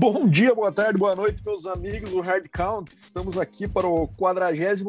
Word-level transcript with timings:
Bom 0.00 0.26
dia, 0.26 0.54
boa 0.54 0.72
tarde, 0.72 0.98
boa 0.98 1.14
noite, 1.14 1.44
meus 1.44 1.66
amigos 1.66 2.12
do 2.12 2.22
Hard 2.22 2.46
Count. 2.50 2.90
Estamos 2.96 3.36
aqui 3.36 3.68
para 3.68 3.86
o 3.86 4.08
46 4.08 4.82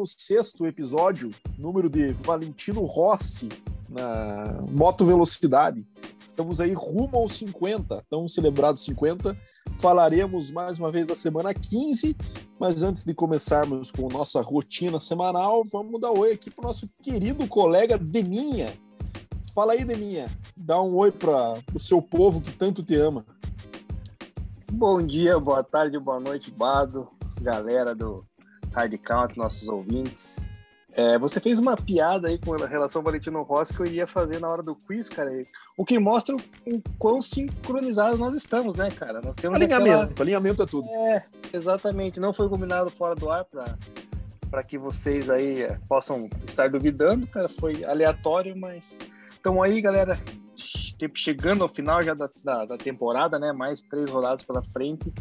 episódio, 0.62 1.30
número 1.58 1.90
de 1.90 2.12
Valentino 2.12 2.80
Rossi 2.86 3.50
na 3.90 4.64
Moto 4.70 5.04
Velocidade. 5.04 5.86
Estamos 6.24 6.62
aí 6.62 6.72
rumo 6.72 7.18
aos 7.18 7.34
50, 7.34 8.02
tão 8.08 8.26
celebrados 8.26 8.86
50. 8.86 9.36
Falaremos 9.78 10.50
mais 10.50 10.78
uma 10.78 10.90
vez 10.90 11.06
da 11.06 11.14
semana 11.14 11.52
15, 11.52 12.16
mas 12.58 12.82
antes 12.82 13.04
de 13.04 13.12
começarmos 13.12 13.90
com 13.90 14.08
nossa 14.08 14.40
rotina 14.40 14.98
semanal, 14.98 15.62
vamos 15.70 16.00
dar 16.00 16.10
oi 16.10 16.32
aqui 16.32 16.48
para 16.48 16.64
o 16.64 16.68
nosso 16.68 16.88
querido 17.02 17.46
colega 17.46 17.98
Deminha. 17.98 18.72
Fala 19.54 19.74
aí, 19.74 19.84
Deminha. 19.84 20.30
Dá 20.56 20.80
um 20.80 20.96
oi 20.96 21.12
para 21.12 21.58
o 21.74 21.78
seu 21.78 22.00
povo 22.00 22.40
que 22.40 22.52
tanto 22.52 22.82
te 22.82 22.94
ama. 22.94 23.26
Bom 24.82 25.00
dia, 25.00 25.38
boa 25.38 25.62
tarde, 25.62 25.96
boa 25.96 26.18
noite, 26.18 26.50
Bado, 26.50 27.08
galera 27.40 27.94
do 27.94 28.26
Hard 28.74 28.92
Count, 28.98 29.38
nossos 29.38 29.68
ouvintes. 29.68 30.44
É, 30.96 31.16
você 31.20 31.38
fez 31.38 31.60
uma 31.60 31.76
piada 31.76 32.26
aí 32.26 32.36
com 32.36 32.50
relação 32.50 32.98
ao 32.98 33.04
Valentino 33.04 33.42
Rossi 33.42 33.72
que 33.72 33.78
eu 33.78 33.86
iria 33.86 34.08
fazer 34.08 34.40
na 34.40 34.48
hora 34.48 34.60
do 34.60 34.74
quiz, 34.74 35.08
cara. 35.08 35.30
O 35.78 35.84
que 35.84 36.00
mostra 36.00 36.34
o 36.34 36.82
quão 36.98 37.22
sincronizados 37.22 38.18
nós 38.18 38.34
estamos, 38.34 38.74
né, 38.74 38.90
cara? 38.90 39.20
Nós 39.20 39.36
temos 39.36 39.54
alinhamento, 39.54 40.02
aquela... 40.02 40.22
alinhamento 40.22 40.62
é 40.64 40.66
tudo. 40.66 40.88
É, 40.88 41.26
exatamente. 41.52 42.18
Não 42.18 42.34
foi 42.34 42.48
combinado 42.48 42.90
fora 42.90 43.14
do 43.14 43.30
ar 43.30 43.46
para 44.50 44.64
que 44.64 44.76
vocês 44.76 45.30
aí 45.30 45.62
é, 45.62 45.78
possam 45.88 46.28
estar 46.44 46.68
duvidando, 46.68 47.24
cara. 47.28 47.48
Foi 47.48 47.84
aleatório, 47.84 48.56
mas 48.56 48.98
estamos 49.30 49.62
aí, 49.62 49.80
galera 49.80 50.18
chegando 51.14 51.62
ao 51.62 51.68
final 51.68 52.02
já 52.02 52.14
da, 52.14 52.28
da, 52.44 52.64
da, 52.64 52.76
temporada, 52.76 53.38
né? 53.38 53.52
Mais 53.52 53.80
três 53.82 54.10
rodadas 54.10 54.42
pela 54.42 54.62
frente 54.62 55.12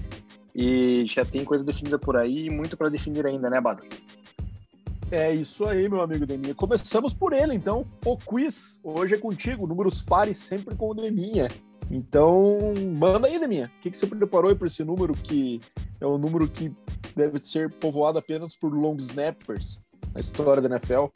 e 0.53 1.05
já 1.07 1.23
tem 1.23 1.45
coisa 1.45 1.63
definida 1.63 1.97
por 1.97 2.17
aí 2.17 2.45
e 2.45 2.49
muito 2.49 2.75
para 2.75 2.89
definir 2.89 3.25
ainda, 3.25 3.49
né, 3.49 3.61
Bado? 3.61 3.83
É 5.11 5.33
isso 5.33 5.65
aí, 5.65 5.89
meu 5.89 6.01
amigo 6.01 6.25
Deminha. 6.25 6.55
Começamos 6.55 7.13
por 7.13 7.33
ele, 7.33 7.53
então. 7.53 7.85
O 8.05 8.17
quiz 8.17 8.79
hoje 8.81 9.15
é 9.15 9.17
contigo. 9.17 9.67
Números 9.67 10.01
pares 10.01 10.38
sempre 10.38 10.73
com 10.73 10.89
o 10.89 10.93
Deminha. 10.93 11.49
Então, 11.89 12.73
manda 12.97 13.27
aí, 13.27 13.38
Deminha. 13.38 13.69
O 13.75 13.79
que, 13.81 13.91
que 13.91 13.97
você 13.97 14.07
preparou 14.07 14.49
aí 14.49 14.55
para 14.55 14.67
esse 14.67 14.85
número 14.85 15.13
que 15.13 15.59
é 15.99 16.07
um 16.07 16.17
número 16.17 16.47
que 16.47 16.73
deve 17.13 17.39
ser 17.39 17.69
povoado 17.69 18.19
apenas 18.19 18.55
por 18.55 18.73
long 18.73 18.95
snappers 18.95 19.81
na 20.13 20.21
história 20.21 20.61
da 20.61 20.69
NFL? 20.69 21.07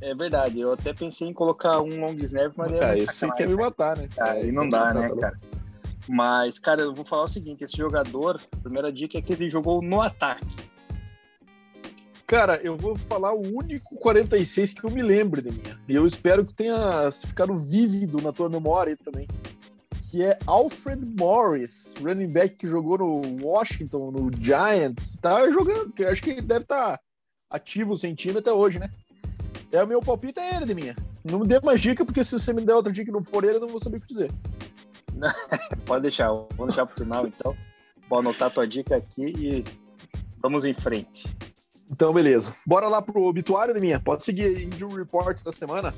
É 0.00 0.14
verdade, 0.14 0.60
eu 0.60 0.72
até 0.72 0.94
pensei 0.94 1.28
em 1.28 1.32
colocar 1.32 1.80
um 1.80 2.00
long 2.00 2.14
snap, 2.14 2.52
mas... 2.56 2.72
É, 2.72 2.98
esse 2.98 3.14
você 3.14 3.30
quer 3.32 3.46
me 3.46 3.54
matar, 3.54 3.96
né? 3.98 4.08
Aí 4.18 4.50
não 4.50 4.68
dá, 4.68 4.94
né, 4.94 5.08
cara? 5.20 5.38
Mas, 6.08 6.58
cara, 6.58 6.80
eu 6.80 6.94
vou 6.94 7.04
falar 7.04 7.24
o 7.24 7.28
seguinte, 7.28 7.62
esse 7.62 7.76
jogador, 7.76 8.40
a 8.50 8.56
primeira 8.56 8.90
dica 8.90 9.18
é 9.18 9.22
que 9.22 9.32
ele 9.32 9.48
jogou 9.48 9.82
no 9.82 10.00
ataque. 10.00 10.46
Cara, 12.26 12.60
eu 12.62 12.76
vou 12.76 12.96
falar 12.96 13.34
o 13.34 13.42
único 13.42 13.96
46 13.96 14.74
que 14.74 14.84
eu 14.84 14.90
me 14.90 15.02
lembro 15.02 15.42
de 15.42 15.50
minha. 15.50 15.78
E 15.88 15.94
eu 15.94 16.06
espero 16.06 16.44
que 16.44 16.54
tenha 16.54 17.10
ficado 17.12 17.56
vívido 17.58 18.22
na 18.22 18.32
tua 18.32 18.48
memória 18.48 18.96
também. 18.96 19.26
Que 20.08 20.24
é 20.24 20.38
Alfred 20.46 21.04
Morris, 21.18 21.94
running 22.00 22.32
back 22.32 22.56
que 22.56 22.66
jogou 22.66 22.98
no 22.98 23.44
Washington, 23.44 24.10
no 24.12 24.30
Giants. 24.40 25.16
Tá 25.20 25.50
jogando, 25.50 25.92
acho 26.08 26.22
que 26.22 26.30
ele 26.30 26.42
deve 26.42 26.62
estar 26.62 26.98
tá 26.98 27.00
ativo 27.50 27.96
sem 27.96 28.14
time 28.14 28.38
até 28.38 28.52
hoje, 28.52 28.78
né? 28.78 28.88
É 29.72 29.82
o 29.82 29.86
meu 29.86 30.00
palpite 30.00 30.40
é 30.40 30.56
ele 30.56 30.66
de 30.66 30.74
minha. 30.74 30.96
Não 31.24 31.40
me 31.40 31.46
dê 31.46 31.60
mais 31.60 31.80
dica, 31.80 32.04
porque 32.04 32.24
se 32.24 32.38
você 32.38 32.52
me 32.52 32.62
der 32.62 32.74
outra 32.74 32.92
dica 32.92 33.06
que 33.06 33.12
não 33.12 33.22
for 33.22 33.44
ele, 33.44 33.56
eu 33.56 33.60
não 33.60 33.68
vou 33.68 33.78
saber 33.78 33.98
o 33.98 34.00
que 34.00 34.06
dizer. 34.06 34.30
Pode 35.86 36.02
deixar, 36.02 36.28
vamos 36.32 36.74
deixar 36.74 36.86
pro 36.86 36.94
final 36.94 37.26
então. 37.26 37.56
Vou 38.08 38.18
anotar 38.18 38.48
a 38.48 38.50
tua 38.50 38.66
dica 38.66 38.96
aqui 38.96 39.32
e 39.38 39.64
vamos 40.40 40.64
em 40.64 40.74
frente. 40.74 41.28
Então, 41.90 42.12
beleza. 42.12 42.54
Bora 42.66 42.88
lá 42.88 43.02
pro 43.02 43.22
obituário, 43.22 43.74
de 43.74 43.80
minha. 43.80 44.00
Pode 44.00 44.24
seguir 44.24 44.62
Injury 44.62 44.96
Report 44.96 45.42
da 45.42 45.52
semana. 45.52 45.94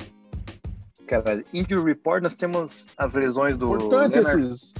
Cara, 1.06 1.44
Injury 1.52 1.84
Report, 1.84 2.22
nós 2.22 2.34
temos 2.34 2.86
as 2.96 3.14
lesões 3.14 3.56
do. 3.56 3.74
Importante 3.74 4.14
Leonard. 4.18 4.40
esses. 4.40 4.74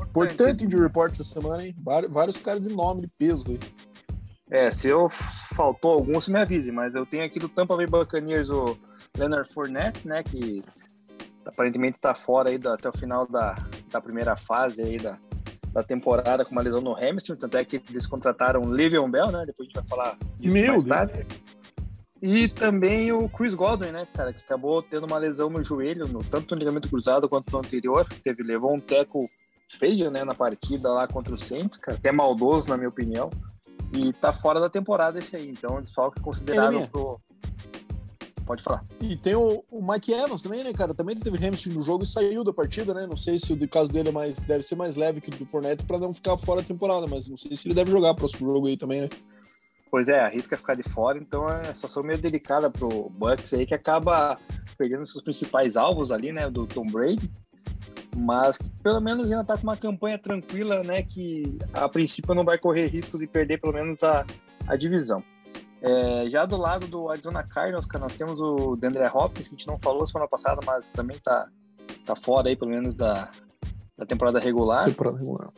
Importante 0.00 0.64
Injury 0.64 0.82
Report 0.82 1.12
essa 1.12 1.24
semana, 1.24 1.64
hein? 1.64 1.74
Vários 2.10 2.36
caras 2.36 2.66
de 2.66 2.74
nome, 2.74 3.02
de 3.02 3.08
peso 3.08 3.44
aí. 3.48 3.58
É, 4.50 4.72
se 4.72 4.88
eu 4.88 5.08
faltou 5.10 5.92
algum, 5.92 6.14
você 6.14 6.32
me 6.32 6.38
avise, 6.38 6.72
mas 6.72 6.94
eu 6.94 7.04
tenho 7.04 7.24
aqui 7.24 7.38
do 7.38 7.48
Tampa 7.48 7.76
Bay 7.76 7.86
Buccaneers 7.86 8.48
o 8.48 8.78
Leonard 9.16 9.48
Fournette, 9.52 10.06
né, 10.06 10.22
que 10.22 10.62
aparentemente 11.44 11.96
está 11.96 12.14
fora 12.14 12.50
aí 12.50 12.58
até 12.64 12.88
o 12.88 12.96
final 12.96 13.26
da, 13.26 13.56
da 13.90 14.00
primeira 14.00 14.36
fase 14.36 14.82
aí 14.82 14.98
da, 14.98 15.18
da 15.72 15.82
temporada 15.82 16.44
com 16.44 16.52
uma 16.52 16.62
lesão 16.62 16.80
no 16.80 16.94
hamstring, 16.94 17.36
tanto 17.36 17.56
é 17.56 17.64
que 17.64 17.82
eles 17.90 18.06
contrataram 18.06 18.62
o 18.62 18.74
Livion 18.74 19.10
Bell, 19.10 19.30
né, 19.30 19.44
depois 19.46 19.66
a 19.66 19.70
gente 19.70 19.74
vai 19.74 19.88
falar 19.88 20.18
disso 20.38 20.54
Meu 20.54 20.72
mais 20.72 20.84
tarde. 20.84 21.26
E 22.20 22.48
também 22.48 23.12
o 23.12 23.28
Chris 23.28 23.54
Godwin, 23.54 23.92
né, 23.92 24.06
cara, 24.12 24.32
que 24.32 24.40
acabou 24.40 24.82
tendo 24.82 25.06
uma 25.06 25.18
lesão 25.18 25.48
no 25.48 25.62
joelho, 25.62 26.08
no, 26.08 26.24
tanto 26.24 26.54
no 26.54 26.58
ligamento 26.58 26.88
cruzado 26.88 27.28
quanto 27.28 27.52
no 27.52 27.58
anterior, 27.58 28.06
teve, 28.24 28.42
levou 28.42 28.74
um 28.74 28.80
teco 28.80 29.28
feio, 29.68 30.10
né, 30.10 30.24
na 30.24 30.34
partida 30.34 30.90
lá 30.90 31.06
contra 31.06 31.34
o 31.34 31.38
Saints, 31.38 31.78
cara, 31.78 31.96
até 31.96 32.10
maldoso, 32.10 32.68
na 32.68 32.76
minha 32.76 32.88
opinião. 32.88 33.30
E 33.92 34.12
tá 34.12 34.32
fora 34.32 34.60
da 34.60 34.68
temporada 34.68 35.18
esse 35.18 35.34
aí, 35.36 35.48
então 35.50 35.76
é 35.76 35.78
um 35.78 35.82
desfalque 35.82 36.20
considerável 36.20 36.86
pro. 36.88 37.20
Pode 38.44 38.62
falar. 38.62 38.82
E 39.00 39.14
tem 39.14 39.34
o, 39.34 39.62
o, 39.70 39.86
Mike 39.86 40.12
Evans 40.12 40.42
também, 40.42 40.64
né, 40.64 40.72
cara? 40.72 40.94
Também 40.94 41.14
teve 41.14 41.36
hamstring 41.36 41.74
no 41.74 41.82
jogo 41.82 42.02
e 42.02 42.06
saiu 42.06 42.42
da 42.42 42.52
partida, 42.52 42.94
né? 42.94 43.06
Não 43.06 43.16
sei 43.16 43.38
se 43.38 43.52
o 43.52 43.68
caso 43.68 43.90
dele 43.90 44.08
é 44.08 44.12
mais, 44.12 44.40
deve 44.40 44.62
ser 44.62 44.74
mais 44.74 44.96
leve 44.96 45.20
que 45.20 45.28
o 45.28 45.36
do 45.36 45.46
Fournette 45.46 45.84
para 45.84 45.98
não 45.98 46.14
ficar 46.14 46.36
fora 46.38 46.62
da 46.62 46.66
temporada, 46.66 47.06
mas 47.06 47.28
não 47.28 47.36
sei 47.36 47.54
se 47.54 47.68
ele 47.68 47.74
deve 47.74 47.90
jogar 47.90 48.14
próximo 48.14 48.50
jogo 48.50 48.66
aí 48.66 48.76
também, 48.76 49.02
né? 49.02 49.08
Pois 49.90 50.08
é, 50.08 50.20
arrisca 50.20 50.56
ficar 50.56 50.74
de 50.74 50.82
fora, 50.82 51.18
então 51.18 51.46
é 51.46 51.62
uma 51.64 51.74
situação 51.74 52.02
meio 52.02 52.18
delicada 52.18 52.70
pro 52.70 53.10
Bucks 53.10 53.52
aí, 53.52 53.66
que 53.66 53.74
acaba 53.74 54.38
perdendo 54.78 55.04
seus 55.06 55.22
principais 55.22 55.76
alvos 55.76 56.10
ali, 56.10 56.30
né, 56.32 56.48
do 56.48 56.66
Tom 56.66 56.86
Brady 56.86 57.30
mas 58.16 58.58
pelo 58.82 59.00
menos 59.00 59.26
ainda 59.26 59.42
está 59.42 59.56
com 59.56 59.62
uma 59.64 59.76
campanha 59.76 60.18
tranquila, 60.18 60.82
né? 60.82 61.02
Que 61.02 61.58
a 61.72 61.88
princípio 61.88 62.34
não 62.34 62.44
vai 62.44 62.58
correr 62.58 62.86
riscos 62.86 63.20
de 63.20 63.26
perder 63.26 63.60
pelo 63.60 63.72
menos 63.72 64.02
a, 64.02 64.24
a 64.66 64.76
divisão. 64.76 65.22
É, 65.80 66.28
já 66.28 66.44
do 66.44 66.56
lado 66.56 66.88
do 66.88 67.08
Arizona 67.08 67.42
Cardinals, 67.44 67.86
nós 68.00 68.14
temos 68.14 68.40
o 68.40 68.74
Deandre 68.76 69.04
Hopkins, 69.06 69.46
que 69.46 69.54
a 69.54 69.58
gente 69.58 69.66
não 69.66 69.78
falou 69.78 70.06
semana 70.06 70.28
passada, 70.28 70.60
mas 70.66 70.90
também 70.90 71.16
tá, 71.18 71.48
tá 72.04 72.16
fora 72.16 72.48
aí, 72.48 72.56
pelo 72.56 72.72
menos, 72.72 72.94
da, 72.94 73.30
da 73.96 74.04
temporada 74.04 74.40
regular. 74.40 74.84
Temporada 74.84 75.18
regular. 75.18 75.52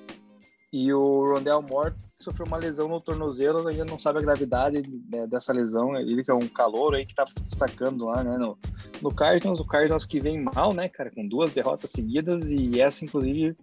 E 0.72 0.92
o 0.92 1.34
Rondell 1.34 1.62
Moore 1.62 1.94
sofreu 2.20 2.46
uma 2.46 2.56
lesão 2.56 2.86
no 2.86 3.00
tornozelo, 3.00 3.66
ainda 3.66 3.84
não 3.84 3.98
sabe 3.98 4.20
a 4.20 4.22
gravidade 4.22 4.82
né, 5.10 5.26
dessa 5.26 5.52
lesão. 5.52 5.96
Ele 5.96 6.22
que 6.22 6.30
é 6.30 6.34
um 6.34 6.46
calor 6.46 6.94
aí 6.94 7.04
que 7.04 7.14
tá 7.14 7.26
destacando 7.48 8.04
lá, 8.06 8.22
né, 8.22 8.38
no, 8.38 8.56
no 9.02 9.12
Cardinals. 9.12 9.58
O 9.58 9.66
Cardinals 9.66 10.04
que 10.04 10.20
vem 10.20 10.40
mal, 10.40 10.72
né, 10.72 10.88
cara, 10.88 11.10
com 11.10 11.26
duas 11.26 11.52
derrotas 11.52 11.90
seguidas 11.90 12.50
e 12.50 12.80
essa, 12.80 13.04
inclusive, 13.04 13.56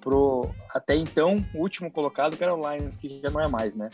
pro 0.00 0.50
até 0.74 0.96
então 0.96 1.44
último 1.54 1.90
colocado, 1.90 2.36
que 2.36 2.42
era 2.42 2.54
o 2.54 2.72
Lions, 2.72 2.96
que 2.96 3.20
já 3.20 3.30
não 3.30 3.40
é 3.40 3.46
mais, 3.46 3.76
né. 3.76 3.88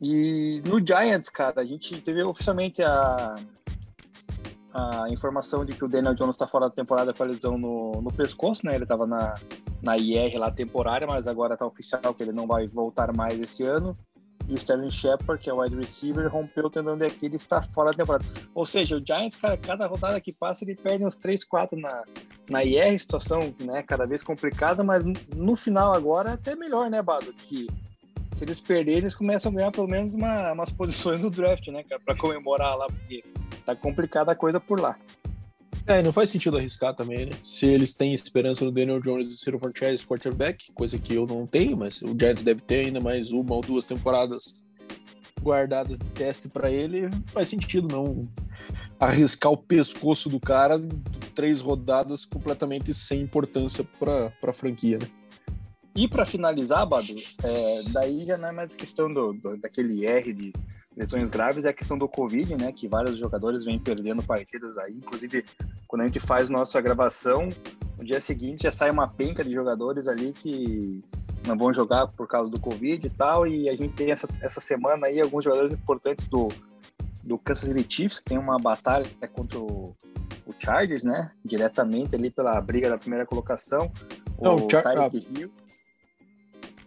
E 0.00 0.62
no 0.66 0.84
Giants, 0.84 1.28
cara, 1.28 1.60
a 1.60 1.64
gente 1.64 2.00
teve 2.00 2.22
oficialmente 2.22 2.82
a, 2.82 3.34
a 4.72 5.06
informação 5.10 5.64
de 5.64 5.72
que 5.72 5.84
o 5.84 5.88
Daniel 5.88 6.14
Jones 6.14 6.34
está 6.34 6.46
fora 6.46 6.68
da 6.68 6.74
temporada 6.74 7.12
com 7.12 7.22
a 7.22 7.26
lesão 7.26 7.58
no, 7.58 7.92
no 8.02 8.12
pescoço, 8.12 8.66
né? 8.66 8.74
Ele 8.74 8.84
estava 8.84 9.06
na, 9.06 9.34
na 9.84 9.96
IR 9.96 10.38
lá 10.38 10.50
temporária, 10.50 11.06
mas 11.06 11.28
agora 11.28 11.54
está 11.54 11.66
oficial 11.66 12.14
que 12.14 12.22
ele 12.22 12.32
não 12.32 12.46
vai 12.46 12.66
voltar 12.66 13.14
mais 13.14 13.38
esse 13.38 13.62
ano. 13.62 13.96
E 14.48 14.52
o 14.52 14.56
Sterling 14.56 14.90
Shepard, 14.90 15.42
que 15.42 15.48
é 15.48 15.54
o 15.54 15.60
wide 15.60 15.76
receiver, 15.76 16.30
rompeu 16.30 16.66
o 16.66 16.70
tendão 16.70 16.98
de 16.98 17.06
Aquiles 17.06 17.40
está 17.40 17.62
fora 17.62 17.90
da 17.90 17.96
temporada. 17.96 18.24
Ou 18.54 18.66
seja, 18.66 18.96
o 18.96 19.02
Giants, 19.04 19.36
cara, 19.36 19.56
cada 19.56 19.86
rodada 19.86 20.20
que 20.20 20.32
passa 20.32 20.64
ele 20.64 20.74
perde 20.74 21.04
uns 21.04 21.16
3, 21.16 21.44
4 21.44 21.78
na, 21.78 22.02
na 22.50 22.62
IR, 22.62 22.98
situação 22.98 23.54
né, 23.60 23.82
cada 23.82 24.06
vez 24.06 24.22
complicada, 24.22 24.84
mas 24.84 25.02
no 25.34 25.56
final 25.56 25.94
agora 25.94 26.30
é 26.30 26.34
até 26.34 26.54
melhor, 26.54 26.90
né, 26.90 27.00
Bado? 27.00 27.32
Que 27.32 27.66
se 28.36 28.44
eles 28.44 28.60
perderem, 28.60 29.00
eles 29.00 29.14
começam 29.14 29.50
a 29.50 29.54
ganhar 29.54 29.70
pelo 29.70 29.88
menos 29.88 30.12
uma, 30.12 30.52
umas 30.52 30.70
posições 30.70 31.20
no 31.20 31.30
draft, 31.30 31.66
né, 31.68 31.82
cara, 31.82 32.02
para 32.04 32.16
comemorar 32.16 32.76
lá, 32.76 32.86
porque 32.86 33.24
tá 33.64 33.74
complicada 33.74 34.32
a 34.32 34.36
coisa 34.36 34.60
por 34.60 34.78
lá. 34.78 34.98
É, 35.86 36.02
não 36.02 36.12
faz 36.12 36.30
sentido 36.30 36.56
arriscar 36.56 36.94
também, 36.94 37.26
né? 37.26 37.32
Se 37.42 37.66
eles 37.66 37.94
têm 37.94 38.14
esperança 38.14 38.64
no 38.64 38.72
Daniel 38.72 39.00
Jones 39.00 39.28
de 39.28 39.36
ser 39.36 39.54
o 39.54 39.58
franchise 39.58 40.06
quarterback, 40.06 40.72
coisa 40.72 40.98
que 40.98 41.14
eu 41.14 41.26
não 41.26 41.46
tenho, 41.46 41.76
mas 41.76 42.00
o 42.00 42.16
Giants 42.18 42.42
deve 42.42 42.62
ter 42.62 42.86
ainda 42.86 43.00
mais 43.00 43.32
uma 43.32 43.54
ou 43.54 43.60
duas 43.60 43.84
temporadas 43.84 44.64
guardadas 45.42 45.98
de 45.98 46.06
teste 46.10 46.48
para 46.48 46.70
ele, 46.70 47.10
faz 47.26 47.50
sentido 47.50 47.86
não 47.88 48.26
arriscar 48.98 49.52
o 49.52 49.58
pescoço 49.58 50.30
do 50.30 50.40
cara 50.40 50.80
três 51.34 51.60
rodadas 51.60 52.24
completamente 52.24 52.94
sem 52.94 53.20
importância 53.20 53.84
para 53.98 54.32
a 54.42 54.52
franquia, 54.52 54.98
né? 54.98 55.06
E 55.96 56.08
para 56.08 56.24
finalizar, 56.24 56.86
Badu, 56.86 57.14
é, 57.42 57.82
daí 57.92 58.24
já 58.24 58.36
não 58.38 58.48
é 58.48 58.52
mais 58.52 58.74
questão 58.74 59.10
do, 59.10 59.32
do, 59.34 59.56
daquele 59.58 60.06
R 60.06 60.32
de 60.32 60.52
lesões 60.96 61.28
graves 61.28 61.64
é 61.64 61.68
a 61.68 61.72
questão 61.72 61.98
do 61.98 62.08
Covid, 62.08 62.56
né? 62.56 62.72
Que 62.72 62.88
vários 62.88 63.18
jogadores 63.18 63.64
vêm 63.64 63.78
perdendo 63.78 64.22
partidas 64.22 64.76
aí. 64.78 64.94
Inclusive, 64.94 65.44
quando 65.86 66.02
a 66.02 66.04
gente 66.04 66.20
faz 66.20 66.48
nossa 66.48 66.80
gravação, 66.80 67.48
no 67.98 68.04
dia 68.04 68.20
seguinte 68.20 68.64
já 68.64 68.72
sai 68.72 68.90
uma 68.90 69.08
penca 69.08 69.44
de 69.44 69.52
jogadores 69.52 70.08
ali 70.08 70.32
que 70.32 71.02
não 71.46 71.56
vão 71.56 71.72
jogar 71.72 72.06
por 72.08 72.26
causa 72.26 72.50
do 72.50 72.58
Covid 72.58 73.06
e 73.06 73.10
tal, 73.10 73.46
e 73.46 73.68
a 73.68 73.76
gente 73.76 73.94
tem 73.94 74.10
essa, 74.10 74.26
essa 74.40 74.60
semana 74.60 75.06
aí 75.06 75.20
alguns 75.20 75.44
jogadores 75.44 75.72
importantes 75.72 76.26
do, 76.26 76.48
do 77.22 77.38
Kansas 77.38 77.68
City 77.68 77.86
Chiefs, 77.88 78.18
que 78.18 78.26
tem 78.26 78.38
uma 78.38 78.56
batalha 78.58 79.06
contra 79.32 79.58
o, 79.58 79.94
o 80.46 80.54
Chargers, 80.58 81.04
né? 81.04 81.30
Diretamente 81.44 82.14
ali 82.14 82.30
pela 82.30 82.60
briga 82.60 82.88
da 82.88 82.98
primeira 82.98 83.26
colocação. 83.26 83.90
Não, 84.40 84.56
o 84.56 84.70
Char 84.70 84.82
Tyreek 84.82 85.28
Hill. 85.36 85.52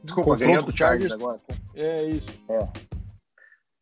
Desculpa, 0.04 0.38
ganhou 0.38 0.64
do 0.64 0.76
Chargers, 0.76 1.12
Chargers 1.12 1.14
agora. 1.14 1.42
É 1.76 2.06
isso. 2.06 2.42
É. 2.50 2.68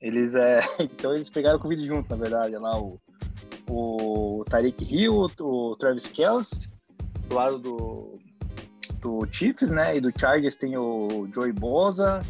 Eles, 0.01 0.35
é... 0.35 0.59
então 0.79 1.13
eles 1.13 1.29
pegaram 1.29 1.57
o 1.57 1.61
Covid 1.61 1.85
junto, 1.85 2.09
na 2.09 2.15
verdade, 2.15 2.55
lá 2.57 2.79
o, 2.79 2.99
o 3.69 4.43
Tariq 4.49 4.83
Hill, 4.83 5.27
o 5.39 5.75
Travis 5.77 6.07
Kelce, 6.07 6.69
do 7.27 7.35
lado 7.35 7.59
do, 7.59 8.19
do 9.01 9.27
Chiefs, 9.31 9.71
né? 9.71 9.97
E 9.97 10.01
do 10.01 10.11
Chargers 10.17 10.55
tem 10.55 10.77
o 10.77 11.27
Joey 11.33 11.51
Boza, 11.51 12.21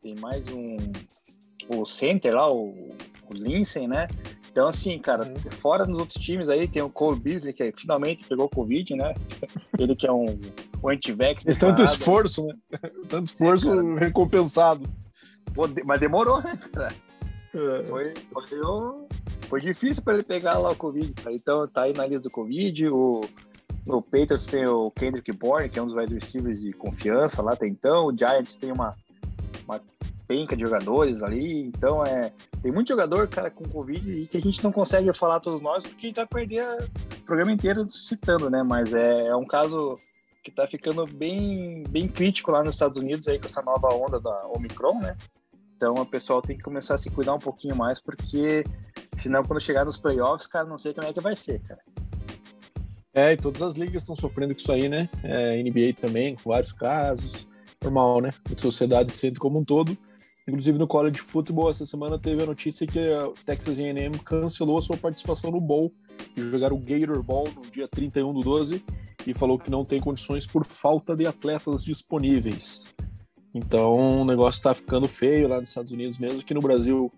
tem 0.00 0.14
mais 0.16 0.46
um 0.48 0.76
o 1.68 1.84
center 1.84 2.34
lá, 2.34 2.50
o, 2.50 2.70
o 3.28 3.34
Lindsay, 3.34 3.86
né? 3.86 4.08
Então, 4.50 4.66
assim, 4.66 4.98
cara, 4.98 5.24
uhum. 5.24 5.50
fora 5.52 5.86
nos 5.86 6.00
outros 6.00 6.20
times 6.20 6.48
aí, 6.48 6.66
tem 6.66 6.82
o 6.82 6.90
Cole 6.90 7.20
Beasley, 7.20 7.52
que 7.52 7.72
finalmente 7.76 8.24
pegou 8.24 8.46
o 8.46 8.48
Covid, 8.48 8.96
né? 8.96 9.14
Ele 9.78 9.94
que 9.94 10.06
é 10.06 10.12
um, 10.12 10.26
um 10.82 10.88
anti-vax. 10.88 11.44
Tanto 11.58 11.82
esforço, 11.82 12.46
né? 12.46 12.54
Tanto 13.08 13.26
esforço 13.26 13.72
é, 13.72 13.98
recompensado. 14.00 14.88
Mas 15.84 16.00
demorou, 16.00 16.42
né, 16.42 16.58
cara? 16.72 16.92
É. 17.54 17.84
Foi, 17.84 18.14
foi, 18.32 18.60
foi 19.48 19.60
difícil 19.60 20.02
para 20.02 20.14
ele 20.14 20.22
pegar 20.22 20.58
lá 20.58 20.70
o 20.70 20.76
Covid, 20.76 21.12
cara. 21.12 21.34
Então, 21.34 21.66
tá 21.66 21.82
aí 21.82 21.92
na 21.94 22.06
lista 22.06 22.24
do 22.24 22.30
Covid. 22.30 22.88
O, 22.88 23.22
no 23.86 24.02
Patriots 24.02 24.46
tem 24.46 24.66
o 24.66 24.90
Kendrick 24.90 25.32
Bourne, 25.32 25.68
que 25.68 25.78
é 25.78 25.82
um 25.82 25.86
dos 25.86 25.94
wide 25.94 26.14
receivers 26.14 26.60
de 26.60 26.72
confiança 26.72 27.42
lá 27.42 27.52
até 27.52 27.66
então. 27.66 28.06
O 28.06 28.16
Giants 28.16 28.56
tem 28.56 28.70
uma, 28.70 28.94
uma 29.66 29.80
penca 30.26 30.54
de 30.54 30.62
jogadores 30.62 31.22
ali. 31.22 31.62
Então, 31.62 32.04
é, 32.04 32.30
tem 32.62 32.70
muito 32.70 32.88
jogador, 32.88 33.26
cara, 33.26 33.50
com 33.50 33.66
Covid 33.66 34.12
e 34.12 34.26
que 34.26 34.36
a 34.36 34.40
gente 34.40 34.62
não 34.62 34.70
consegue 34.70 35.12
falar 35.16 35.40
todos 35.40 35.62
nós 35.62 35.82
porque 35.82 36.06
a 36.06 36.08
gente 36.08 36.16
vai 36.16 36.26
perder 36.26 36.64
o 36.82 37.24
programa 37.24 37.50
inteiro 37.50 37.90
citando, 37.90 38.50
né? 38.50 38.62
Mas 38.62 38.92
é, 38.92 39.28
é 39.28 39.36
um 39.36 39.46
caso 39.46 39.94
que 40.44 40.50
tá 40.50 40.66
ficando 40.66 41.06
bem, 41.06 41.84
bem 41.88 42.06
crítico 42.06 42.50
lá 42.50 42.62
nos 42.62 42.74
Estados 42.74 43.00
Unidos 43.00 43.26
aí 43.26 43.38
com 43.38 43.46
essa 43.46 43.62
nova 43.62 43.88
onda 43.94 44.20
da 44.20 44.46
Omicron, 44.48 44.98
né? 45.00 45.16
Então, 45.76 45.94
o 45.94 46.04
pessoal 46.04 46.42
tem 46.42 46.56
que 46.56 46.62
começar 46.62 46.96
a 46.96 46.98
se 46.98 47.10
cuidar 47.10 47.34
um 47.34 47.38
pouquinho 47.38 47.76
mais 47.76 48.00
porque 48.00 48.64
senão 49.18 49.42
quando 49.42 49.60
chegar 49.60 49.84
nos 49.84 49.96
playoffs, 49.96 50.46
cara, 50.46 50.66
não 50.66 50.78
sei 50.78 50.94
como 50.94 51.06
é 51.06 51.12
que 51.12 51.20
vai 51.20 51.34
ser, 51.34 51.60
cara. 51.60 51.80
É, 53.12 53.32
e 53.32 53.36
todas 53.36 53.62
as 53.62 53.74
ligas 53.74 54.02
estão 54.02 54.14
sofrendo 54.14 54.54
com 54.54 54.60
isso 54.60 54.70
aí, 54.70 54.88
né? 54.88 55.08
É, 55.22 55.60
NBA 55.62 55.94
também, 56.00 56.36
com 56.36 56.50
vários 56.50 56.72
casos. 56.72 57.46
Normal, 57.82 58.20
né? 58.20 58.30
A 58.54 58.60
sociedade 58.60 59.10
sente 59.12 59.38
como 59.38 59.58
um 59.58 59.64
todo. 59.64 59.96
Inclusive 60.46 60.78
no 60.78 60.86
college 60.86 61.18
football, 61.18 61.70
essa 61.70 61.84
semana 61.84 62.18
teve 62.18 62.42
a 62.42 62.46
notícia 62.46 62.86
que 62.86 62.98
a 62.98 63.30
Texas 63.44 63.78
A&M 63.78 64.18
cancelou 64.20 64.78
a 64.78 64.82
sua 64.82 64.96
participação 64.96 65.50
no 65.50 65.60
Bowl 65.60 65.92
e 66.36 66.40
jogar 66.40 66.72
o 66.72 66.78
Gator 66.78 67.22
Bowl 67.22 67.48
no 67.54 67.70
dia 67.70 67.86
31 67.86 68.32
do 68.32 68.42
12 68.42 68.82
e 69.26 69.34
falou 69.34 69.58
que 69.58 69.70
não 69.70 69.84
tem 69.84 70.00
condições 70.00 70.46
por 70.46 70.64
falta 70.64 71.14
de 71.14 71.26
atletas 71.26 71.84
disponíveis. 71.84 72.88
Então 73.54 74.20
o 74.20 74.24
negócio 74.24 74.58
está 74.58 74.74
ficando 74.74 75.08
feio 75.08 75.48
lá 75.48 75.60
nos 75.60 75.70
Estados 75.70 75.90
Unidos 75.90 76.18
mesmo, 76.18 76.42
que 76.42 76.54
no 76.54 76.60
Brasil 76.60 77.12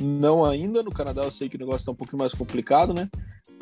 não 0.00 0.44
ainda, 0.44 0.82
no 0.82 0.90
Canadá 0.90 1.22
eu 1.22 1.30
sei 1.30 1.48
que 1.48 1.56
o 1.56 1.58
negócio 1.58 1.78
está 1.78 1.92
um 1.92 1.96
pouquinho 1.96 2.18
mais 2.18 2.34
complicado, 2.34 2.92
né? 2.92 3.08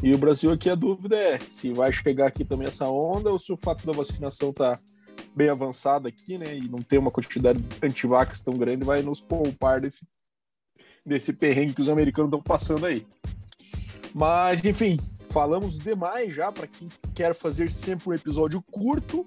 E 0.02 0.12
o 0.12 0.18
Brasil 0.18 0.50
aqui 0.50 0.68
a 0.68 0.74
dúvida 0.74 1.16
é 1.16 1.38
se 1.38 1.72
vai 1.72 1.92
chegar 1.92 2.26
aqui 2.26 2.44
também 2.44 2.66
essa 2.66 2.88
onda 2.88 3.30
ou 3.30 3.38
se 3.38 3.52
o 3.52 3.56
fato 3.56 3.86
da 3.86 3.92
vacinação 3.92 4.52
tá 4.52 4.78
bem 5.34 5.48
avançada 5.48 6.08
aqui, 6.08 6.38
né, 6.38 6.56
e 6.56 6.68
não 6.68 6.80
ter 6.80 6.98
uma 6.98 7.10
quantidade 7.10 7.60
de 7.60 7.68
antivax 7.82 8.40
tão 8.40 8.56
grande 8.56 8.84
vai 8.84 9.02
nos 9.02 9.20
poupar 9.20 9.80
desse 9.80 10.06
desse 11.06 11.32
perrengue 11.32 11.74
que 11.74 11.80
os 11.80 11.88
americanos 11.88 12.28
estão 12.28 12.42
passando 12.42 12.86
aí. 12.86 13.06
Mas 14.14 14.64
enfim, 14.64 14.98
falamos 15.30 15.78
demais 15.78 16.34
já 16.34 16.50
para 16.50 16.66
quem 16.66 16.88
quer 17.14 17.34
fazer 17.34 17.70
sempre 17.70 18.08
um 18.08 18.14
episódio 18.14 18.62
curto. 18.70 19.26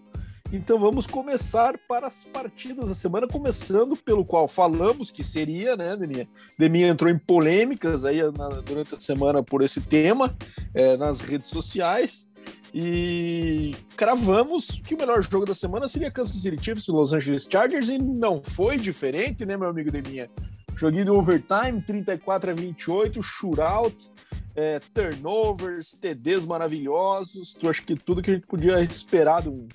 Então 0.51 0.79
vamos 0.79 1.05
começar 1.05 1.77
para 1.89 2.07
as 2.07 2.23
partidas 2.23 2.87
da 2.87 2.95
semana, 2.95 3.27
começando 3.27 3.97
pelo 3.97 4.23
qual 4.23 4.47
falamos 4.47 5.11
que 5.11 5.21
seria, 5.21 5.75
né, 5.75 5.95
Deminha? 5.97 6.27
Deminha 6.57 6.87
entrou 6.87 7.11
em 7.11 7.17
polêmicas 7.17 8.05
aí 8.05 8.21
na, 8.31 8.47
durante 8.61 8.93
a 8.93 8.99
semana 8.99 9.43
por 9.43 9.61
esse 9.61 9.81
tema 9.81 10.35
é, 10.73 10.95
nas 10.95 11.19
redes 11.19 11.49
sociais 11.49 12.29
e 12.73 13.75
cravamos 13.97 14.81
que 14.85 14.95
o 14.95 14.97
melhor 14.97 15.21
jogo 15.21 15.45
da 15.45 15.53
semana 15.53 15.89
seria 15.89 16.09
Kansas 16.09 16.41
City 16.41 16.63
Chiefs 16.63 16.87
e 16.87 16.91
Los 16.91 17.11
Angeles 17.11 17.47
Chargers 17.51 17.89
e 17.89 17.97
não 17.97 18.41
foi 18.41 18.77
diferente, 18.77 19.45
né, 19.45 19.57
meu 19.57 19.67
amigo 19.67 19.91
Deminha? 19.91 20.29
Joguinho 20.77 21.05
de 21.05 21.11
overtime, 21.11 21.81
34 21.85 22.51
a 22.51 22.53
28, 22.53 23.21
shootout, 23.21 24.11
é, 24.55 24.79
turnovers, 24.93 25.91
TDs 25.91 26.45
maravilhosos. 26.45 27.55
Tu 27.55 27.67
acha 27.67 27.81
que 27.81 27.95
tudo 27.95 28.21
que 28.21 28.29
a 28.29 28.33
gente 28.35 28.45
podia 28.45 28.79
esperar 28.83 29.41
de 29.41 29.49
um, 29.49 29.67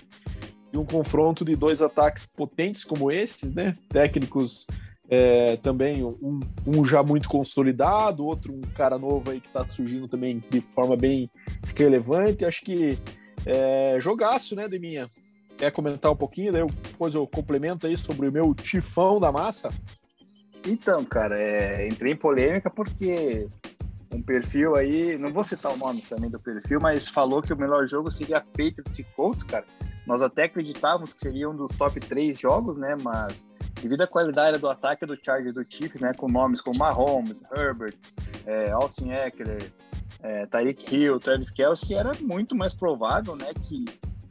de 0.73 0.79
um 0.79 0.83
confronto 0.83 1.45
de 1.45 1.55
dois 1.55 1.83
ataques 1.83 2.25
potentes 2.25 2.83
como 2.83 3.11
esses, 3.11 3.53
né? 3.53 3.77
Técnicos 3.89 4.65
é, 5.07 5.55
também, 5.57 6.03
um, 6.03 6.39
um, 6.65 6.83
já 6.83 7.03
muito 7.03 7.29
consolidado, 7.29 8.25
outro 8.25 8.51
um 8.51 8.61
cara 8.73 8.97
novo 8.97 9.29
aí 9.29 9.39
que 9.39 9.45
está 9.45 9.69
surgindo 9.69 10.07
também 10.07 10.43
de 10.49 10.59
forma 10.59 10.97
bem 10.97 11.29
relevante. 11.75 12.43
Acho 12.43 12.63
que 12.63 12.97
é, 13.45 13.99
jogaço, 13.99 14.55
né, 14.55 14.67
Deminha? 14.67 15.07
Quer 15.59 15.71
comentar 15.71 16.11
um 16.11 16.15
pouquinho? 16.15 16.51
Daí 16.51 16.61
eu, 16.61 16.67
depois 16.67 17.13
eu 17.13 17.27
complemento 17.27 17.85
aí 17.85 17.95
sobre 17.95 18.27
o 18.27 18.31
meu 18.31 18.55
tifão 18.55 19.19
da 19.19 19.31
massa. 19.31 19.69
Então, 20.65 21.05
cara, 21.05 21.39
é, 21.39 21.87
entrei 21.87 22.13
em 22.13 22.17
polêmica 22.17 22.71
porque 22.71 23.47
um 24.11 24.23
perfil 24.23 24.75
aí, 24.75 25.19
não 25.19 25.31
vou 25.31 25.43
citar 25.43 25.71
o 25.71 25.77
nome 25.77 26.01
também 26.01 26.31
do 26.31 26.39
perfil, 26.39 26.79
mas 26.81 27.07
falou 27.07 27.43
que 27.43 27.53
o 27.53 27.57
melhor 27.57 27.87
jogo 27.87 28.09
seria 28.09 28.41
Patriots 28.41 28.97
e 28.97 29.03
Colts, 29.03 29.43
cara. 29.43 29.65
Nós 30.05 30.21
até 30.21 30.43
acreditávamos 30.43 31.13
que 31.13 31.21
seria 31.21 31.49
um 31.49 31.55
dos 31.55 31.75
top 31.77 31.99
3 31.99 32.37
jogos, 32.37 32.77
né? 32.77 32.95
Mas 33.01 33.35
devido 33.81 34.01
à 34.01 34.07
qualidade 34.07 34.57
do 34.57 34.69
ataque 34.69 35.05
do 35.05 35.17
Chargers 35.21 35.53
do 35.53 35.65
Chiefs, 35.67 36.01
né? 36.01 36.11
Com 36.15 36.29
nomes 36.29 36.61
como 36.61 36.77
Mahomes, 36.77 37.37
Herbert, 37.55 37.95
é, 38.45 38.71
Austin 38.71 39.11
Eckler, 39.11 39.71
é, 40.21 40.45
Tyreek 40.45 40.95
Hill, 40.95 41.19
Travis 41.19 41.49
Kelsey, 41.49 41.95
era 41.95 42.11
muito 42.21 42.55
mais 42.55 42.73
provável, 42.73 43.35
né? 43.35 43.53
Que 43.53 43.85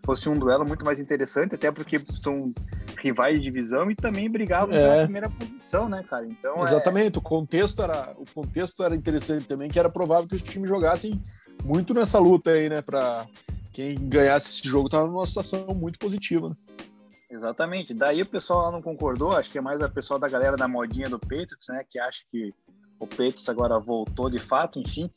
fosse 0.04 0.28
um 0.28 0.34
duelo 0.34 0.66
muito 0.66 0.84
mais 0.84 1.00
interessante, 1.00 1.54
até 1.54 1.70
porque 1.70 2.00
são 2.20 2.52
rivais 2.98 3.36
de 3.36 3.42
divisão 3.42 3.90
e 3.90 3.94
também 3.94 4.30
brigavam 4.30 4.74
é. 4.74 4.96
na 4.96 5.04
primeira 5.04 5.30
posição, 5.30 5.88
né, 5.88 6.04
cara? 6.08 6.26
Então 6.26 6.60
é 6.60 6.62
exatamente. 6.62 7.16
É... 7.16 7.18
O 7.18 7.22
contexto 7.22 7.82
era 7.82 8.14
o 8.16 8.24
contexto 8.32 8.82
era 8.82 8.94
interessante 8.94 9.46
também, 9.46 9.68
que 9.68 9.78
era 9.78 9.88
provável 9.88 10.28
que 10.28 10.36
os 10.36 10.42
times 10.42 10.68
jogassem 10.68 11.20
muito 11.64 11.94
nessa 11.94 12.18
luta 12.18 12.50
aí, 12.50 12.68
né, 12.68 12.82
para 12.82 13.26
quem 13.72 13.96
ganhasse 14.08 14.50
esse 14.50 14.68
jogo 14.68 14.86
estava 14.86 15.06
numa 15.06 15.26
situação 15.26 15.66
muito 15.74 15.98
positiva. 15.98 16.48
Né? 16.50 16.56
Exatamente. 17.30 17.94
Daí 17.94 18.20
o 18.20 18.26
pessoal 18.26 18.70
não 18.70 18.82
concordou, 18.82 19.32
acho 19.32 19.50
que 19.50 19.58
é 19.58 19.60
mais 19.60 19.80
a 19.80 19.88
pessoa 19.88 20.20
da 20.20 20.28
galera 20.28 20.56
da 20.56 20.68
modinha 20.68 21.08
do 21.08 21.18
Patriots, 21.18 21.68
né, 21.68 21.82
que 21.88 21.98
acha 21.98 22.22
que 22.30 22.54
o 23.00 23.06
Patriots 23.06 23.48
agora 23.48 23.78
voltou 23.78 24.30
de 24.30 24.38
fato, 24.38 24.78
enfim. 24.78 25.10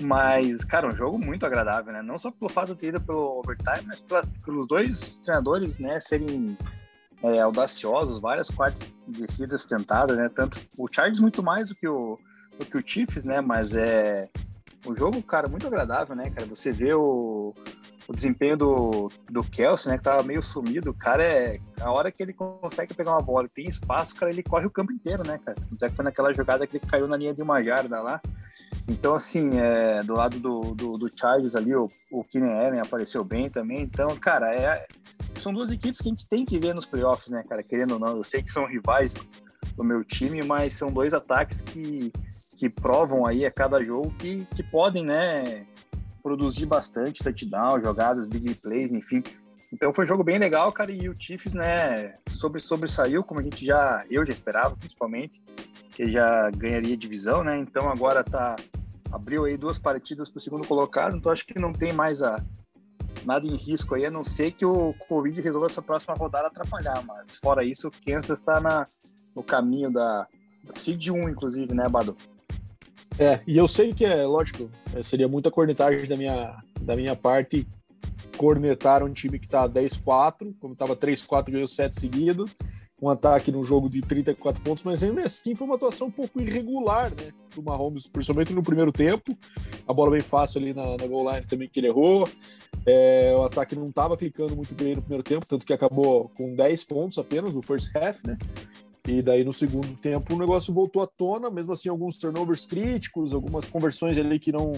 Mas, 0.00 0.62
cara, 0.64 0.86
um 0.86 0.94
jogo 0.94 1.18
muito 1.18 1.44
agradável, 1.44 1.92
né? 1.92 2.02
Não 2.02 2.18
só 2.18 2.30
pelo 2.30 2.50
fato 2.50 2.74
de 2.74 2.80
ter 2.80 2.88
ido 2.88 3.00
pelo 3.00 3.38
overtime, 3.38 3.86
mas 3.86 4.04
pelos 4.44 4.66
dois 4.66 5.18
treinadores, 5.18 5.78
né, 5.78 5.98
serem 6.00 6.56
é, 7.22 7.40
audaciosos, 7.40 8.20
várias 8.20 8.48
quartas 8.50 8.86
descidas 9.06 9.66
tentadas, 9.66 10.16
né? 10.16 10.28
Tanto 10.28 10.60
o 10.78 10.86
Chargers 10.92 11.20
muito 11.20 11.42
mais 11.42 11.68
do 11.68 11.74
que 11.74 11.88
o, 11.88 12.18
do 12.58 12.64
que 12.64 12.76
o 12.76 12.82
Chiefs, 12.86 13.24
né? 13.24 13.40
Mas 13.40 13.74
é 13.74 14.28
um 14.86 14.94
jogo, 14.94 15.22
cara, 15.22 15.48
muito 15.48 15.66
agradável, 15.66 16.14
né, 16.14 16.30
cara? 16.30 16.46
Você 16.46 16.70
vê 16.70 16.94
o, 16.94 17.54
o 18.06 18.12
desempenho 18.12 18.56
do, 18.56 19.10
do 19.30 19.42
Kelsey, 19.42 19.90
né, 19.90 19.98
que 19.98 20.04
tava 20.04 20.22
meio 20.22 20.42
sumido, 20.42 20.90
o 20.90 20.94
cara 20.94 21.24
é. 21.24 21.58
A 21.80 21.90
hora 21.90 22.12
que 22.12 22.22
ele 22.22 22.32
consegue 22.32 22.94
pegar 22.94 23.12
uma 23.12 23.22
bola 23.22 23.46
e 23.46 23.48
tem 23.48 23.66
espaço, 23.66 24.14
cara, 24.14 24.30
ele 24.30 24.42
corre 24.42 24.66
o 24.66 24.70
campo 24.70 24.92
inteiro, 24.92 25.26
né, 25.26 25.38
cara? 25.44 25.56
Até 25.72 25.88
que 25.88 25.96
foi 25.96 26.04
naquela 26.04 26.32
jogada 26.32 26.66
que 26.66 26.76
ele 26.76 26.86
caiu 26.86 27.08
na 27.08 27.16
linha 27.16 27.34
de 27.34 27.42
uma 27.42 27.62
jarda 27.62 28.00
lá. 28.00 28.20
Então, 28.86 29.14
assim, 29.14 29.58
é, 29.58 30.02
do 30.02 30.14
lado 30.14 30.38
do, 30.38 30.74
do, 30.74 30.92
do 30.92 31.08
Chargers 31.08 31.56
ali, 31.56 31.74
o, 31.74 31.88
o 32.10 32.22
Keenan 32.24 32.52
Allen 32.52 32.80
apareceu 32.80 33.24
bem 33.24 33.48
também. 33.48 33.80
Então, 33.80 34.08
cara, 34.16 34.54
é, 34.54 34.86
são 35.40 35.52
duas 35.52 35.70
equipes 35.70 36.00
que 36.00 36.08
a 36.08 36.10
gente 36.10 36.28
tem 36.28 36.44
que 36.44 36.58
ver 36.58 36.74
nos 36.74 36.84
playoffs, 36.84 37.30
né, 37.30 37.42
cara? 37.48 37.62
Querendo 37.62 37.92
ou 37.92 37.98
não, 37.98 38.16
eu 38.16 38.24
sei 38.24 38.42
que 38.42 38.50
são 38.50 38.66
rivais 38.66 39.14
do 39.74 39.82
meu 39.82 40.04
time, 40.04 40.42
mas 40.42 40.74
são 40.74 40.92
dois 40.92 41.14
ataques 41.14 41.62
que, 41.62 42.12
que 42.58 42.68
provam 42.68 43.26
aí 43.26 43.44
a 43.46 43.50
cada 43.50 43.82
jogo 43.82 44.14
que, 44.18 44.46
que 44.54 44.62
podem, 44.62 45.04
né, 45.04 45.66
produzir 46.24 46.64
bastante 46.64 47.22
touchdown, 47.22 47.78
jogadas, 47.78 48.26
big 48.26 48.54
plays, 48.54 48.92
enfim. 48.92 49.22
Então 49.70 49.92
foi 49.92 50.04
um 50.04 50.08
jogo 50.08 50.24
bem 50.24 50.38
legal, 50.38 50.72
cara, 50.72 50.90
e 50.90 51.08
o 51.08 51.14
Chiefs, 51.14 51.52
né, 51.52 52.16
sobre 52.30 52.60
sobressaiu, 52.60 53.22
como 53.22 53.40
a 53.40 53.42
gente 53.42 53.64
já, 53.64 54.04
eu 54.10 54.24
já 54.24 54.32
esperava, 54.32 54.74
principalmente, 54.74 55.42
que 55.92 56.10
já 56.10 56.50
ganharia 56.50 56.96
divisão, 56.96 57.44
né? 57.44 57.58
Então 57.58 57.90
agora 57.90 58.24
tá 58.24 58.56
abriu 59.12 59.44
aí 59.44 59.56
duas 59.56 59.78
partidas 59.78 60.28
para 60.28 60.38
o 60.38 60.42
segundo 60.42 60.66
colocado, 60.66 61.16
então 61.16 61.30
acho 61.30 61.46
que 61.46 61.60
não 61.60 61.72
tem 61.72 61.92
mais 61.92 62.22
a 62.22 62.42
nada 63.24 63.46
em 63.46 63.54
risco 63.54 63.94
aí, 63.94 64.04
a 64.04 64.10
não 64.10 64.24
ser 64.24 64.50
que 64.52 64.64
o 64.64 64.92
Covid 65.08 65.40
resolva 65.40 65.66
essa 65.66 65.80
próxima 65.80 66.14
rodada 66.14 66.48
atrapalhar, 66.48 67.02
mas 67.06 67.36
fora 67.36 67.64
isso, 67.64 67.88
o 67.88 67.92
Kansas 68.04 68.40
está 68.40 68.60
no 69.34 69.42
caminho 69.42 69.90
da, 69.90 70.26
Seed 70.74 71.08
1, 71.08 71.28
inclusive, 71.28 71.74
né, 71.74 71.88
Bado? 71.88 72.16
É, 73.18 73.40
e 73.46 73.56
eu 73.56 73.68
sei 73.68 73.92
que 73.92 74.04
é, 74.04 74.26
lógico, 74.26 74.68
é, 74.94 75.02
seria 75.02 75.28
muita 75.28 75.50
cornetagem 75.50 76.06
da 76.06 76.16
minha, 76.16 76.56
da 76.80 76.96
minha 76.96 77.14
parte 77.14 77.66
cornetar 78.36 79.04
um 79.04 79.12
time 79.12 79.38
que 79.38 79.48
tá 79.48 79.68
10-4, 79.68 80.54
como 80.58 80.72
estava 80.72 80.96
3-4, 80.96 81.52
ganhou 81.52 81.68
7 81.68 81.98
seguidas, 81.98 82.56
um 83.00 83.08
ataque 83.08 83.52
no 83.52 83.62
jogo 83.62 83.88
de 83.88 84.00
34 84.02 84.62
pontos, 84.62 84.82
mas 84.82 85.04
ainda 85.04 85.22
assim 85.22 85.54
foi 85.54 85.66
uma 85.66 85.76
atuação 85.76 86.08
um 86.08 86.10
pouco 86.10 86.40
irregular, 86.40 87.10
né, 87.10 87.30
do 87.54 87.62
Mahomes, 87.62 88.08
principalmente 88.08 88.52
no 88.52 88.62
primeiro 88.62 88.90
tempo, 88.90 89.36
a 89.86 89.92
bola 89.92 90.10
bem 90.10 90.22
fácil 90.22 90.60
ali 90.60 90.74
na, 90.74 90.96
na 90.96 91.06
goal 91.06 91.30
line 91.32 91.46
também 91.46 91.68
que 91.68 91.78
ele 91.80 91.88
errou, 91.88 92.28
é, 92.86 93.32
o 93.36 93.44
ataque 93.44 93.76
não 93.76 93.88
estava 93.88 94.16
clicando 94.16 94.56
muito 94.56 94.74
bem 94.74 94.96
no 94.96 95.02
primeiro 95.02 95.22
tempo, 95.22 95.46
tanto 95.46 95.64
que 95.64 95.72
acabou 95.72 96.30
com 96.30 96.54
10 96.56 96.84
pontos 96.84 97.18
apenas 97.18 97.54
no 97.54 97.62
first 97.62 97.94
half, 97.94 98.24
né, 98.24 98.36
e 99.06 99.20
daí 99.20 99.44
no 99.44 99.52
segundo 99.52 99.94
tempo 99.96 100.34
o 100.34 100.38
negócio 100.38 100.72
voltou 100.72 101.02
à 101.02 101.06
tona, 101.06 101.50
mesmo 101.50 101.72
assim 101.72 101.88
alguns 101.88 102.16
turnovers 102.16 102.64
críticos, 102.66 103.34
algumas 103.34 103.66
conversões 103.66 104.16
ali 104.16 104.38
que 104.38 104.50
não 104.50 104.72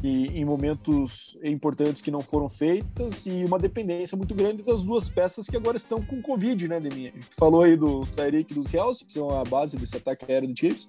que, 0.00 0.08
em 0.08 0.44
momentos 0.44 1.36
importantes 1.42 2.00
que 2.00 2.10
não 2.10 2.22
foram 2.22 2.48
feitas 2.48 3.26
e 3.26 3.44
uma 3.44 3.58
dependência 3.58 4.16
muito 4.16 4.34
grande 4.34 4.62
das 4.62 4.84
duas 4.84 5.10
peças 5.10 5.48
que 5.48 5.56
agora 5.56 5.76
estão 5.76 6.02
com 6.02 6.22
Covid, 6.22 6.68
né, 6.68 6.80
Deminha? 6.80 7.12
Falou 7.30 7.62
aí 7.62 7.76
do 7.76 8.06
Tyreek 8.06 8.52
e 8.52 8.54
do 8.54 8.64
Kelsey, 8.64 9.06
que 9.06 9.14
são 9.14 9.30
a 9.30 9.44
base 9.44 9.76
desse 9.76 9.96
ataque 9.96 10.30
aéreo 10.30 10.48
do 10.48 10.58
Chiefs, 10.58 10.88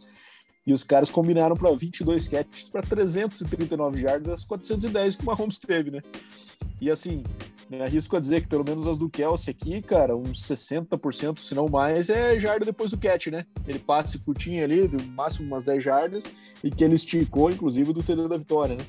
e 0.65 0.73
os 0.73 0.83
caras 0.83 1.09
combinaram 1.09 1.55
para 1.55 1.71
22 1.71 2.27
catches 2.27 2.69
para 2.69 2.81
339 2.81 3.99
jardas, 3.99 4.45
410 4.45 5.15
que 5.15 5.23
o 5.23 5.25
Mahomes 5.25 5.59
teve, 5.59 5.89
né? 5.89 6.01
E 6.79 6.91
assim, 6.91 7.23
né, 7.69 7.83
arrisco 7.83 8.17
a 8.17 8.19
dizer 8.19 8.41
que 8.41 8.47
pelo 8.47 8.63
menos 8.63 8.87
as 8.87 8.97
do 8.97 9.09
Kelsey 9.09 9.51
aqui, 9.51 9.81
cara, 9.81 10.15
uns 10.15 10.41
60%, 10.41 11.39
se 11.39 11.53
não 11.53 11.67
mais, 11.67 12.09
é 12.09 12.37
jarda 12.39 12.65
depois 12.65 12.91
do 12.91 12.97
catch, 12.97 13.27
né? 13.27 13.45
Ele 13.67 13.77
passa 13.77 14.17
e 14.17 14.19
curtinho 14.19 14.63
ali, 14.63 14.87
no 14.87 15.03
máximo 15.11 15.47
umas 15.47 15.63
10 15.63 15.83
jardas, 15.83 16.23
e 16.63 16.71
que 16.71 16.83
ele 16.83 16.95
esticou, 16.95 17.51
inclusive, 17.51 17.93
do 17.93 18.01
TD 18.01 18.27
da 18.27 18.37
vitória, 18.37 18.75
né? 18.75 18.83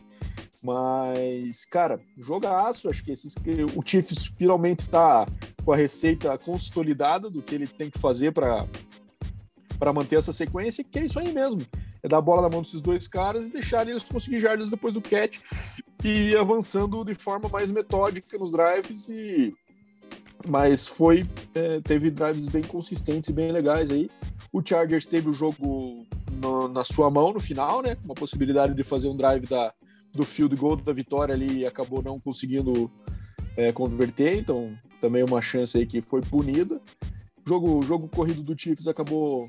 Mas, 0.62 1.64
cara, 1.64 1.98
jogaço. 2.18 2.88
Acho 2.88 3.02
que 3.02 3.12
esses, 3.12 3.34
o 3.74 3.82
Chiefs 3.84 4.32
finalmente 4.36 4.88
tá 4.88 5.26
com 5.64 5.72
a 5.72 5.76
receita 5.76 6.36
consolidada 6.38 7.30
do 7.30 7.42
que 7.42 7.54
ele 7.54 7.66
tem 7.66 7.88
que 7.90 7.98
fazer 7.98 8.32
para 8.32 8.66
manter 9.94 10.16
essa 10.16 10.32
sequência, 10.32 10.84
que 10.84 10.98
é 10.98 11.04
isso 11.04 11.18
aí 11.18 11.32
mesmo 11.32 11.62
é 12.02 12.08
dar 12.08 12.18
a 12.18 12.22
bola 12.22 12.42
na 12.42 12.48
mão 12.48 12.62
desses 12.62 12.80
dois 12.80 13.06
caras 13.06 13.48
e 13.48 13.52
deixar 13.52 13.86
eles 13.88 14.02
conseguir 14.02 14.40
jardas 14.40 14.70
depois 14.70 14.94
do 14.94 15.00
catch 15.00 15.38
e 16.02 16.30
ir 16.30 16.38
avançando 16.38 17.04
de 17.04 17.14
forma 17.14 17.48
mais 17.48 17.70
metódica 17.70 18.38
nos 18.38 18.52
drives 18.52 19.08
e 19.08 19.54
mas 20.46 20.88
foi 20.88 21.26
é, 21.54 21.80
teve 21.80 22.10
drives 22.10 22.48
bem 22.48 22.62
consistentes 22.62 23.28
e 23.28 23.32
bem 23.32 23.52
legais 23.52 23.90
aí. 23.90 24.10
O 24.52 24.62
Chargers 24.64 25.04
teve 25.04 25.28
o 25.28 25.34
jogo 25.34 26.06
no, 26.32 26.66
na 26.66 26.82
sua 26.82 27.10
mão 27.10 27.32
no 27.32 27.40
final 27.40 27.82
né? 27.82 27.96
Uma 28.02 28.14
possibilidade 28.14 28.74
de 28.74 28.82
fazer 28.82 29.08
um 29.08 29.16
drive 29.16 29.46
da, 29.46 29.72
do 30.12 30.24
field 30.24 30.56
goal 30.56 30.76
da 30.76 30.92
vitória 30.92 31.34
ali 31.34 31.58
e 31.58 31.66
acabou 31.66 32.02
não 32.02 32.18
conseguindo 32.18 32.90
é, 33.56 33.70
converter 33.72 34.36
então 34.36 34.74
também 35.00 35.22
uma 35.22 35.42
chance 35.42 35.76
aí 35.76 35.86
que 35.86 36.00
foi 36.00 36.22
punida. 36.22 36.80
Jogo 37.46 37.82
jogo 37.82 38.08
corrido 38.08 38.42
do 38.42 38.58
Chiefs 38.58 38.86
acabou 38.86 39.46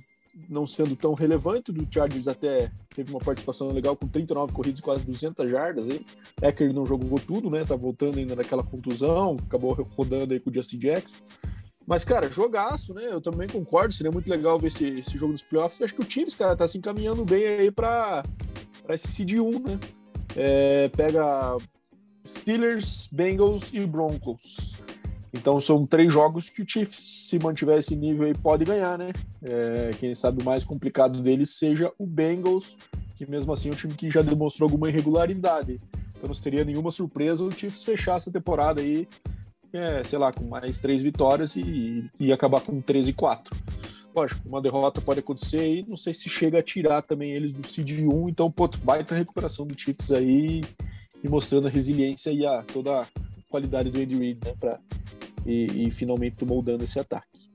não 0.50 0.66
sendo 0.66 0.96
tão 0.96 1.14
relevante, 1.14 1.72
do 1.72 1.88
Chargers 1.92 2.28
até 2.28 2.72
teve 2.96 3.12
uma 3.12 3.20
participação 3.20 3.72
legal 3.72 3.96
com 3.96 4.08
39 4.08 4.54
corridas 4.54 4.82
quase 4.82 5.06
200 5.06 5.50
jardas 5.50 5.88
aí. 5.88 6.06
Ecker 6.42 6.74
não 6.74 6.86
jogou 6.86 7.20
tudo, 7.20 7.50
né? 7.50 7.66
Tá 7.66 7.76
voltando 7.76 8.18
ainda 8.18 8.36
naquela 8.36 8.64
contusão, 8.64 9.38
acabou 9.46 9.74
rodando 9.96 10.34
aí 10.34 10.40
com 10.40 10.50
o 10.50 10.54
Justin 10.54 10.80
Jackson. 10.80 11.18
Mas, 11.86 12.06
cara, 12.06 12.32
jogaço, 12.32 12.94
né? 12.94 13.08
Eu 13.10 13.20
também 13.20 13.48
concordo, 13.48 13.94
seria 13.94 14.12
muito 14.12 14.30
legal 14.30 14.60
ver 14.60 14.68
esse, 14.68 14.86
esse 15.00 15.18
jogo 15.18 15.32
nos 15.32 15.42
playoffs. 15.42 15.82
Acho 15.82 15.96
que 15.96 16.02
o 16.02 16.10
Chiefs, 16.10 16.36
cara, 16.36 16.56
tá 16.56 16.68
se 16.68 16.78
encaminhando 16.78 17.26
bem 17.26 17.46
aí 17.46 17.72
para 17.72 18.24
esse 18.90 19.12
seed 19.12 19.34
1, 19.34 19.60
né? 19.60 19.80
É, 20.36 20.90
pega 20.90 21.58
Steelers, 22.26 23.10
Bengals 23.12 23.72
e 23.74 23.86
Broncos. 23.86 24.78
Então 25.34 25.62
são 25.62 25.86
três 25.86 26.12
jogos 26.12 26.50
que 26.50 26.62
o 26.62 26.68
Chiefs, 26.68 27.28
se 27.30 27.40
mantiver 27.40 27.78
esse 27.78 27.96
nível 27.96 28.26
aí, 28.26 28.34
pode 28.34 28.66
ganhar, 28.66 28.98
né? 28.98 29.12
É, 29.42 29.92
quem 30.00 30.14
sabe 30.14 30.42
o 30.42 30.46
mais 30.46 30.66
complicado 30.66 31.22
deles 31.22 31.52
seja 31.52 31.92
o 31.98 32.06
Bengals, 32.06 32.76
que 33.16 33.30
mesmo 33.30 33.54
assim 33.54 33.70
é 33.70 33.72
um 33.72 33.76
time 33.76 33.94
que 33.94 34.10
já 34.10 34.22
demonstrou 34.22 34.68
alguma 34.68 34.90
irregularidade. 34.90 35.80
Então 36.12 36.28
não 36.28 36.34
seria 36.34 36.66
nenhuma 36.66 36.92
surpresa 36.92 37.46
o 37.46 37.52
Chiefs 37.52 37.84
fechar 37.84 38.18
essa 38.18 38.32
temporada 38.32 38.82
aí, 38.82 39.08
é, 39.72 40.04
sei 40.04 40.20
lá, 40.20 40.34
com 40.34 40.44
mais 40.46 40.80
três 40.80 41.02
vitórias 41.02 41.56
e, 41.56 42.10
e 42.20 42.34
acabar 42.34 42.62
com 42.62 42.82
13 42.82 43.12
e 43.12 43.14
4. 43.14 43.56
Lógico, 44.14 44.42
uma 44.48 44.62
derrota 44.62 45.00
pode 45.00 45.22
acontecer 45.22 45.60
aí, 45.60 45.86
não 45.88 45.96
sei 45.96 46.14
se 46.14 46.30
chega 46.30 46.60
a 46.60 46.64
tirar 46.64 47.02
também 47.02 47.32
eles 47.32 47.54
do 47.54 47.66
Seed 47.66 47.92
1, 48.02 48.28
então, 48.28 48.52
pô, 48.52 48.68
baita 48.84 49.16
recuperação 49.16 49.66
do 49.66 49.80
Chiefs 49.80 50.12
aí 50.12 50.62
e 51.24 51.30
mostrando 51.30 51.68
a 51.68 51.72
resiliência 51.72 52.32
e 52.32 52.46
a 52.46 52.62
toda 52.64 53.02
a 53.02 53.08
qualidade 53.52 53.92
do 53.92 54.00
Andy 54.00 54.18
Reid, 54.18 54.40
né, 54.44 54.54
para 54.60 54.80
e, 55.46 55.88
e 55.88 55.92
finalmente 55.92 56.44
moldando 56.46 56.84
esse 56.84 57.00
ataque. 57.00 57.52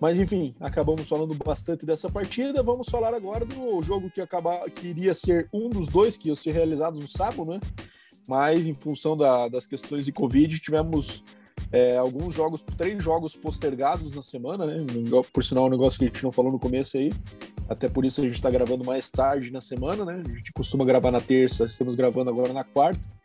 Mas 0.00 0.18
enfim, 0.18 0.54
acabamos 0.60 1.08
falando 1.08 1.34
bastante 1.34 1.84
dessa 1.84 2.08
partida. 2.08 2.62
Vamos 2.62 2.88
falar 2.88 3.14
agora 3.14 3.44
do 3.44 3.82
jogo 3.82 4.10
que, 4.10 4.20
acaba, 4.20 4.68
que 4.70 4.88
iria 4.88 5.14
ser 5.14 5.48
um 5.52 5.68
dos 5.68 5.88
dois 5.88 6.16
que 6.16 6.28
iam 6.28 6.36
ser 6.36 6.52
realizados 6.52 7.00
no 7.00 7.08
sábado, 7.08 7.44
né? 7.44 7.58
Mas 8.26 8.66
em 8.66 8.74
função 8.74 9.16
da, 9.16 9.48
das 9.48 9.66
questões 9.66 10.04
de 10.04 10.12
Covid, 10.12 10.56
tivemos 10.60 11.24
é, 11.72 11.96
alguns 11.96 12.32
jogos, 12.32 12.62
três 12.76 13.02
jogos 13.02 13.34
postergados 13.34 14.12
na 14.12 14.22
semana, 14.22 14.66
né? 14.66 14.86
Por 15.32 15.42
sinal, 15.42 15.66
um 15.66 15.70
negócio 15.70 15.98
que 15.98 16.04
a 16.04 16.08
gente 16.08 16.22
não 16.22 16.30
falou 16.30 16.52
no 16.52 16.60
começo 16.60 16.96
aí. 16.96 17.12
Até 17.68 17.88
por 17.88 18.04
isso 18.04 18.20
a 18.20 18.24
gente 18.24 18.34
está 18.34 18.50
gravando 18.50 18.84
mais 18.84 19.10
tarde 19.10 19.50
na 19.50 19.60
semana, 19.60 20.04
né? 20.04 20.22
A 20.24 20.28
gente 20.28 20.52
costuma 20.52 20.84
gravar 20.84 21.10
na 21.10 21.20
terça, 21.20 21.64
estamos 21.64 21.96
gravando 21.96 22.30
agora 22.30 22.52
na 22.52 22.62
quarta 22.62 23.17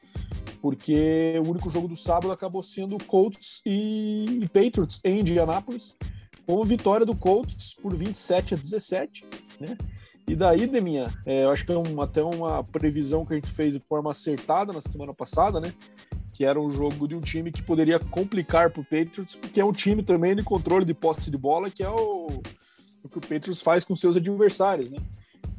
porque 0.61 1.41
o 1.45 1.49
único 1.49 1.69
jogo 1.69 1.89
do 1.89 1.95
sábado 1.97 2.31
acabou 2.31 2.63
sendo 2.63 2.97
Colts 3.05 3.61
e 3.65 4.47
Patriots 4.53 5.01
em 5.03 5.19
Indianápolis, 5.19 5.95
com 6.45 6.63
vitória 6.63 7.05
do 7.05 7.15
Colts 7.15 7.73
por 7.73 7.93
27 7.93 8.53
a 8.53 8.57
17, 8.57 9.25
né? 9.59 9.77
E 10.25 10.35
daí, 10.35 10.65
Deminha, 10.65 11.07
é, 11.25 11.43
eu 11.43 11.51
acho 11.51 11.65
que 11.65 11.71
é 11.73 11.77
um, 11.77 12.01
até 12.01 12.23
uma 12.23 12.63
previsão 12.63 13.25
que 13.25 13.33
a 13.33 13.35
gente 13.35 13.51
fez 13.51 13.73
de 13.73 13.79
forma 13.81 14.11
acertada 14.11 14.71
na 14.71 14.79
semana 14.79 15.13
passada, 15.13 15.59
né? 15.59 15.73
Que 16.31 16.45
era 16.45 16.59
um 16.59 16.69
jogo 16.69 17.07
de 17.07 17.15
um 17.15 17.19
time 17.19 17.51
que 17.51 17.61
poderia 17.61 17.99
complicar 17.99 18.69
para 18.69 18.81
o 18.81 18.85
Patriots, 18.85 19.35
porque 19.35 19.59
é 19.59 19.65
um 19.65 19.73
time 19.73 20.01
também 20.01 20.33
de 20.33 20.43
controle 20.43 20.85
de 20.85 20.93
posse 20.93 21.29
de 21.29 21.37
bola, 21.37 21.69
que 21.69 21.83
é 21.83 21.89
o, 21.89 22.27
o 23.03 23.09
que 23.09 23.17
o 23.17 23.21
Patriots 23.21 23.61
faz 23.61 23.83
com 23.83 23.95
seus 23.95 24.15
adversários, 24.15 24.91
né? 24.91 24.99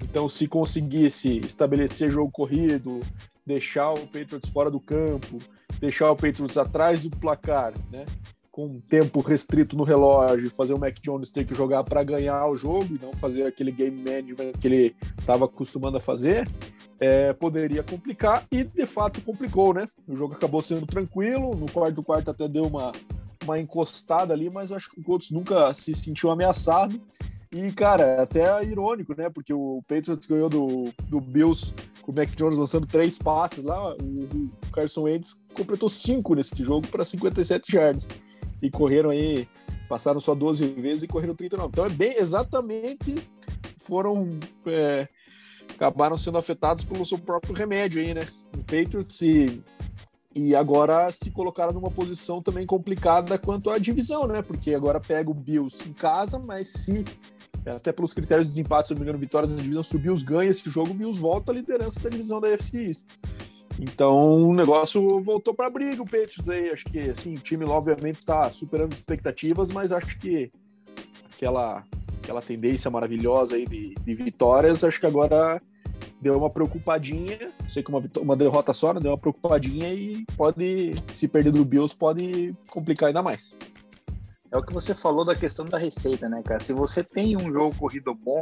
Então, 0.03 0.29
se 0.29 0.47
conseguisse 0.47 1.41
estabelecer 1.41 2.11
jogo 2.11 2.31
corrido, 2.31 3.01
deixar 3.47 3.93
o 3.93 4.07
Patriots 4.07 4.51
fora 4.51 4.71
do 4.71 4.81
campo, 4.81 5.39
deixar 5.79 6.11
o 6.11 6.17
Patriots 6.17 6.57
atrás 6.57 7.03
do 7.03 7.11
placar, 7.11 7.73
né? 7.91 8.05
Com 8.51 8.81
tempo 8.81 9.21
restrito 9.21 9.77
no 9.77 9.83
relógio, 9.83 10.51
fazer 10.51 10.75
o 10.75 10.79
Mac 10.79 10.97
Jones 11.01 11.31
ter 11.31 11.45
que 11.45 11.55
jogar 11.55 11.83
para 11.83 12.05
ganhar 12.05 12.47
o 12.47 12.57
jogo 12.57 12.95
e 12.95 13.05
não 13.05 13.13
fazer 13.13 13.45
aquele 13.45 13.73
game 13.73 13.97
management 13.97 14.53
que 14.61 14.69
ele 14.69 14.97
estava 15.19 15.47
acostumando 15.47 15.97
a 15.97 16.01
fazer, 16.01 16.49
é, 17.01 17.33
poderia 17.33 17.83
complicar 17.83 18.47
e 18.51 18.63
de 18.63 18.87
fato 18.87 19.21
complicou, 19.21 19.75
né? 19.75 19.89
O 20.07 20.17
jogo 20.17 20.35
acabou 20.35 20.63
sendo 20.63 20.87
tranquilo, 20.87 21.55
no 21.57 21.71
quarto 21.71 22.03
quarto 22.03 22.31
até 22.31 22.47
deu 22.47 22.67
uma, 22.67 22.93
uma 23.43 23.59
encostada 23.59 24.33
ali, 24.33 24.49
mas 24.49 24.71
acho 24.71 24.91
que 24.91 25.01
o 25.01 25.05
Colts 25.05 25.33
nunca 25.33 25.75
se 25.75 25.93
sentiu 25.93 26.31
ameaçado 26.31 27.01
e, 27.55 27.71
cara, 27.71 28.21
até 28.21 28.41
é 28.41 28.65
irônico, 28.65 29.15
né? 29.17 29.31
Porque 29.31 29.53
o 29.53 29.81
Patriots 29.87 30.27
ganhou 30.27 30.49
do, 30.49 30.91
do 31.09 31.21
Bills 31.21 31.73
o 32.07 32.13
Mac 32.13 32.31
Jones 32.35 32.59
lançando 32.59 32.87
três 32.87 33.19
passes 33.19 33.65
lá. 33.65 33.95
O, 33.95 34.51
Carson 34.73 35.03
Wentz 35.03 35.41
completou 35.55 35.89
cinco 35.89 36.35
nesse 36.35 36.63
jogo 36.63 36.87
para 36.89 37.05
57 37.05 37.77
yards. 37.77 38.09
E 38.63 38.71
correram 38.71 39.11
aí, 39.11 39.49
passaram 39.89 40.21
só 40.21 40.35
12 40.35 40.67
vezes 40.75 41.03
e 41.03 41.09
correram 41.09 41.35
39. 41.35 41.71
Então 41.71 41.87
é 41.87 41.91
bem 41.91 42.17
exatamente 42.19 43.15
foram. 43.85 44.39
É, 44.67 45.07
acabaram 45.75 46.17
sendo 46.17 46.39
afetados 46.39 46.85
pelo 46.85 47.05
seu 47.05 47.19
próprio 47.19 47.55
remédio 47.55 48.03
aí, 48.03 48.15
né? 48.15 48.27
O 48.55 48.59
Patriots 48.59 49.21
e, 49.23 49.63
e 50.35 50.55
agora 50.55 51.11
se 51.13 51.31
colocaram 51.31 51.73
numa 51.73 51.91
posição 51.91 52.41
também 52.41 52.67
complicada 52.67 53.39
quanto 53.39 53.71
à 53.71 53.79
divisão, 53.79 54.27
né? 54.27 54.43
Porque 54.43 54.75
agora 54.75 55.01
pega 55.01 55.31
o 55.31 55.35
Bills 55.35 55.87
em 55.89 55.93
casa, 55.93 56.39
mas 56.39 56.69
se 56.69 57.05
até 57.71 57.93
pelos 57.93 58.13
critérios 58.13 58.49
de 58.49 58.55
desempate, 58.55 58.89
se 58.89 58.95
não 58.95 59.01
me 59.01 59.05
engano, 59.05 59.19
vitórias 59.19 59.55
da 59.55 59.63
divisão, 59.63 59.83
se 59.83 59.97
o 59.97 59.99
Bills 59.99 60.25
ganha 60.25 60.51
esse 60.51 60.69
jogo, 60.69 60.93
Bills 60.93 61.21
volta 61.21 61.53
à 61.53 61.55
liderança 61.55 62.01
da 62.01 62.11
divisão 62.11 62.41
da 62.41 62.49
FC 62.49 62.79
East. 62.79 63.07
Então 63.79 64.49
o 64.49 64.55
negócio 64.55 65.21
voltou 65.21 65.55
para 65.55 65.71
briga, 65.71 66.03
o 66.03 66.05
Patriots 66.05 66.49
aí. 66.49 66.71
Acho 66.71 66.85
que 66.85 66.99
assim, 67.11 67.35
o 67.35 67.41
time 67.41 67.65
obviamente 67.65 68.17
está 68.17 68.51
superando 68.51 68.93
expectativas, 68.93 69.71
mas 69.71 69.93
acho 69.93 70.19
que 70.19 70.53
aquela, 71.35 71.83
aquela 72.23 72.41
tendência 72.41 72.91
maravilhosa 72.91 73.57
aí 73.57 73.67
de, 73.67 73.95
de 73.95 74.15
vitórias, 74.15 74.85
acho 74.85 75.01
que 75.01 75.07
agora 75.07 75.61
deu 76.21 76.39
uma 76.39 76.49
preocupadinha, 76.49 77.53
sei 77.69 77.83
que 77.83 77.91
uma, 77.91 78.01
uma 78.21 78.37
derrota 78.37 78.73
só, 78.73 78.95
né? 78.95 79.01
deu 79.01 79.11
uma 79.11 79.19
preocupadinha 79.19 79.93
e 79.93 80.25
pode, 80.37 80.95
se 81.09 81.29
perder 81.29 81.53
do 81.53 81.65
Bills, 81.65 81.95
pode 81.95 82.55
complicar 82.71 83.09
ainda 83.09 83.23
mais. 83.23 83.57
É 84.55 84.57
o 84.57 84.63
que 84.63 84.73
você 84.73 84.95
falou 84.95 85.25
da 85.25 85.35
questão 85.35 85.65
da 85.65 85.77
receita, 85.77 86.29
né, 86.29 86.41
cara? 86.41 86.61
Se 86.61 86.73
você 86.73 87.03
tem 87.03 87.37
um 87.37 87.53
jogo 87.53 87.77
corrido 87.77 88.15
bom, 88.15 88.41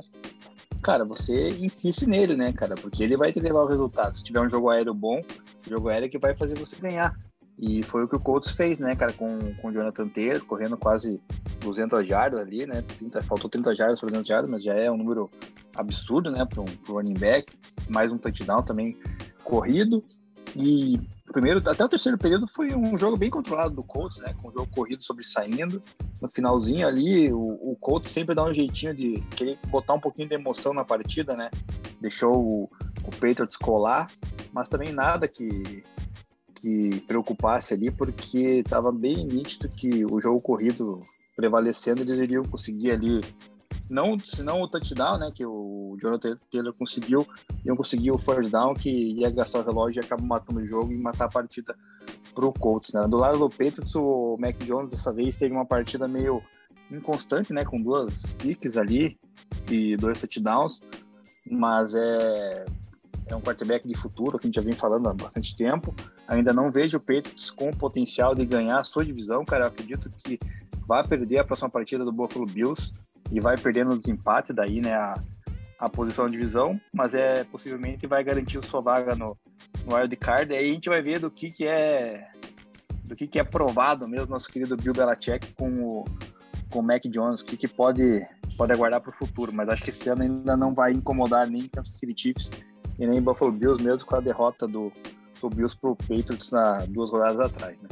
cara, 0.83 1.07
você 1.07 1.49
insiste 1.52 2.07
nele, 2.07 2.37
né, 2.37 2.52
cara? 2.52 2.75
Porque 2.75 3.02
ele 3.02 3.16
vai 3.16 3.33
te 3.33 3.40
levar 3.40 3.62
o 3.62 3.66
resultado. 3.66 4.14
Se 4.14 4.23
tiver 4.23 4.42
um 4.42 4.49
jogo 4.49 4.69
aéreo 4.69 4.92
bom, 4.92 5.23
jogo 5.66 5.88
aéreo 5.88 6.11
que 6.11 6.19
vai 6.19 6.37
fazer 6.37 6.54
você 6.54 6.76
ganhar. 6.76 7.19
E 7.59 7.83
foi 7.83 8.04
o 8.04 8.09
que 8.09 8.16
o 8.16 8.21
Colts 8.21 8.50
fez, 8.50 8.78
né, 8.78 8.95
cara, 8.95 9.14
com, 9.14 9.54
com 9.54 9.69
o 9.69 9.73
Jonathan 9.73 10.07
Taylor, 10.07 10.45
correndo 10.45 10.76
quase 10.76 11.19
200 11.61 12.07
jardas 12.07 12.40
ali, 12.40 12.66
né? 12.66 12.83
30, 12.83 13.23
faltou 13.23 13.49
30 13.49 13.75
jardas 13.75 13.99
para 13.99 14.11
200 14.11 14.28
jardas, 14.28 14.50
mas 14.50 14.62
já 14.62 14.75
é 14.75 14.90
um 14.90 14.99
número 14.99 15.31
absurdo, 15.75 16.31
né, 16.31 16.45
para 16.45 16.61
um 16.61 16.66
running 16.88 17.14
back. 17.14 17.54
Mais 17.88 18.12
um 18.12 18.19
touchdown 18.19 18.62
também 18.62 18.99
corrido. 19.42 20.04
E 20.54 21.00
primeiro, 21.32 21.58
até 21.68 21.84
o 21.84 21.88
terceiro 21.88 22.18
período 22.18 22.46
foi 22.46 22.74
um 22.74 22.96
jogo 22.96 23.16
bem 23.16 23.30
controlado 23.30 23.74
do 23.74 23.82
Colts, 23.82 24.18
né? 24.18 24.34
Com 24.40 24.48
o 24.48 24.52
jogo 24.52 24.68
corrido 24.70 25.02
sobressaindo. 25.02 25.80
No 26.20 26.30
finalzinho 26.30 26.86
ali, 26.86 27.32
o, 27.32 27.38
o 27.38 27.76
Colts 27.80 28.10
sempre 28.10 28.34
dá 28.34 28.44
um 28.44 28.52
jeitinho 28.52 28.94
de 28.94 29.20
querer 29.30 29.58
botar 29.68 29.94
um 29.94 30.00
pouquinho 30.00 30.28
de 30.28 30.34
emoção 30.34 30.72
na 30.72 30.84
partida, 30.84 31.34
né? 31.34 31.50
Deixou 32.00 32.34
o, 32.34 32.70
o 33.04 33.10
Patriots 33.10 33.56
colar, 33.56 34.10
mas 34.52 34.68
também 34.68 34.92
nada 34.92 35.26
que, 35.26 35.82
que 36.54 37.00
preocupasse 37.06 37.74
ali, 37.74 37.90
porque 37.90 38.60
estava 38.64 38.92
bem 38.92 39.24
nítido 39.24 39.68
que 39.68 40.04
o 40.04 40.20
jogo 40.20 40.40
corrido 40.40 41.00
prevalecendo, 41.34 42.02
eles 42.02 42.18
iriam 42.18 42.44
conseguir 42.44 42.92
ali 42.92 43.20
não, 43.92 44.18
se 44.18 44.42
não 44.42 44.62
o 44.62 44.68
touchdown, 44.68 45.18
né, 45.18 45.30
que 45.32 45.44
o 45.44 45.96
Jonathan 46.00 46.38
Taylor 46.50 46.72
conseguiu, 46.72 47.26
iam 47.64 47.76
conseguir 47.76 48.11
o 48.11 48.18
first 48.18 48.50
down, 48.50 48.75
que 48.75 48.88
ia 48.90 49.30
gastar 49.30 49.61
o 49.61 49.62
relógio 49.62 50.00
e 50.00 50.04
acaba 50.04 50.22
matando 50.22 50.61
o 50.61 50.66
jogo 50.66 50.92
e 50.92 50.96
matar 50.96 51.26
a 51.26 51.28
partida 51.28 51.76
pro 52.34 52.52
Colts, 52.52 52.94
né. 52.94 53.06
Do 53.06 53.18
lado 53.18 53.38
do 53.38 53.50
Patriots, 53.50 53.94
o 53.94 54.37
Mac 54.40 54.56
Jones 54.64 54.90
dessa 54.90 55.12
vez 55.12 55.37
teve 55.37 55.54
uma 55.54 55.66
partida 55.66 56.08
meio 56.08 56.42
inconstante, 56.90 57.52
né, 57.52 57.64
com 57.66 57.80
duas 57.80 58.32
picks 58.38 58.78
ali 58.78 59.18
e 59.70 59.94
dois 59.96 60.18
touchdowns, 60.20 60.80
mas 61.50 61.94
é, 61.94 62.64
é 63.26 63.37
um 63.37 63.42
quarterback 63.42 63.87
de 63.87 63.94
futuro, 63.94 64.38
que 64.38 64.46
a 64.46 64.49
gente 64.49 64.56
já 64.56 64.62
vem 64.62 64.72
falando 64.72 65.08
há 65.08 65.12
bastante 65.12 65.54
tempo. 65.54 65.94
Ainda 66.26 66.52
não 66.52 66.72
vejo 66.72 66.96
o 66.96 67.00
Patriots 67.00 67.50
com 67.50 67.68
o 67.68 67.76
potencial 67.76 68.34
de 68.34 68.46
ganhar 68.46 68.78
a 68.78 68.84
sua 68.84 69.04
divisão, 69.04 69.44
cara. 69.44 69.64
Eu 69.64 69.68
acredito 69.68 70.11
que 70.25 70.38
vai 70.87 71.06
perder 71.06 71.38
a 71.38 71.44
próxima 71.44 71.68
partida 71.68 72.04
do 72.04 72.12
Buffalo 72.12 72.46
Bills 72.46 72.90
e 73.32 73.40
vai 73.40 73.56
perdendo 73.56 73.90
os 73.90 74.06
empates 74.06 74.54
daí, 74.54 74.80
né, 74.80 74.92
a, 74.92 75.18
a 75.80 75.88
posição 75.88 76.26
de 76.26 76.32
divisão, 76.32 76.78
mas 76.92 77.14
é 77.14 77.44
possivelmente 77.44 78.06
vai 78.06 78.22
garantir 78.22 78.64
sua 78.64 78.80
vaga 78.80 79.16
no, 79.16 79.36
no 79.86 79.96
wild 79.96 80.14
card. 80.16 80.54
Aí 80.54 80.70
a 80.70 80.72
gente 80.72 80.88
vai 80.88 81.00
ver 81.02 81.18
do 81.18 81.30
que 81.30 81.50
que 81.50 81.66
é 81.66 82.28
do 83.04 83.16
que 83.16 83.26
que 83.26 83.38
é 83.38 83.44
provado 83.44 84.06
mesmo 84.06 84.28
nosso 84.28 84.48
querido 84.48 84.76
Bill 84.76 84.92
Belichick 84.92 85.54
com 85.54 85.70
o 85.82 86.04
com 86.70 86.78
o 86.78 86.82
Mac 86.82 87.02
Jones, 87.04 87.40
o 87.40 87.44
que 87.44 87.56
que 87.56 87.68
pode 87.68 88.26
pode 88.56 88.72
aguardar 88.72 89.00
para 89.00 89.10
o 89.10 89.16
futuro, 89.16 89.52
mas 89.52 89.68
acho 89.68 89.82
que 89.82 89.90
esse 89.90 90.08
ano 90.08 90.22
ainda 90.22 90.56
não 90.56 90.74
vai 90.74 90.92
incomodar 90.92 91.48
nem 91.48 91.68
Kansas 91.68 91.96
City 91.96 92.14
Chiefs 92.16 92.50
e 92.98 93.06
nem 93.06 93.20
Buffalo 93.20 93.50
Bills 93.50 93.82
mesmo 93.82 94.06
com 94.06 94.16
a 94.16 94.20
derrota 94.20 94.68
do, 94.68 94.92
do 95.40 95.48
Bills 95.48 95.76
pro 95.76 95.96
Patriots 95.96 96.50
na 96.52 96.84
duas 96.86 97.10
rodadas 97.10 97.40
atrás, 97.40 97.76
né? 97.80 97.88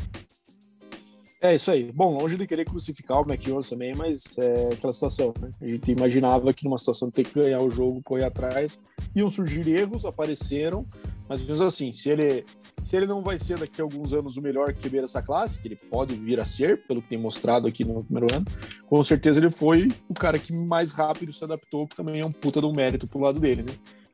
É 1.43 1.55
isso 1.55 1.71
aí. 1.71 1.91
Bom, 1.91 2.19
longe 2.19 2.37
de 2.37 2.47
querer 2.47 2.67
crucificar 2.67 3.23
o 3.23 3.27
Mac 3.27 3.41
Jones 3.41 3.71
também, 3.71 3.95
mas 3.95 4.37
é 4.37 4.75
aquela 4.75 4.93
situação, 4.93 5.33
né? 5.41 5.51
A 5.59 5.67
gente 5.67 5.91
imaginava 5.91 6.53
que 6.53 6.65
numa 6.65 6.77
situação 6.77 7.09
de 7.09 7.15
ter 7.15 7.25
que 7.25 7.33
ganhar 7.33 7.61
o 7.61 7.71
jogo, 7.71 8.03
correr 8.03 8.25
atrás, 8.25 8.79
iam 9.17 9.31
surgir 9.31 9.67
erros, 9.67 10.05
apareceram, 10.05 10.87
mas 11.27 11.41
mesmo 11.41 11.65
assim, 11.65 11.95
se 11.95 12.11
ele, 12.11 12.45
se 12.85 12.95
ele 12.95 13.07
não 13.07 13.23
vai 13.23 13.39
ser 13.39 13.59
daqui 13.59 13.81
a 13.81 13.85
alguns 13.85 14.13
anos 14.13 14.37
o 14.37 14.43
melhor 14.43 14.75
QB 14.75 15.01
dessa 15.01 15.23
classe, 15.23 15.59
que 15.59 15.69
ele 15.69 15.77
pode 15.77 16.15
vir 16.15 16.39
a 16.39 16.45
ser, 16.45 16.87
pelo 16.87 17.01
que 17.01 17.09
tem 17.09 17.19
mostrado 17.19 17.67
aqui 17.67 17.85
no 17.87 18.05
primeiro 18.05 18.35
ano, 18.35 18.45
com 18.87 19.03
certeza 19.03 19.41
ele 19.41 19.51
foi 19.51 19.89
o 20.11 20.15
cara 20.15 20.39
que 20.39 20.53
mais 20.53 20.93
rápido 20.93 21.33
se 21.33 21.43
adaptou, 21.43 21.89
que 21.89 21.97
também 21.97 22.21
é 22.21 22.27
um 22.27 22.33
puta 22.33 22.61
um 22.61 22.75
mérito 22.75 23.07
pro 23.07 23.19
lado 23.19 23.41
dele, 23.41 23.63
né? 23.63 23.73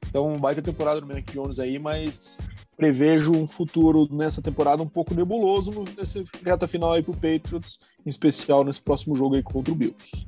Então, 0.08 0.32
baita 0.34 0.62
temporada 0.62 1.00
do 1.00 1.06
Mac 1.06 1.24
Jones 1.32 1.58
aí, 1.58 1.78
mas 1.78 2.38
prevejo 2.76 3.32
um 3.32 3.46
futuro 3.46 4.06
nessa 4.10 4.42
temporada 4.42 4.82
um 4.82 4.88
pouco 4.88 5.14
nebuloso 5.14 5.72
nessa 5.96 6.22
reta 6.44 6.66
final 6.66 6.92
aí 6.92 7.02
pro 7.02 7.14
Patriots, 7.14 7.80
em 8.04 8.08
especial 8.08 8.64
nesse 8.64 8.80
próximo 8.80 9.16
jogo 9.16 9.34
aí 9.34 9.42
contra 9.42 9.72
o 9.72 9.76
Bills. 9.76 10.26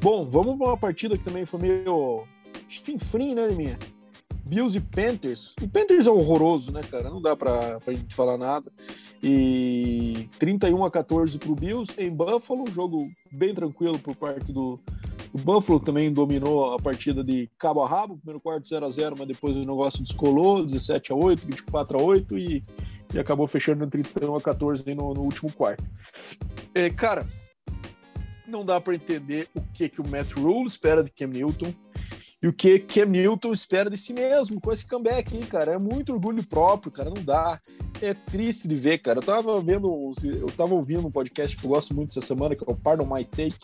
Bom, 0.00 0.28
vamos 0.28 0.58
para 0.58 0.68
uma 0.68 0.76
partida 0.76 1.16
que 1.16 1.24
também 1.24 1.46
foi 1.46 1.60
meio 1.60 2.24
chinfrim, 2.68 3.34
né, 3.34 3.48
minha? 3.48 3.78
Bills 4.46 4.78
e 4.78 4.80
Panthers. 4.80 5.54
O 5.60 5.68
Panthers 5.68 6.06
é 6.06 6.10
horroroso, 6.10 6.70
né, 6.70 6.80
cara? 6.88 7.10
Não 7.10 7.20
dá 7.20 7.34
pra, 7.34 7.80
pra 7.80 7.94
gente 7.94 8.14
falar 8.14 8.38
nada. 8.38 8.70
E 9.22 10.28
31 10.38 10.84
a 10.84 10.90
14 10.90 11.38
pro 11.38 11.54
Bills 11.54 11.94
em 11.98 12.10
Buffalo, 12.10 12.62
um 12.62 12.72
jogo 12.72 13.08
bem 13.32 13.52
tranquilo 13.52 13.98
por 13.98 14.14
parte 14.14 14.52
do, 14.52 14.78
o 15.36 15.38
Buffalo 15.38 15.78
também 15.78 16.10
dominou 16.10 16.72
a 16.72 16.78
partida 16.78 17.22
de 17.22 17.50
cabo 17.58 17.82
a 17.82 17.88
rabo, 17.88 18.16
primeiro 18.16 18.40
quarto 18.40 18.66
0 18.66 18.86
a 18.86 18.90
0 18.90 19.16
mas 19.18 19.28
depois 19.28 19.54
o 19.54 19.60
negócio 19.60 20.02
descolou, 20.02 20.64
17 20.64 21.12
a 21.12 21.14
8 21.14 21.46
24 21.46 21.98
a 21.98 22.02
8 22.02 22.38
e, 22.38 22.64
e 23.12 23.18
acabou 23.18 23.46
fechando 23.46 23.84
em 23.84 23.88
31 23.88 24.34
a 24.34 24.40
14 24.40 24.94
no, 24.94 25.12
no 25.12 25.20
último 25.20 25.52
quarto. 25.52 25.84
É, 26.74 26.88
cara, 26.88 27.26
não 28.48 28.64
dá 28.64 28.80
para 28.80 28.94
entender 28.94 29.46
o 29.54 29.60
que, 29.60 29.90
que 29.90 30.00
o 30.00 30.08
Matt 30.08 30.32
Rule 30.32 30.66
espera 30.66 31.04
de 31.04 31.10
Cam 31.10 31.26
Newton 31.26 31.70
e 32.42 32.48
o 32.48 32.52
que 32.52 32.78
Cam 32.78 33.04
Newton 33.04 33.52
espera 33.52 33.90
de 33.90 33.98
si 33.98 34.14
mesmo 34.14 34.58
com 34.58 34.72
esse 34.72 34.86
comeback 34.86 35.36
aí, 35.36 35.44
cara. 35.44 35.72
É 35.74 35.78
muito 35.78 36.14
orgulho 36.14 36.42
próprio, 36.46 36.90
cara, 36.90 37.10
não 37.10 37.22
dá. 37.22 37.60
É 38.00 38.14
triste 38.14 38.66
de 38.66 38.74
ver, 38.74 38.98
cara. 38.98 39.18
Eu 39.18 39.22
tava 39.22 39.60
vendo, 39.60 40.12
eu 40.24 40.46
tava 40.56 40.74
ouvindo 40.74 41.06
um 41.06 41.10
podcast 41.10 41.54
que 41.54 41.64
eu 41.64 41.70
gosto 41.70 41.94
muito 41.94 42.10
essa 42.10 42.26
semana, 42.26 42.56
que 42.56 42.64
é 42.64 42.72
o 42.72 42.74
Pardon 42.74 43.04
My 43.04 43.22
Take, 43.22 43.58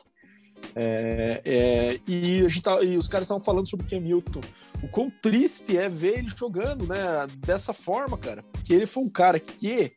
é, 0.75 1.41
é, 1.45 2.01
e, 2.07 2.47
tá, 2.61 2.83
e, 2.83 2.97
os 2.97 3.09
caras 3.09 3.27
estavam 3.27 3.43
falando 3.43 3.69
sobre 3.69 3.95
o 3.95 4.01
Newton. 4.01 4.41
O 4.83 4.89
quão 4.89 5.11
triste 5.11 5.77
é 5.77 5.89
ver 5.89 6.19
ele 6.19 6.29
jogando 6.29 6.87
né, 6.87 7.27
dessa 7.39 7.73
forma, 7.73 8.19
cara. 8.19 8.43
Porque 8.53 8.73
ele 8.73 8.87
foi 8.87 9.03
um 9.03 9.09
cara 9.09 9.39
que, 9.39 9.93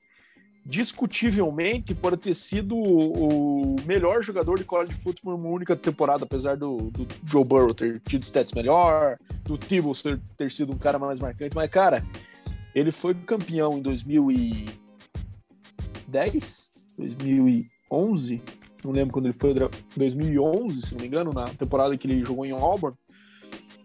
discutivelmente, 0.66 1.96
pode 1.96 2.18
ter 2.18 2.36
sido 2.36 2.78
o 2.78 3.76
melhor 3.86 4.22
jogador 4.22 4.58
de 4.58 4.64
college 4.64 4.94
football 4.94 5.36
em 5.36 5.40
uma 5.40 5.50
única 5.50 5.76
temporada, 5.76 6.26
apesar 6.26 6.58
do, 6.58 6.92
do 6.92 7.08
Joe 7.26 7.44
Burrow 7.44 7.74
ter 7.74 8.02
tido 8.02 8.24
stats 8.24 8.54
melhor, 8.54 9.18
do 9.44 9.58
Tebow 9.58 9.96
ter, 9.96 10.20
ter 10.38 10.52
sido 10.52 10.74
um 10.74 10.78
cara 10.78 11.00
mais 11.00 11.20
marcante. 11.20 11.56
Mas, 11.56 11.70
cara, 11.70 12.04
ele 12.74 12.92
foi 12.92 13.14
campeão 13.14 13.78
em 13.78 13.82
2010, 13.82 16.70
2011 16.98 18.42
não 18.86 18.94
lembro 18.94 19.14
quando 19.14 19.26
ele 19.26 19.34
foi, 19.34 19.54
2011, 19.96 20.82
se 20.82 20.94
não 20.94 21.02
me 21.02 21.08
engano, 21.08 21.34
na 21.34 21.46
temporada 21.46 21.98
que 21.98 22.08
ele 22.08 22.24
jogou 22.24 22.46
em 22.46 22.52
Auburn 22.52 22.96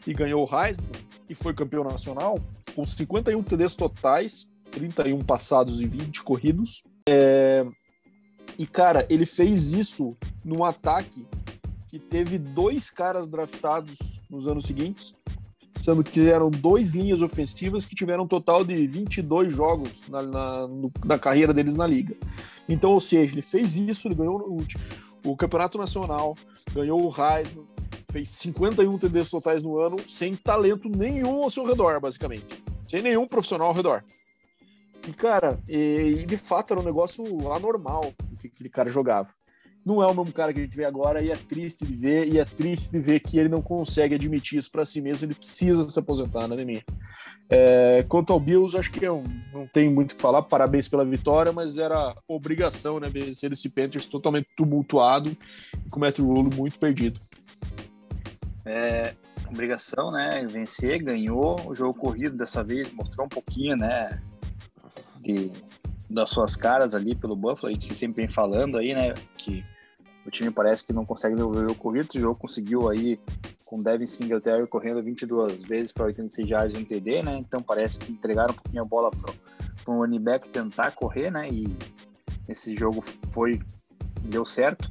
e 0.06 0.14
ganhou 0.14 0.48
o 0.48 0.56
Heisman 0.56 0.90
e 1.28 1.34
foi 1.34 1.54
campeão 1.54 1.84
nacional, 1.84 2.40
com 2.74 2.84
51 2.84 3.42
TDs 3.42 3.76
totais, 3.76 4.48
31 4.70 5.22
passados 5.24 5.80
e 5.80 5.86
20 5.86 6.22
corridos. 6.22 6.84
É... 7.08 7.64
E, 8.58 8.66
cara, 8.66 9.06
ele 9.08 9.24
fez 9.24 9.72
isso 9.72 10.16
num 10.44 10.64
ataque 10.64 11.26
que 11.88 11.98
teve 11.98 12.38
dois 12.38 12.90
caras 12.90 13.26
draftados 13.26 14.20
nos 14.28 14.46
anos 14.46 14.64
seguintes, 14.64 15.14
sendo 15.76 16.04
que 16.04 16.28
eram 16.28 16.50
dois 16.50 16.92
linhas 16.92 17.22
ofensivas 17.22 17.84
que 17.84 17.94
tiveram 17.94 18.24
um 18.24 18.28
total 18.28 18.64
de 18.64 18.86
22 18.86 19.52
jogos 19.52 20.02
na, 20.08 20.22
na, 20.22 20.66
no, 20.68 20.92
na 21.04 21.18
carreira 21.18 21.54
deles 21.54 21.76
na 21.76 21.86
liga. 21.86 22.16
Então, 22.70 22.92
ou 22.92 23.00
seja, 23.00 23.34
ele 23.34 23.42
fez 23.42 23.76
isso, 23.76 24.06
ele 24.06 24.14
ganhou 24.14 24.38
o, 24.48 24.64
o 25.28 25.36
Campeonato 25.36 25.76
Nacional, 25.76 26.36
ganhou 26.72 27.02
o 27.02 27.08
Heisman, 27.08 27.66
fez 28.10 28.30
51 28.30 28.96
TDs 28.96 29.28
totais 29.28 29.62
no 29.62 29.78
ano, 29.78 29.96
sem 30.08 30.36
talento 30.36 30.88
nenhum 30.88 31.42
ao 31.42 31.50
seu 31.50 31.66
redor, 31.66 32.00
basicamente. 32.00 32.62
Sem 32.88 33.02
nenhum 33.02 33.26
profissional 33.26 33.68
ao 33.68 33.74
redor. 33.74 34.04
E, 35.06 35.12
cara, 35.12 35.58
e 35.68 36.24
de 36.26 36.36
fato 36.36 36.72
era 36.72 36.80
um 36.80 36.84
negócio 36.84 37.24
anormal 37.52 38.12
o 38.32 38.36
que 38.36 38.46
aquele 38.46 38.68
cara 38.68 38.88
jogava 38.88 39.30
não 39.84 40.02
é 40.02 40.06
o 40.06 40.14
mesmo 40.14 40.32
cara 40.32 40.52
que 40.52 40.60
a 40.60 40.62
gente 40.62 40.76
vê 40.76 40.84
agora 40.84 41.22
e 41.22 41.30
é 41.30 41.36
triste 41.36 41.84
de 41.84 41.94
ver, 41.94 42.28
e 42.28 42.38
é 42.38 42.44
triste 42.44 42.90
de 42.90 42.98
ver 42.98 43.20
que 43.20 43.38
ele 43.38 43.48
não 43.48 43.62
consegue 43.62 44.14
admitir 44.14 44.58
isso 44.58 44.70
para 44.70 44.84
si 44.84 45.00
mesmo, 45.00 45.26
ele 45.26 45.34
precisa 45.34 45.88
se 45.88 45.98
aposentar, 45.98 46.46
né, 46.46 46.56
Neminha? 46.56 46.84
É, 47.48 48.04
quanto 48.08 48.32
ao 48.32 48.40
Bills, 48.40 48.76
acho 48.76 48.90
que 48.90 49.06
não 49.06 49.66
tem 49.72 49.90
muito 49.90 50.12
o 50.12 50.14
que 50.14 50.20
falar, 50.20 50.42
parabéns 50.42 50.88
pela 50.88 51.04
vitória, 51.04 51.52
mas 51.52 51.78
era 51.78 52.14
obrigação, 52.28 53.00
né, 53.00 53.08
vencer 53.08 53.50
esse 53.52 53.68
Panthers 53.70 54.06
totalmente 54.06 54.48
tumultuado 54.56 55.36
e 55.86 55.90
com 55.90 55.96
o 55.96 56.00
Matthew 56.00 56.26
Rule 56.26 56.54
muito 56.54 56.78
perdido. 56.78 57.18
É, 58.64 59.14
obrigação, 59.48 60.12
né, 60.12 60.46
vencer, 60.46 61.02
ganhou, 61.02 61.60
o 61.66 61.74
jogo 61.74 61.98
corrido 61.98 62.36
dessa 62.36 62.62
vez 62.62 62.92
mostrou 62.92 63.26
um 63.26 63.30
pouquinho, 63.30 63.76
né, 63.76 64.20
de 65.20 65.50
das 66.10 66.30
suas 66.30 66.56
caras 66.56 66.94
ali 66.94 67.14
pelo 67.14 67.36
Buffalo, 67.36 67.72
gente 67.72 67.94
sempre 67.94 68.22
vem 68.22 68.28
falando 68.28 68.76
aí, 68.76 68.94
né, 68.94 69.14
que 69.38 69.64
o 70.26 70.30
time 70.30 70.50
parece 70.50 70.86
que 70.86 70.92
não 70.92 71.06
consegue 71.06 71.34
desenvolver 71.34 71.70
o 71.70 71.74
corrido, 71.74 72.08
o 72.14 72.20
jogo 72.20 72.38
conseguiu 72.38 72.90
aí 72.90 73.18
com 73.64 73.82
Devin 73.82 74.04
Singletary 74.04 74.66
correndo 74.66 75.02
22 75.02 75.62
vezes 75.62 75.92
para 75.92 76.06
86 76.06 76.48
yards 76.48 76.78
no 76.78 76.84
TD, 76.84 77.22
né? 77.22 77.38
Então 77.38 77.62
parece 77.62 78.00
que 78.00 78.12
entregaram 78.12 78.52
um 78.52 78.56
pouquinho 78.56 78.82
a 78.82 78.84
bola 78.84 79.10
para 79.10 79.32
o 79.86 79.98
running 79.98 80.20
back 80.20 80.48
tentar 80.48 80.90
correr, 80.90 81.30
né? 81.30 81.48
E 81.48 81.68
esse 82.48 82.76
jogo 82.76 83.00
foi 83.32 83.60
deu 84.22 84.44
certo. 84.44 84.90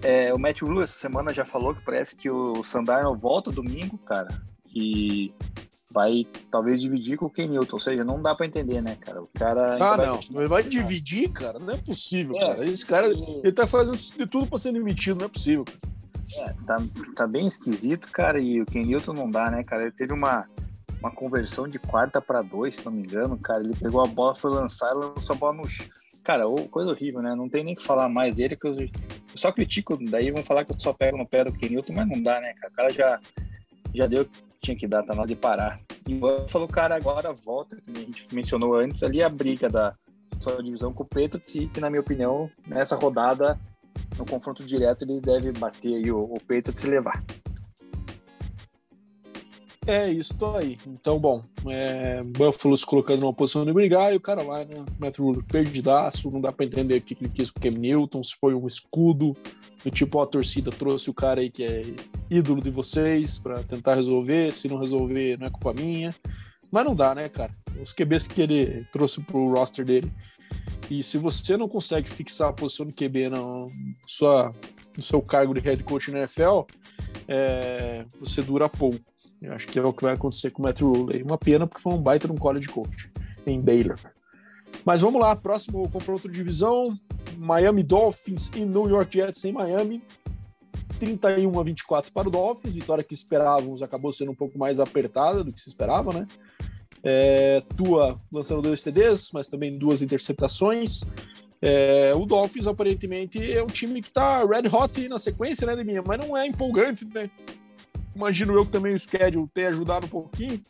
É, 0.00 0.32
o 0.32 0.38
Matt 0.38 0.62
Rule 0.62 0.82
essa 0.82 0.98
semana 0.98 1.32
já 1.32 1.44
falou 1.44 1.74
que 1.74 1.84
parece 1.84 2.16
que 2.16 2.30
o 2.30 2.62
Sandarno 2.62 3.16
volta 3.16 3.50
domingo, 3.50 3.98
cara, 3.98 4.28
e 4.74 5.32
vai 5.94 6.26
talvez 6.50 6.80
dividir 6.80 7.16
com 7.16 7.26
o 7.26 7.30
Ken 7.30 7.46
Newton, 7.46 7.76
ou 7.76 7.80
seja, 7.80 8.04
não 8.04 8.20
dá 8.20 8.34
para 8.34 8.46
entender, 8.46 8.82
né, 8.82 8.96
cara? 8.96 9.22
O 9.22 9.28
cara. 9.32 9.76
Ah, 9.80 9.96
não, 9.96 10.40
ele 10.40 10.48
vai 10.48 10.64
dividir, 10.64 11.30
cara? 11.30 11.60
Não 11.60 11.72
é 11.72 11.76
possível, 11.76 12.36
é, 12.36 12.40
cara. 12.40 12.64
Esse 12.64 12.84
cara, 12.84 13.06
ele 13.06 13.52
tá 13.52 13.64
fazendo 13.66 13.96
de 13.96 14.26
tudo 14.26 14.46
para 14.46 14.58
ser 14.58 14.72
demitido, 14.72 15.18
não 15.18 15.26
é 15.26 15.28
possível, 15.28 15.64
cara. 15.64 15.94
É, 16.36 16.54
tá, 16.66 16.82
tá 17.14 17.26
bem 17.28 17.46
esquisito, 17.46 18.08
cara, 18.10 18.40
e 18.40 18.60
o 18.60 18.66
Ken 18.66 18.84
Newton 18.84 19.12
não 19.12 19.30
dá, 19.30 19.48
né, 19.50 19.62
cara? 19.62 19.82
Ele 19.82 19.92
teve 19.92 20.12
uma, 20.12 20.48
uma 20.98 21.12
conversão 21.12 21.68
de 21.68 21.78
quarta 21.78 22.20
para 22.20 22.42
dois, 22.42 22.76
se 22.76 22.84
não 22.84 22.92
me 22.92 23.02
engano, 23.02 23.38
cara. 23.38 23.62
Ele 23.62 23.74
pegou 23.76 24.02
a 24.02 24.06
bola, 24.06 24.34
foi 24.34 24.50
lançar 24.50 24.90
e 24.90 24.98
lançou 24.98 25.36
a 25.36 25.38
bola 25.38 25.54
no 25.54 25.68
chão. 25.68 25.86
Cara, 26.24 26.44
coisa 26.70 26.90
horrível, 26.90 27.22
né? 27.22 27.34
Não 27.34 27.48
tem 27.48 27.62
nem 27.62 27.74
que 27.74 27.84
falar 27.84 28.08
mais 28.08 28.34
dele, 28.34 28.56
que 28.56 28.66
eu, 28.66 28.80
eu 28.80 28.88
só 29.36 29.52
critico, 29.52 29.96
daí 30.10 30.32
vão 30.32 30.42
falar 30.42 30.64
que 30.64 30.72
eu 30.72 30.80
só 30.80 30.92
pego 30.92 31.18
no 31.18 31.26
pé 31.26 31.44
do 31.44 31.52
Ken 31.52 31.68
Newton, 31.68 31.92
mas 31.92 32.08
não 32.08 32.20
dá, 32.20 32.40
né, 32.40 32.52
cara? 32.54 32.72
O 32.72 32.76
cara 32.76 32.90
já, 32.90 33.20
já 33.94 34.06
deu 34.06 34.26
tinha 34.64 34.76
que 34.76 34.86
dar, 34.86 35.02
tá 35.02 35.14
na 35.14 35.20
hora 35.20 35.28
de 35.28 35.36
parar. 35.36 35.80
E 36.08 36.14
o 36.14 36.48
falou, 36.48 36.66
cara, 36.66 36.96
agora 36.96 37.32
volta, 37.32 37.76
que 37.76 37.90
a 37.90 37.94
gente 37.94 38.34
mencionou 38.34 38.74
antes, 38.74 39.02
ali 39.02 39.22
a 39.22 39.28
briga 39.28 39.68
da 39.68 39.94
sua 40.40 40.62
divisão 40.62 40.92
com 40.92 41.02
o 41.02 41.06
Preto, 41.06 41.38
que 41.38 41.70
na 41.80 41.88
minha 41.88 42.00
opinião, 42.00 42.50
nessa 42.66 42.96
rodada 42.96 43.58
no 44.18 44.26
confronto 44.26 44.64
direto 44.64 45.02
ele 45.02 45.20
deve 45.20 45.52
bater 45.52 45.96
aí 45.96 46.10
o, 46.10 46.24
o 46.24 46.40
peito 46.40 46.72
de 46.72 46.80
se 46.80 46.86
levar. 46.86 47.22
É 49.86 50.10
isso 50.10 50.34
aí. 50.56 50.78
Então, 50.86 51.18
bom, 51.18 51.42
é, 51.66 52.22
Buffalo 52.22 52.76
se 52.76 52.86
colocando 52.86 53.20
numa 53.20 53.34
posição 53.34 53.64
de 53.64 53.72
brigar 53.72 54.12
e 54.12 54.16
o 54.16 54.20
cara 54.20 54.42
lá, 54.42 54.64
né? 54.64 54.84
Rule 55.18 55.42
perdidaço, 55.42 56.30
não 56.30 56.40
dá 56.40 56.50
pra 56.50 56.64
entender 56.64 56.96
o 56.96 57.02
que 57.02 57.16
ele 57.20 57.28
quis 57.28 57.50
com 57.50 57.58
o 57.58 57.62
Cam 57.62 57.78
Newton, 57.78 58.22
se 58.22 58.34
foi 58.40 58.54
um 58.54 58.66
escudo, 58.66 59.36
do 59.84 59.90
tipo, 59.90 60.20
a 60.20 60.26
torcida 60.26 60.70
trouxe 60.70 61.10
o 61.10 61.14
cara 61.14 61.42
aí 61.42 61.50
que 61.50 61.62
é 61.62 61.82
ídolo 62.30 62.62
de 62.62 62.70
vocês 62.70 63.38
para 63.38 63.62
tentar 63.62 63.94
resolver, 63.94 64.52
se 64.54 64.68
não 64.68 64.78
resolver 64.78 65.38
não 65.38 65.46
é 65.46 65.50
culpa 65.50 65.74
minha. 65.74 66.14
Mas 66.72 66.84
não 66.84 66.94
dá, 66.94 67.14
né, 67.14 67.28
cara? 67.28 67.54
Os 67.80 67.92
QBs 67.92 68.26
que 68.26 68.40
ele 68.40 68.86
trouxe 68.90 69.20
pro 69.22 69.52
roster 69.52 69.84
dele 69.84 70.10
e 70.90 71.02
se 71.02 71.18
você 71.18 71.56
não 71.56 71.68
consegue 71.68 72.08
fixar 72.08 72.48
a 72.48 72.52
posição 72.52 72.86
do 72.86 72.94
QB 72.94 73.30
no, 73.30 73.66
sua, 74.06 74.52
no 74.96 75.02
seu 75.02 75.20
cargo 75.20 75.54
de 75.54 75.60
head 75.60 75.82
coach 75.82 76.10
na 76.10 76.20
NFL, 76.20 76.62
é, 77.28 78.04
você 78.18 78.42
dura 78.42 78.68
pouco. 78.68 79.13
Eu 79.44 79.52
acho 79.52 79.66
que 79.66 79.78
é 79.78 79.82
o 79.82 79.92
que 79.92 80.02
vai 80.02 80.14
acontecer 80.14 80.50
com 80.50 80.62
o 80.62 80.64
Matt 80.64 80.80
Rule. 80.80 81.22
Uma 81.22 81.36
pena 81.36 81.66
porque 81.66 81.82
foi 81.82 81.92
um 81.92 82.00
baita 82.00 82.26
no 82.26 82.34
college 82.34 82.68
coach 82.68 83.10
em 83.46 83.60
Baylor. 83.60 83.98
Mas 84.84 85.02
vamos 85.02 85.20
lá, 85.20 85.36
próximo 85.36 85.88
confronto 85.90 86.28
de 86.28 86.34
divisão: 86.34 86.96
Miami 87.36 87.82
Dolphins 87.82 88.50
e 88.54 88.64
New 88.64 88.88
York 88.88 89.18
Jets 89.18 89.44
em 89.44 89.52
Miami. 89.52 90.02
31 90.98 91.58
a 91.58 91.62
24 91.62 92.12
para 92.12 92.28
o 92.28 92.30
Dolphins, 92.30 92.74
vitória 92.74 93.04
que 93.04 93.14
esperávamos 93.14 93.82
acabou 93.82 94.12
sendo 94.12 94.30
um 94.30 94.34
pouco 94.34 94.56
mais 94.58 94.78
apertada 94.78 95.42
do 95.42 95.52
que 95.52 95.60
se 95.60 95.68
esperava, 95.68 96.12
né? 96.12 96.26
É, 97.02 97.62
Tua 97.76 98.18
lançando 98.32 98.62
dois 98.62 98.82
TDs, 98.82 99.30
mas 99.32 99.48
também 99.48 99.76
duas 99.76 100.00
interceptações. 100.00 101.02
É, 101.60 102.12
o 102.14 102.24
Dolphins, 102.24 102.66
aparentemente, 102.66 103.52
é 103.52 103.62
um 103.62 103.66
time 103.66 104.00
que 104.00 104.10
tá 104.10 104.40
red 104.44 104.68
hot 104.72 105.08
na 105.08 105.18
sequência, 105.18 105.66
né, 105.66 105.76
Deminha? 105.76 106.02
Mas 106.06 106.18
não 106.18 106.36
é 106.36 106.46
empolgante, 106.46 107.04
né? 107.06 107.28
Imagino 108.14 108.54
eu 108.54 108.64
que 108.64 108.72
também 108.72 108.94
o 108.94 109.00
schedule 109.00 109.48
tenha 109.52 109.68
ajudado 109.68 110.06
um 110.06 110.08
pouquinho, 110.08 110.60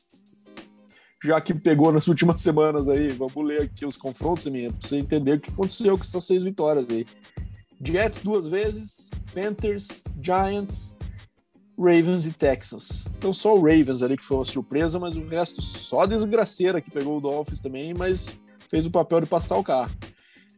já 1.22 1.40
que 1.40 1.52
pegou 1.54 1.92
nas 1.92 2.06
últimas 2.08 2.40
semanas 2.40 2.88
aí. 2.88 3.10
Vamos 3.10 3.36
ler 3.36 3.62
aqui 3.62 3.84
os 3.84 3.96
confrontos, 3.96 4.44
Deminha, 4.44 4.72
pra 4.72 4.88
você 4.88 4.96
entender 4.96 5.34
o 5.34 5.40
que 5.40 5.50
aconteceu 5.50 5.96
com 5.96 6.04
essas 6.04 6.24
seis 6.24 6.42
vitórias 6.42 6.86
aí. 6.88 7.06
Jets 7.82 8.20
duas 8.20 8.46
vezes, 8.46 9.10
Panthers, 9.34 10.02
Giants, 10.20 10.96
Ravens 11.78 12.26
e 12.26 12.32
Texans. 12.32 13.06
Então 13.18 13.34
só 13.34 13.54
o 13.54 13.60
Ravens 13.60 14.02
ali 14.02 14.16
que 14.16 14.24
foi 14.24 14.38
uma 14.38 14.44
surpresa, 14.44 14.98
mas 14.98 15.16
o 15.16 15.26
resto 15.26 15.60
só 15.60 16.06
desgraceira 16.06 16.80
que 16.80 16.90
pegou 16.90 17.18
o 17.18 17.20
Dolphins 17.20 17.60
também, 17.60 17.92
mas 17.92 18.40
fez 18.70 18.86
o 18.86 18.90
papel 18.90 19.20
de 19.20 19.26
passar 19.26 19.56
o 19.56 19.64
carro. 19.64 19.90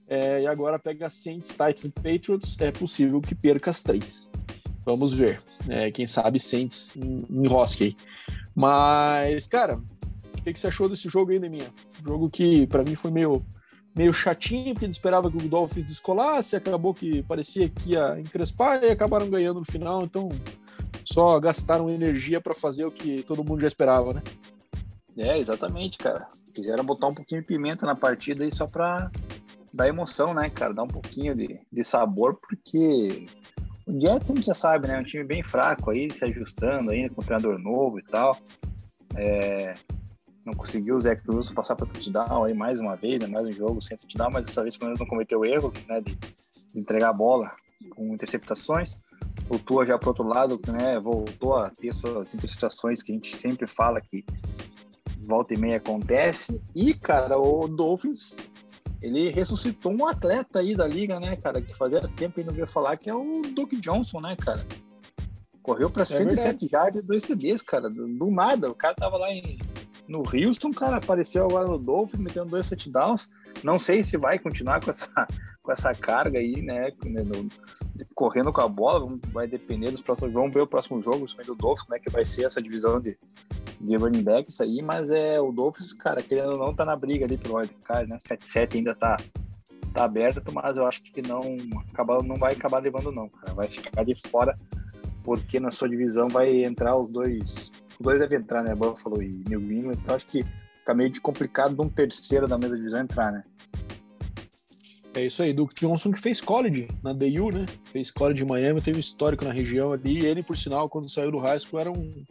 É, 0.08 0.42
e 0.42 0.46
agora 0.46 0.78
pega 0.78 1.10
Saints, 1.10 1.50
Titans 1.50 1.84
e 1.84 1.88
Patriots, 1.88 2.56
é 2.60 2.70
possível 2.70 3.20
que 3.20 3.34
perca 3.34 3.70
as 3.70 3.82
três. 3.82 4.30
Vamos 4.84 5.12
ver. 5.12 5.42
É, 5.68 5.90
quem 5.90 6.06
sabe 6.06 6.38
Saints 6.38 6.94
enrosque 6.96 7.84
aí. 7.84 7.96
Mas, 8.54 9.46
cara, 9.46 9.76
o 9.76 10.42
que, 10.42 10.52
que 10.52 10.60
você 10.60 10.68
achou 10.68 10.88
desse 10.88 11.08
jogo 11.08 11.32
aí, 11.32 11.38
Neminha? 11.38 11.72
Jogo 12.02 12.30
que 12.30 12.66
para 12.66 12.84
mim 12.84 12.94
foi 12.94 13.10
meio, 13.10 13.44
meio 13.94 14.12
chatinho, 14.12 14.74
porque 14.74 14.86
esperava 14.86 15.30
que 15.30 15.36
o 15.36 15.48
Dolphins 15.48 15.86
descolasse, 15.86 16.56
acabou 16.56 16.94
que 16.94 17.22
parecia 17.24 17.68
que 17.68 17.90
ia 17.90 18.18
encrespar 18.20 18.82
e 18.82 18.90
acabaram 18.90 19.28
ganhando 19.28 19.60
no 19.60 19.66
final, 19.66 20.02
então 20.02 20.28
só 21.04 21.38
gastaram 21.38 21.90
energia 21.90 22.40
para 22.40 22.54
fazer 22.54 22.84
o 22.84 22.90
que 22.90 23.22
todo 23.22 23.44
mundo 23.44 23.60
já 23.60 23.66
esperava, 23.66 24.14
né? 24.14 24.22
É, 25.16 25.38
exatamente, 25.38 25.96
cara. 25.96 26.28
Quiseram 26.54 26.84
botar 26.84 27.06
um 27.06 27.14
pouquinho 27.14 27.40
de 27.40 27.46
pimenta 27.46 27.86
na 27.86 27.94
partida 27.94 28.44
aí 28.44 28.52
só 28.52 28.66
para 28.66 29.10
dar 29.72 29.88
emoção, 29.88 30.34
né, 30.34 30.50
cara? 30.50 30.74
Dar 30.74 30.82
um 30.82 30.88
pouquinho 30.88 31.34
de, 31.34 31.60
de 31.72 31.84
sabor, 31.84 32.34
porque 32.34 33.26
o 33.86 34.00
Jets, 34.00 34.30
você 34.30 34.54
sabe, 34.54 34.88
né? 34.88 34.96
É 34.96 35.00
um 35.00 35.04
time 35.04 35.24
bem 35.24 35.42
fraco 35.42 35.90
aí, 35.90 36.10
se 36.10 36.24
ajustando 36.24 36.90
ainda 36.90 37.14
com 37.14 37.22
um 37.22 37.24
treinador 37.24 37.58
novo 37.58 37.98
e 37.98 38.02
tal. 38.02 38.36
É, 39.14 39.74
não 40.44 40.52
conseguiu 40.52 40.96
o 40.96 41.00
Zé 41.00 41.16
Cruz 41.16 41.50
passar 41.50 41.76
para 41.76 41.86
touchdown 41.86 42.44
aí 42.44 42.54
mais 42.54 42.78
uma 42.78 42.96
vez, 42.96 43.20
né? 43.20 43.26
mais 43.26 43.46
um 43.46 43.52
jogo 43.52 43.80
sem 43.80 43.96
touchdown, 43.96 44.30
mas 44.30 44.44
dessa 44.44 44.62
vez 44.62 44.76
pelo 44.76 44.88
menos 44.88 45.00
não 45.00 45.06
cometeu 45.06 45.44
erros, 45.44 45.72
né? 45.88 46.00
De, 46.00 46.14
de 46.14 46.78
entregar 46.78 47.10
a 47.10 47.12
bola 47.12 47.50
com 47.94 48.12
interceptações 48.12 48.96
o 49.48 49.58
Tua 49.58 49.84
já 49.84 49.98
para 49.98 50.08
outro 50.08 50.26
lado, 50.26 50.60
né, 50.68 50.98
voltou 50.98 51.56
a 51.56 51.70
ter 51.70 51.92
suas 51.92 52.34
interceptações 52.34 53.02
que 53.02 53.12
a 53.12 53.14
gente 53.14 53.36
sempre 53.36 53.66
fala 53.66 54.00
que 54.00 54.24
volta 55.20 55.54
e 55.54 55.58
meia 55.58 55.76
acontece. 55.76 56.60
E, 56.74 56.94
cara, 56.94 57.38
o 57.38 57.68
Dolphins, 57.68 58.36
ele 59.02 59.28
ressuscitou 59.28 59.92
um 59.92 60.06
atleta 60.06 60.60
aí 60.60 60.74
da 60.74 60.86
liga, 60.86 61.20
né, 61.20 61.36
cara, 61.36 61.60
que 61.60 61.76
fazia 61.76 62.00
tempo 62.16 62.36
que 62.36 62.44
não 62.44 62.54
via 62.54 62.66
falar, 62.66 62.96
que 62.96 63.10
é 63.10 63.14
o 63.14 63.42
Duke 63.54 63.80
Johnson, 63.80 64.20
né, 64.20 64.36
cara. 64.36 64.64
Correu 65.62 65.90
para 65.90 66.02
é 66.02 66.06
107 66.06 66.68
jardas 66.68 67.02
e 67.02 67.06
dois 67.06 67.24
TDs, 67.24 67.60
cara, 67.62 67.90
do, 67.90 68.06
do, 68.06 68.30
nada. 68.30 68.70
O 68.70 68.74
cara 68.74 68.94
tava 68.94 69.16
lá 69.16 69.30
em, 69.30 69.58
no 70.08 70.18
Houston, 70.20 70.70
cara, 70.70 70.96
apareceu 70.96 71.44
agora 71.44 71.68
no 71.68 71.78
Dolphins, 71.78 72.20
metendo 72.20 72.50
dois 72.50 72.68
touchdowns. 72.68 73.28
Não 73.62 73.78
sei 73.78 74.02
se 74.02 74.16
vai 74.16 74.38
continuar 74.38 74.82
com 74.82 74.90
essa, 74.90 75.08
com 75.62 75.72
essa 75.72 75.92
carga 75.92 76.38
aí, 76.38 76.62
né, 76.62 76.92
no, 77.04 77.48
correndo 78.14 78.52
com 78.52 78.60
a 78.60 78.68
bola, 78.68 79.18
vai 79.32 79.46
depender 79.46 79.90
dos 79.90 80.00
próximos. 80.00 80.32
Vamos 80.32 80.54
ver 80.54 80.60
o 80.60 80.66
próximo 80.66 81.02
jogo, 81.02 81.26
do 81.26 81.54
Dolphins, 81.54 81.82
como 81.84 81.96
é 81.96 81.98
que 81.98 82.10
vai 82.10 82.24
ser 82.24 82.44
essa 82.44 82.62
divisão 82.62 83.00
de, 83.00 83.18
de 83.80 83.96
running 83.96 84.22
backs 84.22 84.60
aí, 84.60 84.82
mas 84.82 85.10
é 85.10 85.40
o 85.40 85.52
Dolphins, 85.52 85.92
cara, 85.92 86.22
querendo 86.22 86.52
ou 86.52 86.58
não, 86.58 86.74
tá 86.74 86.84
na 86.84 86.96
briga 86.96 87.24
ali 87.24 87.36
pelo 87.36 87.56
wildcard, 87.56 88.08
né? 88.08 88.18
7-7 88.18 88.76
ainda 88.76 88.94
tá, 88.94 89.16
tá 89.92 90.04
aberto, 90.04 90.42
mas 90.52 90.76
eu 90.76 90.86
acho 90.86 91.02
que 91.02 91.22
não, 91.22 91.42
acaba, 91.90 92.22
não 92.22 92.36
vai 92.36 92.54
acabar 92.54 92.78
levando, 92.78 93.12
não, 93.12 93.28
cara. 93.28 93.54
Vai 93.54 93.68
ficar 93.68 94.04
de 94.04 94.14
fora, 94.28 94.58
porque 95.22 95.60
na 95.60 95.70
sua 95.70 95.88
divisão 95.88 96.28
vai 96.28 96.64
entrar 96.64 96.96
os 96.96 97.08
dois. 97.08 97.70
Os 97.98 98.00
dois 98.00 98.18
devem 98.18 98.38
entrar, 98.38 98.62
né? 98.62 98.74
Buffalo 98.74 99.22
e 99.22 99.42
New 99.48 99.60
England, 99.72 99.98
então 100.02 100.16
acho 100.16 100.26
que 100.26 100.44
fica 100.78 100.94
meio 100.94 101.10
de 101.10 101.20
complicado 101.20 101.74
de 101.74 101.82
um 101.82 101.88
terceiro 101.88 102.46
da 102.46 102.58
mesma 102.58 102.76
divisão 102.76 103.00
entrar, 103.00 103.32
né? 103.32 103.44
É 105.14 105.24
isso 105.24 105.42
aí, 105.42 105.50
Duke 105.54 105.74
Johnson 105.74 106.12
que 106.12 106.20
fez 106.20 106.42
college 106.42 106.88
na 107.02 107.14
DU, 107.14 107.50
né? 107.50 107.64
Fez 107.84 108.10
college 108.10 108.42
em 108.42 108.46
Miami, 108.46 108.82
teve 108.82 109.00
histórico 109.00 109.46
na 109.46 109.50
região 109.50 109.90
ali. 109.90 110.26
Ele, 110.26 110.42
por 110.42 110.58
sinal, 110.58 110.90
quando 110.90 111.08
saiu 111.08 111.30
do 111.30 111.38
high 111.38 111.58
school, 111.58 111.80
era 111.80 111.90
um, 111.90 112.22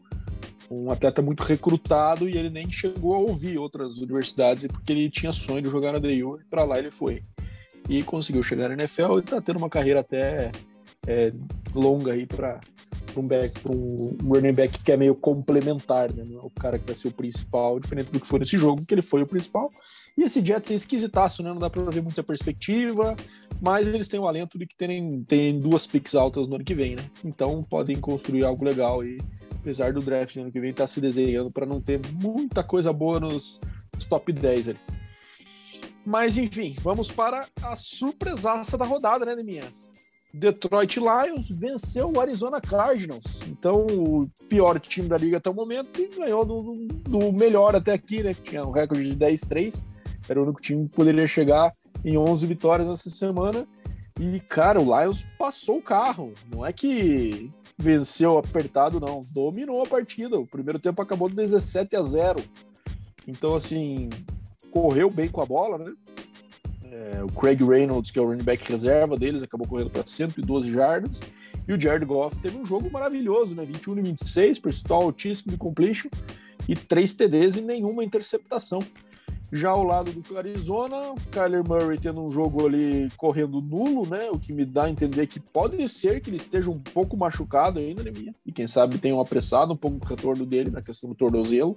um 0.69 0.91
atleta 0.91 1.21
muito 1.21 1.43
recrutado 1.43 2.27
e 2.27 2.37
ele 2.37 2.49
nem 2.49 2.71
chegou 2.71 3.15
a 3.15 3.19
ouvir 3.19 3.57
outras 3.57 3.97
universidades 3.97 4.65
porque 4.67 4.91
ele 4.91 5.09
tinha 5.09 5.33
sonho 5.33 5.61
de 5.61 5.69
jogar 5.69 5.93
na 5.93 5.99
DU 5.99 6.39
e 6.39 6.45
para 6.49 6.63
lá 6.63 6.77
ele 6.79 6.91
foi. 6.91 7.23
E 7.87 8.01
conseguiu 8.03 8.41
chegar 8.41 8.69
na 8.69 8.73
NFL 8.73 9.19
e 9.19 9.21
tá 9.21 9.39
tendo 9.39 9.57
uma 9.57 9.69
carreira 9.69 9.99
até 9.99 10.51
é, 11.07 11.31
longa 11.73 12.13
aí 12.13 12.25
para 12.25 12.59
um 13.15 13.27
back, 13.27 13.53
um 13.69 14.27
running 14.27 14.53
back 14.53 14.83
que 14.83 14.91
é 14.91 14.97
meio 14.97 15.15
complementar, 15.15 16.11
né? 16.11 16.25
É 16.33 16.37
o 16.39 16.49
cara 16.49 16.77
que 16.77 16.85
vai 16.85 16.95
ser 16.95 17.09
o 17.09 17.11
principal, 17.11 17.79
diferente 17.79 18.11
do 18.11 18.19
que 18.19 18.27
foi 18.27 18.39
nesse 18.39 18.57
jogo, 18.57 18.85
que 18.85 18.93
ele 18.93 19.01
foi 19.01 19.21
o 19.21 19.27
principal. 19.27 19.69
E 20.17 20.23
esse 20.23 20.43
Jets 20.43 20.71
é 20.71 20.75
esquisitaço, 20.75 21.41
né? 21.43 21.49
Não 21.49 21.59
dá 21.59 21.69
para 21.69 21.83
ver 21.83 22.01
muita 22.01 22.23
perspectiva, 22.23 23.15
mas 23.61 23.87
eles 23.87 24.07
têm 24.07 24.19
o 24.19 24.27
alento 24.27 24.57
de 24.57 24.65
que 24.65 24.75
terem, 24.75 25.23
terem 25.23 25.59
duas 25.59 25.87
picks 25.87 26.15
altas 26.15 26.47
no 26.47 26.55
ano 26.55 26.65
que 26.65 26.75
vem, 26.75 26.95
né? 26.95 27.03
Então 27.23 27.63
podem 27.63 27.99
construir 27.99 28.43
algo 28.43 28.65
legal 28.65 29.03
e 29.03 29.17
apesar 29.65 29.91
do 29.91 29.99
draft 29.99 30.35
no 30.35 30.43
ano 30.43 30.51
que 30.51 30.59
vem 30.59 30.69
estar 30.69 30.83
tá 30.83 30.87
se 30.87 31.01
desenhando 31.01 31.49
para 31.49 31.65
não 31.65 31.81
ter 31.81 31.99
muita 32.13 32.63
coisa 32.63 32.93
boa 32.93 33.19
nos, 33.19 33.59
nos 33.95 34.05
top 34.05 34.31
10 34.31 34.69
ali. 34.69 34.79
Mas 36.05 36.37
enfim, 36.37 36.75
vamos 36.83 37.11
para 37.11 37.47
a 37.63 37.75
surpresaça 37.75 38.77
da 38.77 38.85
rodada, 38.85 39.25
né, 39.25 39.35
Deminha? 39.35 39.63
Detroit 40.31 40.99
Lions 40.99 41.49
venceu 41.49 42.11
o 42.11 42.19
Arizona 42.19 42.61
Cardinals. 42.61 43.41
Então, 43.47 43.87
o 43.87 44.29
pior 44.47 44.79
time 44.79 45.07
da 45.07 45.17
liga 45.17 45.37
até 45.37 45.49
o 45.49 45.53
momento 45.53 45.99
e 45.99 46.15
ganhou 46.15 46.45
do, 46.45 46.87
do 47.09 47.33
melhor 47.33 47.75
até 47.75 47.93
aqui, 47.93 48.21
né? 48.21 48.35
Tinha 48.35 48.63
um 48.63 48.71
recorde 48.71 49.15
de 49.15 49.15
10-3. 49.15 49.83
Era 50.29 50.39
o 50.39 50.43
único 50.43 50.61
time 50.61 50.87
que 50.87 50.95
poderia 50.95 51.25
chegar 51.25 51.73
em 52.03 52.17
11 52.17 52.45
vitórias 52.45 52.87
essa 52.87 53.09
semana. 53.09 53.65
E, 54.19 54.39
cara, 54.41 54.79
o 54.79 54.83
Lions 54.83 55.25
passou 55.39 55.77
o 55.77 55.81
carro. 55.81 56.33
Não 56.51 56.65
é 56.65 56.73
que 56.73 57.49
venceu 57.77 58.37
apertado, 58.37 58.99
não. 58.99 59.21
Dominou 59.31 59.83
a 59.83 59.87
partida. 59.87 60.39
O 60.39 60.47
primeiro 60.47 60.79
tempo 60.79 61.01
acabou 61.01 61.29
17 61.29 61.95
a 61.95 62.01
0. 62.01 62.43
Então, 63.27 63.55
assim, 63.55 64.09
correu 64.71 65.09
bem 65.09 65.29
com 65.29 65.41
a 65.41 65.45
bola, 65.45 65.77
né? 65.77 65.93
É, 66.91 67.23
o 67.23 67.27
Craig 67.27 67.61
Reynolds, 67.61 68.11
que 68.11 68.19
é 68.19 68.21
o 68.21 68.25
running 68.25 68.43
back 68.43 68.71
reserva 68.71 69.17
deles, 69.17 69.43
acabou 69.43 69.67
correndo 69.67 69.89
para 69.89 70.05
112 70.05 70.71
jardas. 70.71 71.21
E 71.67 71.73
o 71.73 71.81
Jared 71.81 72.05
Goff 72.05 72.39
teve 72.39 72.57
um 72.57 72.65
jogo 72.65 72.89
maravilhoso, 72.91 73.55
né? 73.55 73.65
21 73.65 73.97
e 73.97 74.01
26, 74.03 74.59
percentual 74.59 75.01
altíssimo 75.03 75.51
de 75.51 75.57
completion 75.57 76.09
e 76.67 76.75
3 76.75 77.13
TDs 77.13 77.57
e 77.57 77.61
nenhuma 77.61 78.03
interceptação. 78.03 78.79
Já 79.51 79.69
ao 79.69 79.83
lado 79.83 80.11
do 80.11 80.37
Arizona, 80.37 81.11
o 81.11 81.15
Kyler 81.31 81.63
Murray 81.63 81.97
tendo 81.97 82.21
um 82.21 82.29
jogo 82.29 82.65
ali 82.65 83.09
correndo 83.15 83.61
nulo, 83.61 84.05
né? 84.07 84.29
O 84.31 84.39
que 84.39 84.51
me 84.51 84.65
dá 84.65 84.85
a 84.85 84.89
entender 84.89 85.27
que 85.27 85.39
pode 85.39 85.87
ser 85.87 86.19
que 86.19 86.29
ele 86.29 86.37
esteja 86.37 86.69
um 86.69 86.79
pouco 86.79 87.15
machucado 87.15 87.79
ainda, 87.79 88.03
né, 88.03 88.11
minha? 88.11 88.33
E 88.45 88.51
quem 88.51 88.67
sabe 88.67 88.97
tenha 88.97 89.15
um 89.15 89.21
apressado 89.21 89.73
um 89.73 89.77
pouco 89.77 90.03
o 90.03 90.07
retorno 90.07 90.45
dele 90.45 90.71
na 90.71 90.81
questão 90.81 91.09
do 91.09 91.15
tornozelo. 91.15 91.75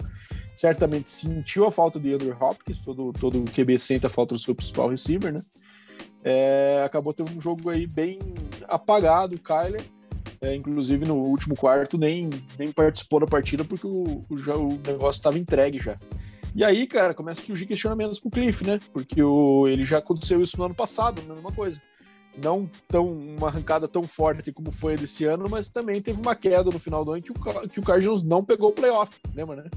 Certamente 0.54 1.08
sentiu 1.08 1.66
a 1.66 1.70
falta 1.70 2.00
de 2.00 2.12
Andrew 2.12 2.36
Hopkins, 2.40 2.80
todo, 2.80 3.12
todo 3.12 3.38
o 3.38 3.44
QB 3.44 3.78
sente 3.78 4.06
a 4.06 4.10
falta 4.10 4.34
do 4.34 4.40
seu 4.40 4.54
principal 4.54 4.88
receiver, 4.88 5.32
né? 5.32 5.40
É, 6.24 6.82
acabou 6.84 7.12
tendo 7.12 7.36
um 7.36 7.40
jogo 7.40 7.70
aí 7.70 7.86
bem 7.86 8.18
apagado, 8.66 9.36
o 9.36 9.40
Kyler. 9.40 9.82
É, 10.40 10.54
inclusive 10.54 11.04
no 11.04 11.16
último 11.16 11.56
quarto 11.56 11.98
nem, 11.98 12.30
nem 12.56 12.70
participou 12.70 13.18
da 13.18 13.26
partida 13.26 13.64
porque 13.64 13.86
o, 13.86 14.24
o, 14.28 14.34
o 14.34 14.80
negócio 14.86 15.18
estava 15.18 15.36
entregue 15.36 15.78
já. 15.80 15.98
E 16.54 16.64
aí, 16.64 16.86
cara, 16.86 17.14
começa 17.14 17.40
a 17.40 17.44
surgir 17.44 17.66
questionamentos 17.66 18.18
pro 18.18 18.30
Cliff, 18.30 18.64
né? 18.66 18.80
Porque 18.92 19.22
o, 19.22 19.68
ele 19.68 19.84
já 19.84 19.98
aconteceu 19.98 20.40
isso 20.40 20.56
no 20.58 20.64
ano 20.64 20.74
passado, 20.74 21.20
a 21.20 21.34
mesma 21.34 21.52
coisa. 21.52 21.80
Não 22.42 22.70
tão 22.86 23.10
uma 23.10 23.48
arrancada 23.48 23.88
tão 23.88 24.04
forte 24.04 24.52
como 24.52 24.70
foi 24.70 24.96
desse 24.96 25.24
ano, 25.24 25.48
mas 25.50 25.68
também 25.68 26.00
teve 26.00 26.20
uma 26.20 26.34
queda 26.34 26.70
no 26.70 26.78
final 26.78 27.04
do 27.04 27.12
ano 27.12 27.22
que 27.22 27.32
o, 27.32 27.68
que 27.68 27.80
o 27.80 27.82
Cardinals 27.82 28.22
não 28.22 28.44
pegou 28.44 28.70
o 28.70 28.72
playoff, 28.72 29.12
lembra, 29.34 29.56
né? 29.56 29.70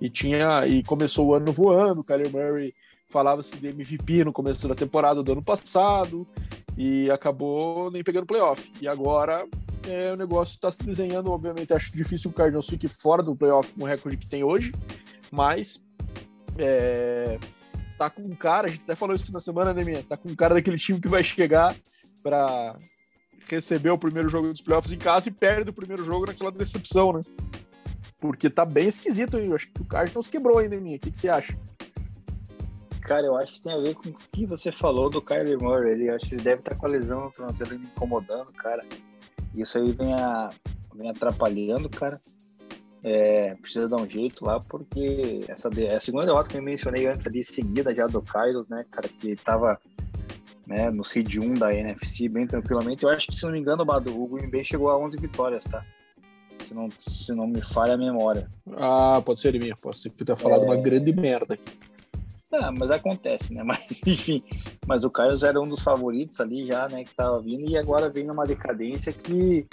E 0.00 0.08
tinha 0.08 0.66
e 0.66 0.82
começou 0.82 1.26
o 1.26 1.34
ano 1.34 1.52
voando, 1.52 2.00
o 2.00 2.04
Kyler 2.04 2.30
Murray 2.30 2.72
falava-se 3.08 3.56
de 3.56 3.68
MVP 3.68 4.24
no 4.24 4.32
começo 4.32 4.66
da 4.68 4.74
temporada 4.74 5.22
do 5.22 5.32
ano 5.32 5.42
passado 5.42 6.26
e 6.76 7.10
acabou 7.10 7.90
nem 7.90 8.04
pegando 8.04 8.26
playoff. 8.26 8.70
E 8.80 8.86
agora 8.86 9.46
é, 9.88 10.12
o 10.12 10.16
negócio 10.16 10.54
está 10.54 10.70
se 10.70 10.82
desenhando, 10.82 11.30
obviamente 11.30 11.72
acho 11.72 11.92
difícil 11.92 12.30
o 12.30 12.34
Cardinals 12.34 12.68
fique 12.68 12.88
fora 12.88 13.22
do 13.22 13.34
playoff 13.34 13.72
com 13.72 13.84
o 13.84 13.86
recorde 13.86 14.18
que 14.18 14.28
tem 14.28 14.44
hoje, 14.44 14.72
mas 15.30 15.80
é, 16.58 17.38
tá 17.96 18.10
com 18.10 18.22
um 18.22 18.34
cara, 18.34 18.66
a 18.66 18.70
gente 18.70 18.82
até 18.82 18.94
falou 18.94 19.14
isso 19.14 19.32
na 19.32 19.40
semana, 19.40 19.72
né, 19.72 19.84
minha? 19.84 20.02
Tá 20.02 20.16
com 20.16 20.28
um 20.28 20.36
cara 20.36 20.54
daquele 20.54 20.76
time 20.76 21.00
que 21.00 21.08
vai 21.08 21.22
chegar 21.22 21.74
para 22.22 22.76
receber 23.48 23.90
o 23.90 23.98
primeiro 23.98 24.28
jogo 24.28 24.48
dos 24.48 24.60
playoffs 24.60 24.92
em 24.92 24.98
casa 24.98 25.28
e 25.28 25.32
perde 25.32 25.70
o 25.70 25.72
primeiro 25.72 26.04
jogo 26.04 26.26
naquela 26.26 26.52
decepção, 26.52 27.12
né? 27.12 27.22
Porque 28.20 28.50
tá 28.50 28.64
bem 28.64 28.88
esquisito 28.88 29.36
aí. 29.36 29.46
Eu 29.46 29.54
acho 29.54 29.68
que 29.68 29.80
o 29.80 29.84
Cardinals 29.84 30.26
quebrou 30.26 30.58
ainda 30.58 30.78
mim. 30.80 30.96
O 30.96 30.98
que, 30.98 31.10
que 31.10 31.18
você 31.18 31.28
acha? 31.28 31.58
Cara, 33.00 33.26
eu 33.26 33.36
acho 33.36 33.54
que 33.54 33.62
tem 33.62 33.72
a 33.72 33.78
ver 33.78 33.94
com 33.94 34.10
o 34.10 34.14
que 34.32 34.44
você 34.44 34.70
falou 34.70 35.08
do 35.08 35.22
Kyler 35.22 35.58
Murray. 35.58 35.92
Ele 35.92 36.10
acho 36.10 36.28
que 36.28 36.34
ele 36.34 36.42
deve 36.42 36.60
estar 36.60 36.74
com 36.74 36.86
a 36.86 36.88
lesão 36.90 37.24
no 37.24 37.30
tornozelo 37.30 37.78
me 37.78 37.86
incomodando, 37.86 38.52
cara. 38.52 38.84
Isso 39.54 39.78
aí 39.78 39.92
vem, 39.92 40.12
a, 40.12 40.50
vem 40.94 41.08
atrapalhando, 41.08 41.88
cara. 41.88 42.20
É, 43.04 43.54
precisa 43.54 43.88
dar 43.88 43.96
um 43.96 44.08
jeito 44.08 44.44
lá, 44.44 44.58
porque 44.60 45.44
essa 45.48 45.68
é 45.80 45.94
a 45.94 46.00
segunda 46.00 46.26
derrota 46.26 46.48
que 46.48 46.56
eu 46.56 46.62
mencionei 46.62 47.06
antes 47.06 47.26
ali, 47.26 47.44
seguida 47.44 47.94
já 47.94 48.06
do 48.06 48.20
Carlos, 48.20 48.68
né, 48.68 48.84
cara, 48.90 49.08
que 49.08 49.36
tava 49.36 49.78
né, 50.66 50.90
no 50.90 51.04
seed 51.04 51.36
1 51.36 51.54
da 51.54 51.74
NFC 51.74 52.28
bem 52.28 52.46
tranquilamente. 52.46 53.04
Eu 53.04 53.10
acho 53.10 53.28
que, 53.28 53.36
se 53.36 53.44
não 53.44 53.52
me 53.52 53.58
engano, 53.58 53.84
o 53.84 54.26
Green 54.28 54.50
Bay 54.50 54.62
chegou 54.62 54.90
a 54.90 54.98
11 54.98 55.16
vitórias, 55.18 55.64
tá? 55.64 55.84
Se 56.66 56.74
não, 56.74 56.88
se 56.98 57.32
não 57.32 57.46
me 57.46 57.62
falha 57.62 57.94
a 57.94 57.98
memória. 57.98 58.50
Ah, 58.76 59.22
pode 59.24 59.40
ser 59.40 59.58
minha, 59.58 59.74
pode 59.74 59.96
ser 59.96 60.10
que 60.10 60.22
eu 60.22 60.26
tenha 60.26 60.36
falado 60.36 60.64
é... 60.64 60.66
uma 60.66 60.76
grande 60.76 61.12
merda 61.12 61.54
aqui. 61.54 61.78
Não, 62.50 62.72
mas 62.78 62.90
acontece, 62.90 63.52
né? 63.52 63.62
Mas, 63.64 64.02
enfim, 64.06 64.42
mas 64.86 65.04
o 65.04 65.10
Carlos 65.10 65.42
era 65.42 65.60
um 65.60 65.68
dos 65.68 65.82
favoritos 65.82 66.40
ali 66.40 66.64
já, 66.64 66.88
né, 66.88 67.04
que 67.04 67.14
tava 67.14 67.38
vindo, 67.40 67.70
e 67.70 67.76
agora 67.76 68.08
vem 68.08 68.24
numa 68.24 68.46
decadência 68.46 69.12
que 69.12 69.66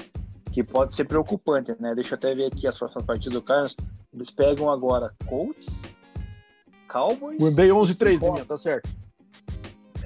que 0.56 0.63
pode 0.63 0.96
ser 0.96 1.04
preocupante, 1.04 1.76
né? 1.82 1.94
Deixa 1.94 2.13
eu 2.13 2.15
até 2.15 2.34
ver 2.34 2.46
aqui 2.46 2.65
as 2.65 2.78
próximas 2.78 3.06
partidas 3.06 3.34
do 3.34 3.41
Carlos. 3.41 3.76
Eles 4.13 4.32
pegam 4.32 4.72
agora 4.72 5.13
Colts, 5.26 5.68
Cowboys. 6.88 7.54
Bay 7.54 7.68
11-3, 7.68 8.38
né, 8.38 8.46
tá 8.46 8.56
certo. 8.56 8.89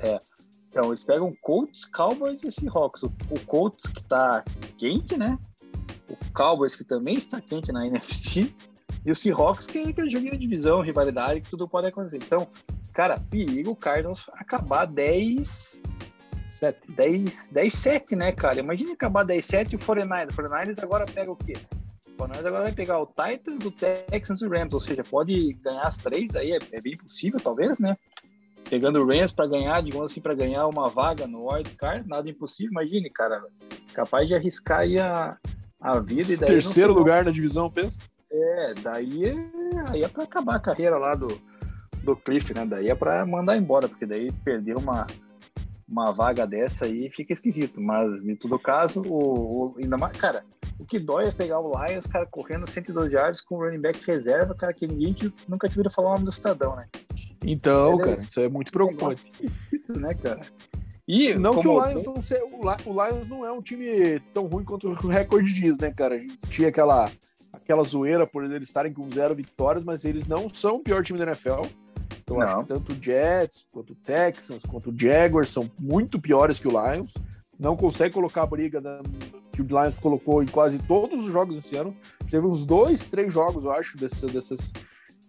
É. 0.01 0.17
Então, 0.71 0.89
eles 0.89 1.03
pegam 1.03 1.31
Colts, 1.43 1.85
Cowboys 1.85 2.43
e 2.43 2.51
Seahawks. 2.51 3.03
O, 3.03 3.13
o 3.29 3.39
Colts 3.45 3.85
que 3.91 4.03
tá 4.03 4.43
quente, 4.75 5.15
né? 5.15 5.37
O 6.09 6.17
Cowboys 6.33 6.75
que 6.75 6.83
também 6.83 7.13
está 7.13 7.39
quente 7.39 7.71
na 7.71 7.85
NFC. 7.85 8.51
E 9.05 9.11
o 9.11 9.15
Seahawks 9.15 9.67
que 9.67 9.77
é 9.77 9.89
aquele 9.89 10.09
joguinho 10.09 10.31
de 10.31 10.39
divisão, 10.39 10.81
rivalidade, 10.81 11.41
que 11.41 11.49
tudo 11.51 11.67
pode 11.67 11.85
acontecer. 11.85 12.17
Então, 12.17 12.47
cara, 12.91 13.19
perigo 13.29 13.69
o 13.69 13.75
Cardinals 13.75 14.27
acabar 14.33 14.87
10 14.87 15.83
7. 16.49 16.91
10, 16.91 17.49
10 17.51 17.73
7, 17.73 18.15
né, 18.15 18.31
cara? 18.31 18.59
Imagina 18.59 18.93
acabar 18.93 19.23
10 19.23 19.45
7 19.45 19.73
e 19.73 19.75
o 19.75 19.79
49ers. 19.79 20.31
O 20.31 20.35
49ers 20.35 20.83
agora 20.83 21.05
pega 21.05 21.31
o 21.31 21.35
quê? 21.35 21.53
O 22.07 22.23
49ers 22.23 22.45
agora 22.45 22.63
vai 22.63 22.71
pegar 22.71 22.99
o 22.99 23.05
Titans, 23.05 23.65
o 23.65 23.71
Texans 23.71 24.41
e 24.41 24.45
o 24.45 24.49
Rams. 24.49 24.73
Ou 24.73 24.79
seja, 24.79 25.03
pode 25.03 25.53
ganhar 25.53 25.83
as 25.83 25.97
três 25.97 26.35
aí, 26.35 26.51
é, 26.51 26.59
é 26.71 26.81
bem 26.81 26.97
possível, 26.97 27.39
talvez, 27.39 27.79
né? 27.79 27.95
Pegando 28.69 29.01
o 29.01 29.07
Rams 29.07 29.31
para 29.31 29.47
ganhar, 29.47 29.81
digamos 29.81 30.11
assim, 30.11 30.21
para 30.21 30.35
ganhar 30.35 30.67
uma 30.67 30.87
vaga 30.87 31.25
no 31.25 31.49
Wild 31.49 31.75
Card, 31.75 32.07
nada 32.07 32.29
impossível. 32.29 32.71
Imagine, 32.71 33.09
cara, 33.09 33.43
capaz 33.93 34.27
de 34.27 34.35
arriscar 34.35 34.79
aí 34.79 34.99
a, 34.99 35.37
a 35.79 35.99
vida. 35.99 36.33
E 36.33 36.37
daí 36.37 36.49
Terceiro 36.49 36.93
lugar 36.93 37.23
na 37.23 37.31
divisão, 37.31 37.69
pensa? 37.69 37.99
É, 38.31 38.73
daí 38.75 39.25
é, 39.25 39.35
aí 39.87 40.03
é 40.03 40.07
para 40.07 40.23
acabar 40.23 40.55
a 40.55 40.59
carreira 40.59 40.97
lá 40.97 41.15
do, 41.15 41.27
do 42.03 42.15
Cliff, 42.15 42.53
né? 42.53 42.65
Daí 42.65 42.89
é 42.89 42.95
para 42.95 43.25
mandar 43.25 43.57
embora, 43.57 43.87
porque 43.87 44.05
daí 44.05 44.31
perdeu 44.43 44.77
uma 44.77 45.07
uma 45.89 46.11
vaga 46.11 46.45
dessa 46.45 46.85
aí 46.85 47.09
fica 47.09 47.33
esquisito. 47.33 47.81
Mas, 47.81 48.25
em 48.25 48.35
todo 48.35 48.59
caso, 48.59 49.01
o, 49.01 49.73
o, 49.73 49.75
ainda 49.77 49.97
mais, 49.97 50.17
cara, 50.17 50.45
o 50.77 50.85
que 50.85 50.99
dói 50.99 51.27
é 51.27 51.31
pegar 51.31 51.59
o 51.59 51.71
Lions, 51.85 52.05
cara, 52.05 52.25
correndo 52.25 52.67
102 52.67 53.11
yards 53.11 53.41
com 53.41 53.55
o 53.55 53.59
running 53.59 53.81
back 53.81 53.99
reserva, 54.05 54.53
cara, 54.55 54.73
que 54.73 54.87
ninguém 54.87 55.15
nunca 55.47 55.67
te 55.67 55.75
viu 55.75 55.89
falar 55.89 56.09
o 56.09 56.13
nome 56.13 56.25
do 56.25 56.31
cidadão, 56.31 56.75
né? 56.75 56.87
Então, 57.43 57.99
é, 57.99 58.03
cara, 58.03 58.13
isso 58.13 58.39
é 58.39 58.49
muito 58.49 58.71
preocupante. 58.71 59.31
Esquisito, 59.41 59.99
né, 59.99 60.13
cara? 60.13 60.41
E 61.07 61.33
não 61.33 61.59
que 61.59 61.67
o 61.67 61.83
Lions 61.83 62.03
não 62.03 62.21
seja, 62.21 62.43
o 62.85 63.07
Lions 63.07 63.27
não 63.27 63.43
é 63.43 63.51
um 63.51 63.63
time 63.63 64.19
tão 64.31 64.45
ruim 64.45 64.63
quanto 64.63 64.87
o 64.87 65.07
recorde 65.07 65.51
diz, 65.51 65.79
né, 65.79 65.91
cara? 65.91 66.15
A 66.15 66.19
gente 66.19 66.37
tinha 66.47 66.67
aquela 66.67 67.09
aquela 67.51 67.83
zoeira 67.83 68.27
por 68.27 68.43
eles 68.43 68.67
estarem 68.67 68.93
com 68.93 69.09
zero 69.09 69.33
vitórias, 69.33 69.83
mas 69.83 70.05
eles 70.05 70.27
não 70.27 70.47
são 70.47 70.75
o 70.75 70.79
pior 70.79 71.03
time 71.03 71.17
da 71.17 71.25
NFL. 71.25 71.61
Eu 72.29 72.39
não. 72.39 72.43
acho 72.45 72.57
que 72.57 72.65
tanto 72.65 72.93
o 72.93 73.01
Jets, 73.01 73.65
quanto 73.71 73.93
o 73.93 73.95
Texans, 73.95 74.63
quanto 74.63 74.91
o 74.91 74.99
Jaguars 74.99 75.49
são 75.49 75.69
muito 75.77 76.19
piores 76.19 76.59
que 76.59 76.67
o 76.67 76.71
Lions. 76.71 77.13
Não 77.59 77.75
consegue 77.75 78.13
colocar 78.13 78.43
a 78.43 78.47
briga 78.47 78.79
da, 78.79 79.01
que 79.51 79.61
o 79.61 79.67
Lions 79.67 79.99
colocou 79.99 80.41
em 80.41 80.47
quase 80.47 80.79
todos 80.79 81.19
os 81.19 81.31
jogos 81.31 81.57
esse 81.57 81.75
ano. 81.75 81.95
Teve 82.29 82.47
uns 82.47 82.65
dois, 82.65 83.01
três 83.01 83.33
jogos, 83.33 83.65
eu 83.65 83.73
acho, 83.73 83.97
dessas, 83.97 84.31
dessas 84.31 84.73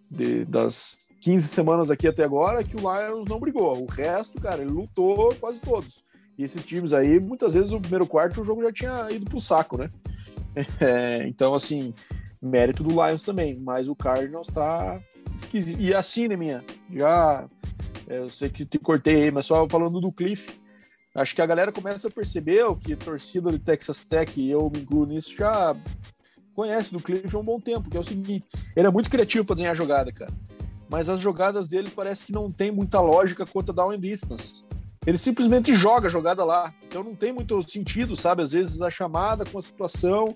de, 0.09 0.45
das 0.45 0.99
15 1.21 1.47
semanas 1.47 1.91
aqui 1.91 2.07
até 2.07 2.23
agora, 2.23 2.63
que 2.63 2.75
o 2.75 2.79
Lions 2.79 3.27
não 3.27 3.39
brigou. 3.39 3.83
O 3.83 3.85
resto, 3.85 4.39
cara, 4.39 4.61
ele 4.61 4.71
lutou 4.71 5.35
quase 5.35 5.59
todos. 5.59 6.03
E 6.37 6.43
esses 6.43 6.65
times 6.65 6.93
aí, 6.93 7.19
muitas 7.19 7.53
vezes, 7.53 7.71
no 7.71 7.81
primeiro 7.81 8.07
quarto, 8.07 8.41
o 8.41 8.43
jogo 8.43 8.61
já 8.61 8.71
tinha 8.71 9.11
ido 9.11 9.25
pro 9.25 9.39
saco, 9.39 9.77
né? 9.77 9.89
É, 10.81 11.25
então, 11.29 11.53
assim, 11.53 11.93
mérito 12.41 12.83
do 12.83 12.89
Lions 12.89 13.23
também. 13.23 13.57
Mas 13.57 13.87
o 13.87 13.95
Cardinals 13.95 14.47
tá, 14.47 14.99
esquisito. 15.35 15.79
E 15.79 15.93
assim, 15.93 16.27
né, 16.27 16.35
minha? 16.35 16.63
Já. 16.89 17.47
É, 18.07 18.19
eu 18.19 18.29
sei 18.29 18.49
que 18.49 18.65
te 18.65 18.77
cortei 18.77 19.23
aí, 19.23 19.31
mas 19.31 19.45
só 19.45 19.67
falando 19.67 19.99
do 19.99 20.11
Cliff. 20.11 20.59
Acho 21.13 21.35
que 21.35 21.41
a 21.41 21.45
galera 21.45 21.71
começa 21.71 22.07
a 22.07 22.11
perceber 22.11 22.63
o 22.63 22.75
que 22.75 22.95
torcida 22.95 23.51
do 23.51 23.59
Texas 23.59 24.03
Tech, 24.03 24.39
e 24.39 24.49
eu 24.49 24.69
me 24.69 24.79
incluo 24.79 25.05
nisso, 25.05 25.35
já 25.37 25.75
conhece 26.53 26.93
do 26.93 27.01
Cliff 27.01 27.35
há 27.35 27.39
um 27.39 27.43
bom 27.43 27.59
tempo, 27.59 27.89
que 27.89 27.97
é 27.97 27.99
o 27.99 28.03
seguinte: 28.03 28.45
ele 28.75 28.87
é 28.87 28.91
muito 28.91 29.09
criativo 29.09 29.43
para 29.45 29.55
desenhar 29.55 29.75
jogada, 29.75 30.11
cara. 30.11 30.31
Mas 30.89 31.09
as 31.09 31.19
jogadas 31.19 31.67
dele 31.67 31.89
parece 31.89 32.25
que 32.25 32.31
não 32.31 32.51
tem 32.51 32.71
muita 32.71 32.99
lógica 32.99 33.45
quanto 33.45 33.71
a 33.71 33.75
down 33.75 33.91
and 33.91 33.99
distance. 33.99 34.63
Ele 35.05 35.17
simplesmente 35.17 35.73
joga 35.73 36.07
a 36.07 36.11
jogada 36.11 36.43
lá. 36.43 36.73
Então 36.83 37.03
não 37.03 37.15
tem 37.15 37.31
muito 37.31 37.61
sentido, 37.63 38.15
sabe? 38.15 38.43
Às 38.43 38.51
vezes 38.51 38.81
a 38.81 38.89
chamada 38.91 39.45
com 39.45 39.57
a 39.57 39.61
situação. 39.61 40.35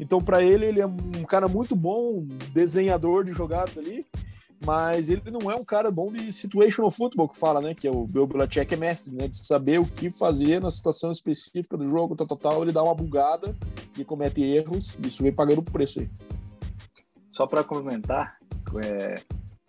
Então, 0.00 0.22
para 0.22 0.42
ele, 0.42 0.64
ele 0.64 0.80
é 0.80 0.86
um 0.86 1.24
cara 1.28 1.48
muito 1.48 1.76
bom, 1.76 2.24
desenhador 2.52 3.24
de 3.24 3.32
jogadas 3.32 3.76
ali 3.76 4.06
mas 4.64 5.08
ele 5.08 5.30
não 5.30 5.50
é 5.50 5.54
um 5.54 5.64
cara 5.64 5.90
bom 5.90 6.10
de 6.10 6.32
situational 6.32 6.90
football 6.90 7.28
que 7.28 7.38
fala, 7.38 7.60
né? 7.60 7.74
Que 7.74 7.86
é 7.86 7.90
o 7.90 8.06
Bill 8.06 8.26
Belichick 8.26 8.72
é 8.72 8.76
mestre, 8.76 9.14
né? 9.14 9.28
De 9.28 9.36
saber 9.36 9.78
o 9.78 9.84
que 9.84 10.10
fazer 10.10 10.60
na 10.60 10.70
situação 10.70 11.10
específica 11.10 11.76
do 11.76 11.86
jogo, 11.86 12.16
tal, 12.16 12.26
tal, 12.26 12.38
tal. 12.38 12.62
Ele 12.62 12.72
dá 12.72 12.82
uma 12.82 12.94
bugada 12.94 13.54
e 13.98 14.04
comete 14.04 14.42
erros. 14.42 14.96
Isso 15.04 15.22
vem 15.22 15.32
pagando 15.32 15.58
o 15.58 15.64
preço 15.64 16.00
aí. 16.00 16.10
Só 17.30 17.46
para 17.46 17.62
complementar, 17.62 18.38
é, 18.82 19.20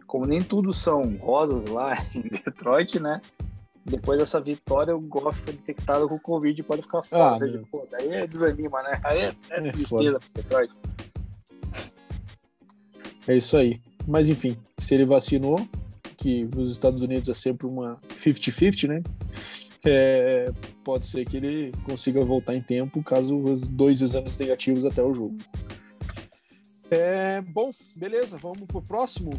como 0.05 0.25
nem 0.25 0.41
tudo 0.41 0.71
são 0.71 1.17
rosas 1.17 1.65
lá 1.65 1.93
em 2.15 2.21
Detroit, 2.21 2.99
né? 2.99 3.21
Depois 3.83 4.19
dessa 4.19 4.39
vitória, 4.41 4.95
o 4.95 4.99
Goff 4.99 5.39
foi 5.41 5.53
detectado 5.53 6.09
com 6.09 6.19
Covid 6.19 6.59
e 6.59 6.63
pode 6.63 6.81
ficar 6.81 7.03
fora. 7.03 7.35
Ah, 7.35 7.39
seja, 7.39 7.63
pô, 7.71 7.87
daí 7.89 8.09
é 8.09 8.27
desanima, 8.27 8.83
né? 8.83 8.99
Aí 9.03 9.19
é, 9.19 9.35
é, 9.49 9.67
é 9.67 9.71
tristeza 9.71 10.19
pro 10.19 10.43
Detroit. 10.43 10.73
É 13.27 13.35
isso 13.35 13.55
aí. 13.55 13.81
Mas 14.07 14.29
enfim, 14.29 14.55
se 14.77 14.95
ele 14.95 15.05
vacinou, 15.05 15.59
que 16.15 16.45
nos 16.45 16.71
Estados 16.71 17.01
Unidos 17.01 17.29
é 17.29 17.33
sempre 17.33 17.67
uma 17.67 17.99
50-50, 18.15 18.87
né? 18.87 19.03
É, 19.85 20.51
pode 20.83 21.05
ser 21.05 21.25
que 21.25 21.37
ele 21.37 21.71
consiga 21.83 22.23
voltar 22.23 22.55
em 22.55 22.61
tempo 22.61 23.03
caso 23.03 23.37
os 23.37 23.69
dois 23.69 24.01
exames 24.01 24.37
negativos 24.37 24.85
até 24.85 25.03
o 25.03 25.13
jogo. 25.13 25.37
É, 26.89 27.41
bom, 27.41 27.71
beleza, 27.95 28.37
vamos 28.37 28.65
pro 28.65 28.81
próximo. 28.81 29.31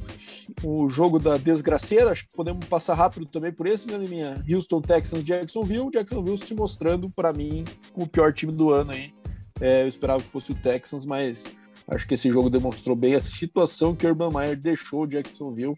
O 0.63 0.89
jogo 0.89 1.19
da 1.19 1.39
desgraceira, 1.39 2.11
acho 2.11 2.29
que 2.29 2.37
podemos 2.37 2.67
passar 2.67 2.95
rápido 2.95 3.27
também 3.27 3.53
por 3.53 3.67
esse, 3.67 3.91
né, 3.91 3.99
minha 3.99 4.45
Houston 4.49 4.83
Texans 4.83 5.25
Jacksonville. 5.25 5.91
Jacksonville 5.91 6.37
se 6.37 6.55
mostrando 6.55 7.11
para 7.11 7.33
mim 7.33 7.65
o 7.95 8.07
pior 8.07 8.33
time 8.33 8.53
do 8.53 8.71
ano 8.71 8.93
aí. 8.93 9.13
É, 9.61 9.83
eu 9.83 9.89
esperava 9.89 10.23
que 10.23 10.29
fosse 10.29 10.53
o 10.53 10.55
Texans, 10.55 11.05
mas 11.07 11.51
Acho 11.89 12.07
que 12.07 12.15
esse 12.15 12.31
jogo 12.31 12.51
demonstrou 12.51 12.95
bem 12.95 13.15
a 13.15 13.25
situação 13.25 13.97
que 13.97 14.07
Urban 14.07 14.31
Meyer 14.31 14.57
deixou 14.57 15.07
Jacksonville 15.07 15.75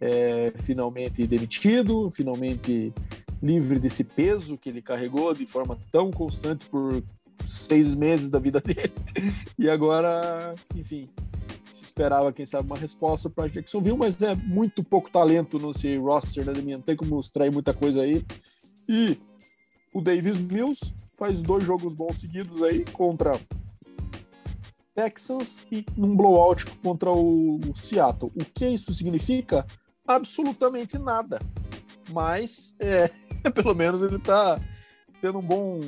é, 0.00 0.52
finalmente 0.56 1.26
demitido, 1.26 2.10
finalmente 2.10 2.92
livre 3.42 3.78
desse 3.78 4.04
peso 4.04 4.58
que 4.58 4.68
ele 4.68 4.82
carregou 4.82 5.32
de 5.34 5.46
forma 5.46 5.78
tão 5.90 6.10
constante 6.10 6.66
por 6.66 7.02
seis 7.44 7.94
meses 7.94 8.30
da 8.30 8.38
vida 8.38 8.60
dele. 8.62 8.92
E 9.58 9.68
agora, 9.70 10.54
enfim, 10.74 11.08
se 11.72 11.84
esperava, 11.84 12.32
quem 12.32 12.44
sabe, 12.44 12.66
uma 12.66 12.76
resposta 12.76 13.30
para 13.30 13.48
Jacksonville, 13.48 13.96
mas 13.96 14.20
é 14.22 14.34
muito 14.34 14.84
pouco 14.84 15.10
talento 15.10 15.58
seu 15.74 16.02
roster, 16.02 16.44
né, 16.44 16.52
Não 16.52 16.80
tem 16.80 16.96
como 16.96 17.18
extrair 17.18 17.50
muita 17.50 17.72
coisa 17.72 18.02
aí. 18.02 18.24
E 18.88 19.18
o 19.92 20.00
Davis 20.00 20.38
Mills 20.38 20.92
faz 21.16 21.42
dois 21.42 21.64
jogos 21.64 21.94
bons 21.94 22.18
seguidos 22.18 22.62
aí 22.62 22.84
contra 22.92 23.38
Texans 24.98 25.64
e 25.70 25.86
num 25.96 26.16
blowout 26.16 26.66
contra 26.82 27.08
o 27.08 27.60
Seattle. 27.72 28.32
O 28.34 28.44
que 28.44 28.66
isso 28.66 28.92
significa? 28.92 29.64
Absolutamente 30.04 30.98
nada. 30.98 31.38
Mas, 32.10 32.74
é, 32.80 33.08
pelo 33.54 33.76
menos 33.76 34.02
ele 34.02 34.16
está 34.16 34.60
tendo 35.22 35.38
um 35.38 35.42
bom 35.42 35.78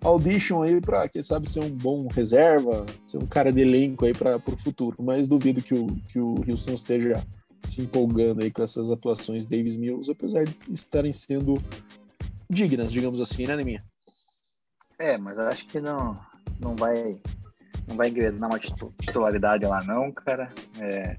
audition 0.00 0.62
aí 0.62 0.80
para, 0.80 1.08
quem 1.08 1.20
sabe, 1.20 1.50
ser 1.50 1.64
um 1.64 1.70
bom 1.70 2.06
reserva, 2.06 2.86
ser 3.04 3.18
um 3.18 3.26
cara 3.26 3.52
de 3.52 3.60
elenco 3.60 4.04
aí 4.04 4.12
para 4.12 4.36
o 4.36 4.56
futuro. 4.56 5.02
Mas 5.02 5.26
duvido 5.26 5.60
que 5.60 5.74
o, 5.74 5.88
que 6.08 6.20
o 6.20 6.36
Houston 6.48 6.74
esteja 6.74 7.26
se 7.64 7.82
empolgando 7.82 8.40
aí 8.40 8.52
com 8.52 8.62
essas 8.62 8.88
atuações 8.88 9.46
Davis 9.46 9.74
Mills, 9.74 10.08
apesar 10.08 10.44
de 10.44 10.56
estarem 10.70 11.12
sendo 11.12 11.54
dignas, 12.48 12.92
digamos 12.92 13.20
assim, 13.20 13.48
né, 13.48 13.56
Neminha? 13.56 13.84
É, 14.96 15.18
mas 15.18 15.38
eu 15.38 15.48
acho 15.48 15.66
que 15.66 15.80
não, 15.80 16.16
não 16.60 16.76
vai 16.76 17.18
não 17.86 17.96
vai 17.96 18.08
engrenar 18.08 18.50
uma 18.50 18.58
titularidade 18.58 19.64
lá 19.66 19.82
não, 19.84 20.10
cara. 20.12 20.52
É, 20.80 21.16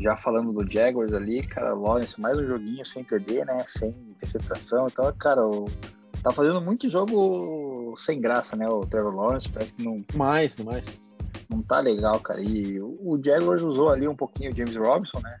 já 0.00 0.16
falando 0.16 0.52
do 0.52 0.70
Jaguars 0.70 1.12
ali, 1.12 1.42
cara, 1.42 1.74
Lawrence, 1.74 2.20
mais 2.20 2.38
um 2.38 2.46
joguinho 2.46 2.84
sem 2.84 3.04
TD, 3.04 3.44
né? 3.44 3.62
Sem 3.66 3.90
interceptação. 4.10 4.86
Então, 4.86 5.12
cara, 5.18 5.46
o, 5.46 5.66
tá 6.22 6.32
fazendo 6.32 6.60
muito 6.60 6.88
jogo 6.88 7.94
sem 7.98 8.20
graça, 8.20 8.56
né? 8.56 8.68
O 8.68 8.80
Trevor 8.86 9.14
Lawrence, 9.14 9.48
parece 9.48 9.72
que 9.72 9.82
não. 9.82 10.02
Mais, 10.14 10.56
mais. 10.58 11.14
Não 11.48 11.60
tá 11.62 11.80
legal, 11.80 12.18
cara. 12.20 12.40
E 12.40 12.80
o, 12.80 12.98
o 13.02 13.20
Jaguars 13.22 13.62
usou 13.62 13.90
ali 13.90 14.08
um 14.08 14.16
pouquinho 14.16 14.52
o 14.52 14.56
James 14.56 14.76
Robinson, 14.76 15.20
né? 15.20 15.38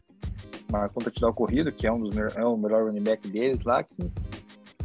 Marcou 0.70 1.02
touchdown 1.02 1.32
corrido, 1.32 1.72
que 1.72 1.86
é 1.86 1.92
um 1.92 2.00
dos 2.00 2.16
é 2.16 2.44
o 2.44 2.56
melhor 2.56 2.84
running 2.84 3.02
back 3.02 3.26
deles 3.28 3.62
lá, 3.64 3.82
que 3.82 4.12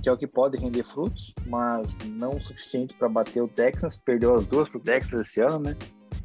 que 0.06 0.10
é 0.10 0.12
o 0.12 0.18
que 0.18 0.28
pode 0.28 0.56
render 0.56 0.84
frutos, 0.84 1.34
mas 1.48 1.98
não 2.06 2.38
o 2.38 2.39
suficiente 2.41 2.94
para 2.94 3.10
bater 3.10 3.41
o 3.41 3.48
Texans. 3.48 3.98
Perdeu 3.98 4.36
as 4.36 4.46
duas 4.46 4.70
para 4.70 4.78
o 4.78 4.82
Texas 4.82 5.22
esse 5.22 5.41
ano, 5.41 5.58
né? 5.58 5.76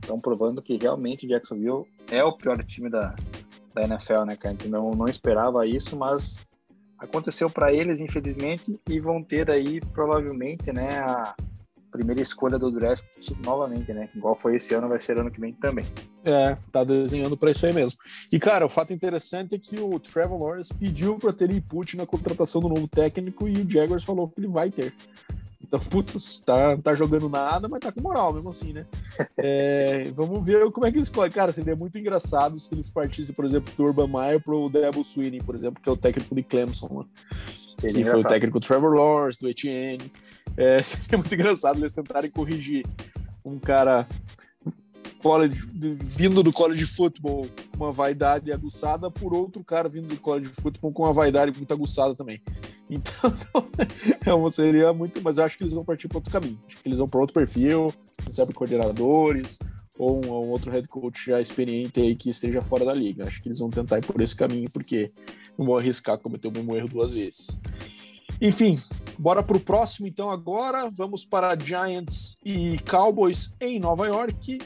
Estão 0.02 0.18
provando 0.18 0.60
que 0.60 0.76
realmente 0.76 1.24
o 1.24 1.28
Jacksonville 1.30 1.86
é 2.10 2.22
o 2.22 2.30
pior 2.30 2.62
time 2.62 2.90
da, 2.90 3.16
da 3.72 3.82
NFL, 3.84 4.24
né, 4.26 4.36
cara? 4.36 4.54
Não, 4.66 4.90
não 4.90 5.06
esperava 5.06 5.66
isso, 5.66 5.96
mas 5.96 6.36
aconteceu 6.98 7.48
para 7.48 7.72
eles, 7.72 8.00
infelizmente, 8.02 8.78
e 8.86 9.00
vão 9.00 9.22
ter 9.22 9.50
aí 9.50 9.80
provavelmente, 9.80 10.70
né, 10.74 10.98
a 10.98 11.34
primeira 11.90 12.20
escolha 12.20 12.58
do 12.58 12.70
draft 12.70 13.04
novamente, 13.44 13.92
né? 13.92 14.08
Igual 14.14 14.36
foi 14.36 14.56
esse 14.56 14.74
ano, 14.74 14.88
vai 14.88 15.00
ser 15.00 15.18
ano 15.18 15.30
que 15.30 15.40
vem 15.40 15.52
também. 15.52 15.84
É, 16.24 16.56
tá 16.70 16.84
desenhando 16.84 17.36
para 17.36 17.50
isso 17.50 17.64
aí 17.66 17.72
mesmo. 17.72 17.98
E, 18.30 18.38
cara, 18.38 18.66
o 18.66 18.70
fato 18.70 18.92
interessante 18.92 19.54
é 19.54 19.58
que 19.58 19.78
o 19.78 19.98
Trevor 19.98 20.38
Lawrence 20.38 20.72
pediu 20.72 21.18
para 21.18 21.32
ter 21.32 21.50
input 21.50 21.96
na 21.96 22.06
contratação 22.06 22.60
do 22.60 22.68
novo 22.68 22.86
técnico 22.86 23.48
e 23.48 23.62
o 23.62 23.68
Jaguars 23.68 24.04
falou 24.04 24.28
que 24.28 24.40
ele 24.40 24.48
vai 24.48 24.70
ter. 24.70 24.92
Então, 25.62 25.78
putz, 25.78 26.40
tá, 26.40 26.76
tá 26.78 26.94
jogando 26.94 27.28
nada, 27.28 27.68
mas 27.68 27.80
tá 27.80 27.92
com 27.92 28.00
moral 28.00 28.32
mesmo 28.32 28.48
assim, 28.50 28.72
né? 28.72 28.86
É, 29.36 30.10
vamos 30.14 30.46
ver 30.46 30.70
como 30.70 30.86
é 30.86 30.90
que 30.90 30.98
eles 30.98 31.08
escolhem. 31.08 31.30
Cara, 31.30 31.52
seria 31.52 31.76
muito 31.76 31.98
engraçado 31.98 32.58
se 32.58 32.72
eles 32.72 32.90
partissem, 32.90 33.34
por 33.34 33.44
exemplo, 33.44 33.72
do 33.76 33.84
Urban 33.84 34.08
Meyer 34.08 34.42
pro 34.42 34.68
Debo 34.68 35.04
Sweeney, 35.04 35.42
por 35.42 35.54
exemplo, 35.54 35.80
que 35.82 35.88
é 35.88 35.92
o 35.92 35.96
técnico 35.96 36.34
de 36.34 36.42
Clemson. 36.42 36.88
Né? 36.88 37.04
Seria 37.78 38.04
que 38.04 38.10
foi 38.10 38.20
o 38.20 38.24
técnico 38.24 38.58
do 38.58 38.66
Trevor 38.66 38.94
Lawrence, 38.94 39.40
do 39.40 39.48
Etienne. 39.48 40.10
É, 40.56 40.82
seria 40.82 41.18
muito 41.18 41.34
engraçado 41.34 41.78
eles 41.78 41.92
tentarem 41.92 42.30
corrigir 42.30 42.84
um 43.44 43.58
cara 43.58 44.06
college, 45.22 45.60
vindo 45.72 46.42
do 46.42 46.52
college 46.52 46.84
de 46.84 46.90
futebol 46.90 47.46
com 47.76 47.84
uma 47.84 47.92
vaidade 47.92 48.52
aguçada 48.52 49.10
por 49.10 49.34
outro 49.34 49.62
cara 49.62 49.88
vindo 49.88 50.08
do 50.08 50.16
college 50.16 50.48
de 50.48 50.54
futebol 50.54 50.92
com 50.92 51.04
uma 51.04 51.12
vaidade 51.12 51.56
muito 51.56 51.72
aguçada 51.72 52.14
também. 52.14 52.40
Então, 52.88 53.32
é 54.46 54.50
seria 54.50 54.92
muito. 54.92 55.22
Mas 55.22 55.38
eu 55.38 55.44
acho 55.44 55.56
que 55.56 55.62
eles 55.62 55.72
vão 55.72 55.84
partir 55.84 56.08
para 56.08 56.18
outro 56.18 56.32
caminho. 56.32 56.58
Acho 56.66 56.76
que 56.76 56.88
eles 56.88 56.98
vão 56.98 57.08
para 57.08 57.20
outro 57.20 57.34
perfil, 57.34 57.92
quem 58.24 58.46
coordenadores, 58.54 59.58
ou 59.96 60.24
um, 60.24 60.28
um, 60.28 60.50
outro 60.50 60.70
head 60.70 60.88
coach 60.88 61.26
já 61.26 61.40
experiente 61.40 62.00
aí 62.00 62.16
que 62.16 62.30
esteja 62.30 62.62
fora 62.62 62.84
da 62.84 62.92
liga. 62.92 63.26
Acho 63.26 63.40
que 63.40 63.48
eles 63.48 63.60
vão 63.60 63.70
tentar 63.70 63.98
ir 63.98 64.06
por 64.06 64.20
esse 64.20 64.34
caminho, 64.34 64.68
porque 64.70 65.12
não 65.56 65.66
vão 65.66 65.76
arriscar 65.76 66.18
cometer 66.18 66.48
o 66.48 66.52
mesmo 66.52 66.76
erro 66.76 66.88
duas 66.88 67.12
vezes. 67.12 67.60
Enfim, 68.40 68.78
bora 69.18 69.42
para 69.42 69.56
o 69.56 69.60
próximo 69.60 70.06
então 70.06 70.30
agora. 70.30 70.90
Vamos 70.90 71.24
para 71.24 71.56
Giants 71.58 72.38
e 72.44 72.78
Cowboys 72.90 73.54
em 73.60 73.78
Nova 73.78 74.06
York. 74.06 74.58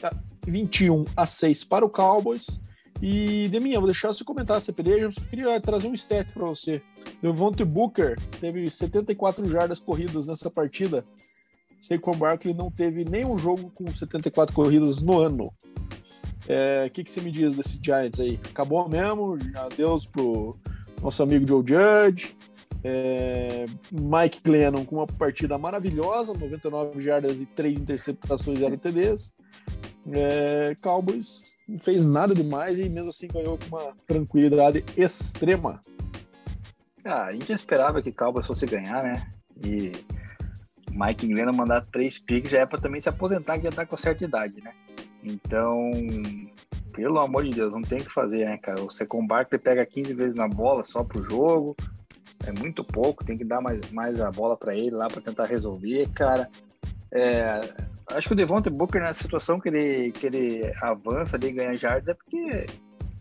21 0.45 1.05
a 1.15 1.25
6 1.25 1.63
para 1.63 1.85
o 1.85 1.89
Cowboys. 1.89 2.59
E, 3.01 3.49
Deminha, 3.49 3.79
vou 3.79 3.87
deixar 3.87 4.07
você 4.09 4.23
comentar 4.23 4.57
essa 4.57 4.67
CPD. 4.67 5.03
Eu 5.03 5.09
queria 5.29 5.59
trazer 5.59 5.87
um 5.87 5.93
stat 5.93 6.31
para 6.31 6.45
você. 6.45 6.81
Devontae 7.21 7.65
Booker 7.65 8.17
teve 8.39 8.69
74 8.69 9.47
jardas 9.49 9.79
corridas 9.79 10.25
nessa 10.25 10.49
partida. 10.49 11.05
Saquon 11.81 12.15
Barkley 12.15 12.53
não 12.53 12.71
teve 12.71 13.05
nenhum 13.05 13.37
jogo 13.37 13.69
com 13.75 13.91
74 13.91 14.55
corridas 14.55 15.01
no 15.01 15.19
ano. 15.19 15.53
É, 16.47 16.83
o 16.83 16.85
é, 16.85 16.89
que, 16.89 17.03
que 17.03 17.11
você 17.11 17.21
me 17.21 17.31
diz 17.31 17.53
desse 17.53 17.79
Giants 17.81 18.19
aí? 18.19 18.39
Acabou 18.49 18.87
mesmo? 18.87 19.37
Adeus 19.55 20.05
pro 20.05 20.57
nosso 21.01 21.21
amigo 21.21 21.47
Joe 21.47 21.63
Judge. 21.65 22.35
É, 22.83 23.65
Mike 23.91 24.41
Glennon 24.43 24.85
com 24.85 24.97
uma 24.97 25.07
partida 25.07 25.57
maravilhosa, 25.57 26.33
99 26.33 27.01
jardas 27.01 27.41
e 27.41 27.45
3 27.47 27.79
interceptações 27.79 28.59
e 28.59 28.61
0 28.61 28.77
TDs. 28.77 29.35
É, 30.11 30.75
Cowboys 30.81 31.55
não 31.67 31.79
fez 31.79 32.05
nada 32.05 32.35
demais 32.35 32.77
e 32.79 32.87
mesmo 32.87 33.09
assim 33.09 33.27
ganhou 33.27 33.57
com 33.57 33.75
uma 33.75 33.93
tranquilidade 34.05 34.83
extrema. 34.95 35.81
Ah, 37.03 37.25
a 37.25 37.33
gente 37.33 37.51
esperava 37.51 38.01
que 38.01 38.11
Cowboys 38.11 38.47
fosse 38.47 38.65
ganhar, 38.65 39.03
né? 39.03 39.31
E 39.63 39.91
Mike 40.91 41.27
Glennon 41.27 41.53
mandar 41.53 41.81
três 41.81 42.17
picks 42.17 42.51
já 42.51 42.59
é 42.59 42.65
para 42.65 42.79
também 42.79 43.01
se 43.01 43.09
aposentar, 43.09 43.57
que 43.57 43.63
já 43.63 43.71
tá 43.71 43.85
com 43.85 43.97
certa 43.97 44.23
idade, 44.23 44.61
né? 44.61 44.73
Então, 45.23 45.91
pelo 46.93 47.19
amor 47.19 47.43
de 47.43 47.51
Deus, 47.51 47.71
não 47.71 47.81
tem 47.81 47.99
o 47.99 48.05
que 48.05 48.11
fazer, 48.11 48.45
né, 48.45 48.57
cara? 48.57 48.81
O 48.81 48.89
Secon 48.89 49.25
Barkley 49.25 49.59
pega 49.59 49.85
15 49.85 50.13
vezes 50.13 50.35
na 50.35 50.47
bola 50.47 50.83
só 50.83 51.03
pro 51.03 51.23
jogo, 51.23 51.75
é 52.45 52.51
muito 52.51 52.83
pouco, 52.83 53.25
tem 53.25 53.37
que 53.37 53.43
dar 53.43 53.59
mais, 53.59 53.91
mais 53.91 54.19
a 54.19 54.31
bola 54.31 54.55
para 54.55 54.75
ele 54.75 54.91
lá 54.91 55.07
para 55.07 55.21
tentar 55.21 55.45
resolver, 55.45 56.07
cara. 56.13 56.49
É, 57.11 57.61
acho 58.11 58.27
que 58.27 58.33
o 58.33 58.37
Devonta 58.37 58.69
Booker, 58.69 59.01
na 59.01 59.13
situação 59.13 59.59
que 59.59 59.69
ele, 59.69 60.11
que 60.11 60.27
ele 60.27 60.71
avança 60.81 61.35
ali 61.35 61.47
e 61.47 61.53
ganha 61.53 61.77
jardas, 61.77 62.07
é 62.07 62.13
porque 62.13 62.65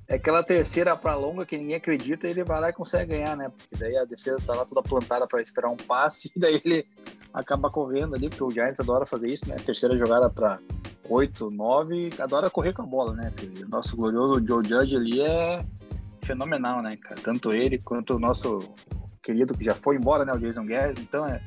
é 0.07 0.17
aquela 0.17 0.43
terceira 0.43 0.97
para 0.97 1.15
longa 1.15 1.47
que 1.47 1.57
ninguém 1.57 1.77
acredita 1.77 2.27
e 2.27 2.31
ele 2.31 2.45
vai 2.45 2.61
lá 2.61 2.69
e 2.69 2.75
consegue 2.75 3.13
ganhar, 3.13 3.37
né? 3.37 3.51
Porque 3.51 3.77
daí 3.77 3.97
a 3.97 4.05
defesa 4.05 4.37
tá 4.47 4.55
lá 4.55 4.65
toda 4.65 4.83
plantada 4.83 5.27
para 5.27 5.41
esperar 5.41 5.71
um 5.71 5.77
passe 5.77 6.31
e 6.37 6.39
daí 6.39 6.61
ele 6.65 6.87
acaba 7.33 7.71
correndo 7.71 8.15
ali, 8.15 8.29
porque 8.29 8.45
o 8.45 8.51
Giants 8.51 8.81
adora 8.81 9.07
fazer 9.07 9.29
isso, 9.29 9.49
né? 9.49 9.57
Terceira 9.57 9.99
jogada 9.99 10.29
para 10.29 10.59
8, 11.09 11.51
9, 11.51 12.11
adora 12.19 12.51
correr 12.51 12.73
com 12.73 12.83
a 12.83 12.87
bola, 12.87 13.15
né? 13.15 13.33
Porque 13.35 13.65
o 13.65 13.69
nosso 13.69 13.97
glorioso 13.97 14.47
Joe 14.47 14.67
Judge 14.67 14.97
ali 14.97 15.21
é 15.23 15.65
fenomenal, 16.23 16.83
né, 16.83 16.97
cara? 16.97 17.21
Tanto 17.23 17.53
ele 17.53 17.79
quanto 17.79 18.15
o 18.15 18.19
nosso 18.19 18.59
querido 19.23 19.57
que 19.57 19.65
já 19.65 19.75
foi 19.75 19.97
embora, 19.97 20.25
né, 20.25 20.33
o 20.33 20.39
Jason 20.39 20.65
Garrett. 20.65 21.01
Então, 21.01 21.27
é, 21.27 21.41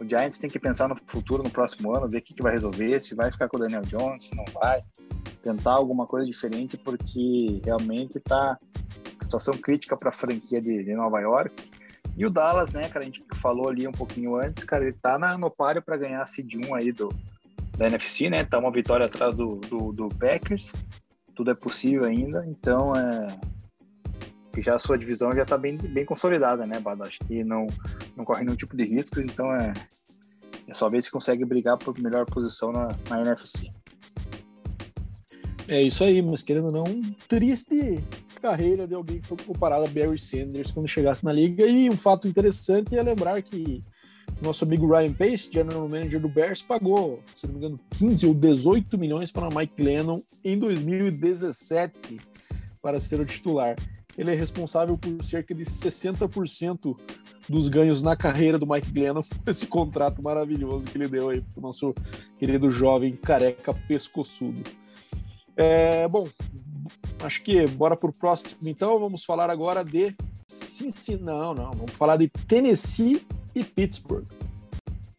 o 0.00 0.08
Giants 0.08 0.38
tem 0.38 0.48
que 0.48 0.58
pensar 0.58 0.88
no 0.88 0.96
futuro, 1.04 1.42
no 1.42 1.50
próximo 1.50 1.94
ano, 1.94 2.08
ver 2.08 2.18
o 2.18 2.22
que, 2.22 2.32
que 2.32 2.42
vai 2.42 2.52
resolver, 2.52 2.98
se 3.00 3.14
vai 3.14 3.30
ficar 3.30 3.48
com 3.48 3.58
o 3.58 3.60
Daniel 3.60 3.82
Jones, 3.82 4.26
se 4.26 4.34
não 4.34 4.46
vai, 4.46 4.82
tentar 5.42 5.72
alguma 5.72 6.06
coisa 6.06 6.26
diferente, 6.26 6.78
porque 6.78 7.60
realmente 7.62 8.18
tá 8.18 8.58
situação 9.20 9.54
crítica 9.58 9.96
para 9.98 10.08
a 10.08 10.12
franquia 10.12 10.58
de, 10.58 10.82
de, 10.82 10.94
Nova 10.94 11.20
York. 11.20 11.70
E 12.16 12.24
o 12.24 12.30
Dallas, 12.30 12.72
né, 12.72 12.88
cara, 12.88 13.04
a 13.04 13.06
gente 13.06 13.22
falou 13.36 13.68
ali 13.68 13.86
um 13.86 13.92
pouquinho 13.92 14.36
antes, 14.36 14.64
cara, 14.64 14.84
ele 14.84 14.94
tá 14.94 15.18
na, 15.18 15.36
no 15.36 15.50
páreo 15.50 15.82
para 15.82 15.98
ganhar 15.98 16.22
a 16.22 16.26
seed 16.26 16.54
1 16.54 16.74
aí 16.74 16.92
do, 16.92 17.12
da 17.76 17.86
NFC, 17.86 18.30
né? 18.30 18.42
Tá 18.44 18.58
uma 18.58 18.72
vitória 18.72 19.04
atrás 19.04 19.34
do, 19.34 19.56
do, 19.56 19.92
do 19.92 20.08
Packers. 20.08 20.72
Tudo 21.34 21.50
é 21.50 21.54
possível 21.54 22.04
ainda, 22.06 22.44
então 22.46 22.94
é 22.96 23.26
que 24.52 24.62
já 24.62 24.74
a 24.74 24.78
sua 24.78 24.98
divisão 24.98 25.34
já 25.34 25.42
está 25.42 25.56
bem, 25.56 25.76
bem 25.76 26.04
consolidada, 26.04 26.66
né, 26.66 26.80
Bado? 26.80 27.04
Acho 27.04 27.18
que 27.20 27.44
não, 27.44 27.66
não 28.16 28.24
corre 28.24 28.44
nenhum 28.44 28.56
tipo 28.56 28.76
de 28.76 28.84
risco, 28.84 29.20
então 29.20 29.54
é, 29.54 29.72
é 30.66 30.74
só 30.74 30.88
ver 30.88 31.02
se 31.02 31.10
consegue 31.10 31.44
brigar 31.44 31.78
por 31.78 31.98
melhor 32.00 32.26
posição 32.26 32.72
na, 32.72 32.88
na 33.08 33.20
NFC. 33.22 33.70
É 35.68 35.80
isso 35.80 36.02
aí, 36.02 36.20
mas 36.20 36.42
querendo 36.42 36.66
ou 36.66 36.72
não, 36.72 36.84
triste 37.28 38.02
carreira 38.40 38.88
de 38.88 38.94
alguém 38.94 39.20
que 39.20 39.26
foi 39.26 39.36
comparado 39.36 39.84
a 39.84 39.88
Barry 39.88 40.18
Sanders 40.18 40.72
quando 40.72 40.88
chegasse 40.88 41.24
na 41.24 41.32
liga. 41.32 41.66
E 41.66 41.88
um 41.90 41.96
fato 41.96 42.26
interessante 42.26 42.96
é 42.96 43.02
lembrar 43.02 43.40
que 43.42 43.84
nosso 44.40 44.64
amigo 44.64 44.90
Ryan 44.90 45.12
Pace, 45.12 45.50
general 45.52 45.88
manager 45.88 46.20
do 46.20 46.28
Bears, 46.28 46.62
pagou, 46.62 47.22
se 47.34 47.46
não 47.46 47.54
me 47.54 47.60
engano, 47.60 47.80
15 47.90 48.26
ou 48.26 48.34
18 48.34 48.98
milhões 48.98 49.30
para 49.30 49.48
Mike 49.54 49.82
Lennon 49.82 50.22
em 50.42 50.58
2017 50.58 52.18
para 52.80 52.98
ser 52.98 53.20
o 53.20 53.26
titular. 53.26 53.76
Ele 54.16 54.30
é 54.30 54.34
responsável 54.34 54.98
por 54.98 55.22
cerca 55.22 55.54
de 55.54 55.64
60% 55.64 56.96
dos 57.48 57.68
ganhos 57.68 58.02
na 58.02 58.16
carreira 58.16 58.58
do 58.58 58.66
Mike 58.66 58.92
Glennon, 58.92 59.22
esse 59.46 59.66
contrato 59.66 60.22
maravilhoso 60.22 60.86
que 60.86 60.96
ele 60.96 61.08
deu 61.08 61.30
aí 61.30 61.40
para 61.40 61.58
o 61.58 61.62
nosso 61.62 61.94
querido 62.38 62.70
jovem 62.70 63.16
careca 63.16 63.74
pescoçudo. 63.74 64.62
É, 65.56 66.06
bom, 66.08 66.26
acho 67.22 67.42
que 67.42 67.66
bora 67.66 67.96
para 67.96 68.08
o 68.08 68.12
próximo 68.12 68.68
então. 68.68 68.98
Vamos 68.98 69.24
falar 69.24 69.50
agora 69.50 69.84
de 69.84 70.14
Cincinnati. 70.46 71.22
Não, 71.22 71.54
não. 71.54 71.72
Vamos 71.72 71.92
falar 71.92 72.16
de 72.16 72.28
Tennessee 72.28 73.26
e 73.54 73.62
Pittsburgh. 73.64 74.26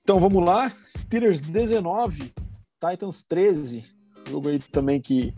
Então 0.02 0.20
vamos 0.20 0.44
lá. 0.44 0.72
Steelers 0.88 1.42
19, 1.42 2.34
Titans 2.80 3.24
13. 3.24 3.84
Jogo 4.30 4.50
aí 4.50 4.60
também 4.60 5.00
que 5.00 5.34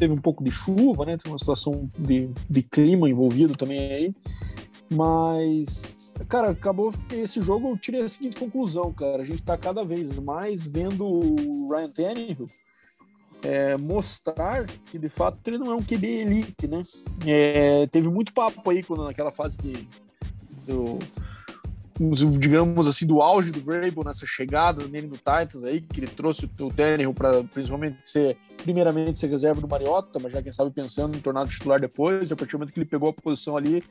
teve 0.00 0.14
um 0.14 0.20
pouco 0.20 0.42
de 0.42 0.50
chuva, 0.50 1.04
né? 1.04 1.16
Tem 1.16 1.30
uma 1.30 1.38
situação 1.38 1.88
de, 1.96 2.30
de 2.48 2.62
clima 2.62 3.08
envolvido 3.08 3.54
também 3.56 3.78
aí. 3.78 4.14
Mas, 4.92 6.16
cara, 6.28 6.50
acabou 6.50 6.92
esse 7.12 7.40
jogo. 7.40 7.68
Eu 7.68 7.78
tirei 7.78 8.02
a 8.02 8.08
seguinte 8.08 8.36
conclusão, 8.36 8.92
cara. 8.92 9.22
A 9.22 9.24
gente 9.24 9.42
tá 9.42 9.56
cada 9.56 9.84
vez 9.84 10.18
mais 10.18 10.66
vendo 10.66 11.06
o 11.06 11.68
Ryan 11.70 11.90
Tannehill 11.90 12.46
é, 13.42 13.76
mostrar 13.76 14.66
que 14.66 14.98
de 14.98 15.08
fato 15.08 15.38
ele 15.46 15.58
não 15.58 15.72
é 15.72 15.74
um 15.74 15.82
QB 15.82 16.06
elite, 16.06 16.66
né? 16.66 16.82
É, 17.26 17.86
teve 17.86 18.08
muito 18.08 18.32
papo 18.32 18.68
aí 18.68 18.82
quando 18.82 19.04
naquela 19.04 19.30
fase 19.30 19.56
de, 19.58 19.88
do, 20.66 20.98
digamos 22.00 22.88
assim, 22.88 23.06
do 23.06 23.20
auge 23.20 23.50
do 23.50 23.60
Vrabel 23.60 24.02
nessa 24.04 24.24
chegada 24.24 24.86
nele 24.88 25.06
no 25.06 25.16
Titans 25.16 25.64
aí, 25.64 25.82
que 25.82 26.00
ele 26.00 26.06
trouxe 26.06 26.50
o 26.58 26.70
Tannehill 26.70 27.12
para 27.12 27.44
principalmente 27.44 27.98
ser, 28.02 28.38
primeiramente 28.56 29.18
ser 29.18 29.26
reserva 29.26 29.60
do 29.60 29.68
Mariota, 29.68 30.18
mas 30.18 30.32
já 30.32 30.42
quem 30.42 30.50
sabe 30.50 30.70
pensando 30.70 31.14
em 31.14 31.20
tornar 31.20 31.46
titular 31.46 31.78
depois, 31.78 32.32
a 32.32 32.36
partir 32.36 32.52
do 32.52 32.60
momento 32.60 32.72
que 32.72 32.80
ele 32.80 32.88
pegou 32.88 33.10
a 33.10 33.12
posição 33.12 33.54
ali, 33.54 33.84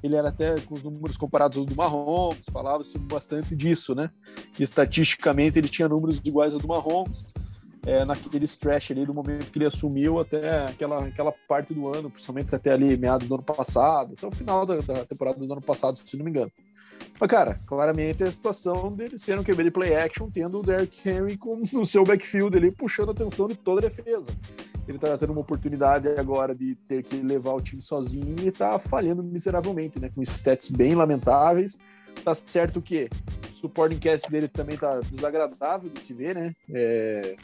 ele 0.00 0.14
era 0.14 0.28
até 0.28 0.60
com 0.60 0.74
os 0.74 0.82
números 0.82 1.16
comparados 1.16 1.58
aos 1.58 1.66
do 1.66 1.74
Mahomes, 1.74 2.46
falava-se 2.52 2.96
bastante 2.98 3.56
disso, 3.56 3.96
né? 3.96 4.10
Que 4.54 4.62
estatisticamente 4.62 5.58
ele 5.58 5.68
tinha 5.68 5.88
números 5.88 6.22
iguais 6.24 6.54
ao 6.54 6.60
do 6.60 6.68
Mahomes, 6.68 7.26
é, 7.84 8.04
naquele 8.04 8.44
stretch 8.44 8.92
ali 8.92 9.04
do 9.04 9.14
momento 9.14 9.50
que 9.50 9.58
ele 9.58 9.66
assumiu 9.66 10.20
até 10.20 10.66
aquela, 10.66 11.04
aquela 11.04 11.32
parte 11.48 11.74
do 11.74 11.88
ano, 11.92 12.10
principalmente 12.10 12.54
até 12.54 12.72
ali 12.72 12.96
meados 12.96 13.26
do 13.26 13.34
ano 13.34 13.44
passado, 13.44 14.14
até 14.16 14.26
o 14.26 14.30
final 14.30 14.64
da, 14.64 14.76
da 14.76 15.04
temporada 15.04 15.38
do 15.38 15.52
ano 15.52 15.62
passado, 15.62 15.98
se 15.98 16.16
não 16.16 16.24
me 16.24 16.30
engano. 16.30 16.50
Mas, 17.18 17.30
cara, 17.30 17.58
claramente 17.66 18.22
é 18.22 18.26
a 18.26 18.32
situação 18.32 18.92
dele 18.92 19.16
sendo 19.16 19.40
um 19.40 19.44
QB 19.44 19.64
de 19.64 19.70
play 19.70 19.94
action, 19.94 20.30
tendo 20.30 20.58
o 20.58 20.62
Derrick 20.62 21.08
Henry 21.08 21.38
com, 21.38 21.60
no 21.72 21.86
seu 21.86 22.04
backfield 22.04 22.56
ali, 22.56 22.70
puxando 22.70 23.08
a 23.08 23.12
atenção 23.12 23.48
de 23.48 23.54
toda 23.54 23.80
a 23.80 23.88
defesa. 23.88 24.30
Ele 24.86 24.98
tá 24.98 25.16
tendo 25.18 25.32
uma 25.32 25.40
oportunidade 25.40 26.08
agora 26.08 26.54
de 26.54 26.76
ter 26.86 27.02
que 27.02 27.16
levar 27.16 27.54
o 27.54 27.60
time 27.60 27.82
sozinho 27.82 28.46
e 28.46 28.52
tá 28.52 28.78
falhando 28.78 29.22
miseravelmente, 29.22 29.98
né? 29.98 30.10
Com 30.14 30.22
stats 30.22 30.70
bem 30.70 30.94
lamentáveis. 30.94 31.78
Tá 32.24 32.34
certo 32.34 32.80
que 32.80 33.08
o 33.50 33.54
supporting 33.54 33.98
cast 33.98 34.30
dele 34.30 34.48
também 34.48 34.76
tá 34.76 35.00
desagradável 35.00 35.90
de 35.90 36.00
se 36.00 36.14
ver, 36.14 36.34
né? 36.34 36.54
É, 36.72 37.36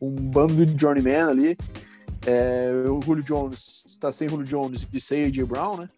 um 0.00 0.14
bando 0.14 0.64
de 0.64 0.80
journeyman 0.80 1.28
ali. 1.28 1.56
É, 2.24 2.70
o 2.88 3.00
Julio 3.02 3.22
Jones 3.22 3.84
está 3.86 4.10
sem 4.12 4.28
Julio 4.28 4.46
Jones 4.46 4.86
e 4.92 5.00
sem 5.00 5.24
AJ 5.24 5.44
Brown, 5.44 5.76
né? 5.78 5.90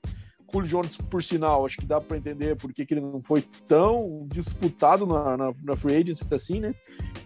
Julio 0.53 0.69
Jones, 0.69 0.97
por 0.97 1.23
sinal, 1.23 1.65
acho 1.65 1.77
que 1.77 1.87
dá 1.87 2.01
para 2.01 2.17
entender 2.17 2.57
porque 2.57 2.87
que 2.87 2.95
ele 2.95 3.01
não 3.01 3.21
foi 3.21 3.43
tão 3.67 4.27
disputado 4.27 5.07
na, 5.07 5.37
na, 5.37 5.53
na 5.65 5.77
free 5.77 5.97
agency 5.97 6.25
assim, 6.33 6.61
né? 6.61 6.75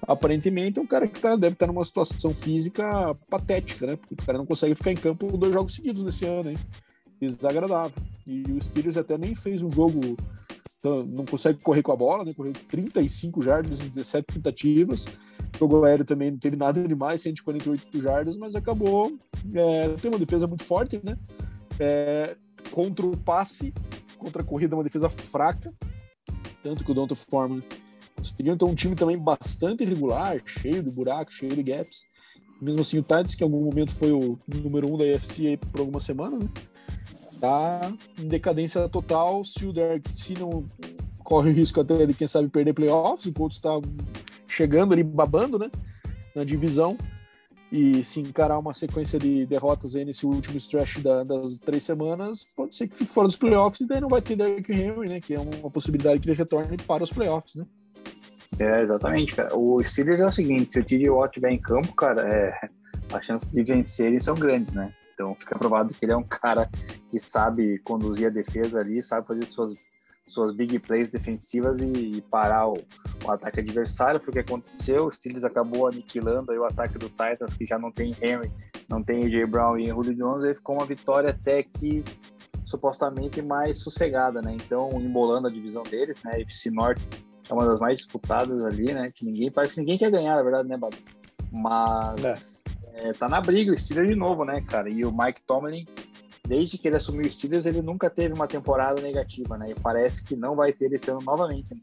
Aparentemente 0.07 0.79
é 0.79 0.83
um 0.83 0.87
cara 0.87 1.07
que 1.07 1.20
tá, 1.20 1.37
deve 1.37 1.55
estar 1.55 1.66
numa 1.66 1.85
situação 1.85 2.35
física 2.35 3.14
patética, 3.31 3.87
né? 3.87 3.97
Porque 3.97 4.14
o 4.14 4.27
cara 4.27 4.39
não 4.39 4.47
consegue 4.47 4.75
ficar 4.75 4.93
em 4.93 4.97
campo 4.97 5.37
dois 5.37 5.53
jogos 5.53 5.75
seguidos 5.75 6.03
nesse 6.03 6.25
ano, 6.25 6.51
hein? 6.51 6.59
Desagradável. 7.20 8.03
E 8.27 8.43
o 8.51 8.61
Steelers 8.61 8.97
até 8.97 9.16
nem 9.16 9.35
fez 9.35 9.62
um 9.62 9.70
jogo 9.70 10.16
então, 10.83 11.05
não 11.05 11.25
consegue 11.25 11.62
correr 11.62 11.81
com 11.81 11.93
a 11.93 11.97
bola, 11.97 12.25
né? 12.25 12.35
Correu 12.35 12.53
35 12.68 13.41
jardas 13.41 13.81
em 13.81 13.89
17 13.89 14.35
tentativas. 14.35 15.07
O 15.55 15.59
jogo 15.61 15.85
aéreo 15.85 16.05
também 16.05 16.33
não 16.33 16.39
teve 16.39 16.57
nada 16.57 16.83
demais, 16.83 17.20
148 17.20 18.01
jardas, 18.01 18.37
mas 18.37 18.57
acabou. 18.57 19.16
É, 19.55 19.89
tem 19.91 20.11
uma 20.11 20.18
defesa 20.18 20.49
muito 20.49 20.64
forte, 20.64 21.01
né? 21.05 21.16
É, 21.79 22.37
contra 22.73 23.07
o 23.07 23.16
passe, 23.16 23.73
contra 24.18 24.43
a 24.43 24.45
corrida, 24.45 24.75
uma 24.75 24.83
defesa 24.83 25.09
fraca. 25.09 25.73
Tanto 26.62 26.83
que 26.85 26.91
o 26.91 26.95
Donta 26.95 27.14
Foreman 27.14 27.62
conseguiu. 28.16 28.55
Então, 28.55 28.68
um 28.68 28.75
time 28.75 28.97
também 28.97 29.18
bastante 29.18 29.85
irregular, 29.85 30.41
cheio 30.45 30.83
de 30.83 30.91
buracos, 30.91 31.35
cheio 31.35 31.55
de 31.55 31.62
gaps. 31.62 32.03
Mesmo 32.61 32.81
assim, 32.81 32.99
o 32.99 33.03
Titans, 33.03 33.35
que 33.35 33.45
em 33.45 33.47
algum 33.47 33.64
momento 33.64 33.93
foi 33.93 34.12
o 34.12 34.39
número 34.47 34.93
um 34.93 34.97
da 34.97 35.05
UFC 35.05 35.59
por 35.70 35.81
algumas 35.81 36.05
semanas, 36.05 36.41
né? 36.41 36.49
tá 37.43 37.93
em 38.20 38.29
decadência 38.29 38.89
total 38.89 39.45
se 39.45 39.66
o 39.66 39.73
Derek 39.73 40.09
se 40.14 40.35
não 40.35 40.64
corre 41.25 41.51
o 41.51 41.53
risco 41.53 41.81
até 41.81 42.07
de 42.07 42.14
quem 42.14 42.29
sabe 42.29 42.49
perder 42.49 42.73
playoffs, 42.73 43.27
o 43.27 43.33
Colts 43.33 43.57
está 43.57 43.70
chegando 44.47 44.93
ali 44.93 45.03
babando, 45.03 45.59
né, 45.59 45.68
na 46.37 46.45
divisão 46.45 46.97
e 47.73 48.05
se 48.05 48.20
encarar 48.20 48.59
uma 48.59 48.75
sequência 48.75 49.18
de 49.18 49.47
derrotas 49.47 49.97
aí 49.97 50.05
nesse 50.05 50.27
último 50.27 50.59
stretch 50.59 50.99
da, 50.99 51.25
das 51.25 51.59
três 51.59 51.83
semanas, 51.83 52.47
pode 52.55 52.75
ser 52.75 52.87
que 52.87 52.97
fique 52.97 53.11
fora 53.11 53.27
dos 53.27 53.37
playoffs 53.37 53.81
e 53.81 53.87
daí 53.87 53.99
não 53.99 54.11
vai 54.11 54.20
ter 54.20 54.37
Derrick 54.37 54.70
Henry, 54.70 55.09
né, 55.09 55.20
que 55.20 55.35
é 55.35 55.41
uma 55.41 55.70
possibilidade 55.70 56.20
que 56.20 56.29
ele 56.29 56.37
retorne 56.37 56.77
para 56.77 57.03
os 57.03 57.11
playoffs, 57.11 57.55
né. 57.55 57.64
É, 58.59 58.83
exatamente, 58.83 59.35
cara. 59.35 59.57
O 59.57 59.83
Steelers 59.83 60.20
é 60.20 60.27
o 60.27 60.31
seguinte, 60.31 60.75
se 60.75 60.81
o 60.81 60.85
T.J. 60.85 61.09
Watt 61.09 61.31
estiver 61.31 61.51
em 61.51 61.59
campo, 61.59 61.95
cara, 61.95 62.20
é, 62.29 62.68
as 63.11 63.25
chances 63.25 63.51
de 63.51 63.64
vencerem 63.64 64.18
são 64.18 64.35
grandes, 64.35 64.75
né? 64.75 64.93
Então 65.14 65.35
fica 65.35 65.59
provado 65.59 65.95
que 65.95 66.05
ele 66.05 66.12
é 66.12 66.16
um 66.16 66.23
cara 66.23 66.68
que 67.11 67.18
sabe 67.18 67.79
conduzir 67.79 68.27
a 68.27 68.31
defesa 68.31 68.81
ali, 68.81 69.03
sabe 69.03 69.27
fazer 69.27 69.45
suas, 69.47 69.79
suas 70.27 70.55
big 70.55 70.79
plays 70.79 71.09
defensivas 71.11 71.81
e, 71.81 71.93
e 71.93 72.20
parar 72.23 72.68
o, 72.68 72.75
o, 73.25 73.31
ataque 73.31 73.61
adversário, 73.61 74.20
porque 74.20 74.39
aconteceu, 74.39 75.07
o 75.07 75.12
Steelers 75.12 75.45
acabou 75.45 75.87
aniquilando 75.87 76.53
aí 76.53 76.59
o 76.59 76.64
ataque 76.64 76.99
do 76.99 77.09
Titans, 77.09 77.55
que 77.55 77.66
já 77.66 77.79
não 77.79 77.91
tem 77.91 78.14
Henry, 78.23 78.51
não 78.89 79.03
tem 79.03 79.25
AJ 79.25 79.51
Brown 79.51 79.79
e 79.79 79.87
Julio 79.87 80.14
Jones, 80.14 80.45
aí 80.45 80.55
ficou 80.55 80.77
uma 80.77 80.87
vitória 80.87 81.31
até 81.31 81.62
que 81.62 82.05
supostamente 82.64 83.43
mais 83.43 83.79
sossegada, 83.79 84.41
né? 84.41 84.55
Então, 84.55 84.91
embolando 84.95 85.49
a 85.49 85.51
divisão 85.51 85.83
deles, 85.83 86.23
né? 86.23 86.33
A 86.37 86.41
FC 86.41 86.70
Norte 86.70 87.03
é 87.49 87.53
uma 87.53 87.66
das 87.66 87.79
mais 87.79 87.99
disputadas 87.99 88.64
ali, 88.64 88.95
né? 88.95 89.11
Que 89.14 89.27
ninguém, 89.27 89.51
parece 89.51 89.75
que 89.75 89.81
ninguém 89.81 89.99
quer 89.99 90.11
ganhar, 90.11 90.37
na 90.37 90.43
verdade, 90.43 90.68
né, 90.68 90.77
Babu? 90.77 90.97
Mas... 91.53 92.25
É 92.25 92.62
é, 92.95 93.12
tá 93.12 93.29
na 93.29 93.41
briga 93.41 93.73
o 93.73 93.79
Steelers 93.79 94.09
de 94.09 94.14
novo, 94.14 94.45
né, 94.45 94.61
cara? 94.61 94.89
E 94.89 95.05
o 95.05 95.12
Mike 95.12 95.43
Tomlin, 95.43 95.87
desde 96.47 96.78
que 96.78 96.88
ele 96.88 96.97
assumiu 96.97 97.26
o 97.26 97.30
Steelers, 97.30 97.66
ele 97.66 97.80
nunca 97.80 98.11
teve 98.11 98.34
uma 98.34 98.47
temporada 98.47 99.01
negativa, 99.01 99.57
né? 99.57 99.70
E 99.70 99.74
parece 99.74 100.24
que 100.24 100.36
não 100.36 100.57
vai 100.57 100.72
ter 100.72 100.93
esse 100.93 101.11
ano 101.11 101.20
novamente. 101.22 101.74
Né? 101.74 101.80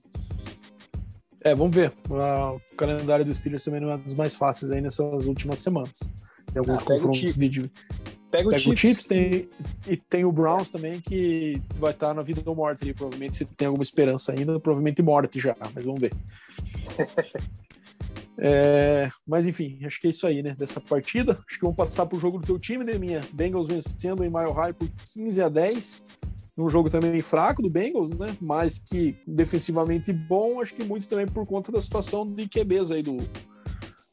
É, 1.41 1.55
vamos 1.55 1.75
ver. 1.75 1.93
O 2.09 2.75
calendário 2.75 3.23
do 3.23 3.33
Steelers 3.33 3.63
também 3.63 3.79
não 3.79 3.91
é 3.91 3.97
dos 3.97 4.13
mais 4.13 4.35
fáceis 4.35 4.71
aí 4.71 4.81
nessas 4.81 5.25
últimas 5.25 5.59
semanas. 5.59 5.99
Tem 6.51 6.59
alguns 6.59 6.81
ah, 6.81 6.85
confrontos 6.85 7.35
de. 7.35 7.71
Pega, 8.29 8.47
o, 8.47 8.51
pega 8.51 8.69
o 8.69 8.77
Chiefs, 8.77 9.05
tem, 9.05 9.49
e 9.87 9.97
tem 9.97 10.23
o 10.23 10.31
Browns 10.31 10.69
também, 10.69 10.99
que 10.99 11.59
vai 11.75 11.91
estar 11.91 12.13
na 12.13 12.21
vida 12.21 12.41
ou 12.45 12.55
morte 12.55 12.83
ali. 12.83 12.93
Provavelmente, 12.93 13.37
se 13.37 13.45
tem 13.45 13.67
alguma 13.67 13.83
esperança 13.83 14.33
ainda, 14.33 14.59
provavelmente 14.59 15.01
morte 15.01 15.39
já, 15.39 15.55
mas 15.73 15.85
vamos 15.85 15.99
ver. 15.99 16.13
É, 18.41 19.09
mas 19.27 19.45
enfim, 19.45 19.79
acho 19.83 19.99
que 19.99 20.07
é 20.07 20.09
isso 20.11 20.25
aí, 20.25 20.41
né? 20.41 20.55
Dessa 20.57 20.79
partida. 20.79 21.33
Acho 21.33 21.57
que 21.57 21.61
vamos 21.61 21.75
passar 21.75 22.05
para 22.05 22.17
o 22.17 22.19
jogo 22.19 22.39
do 22.39 22.45
teu 22.45 22.57
time, 22.57 22.83
né, 22.83 22.97
minha? 22.97 23.21
Bengals 23.33 23.67
vencendo 23.67 24.23
em 24.23 24.29
Mile 24.29 24.53
High 24.53 24.73
por 24.73 24.89
15 25.13 25.41
a 25.41 25.49
10. 25.49 26.05
Um 26.57 26.69
jogo 26.69 26.89
também 26.89 27.21
fraco 27.21 27.61
do 27.61 27.69
Bengals, 27.69 28.09
né? 28.11 28.35
Mas 28.41 28.79
que 28.79 29.17
defensivamente 29.27 30.11
bom, 30.11 30.61
acho 30.61 30.73
que 30.73 30.83
muito 30.83 31.07
também 31.07 31.27
por 31.27 31.45
conta 31.45 31.71
da 31.71 31.81
situação 31.81 32.29
de 32.29 32.47
QBs 32.47 32.91
aí 32.91 33.01
do, 33.01 33.17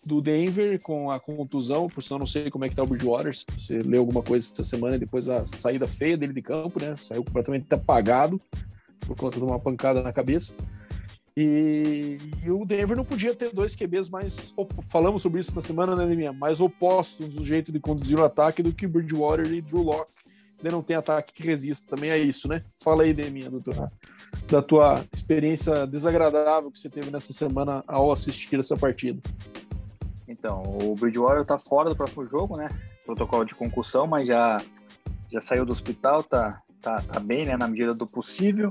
do 0.04 0.20
Denver 0.20 0.80
com 0.82 1.10
a 1.10 1.18
contusão, 1.18 1.88
por 1.88 2.02
sinal 2.02 2.20
não 2.20 2.26
sei 2.26 2.48
como 2.50 2.64
é 2.64 2.68
que 2.68 2.74
tá 2.74 2.82
o 2.82 2.86
Bridgewater, 2.86 3.34
se 3.34 3.44
você 3.52 3.78
leu 3.80 4.00
alguma 4.00 4.22
coisa 4.22 4.48
essa 4.52 4.62
semana, 4.62 4.98
depois 4.98 5.26
da 5.26 5.44
saída 5.44 5.88
feia 5.88 6.16
dele 6.16 6.32
de 6.32 6.42
campo, 6.42 6.80
né? 6.80 6.94
Saiu 6.94 7.24
completamente 7.24 7.66
apagado 7.72 8.40
por 9.00 9.16
conta 9.16 9.38
de 9.38 9.44
uma 9.44 9.58
pancada 9.58 10.02
na 10.02 10.12
cabeça. 10.12 10.54
E, 11.38 12.18
e, 12.42 12.50
o 12.50 12.64
Denver 12.64 12.96
não 12.96 13.04
podia 13.04 13.34
ter 13.34 13.52
dois 13.52 13.76
QBs 13.76 14.08
mais. 14.08 14.54
Falamos 14.88 15.20
sobre 15.20 15.40
isso 15.40 15.54
na 15.54 15.60
semana, 15.60 15.94
né, 15.94 16.06
Liminha? 16.06 16.32
Mais 16.32 16.62
opostos 16.62 17.34
do 17.34 17.44
jeito 17.44 17.70
de 17.70 17.78
conduzir 17.78 18.18
o 18.18 18.24
ataque 18.24 18.62
do 18.62 18.72
que 18.72 18.86
Bridgewater 18.86 19.52
e 19.52 19.60
Drew 19.60 19.82
Locke. 19.82 20.12
Ainda 20.58 20.70
não 20.70 20.82
tem 20.82 20.96
ataque 20.96 21.34
que 21.34 21.42
resista, 21.42 21.94
também 21.94 22.08
é 22.08 22.16
isso, 22.16 22.48
né? 22.48 22.62
Fala 22.82 23.02
aí, 23.02 23.12
Deminha, 23.12 23.50
doutor, 23.50 23.92
da 24.48 24.62
tua 24.62 25.04
experiência 25.12 25.86
desagradável 25.86 26.70
que 26.70 26.78
você 26.78 26.88
teve 26.88 27.10
nessa 27.10 27.34
semana 27.34 27.84
ao 27.86 28.10
assistir 28.10 28.58
essa 28.58 28.74
partida. 28.74 29.20
Então, 30.26 30.62
o 30.62 30.94
Bridgewater 30.94 31.44
tá 31.44 31.58
fora 31.58 31.90
do 31.90 31.96
próximo 31.96 32.26
jogo, 32.26 32.56
né? 32.56 32.68
Protocolo 33.04 33.44
de 33.44 33.54
concussão, 33.54 34.06
mas 34.06 34.26
já, 34.26 34.62
já 35.30 35.40
saiu 35.42 35.66
do 35.66 35.72
hospital, 35.72 36.22
tá, 36.24 36.62
tá, 36.80 37.02
tá 37.02 37.20
bem, 37.20 37.44
né? 37.44 37.58
Na 37.58 37.68
medida 37.68 37.94
do 37.94 38.06
possível. 38.06 38.70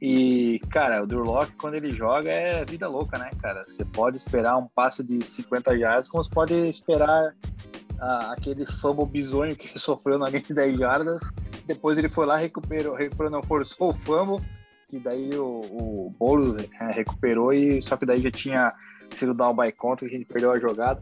E, 0.00 0.60
cara, 0.70 1.02
o 1.02 1.06
Drew 1.06 1.22
Locke, 1.22 1.52
quando 1.52 1.74
ele 1.74 1.90
joga, 1.90 2.30
é 2.30 2.64
vida 2.64 2.88
louca, 2.88 3.18
né, 3.18 3.30
cara? 3.40 3.64
Você 3.64 3.84
pode 3.84 4.16
esperar 4.16 4.56
um 4.56 4.66
passe 4.66 5.02
de 5.02 5.24
50 5.24 5.74
yardas, 5.74 6.08
como 6.08 6.22
você 6.22 6.30
pode 6.30 6.54
esperar 6.68 7.34
ah, 7.98 8.32
aquele 8.32 8.66
fumble 8.66 9.06
bizonho 9.06 9.56
que 9.56 9.68
ele 9.68 9.78
sofreu 9.80 10.18
na 10.18 10.28
linha 10.28 10.42
de 10.42 10.54
10 10.54 10.80
yardas. 10.80 11.20
Depois 11.66 11.96
ele 11.96 12.08
foi 12.08 12.26
lá, 12.26 12.36
recuperou, 12.36 12.94
recuperou 12.94 13.30
não, 13.30 13.42
forçou 13.42 13.90
o 13.90 13.94
fumble, 13.94 14.44
que 14.88 14.98
daí 14.98 15.30
o, 15.34 15.62
o 15.62 16.14
Boulos 16.18 16.62
é, 16.62 16.92
recuperou, 16.92 17.52
e 17.52 17.80
só 17.82 17.96
que 17.96 18.06
daí 18.06 18.20
já 18.20 18.30
tinha 18.30 18.74
sido 19.10 19.34
down 19.34 19.56
by 19.56 19.72
contra, 19.72 20.06
a 20.06 20.10
gente 20.10 20.26
perdeu 20.26 20.52
a 20.52 20.58
jogada. 20.58 21.00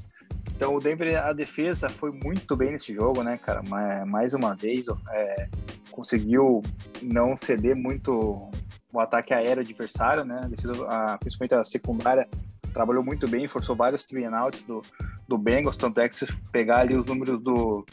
Então 0.56 0.74
o 0.74 0.80
Denver, 0.80 1.20
a 1.22 1.32
defesa 1.32 1.88
foi 1.88 2.12
muito 2.12 2.56
bem 2.56 2.70
nesse 2.70 2.94
jogo, 2.94 3.22
né, 3.22 3.36
cara? 3.36 3.60
Mais 4.06 4.34
uma 4.34 4.54
vez, 4.54 4.86
é, 5.10 5.48
conseguiu 5.90 6.62
não 7.02 7.36
ceder 7.36 7.74
muito 7.74 8.50
o 8.94 9.00
ataque 9.00 9.34
aéreo 9.34 9.62
adversário, 9.62 10.24
né? 10.24 10.40
A 10.44 10.46
defesa, 10.46 11.18
principalmente 11.18 11.54
a 11.54 11.64
secundária, 11.64 12.28
trabalhou 12.72 13.04
muito 13.04 13.28
bem, 13.28 13.48
forçou 13.48 13.76
vários 13.76 14.04
three 14.04 14.24
do, 14.66 14.82
do 15.28 15.38
Bengals, 15.38 15.76
tanto 15.76 16.00
é 16.00 16.08
que 16.08 16.16
se 16.16 16.26
pegar 16.50 16.78
ali 16.78 16.96
os 16.96 17.04
números 17.04 17.40
do, 17.42 17.84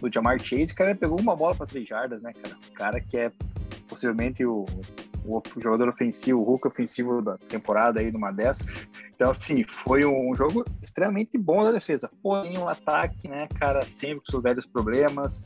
do 0.00 0.12
Jamar 0.12 0.38
Chase, 0.38 0.74
cara 0.74 0.94
pegou 0.94 1.20
uma 1.20 1.36
bola 1.36 1.54
para 1.54 1.66
três 1.66 1.88
jardas, 1.88 2.20
né, 2.22 2.32
cara? 2.32 2.56
O 2.70 2.72
cara 2.72 3.00
que 3.00 3.16
é 3.18 3.32
possivelmente 3.88 4.44
o, 4.44 4.64
o 5.26 5.42
jogador 5.58 5.88
ofensivo, 5.88 6.40
o 6.40 6.44
Hulk 6.44 6.68
ofensivo 6.68 7.22
da 7.22 7.36
temporada 7.36 8.00
aí 8.00 8.10
numa 8.10 8.32
dessas. 8.32 8.88
Então, 9.14 9.30
assim, 9.30 9.64
foi 9.64 10.04
um 10.04 10.34
jogo 10.34 10.64
extremamente 10.82 11.38
bom 11.38 11.62
da 11.62 11.70
defesa. 11.70 12.10
Porém, 12.22 12.58
o 12.58 12.62
um 12.62 12.68
ataque, 12.68 13.28
né, 13.28 13.46
cara, 13.58 13.82
sempre 13.82 14.20
com 14.20 14.30
seus 14.30 14.42
velhos 14.42 14.66
problemas, 14.66 15.44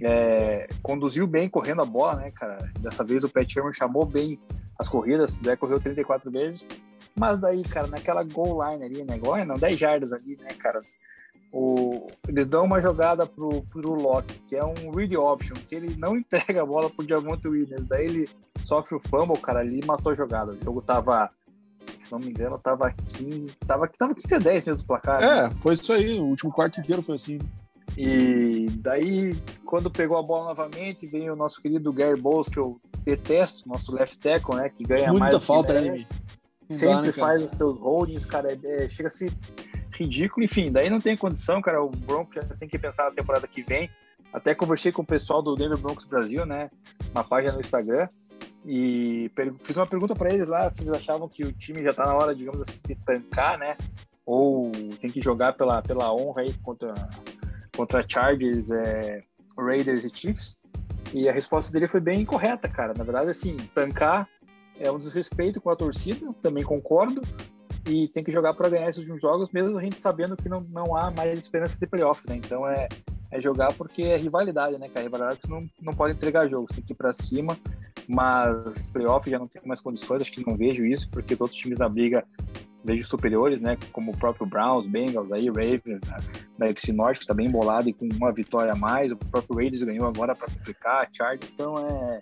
é, 0.00 0.68
conduziu 0.82 1.26
bem 1.26 1.48
correndo 1.48 1.82
a 1.82 1.86
bola, 1.86 2.16
né, 2.16 2.30
cara? 2.30 2.70
Dessa 2.80 3.04
vez 3.04 3.24
o 3.24 3.28
Pat 3.28 3.50
Sherman 3.50 3.72
chamou 3.72 4.04
bem 4.04 4.38
as 4.78 4.88
corridas, 4.88 5.38
já 5.42 5.56
correu 5.56 5.80
34 5.80 6.30
vezes, 6.30 6.66
mas 7.14 7.40
daí, 7.40 7.62
cara, 7.62 7.86
naquela 7.86 8.22
goal 8.22 8.60
line 8.62 8.84
ali, 8.84 9.04
né, 9.04 9.18
goal 9.18 9.44
não, 9.46 9.56
10 9.56 9.78
jardas 9.78 10.12
ali, 10.12 10.36
né, 10.36 10.52
cara, 10.54 10.80
o, 11.52 12.06
eles 12.28 12.46
dão 12.46 12.64
uma 12.64 12.80
jogada 12.80 13.26
pro, 13.26 13.62
pro 13.62 13.94
Locke, 13.94 14.38
que 14.46 14.56
é 14.56 14.64
um 14.64 14.90
read 14.90 15.16
option, 15.16 15.54
que 15.66 15.74
ele 15.74 15.96
não 15.96 16.16
entrega 16.18 16.62
a 16.62 16.66
bola 16.66 16.90
pro 16.90 17.06
Diamante 17.06 17.48
Williams, 17.48 17.86
daí 17.86 18.06
ele 18.06 18.28
sofre 18.64 18.96
o 18.96 19.00
fumble, 19.00 19.40
cara, 19.40 19.60
ali 19.60 19.80
e 19.80 19.86
matou 19.86 20.12
a 20.12 20.14
jogada. 20.14 20.52
O 20.52 20.64
jogo 20.64 20.82
tava, 20.82 21.30
se 22.00 22.12
não 22.12 22.18
me 22.18 22.28
engano, 22.28 22.58
tava 22.58 22.92
15, 22.92 23.56
tava, 23.66 23.88
tava 23.88 24.14
15 24.14 24.34
a 24.34 24.38
10 24.38 24.64
mesmo 24.66 24.82
do 24.82 24.86
placar. 24.86 25.22
É, 25.22 25.48
né? 25.48 25.54
foi 25.54 25.74
isso 25.74 25.92
aí, 25.92 26.18
o 26.18 26.24
último 26.24 26.52
quarto 26.52 26.80
inteiro 26.80 27.02
foi 27.02 27.14
assim. 27.14 27.38
E 27.96 28.68
daí, 28.78 29.34
quando 29.64 29.90
pegou 29.90 30.18
a 30.18 30.22
bola 30.22 30.46
novamente, 30.46 31.06
veio 31.06 31.32
o 31.32 31.36
nosso 31.36 31.60
querido 31.60 31.92
Gary 31.92 32.20
Bowles, 32.20 32.48
que 32.48 32.58
eu 32.58 32.80
detesto, 33.04 33.68
nosso 33.68 33.94
left 33.94 34.18
tackle, 34.18 34.56
né? 34.56 34.68
Que 34.68 34.84
ganha 34.84 35.08
Muita 35.08 35.20
mais. 35.20 35.34
Muita 35.34 35.46
falta, 35.46 35.80
né? 35.80 36.06
Sempre 36.68 37.06
né, 37.06 37.12
faz 37.12 37.42
os 37.44 37.56
seus 37.56 37.78
holdings, 37.78 38.26
cara. 38.26 38.52
É, 38.52 38.84
é, 38.84 38.88
chega 38.88 39.08
a 39.08 39.12
ser 39.12 39.32
ridículo. 39.92 40.44
Enfim, 40.44 40.70
daí 40.70 40.90
não 40.90 41.00
tem 41.00 41.16
condição, 41.16 41.62
cara. 41.62 41.82
O 41.82 41.90
Broncos 41.90 42.34
já 42.34 42.42
tem 42.56 42.68
que 42.68 42.78
pensar 42.78 43.04
na 43.04 43.12
temporada 43.12 43.46
que 43.46 43.62
vem. 43.62 43.88
Até 44.32 44.54
conversei 44.54 44.92
com 44.92 45.02
o 45.02 45.06
pessoal 45.06 45.40
do 45.40 45.54
Denver 45.54 45.78
Broncos 45.78 46.04
Brasil, 46.04 46.44
né? 46.44 46.70
Uma 47.12 47.24
página 47.24 47.52
no 47.52 47.60
Instagram. 47.60 48.08
E 48.66 49.30
fiz 49.62 49.76
uma 49.76 49.86
pergunta 49.86 50.14
para 50.14 50.32
eles 50.34 50.48
lá 50.48 50.68
se 50.68 50.82
eles 50.82 50.92
achavam 50.92 51.28
que 51.28 51.44
o 51.44 51.52
time 51.52 51.84
já 51.84 51.94
tá 51.94 52.04
na 52.04 52.14
hora, 52.14 52.34
digamos 52.34 52.60
assim, 52.60 52.78
de 52.86 52.96
tancar, 52.96 53.56
né? 53.56 53.76
Ou 54.24 54.72
tem 55.00 55.08
que 55.08 55.22
jogar 55.22 55.52
pela, 55.52 55.80
pela 55.80 56.12
honra 56.12 56.42
aí 56.42 56.52
contra 56.64 56.92
contra 57.76 58.04
Chargers, 58.06 58.70
é, 58.70 59.22
Raiders 59.56 60.04
e 60.04 60.10
Chiefs. 60.10 60.56
E 61.12 61.28
a 61.28 61.32
resposta 61.32 61.72
dele 61.72 61.86
foi 61.86 62.00
bem 62.00 62.24
correta, 62.24 62.68
cara. 62.68 62.92
Na 62.96 63.04
verdade, 63.04 63.30
assim, 63.30 63.56
tancar 63.74 64.28
é 64.78 64.90
um 64.90 64.98
desrespeito 64.98 65.60
com 65.60 65.70
a 65.70 65.76
torcida, 65.76 66.32
também 66.42 66.64
concordo. 66.64 67.22
E 67.88 68.08
tem 68.08 68.24
que 68.24 68.32
jogar 68.32 68.54
para 68.54 68.68
ganhar 68.68 68.90
esses 68.90 69.04
jogos, 69.20 69.50
mesmo 69.52 69.78
a 69.78 69.82
gente 69.82 70.00
sabendo 70.00 70.36
que 70.36 70.48
não, 70.48 70.60
não 70.62 70.96
há 70.96 71.10
mais 71.10 71.38
esperança 71.38 71.78
de 71.78 71.86
playoffs, 71.86 72.24
né? 72.26 72.34
Então 72.34 72.68
é, 72.68 72.88
é 73.30 73.40
jogar 73.40 73.72
porque 73.74 74.02
é 74.02 74.16
rivalidade, 74.16 74.76
né, 74.76 74.88
cara? 74.88 75.04
Rivalidade 75.04 75.42
você 75.42 75.48
não, 75.48 75.68
não 75.80 75.94
pode 75.94 76.14
entregar 76.14 76.48
jogos, 76.48 76.74
tem 76.74 76.82
que 76.82 76.92
ir 76.92 76.96
para 76.96 77.14
cima. 77.14 77.56
Mas 78.08 78.88
playoff 78.90 79.28
já 79.28 79.38
não 79.38 79.48
tem 79.48 79.60
mais 79.64 79.80
condições, 79.80 80.22
acho 80.22 80.32
que 80.32 80.46
não 80.46 80.56
vejo 80.56 80.84
isso, 80.84 81.08
porque 81.10 81.34
os 81.34 81.40
outros 81.40 81.58
times 81.58 81.78
na 81.78 81.88
briga 81.88 82.24
vejo 82.84 83.04
superiores, 83.04 83.62
né? 83.62 83.76
Como 83.92 84.12
o 84.12 84.16
próprio 84.16 84.46
Browns, 84.46 84.86
Bengals, 84.86 85.32
aí 85.32 85.48
Ravens 85.48 86.00
da, 86.02 86.18
da 86.56 86.68
FC 86.68 86.92
Norte, 86.92 87.18
que 87.18 87.24
está 87.24 87.34
bem 87.34 87.50
bolado 87.50 87.88
e 87.88 87.92
com 87.92 88.08
uma 88.14 88.32
vitória 88.32 88.72
a 88.72 88.76
mais. 88.76 89.10
O 89.10 89.16
próprio 89.16 89.56
Raiders 89.56 89.82
ganhou 89.82 90.06
agora 90.06 90.34
para 90.34 90.48
complicar, 90.48 91.08
Chargers. 91.12 91.50
Então 91.52 91.76
é, 91.78 92.20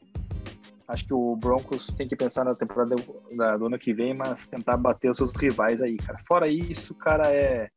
acho 0.89 1.05
que 1.05 1.13
o 1.13 1.37
Broncos 1.37 1.89
tem 1.89 2.09
que 2.09 2.17
pensar 2.17 2.45
na 2.45 2.55
temporada 2.55 2.97
da, 3.37 3.57
do 3.57 3.67
ano 3.67 3.79
que 3.79 3.93
vem, 3.93 4.15
mas 4.15 4.47
tentar 4.47 4.79
bater 4.79 5.11
os 5.11 5.19
seus 5.19 5.33
rivais 5.33 5.83
aí, 5.83 5.99
cara. 5.99 6.19
Fora 6.27 6.49
isso, 6.49 6.95
cara, 6.95 7.31
é 7.31 7.69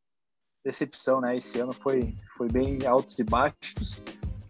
decepção, 0.64 1.20
né? 1.20 1.36
Esse 1.36 1.60
ano 1.60 1.72
foi, 1.72 2.14
foi 2.36 2.48
bem 2.48 2.78
altos 2.86 3.18
e 3.18 3.24
baixos. 3.24 4.02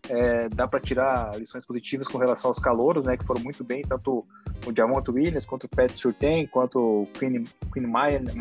É, 0.08 0.48
dá 0.48 0.66
para 0.66 0.80
tirar 0.80 1.38
lições 1.38 1.66
positivas 1.66 2.08
com 2.08 2.18
relação 2.18 2.48
aos 2.48 2.58
calouros, 2.58 3.04
né? 3.04 3.16
Que 3.16 3.26
foram 3.26 3.42
muito 3.42 3.62
bem, 3.62 3.82
tanto 3.82 4.24
o 4.66 4.72
Diamond 4.72 5.10
Williams, 5.10 5.44
quanto 5.44 5.64
o 5.64 5.68
Pat 5.68 5.90
Surtain, 5.92 6.46
quanto 6.46 6.78
o 6.78 7.06
Queen, 7.18 7.44
Queen 7.72 7.86
Miner, 7.86 8.34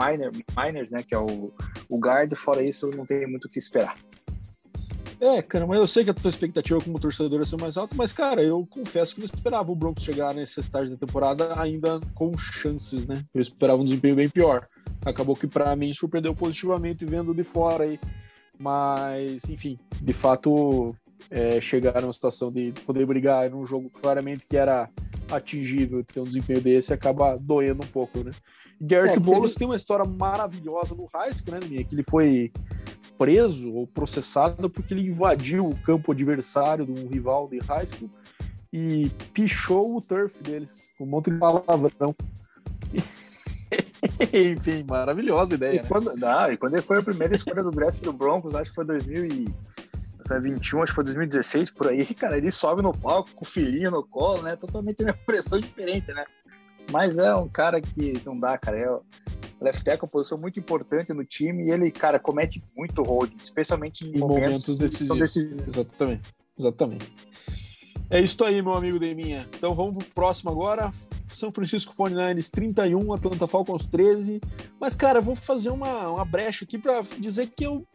Miners, 0.55 0.91
né, 0.91 1.03
que 1.03 1.13
é 1.13 1.20
o, 1.20 1.51
o 1.89 1.99
guard. 1.99 2.34
Fora 2.36 2.63
isso, 2.63 2.89
não 2.95 3.05
tem 3.05 3.28
muito 3.28 3.45
o 3.45 3.49
que 3.49 3.59
esperar. 3.59 3.95
É, 5.20 5.41
cara, 5.41 5.65
mas 5.65 5.80
eu 5.80 5.88
sei 5.88 6.03
que 6.03 6.11
a 6.11 6.13
tua 6.13 6.30
expectativa 6.30 6.80
como 6.80 6.99
torcedor 6.99 7.41
é 7.41 7.45
ser 7.45 7.59
mais 7.59 7.76
alta, 7.76 7.95
mas, 7.95 8.13
cara, 8.13 8.43
eu 8.43 8.65
confesso 8.70 9.15
que 9.15 9.22
não 9.22 9.26
esperava 9.26 9.72
o 9.72 9.76
Broncos 9.76 10.03
chegar 10.03 10.34
nesse 10.34 10.59
estágio 10.59 10.91
da 10.91 10.97
temporada 10.97 11.59
ainda 11.59 11.99
com 12.13 12.38
chances, 12.38 13.07
né? 13.07 13.26
Eu 13.34 13.41
esperava 13.41 13.82
um 13.82 13.86
desempenho 13.86 14.15
bem 14.15 14.30
pior. 14.30 14.68
Acabou 15.03 15.36
que, 15.36 15.47
para 15.47 15.76
mim, 15.76 15.91
surpreendeu 15.91 16.36
positivamente 16.36 17.03
vendo 17.03 17.34
de 17.34 17.43
fora 17.43 17.86
aí. 17.86 17.99
Mas, 18.59 19.43
enfim, 19.49 19.80
de 19.99 20.13
fato, 20.13 20.95
é, 21.30 21.59
chegar 21.59 22.01
numa 22.01 22.13
situação 22.13 22.51
de 22.51 22.72
poder 22.86 23.05
brigar 23.05 23.49
num 23.49 23.65
jogo 23.65 23.89
claramente 23.89 24.45
que 24.45 24.55
era 24.55 24.89
atingível 25.30 26.03
ter 26.03 26.20
um 26.20 26.24
desempenho 26.24 26.61
desse 26.61 26.93
acaba 26.93 27.38
doendo 27.38 27.84
um 27.84 27.88
pouco, 27.88 28.24
né? 28.24 28.32
Garrett 28.80 29.18
é, 29.18 29.20
Bowles 29.20 29.53
teve... 29.53 29.59
tem 29.59 29.68
uma 29.68 29.76
história 29.76 30.05
maravilhosa 30.05 30.95
no 30.95 31.05
high 31.05 31.34
school, 31.34 31.59
né, 31.59 31.59
Minha? 31.68 31.84
Que 31.84 31.95
ele 31.95 32.03
foi 32.03 32.51
preso 33.18 33.74
ou 33.74 33.88
processado 33.88 34.70
porque 34.70 34.93
ele 34.93 35.09
invadiu 35.09 35.68
o 35.68 35.76
campo 35.82 36.11
adversário 36.11 36.86
de 36.86 36.91
um 36.91 37.07
rival 37.07 37.47
de 37.49 37.57
high 37.59 37.86
school 37.86 38.09
e 38.72 39.09
pichou 39.34 39.97
o 39.97 40.01
turf 40.01 40.41
deles, 40.43 40.91
com 40.97 41.05
um 41.05 41.07
monte 41.07 41.32
de 41.32 41.38
palavrão. 41.38 42.15
Enfim, 44.32 44.84
maravilhosa 44.88 45.55
ideia. 45.55 45.74
E, 45.74 45.82
né? 45.82 45.86
quando, 45.88 46.15
não, 46.15 46.51
e 46.51 46.57
quando 46.57 46.74
ele 46.74 46.84
foi 46.84 46.99
a 46.99 47.03
primeira 47.03 47.36
escolha 47.36 47.63
do 47.63 47.72
draft 47.72 47.99
do 48.01 48.13
Broncos, 48.13 48.53
acho 48.53 48.70
que 48.70 48.76
foi 48.76 48.86
2000 48.86 49.26
e 49.26 49.47
21, 50.36 50.84
acho 50.84 50.91
que 50.91 50.95
foi 50.95 51.03
2016, 51.03 51.71
por 51.71 51.88
aí, 51.88 52.05
cara, 52.15 52.38
ele 52.38 52.51
sobe 52.51 52.82
no 52.82 52.93
palco 52.93 53.32
com 53.34 53.45
o 53.45 53.47
filhinho 53.47 53.91
no 53.91 54.03
colo, 54.03 54.41
né? 54.41 54.55
Totalmente 54.55 55.03
uma 55.03 55.13
pressão 55.13 55.59
diferente, 55.59 56.11
né? 56.13 56.25
Mas 56.91 57.17
é 57.17 57.36
um 57.36 57.49
cara 57.49 57.82
que 57.82 58.21
não 58.25 58.39
dá, 58.39 58.57
cara. 58.57 58.78
É, 58.78 58.99
left 59.59 59.84
tackle 59.84 60.01
é 60.01 60.05
uma 60.05 60.11
posição 60.11 60.38
muito 60.38 60.59
importante 60.59 61.11
no 61.11 61.25
time 61.25 61.65
e 61.65 61.71
ele, 61.71 61.91
cara, 61.91 62.17
comete 62.17 62.63
muito 62.75 63.03
hold, 63.03 63.32
especialmente 63.41 64.05
em, 64.05 64.15
em 64.15 64.19
momentos, 64.19 64.67
momentos 64.67 64.78
decisivos. 64.78 65.19
decisivos. 65.19 65.67
Exatamente, 65.67 66.23
exatamente. 66.57 67.11
É 68.09 68.21
isso 68.21 68.41
aí, 68.45 68.61
meu 68.61 68.73
amigo 68.73 68.97
Deminha. 68.97 69.45
Então 69.57 69.73
vamos 69.73 70.05
pro 70.05 70.13
próximo 70.13 70.49
agora. 70.49 70.93
São 71.28 71.51
Francisco 71.51 71.93
49ers 71.93 72.49
31, 72.49 73.13
Atlanta 73.13 73.47
Falcons 73.47 73.86
13. 73.86 74.39
Mas, 74.80 74.95
cara, 74.95 75.19
vou 75.19 75.36
fazer 75.36 75.69
uma, 75.69 76.09
uma 76.09 76.23
brecha 76.23 76.63
aqui 76.63 76.78
para 76.78 77.01
dizer 77.19 77.47
que 77.47 77.65
eu. 77.65 77.86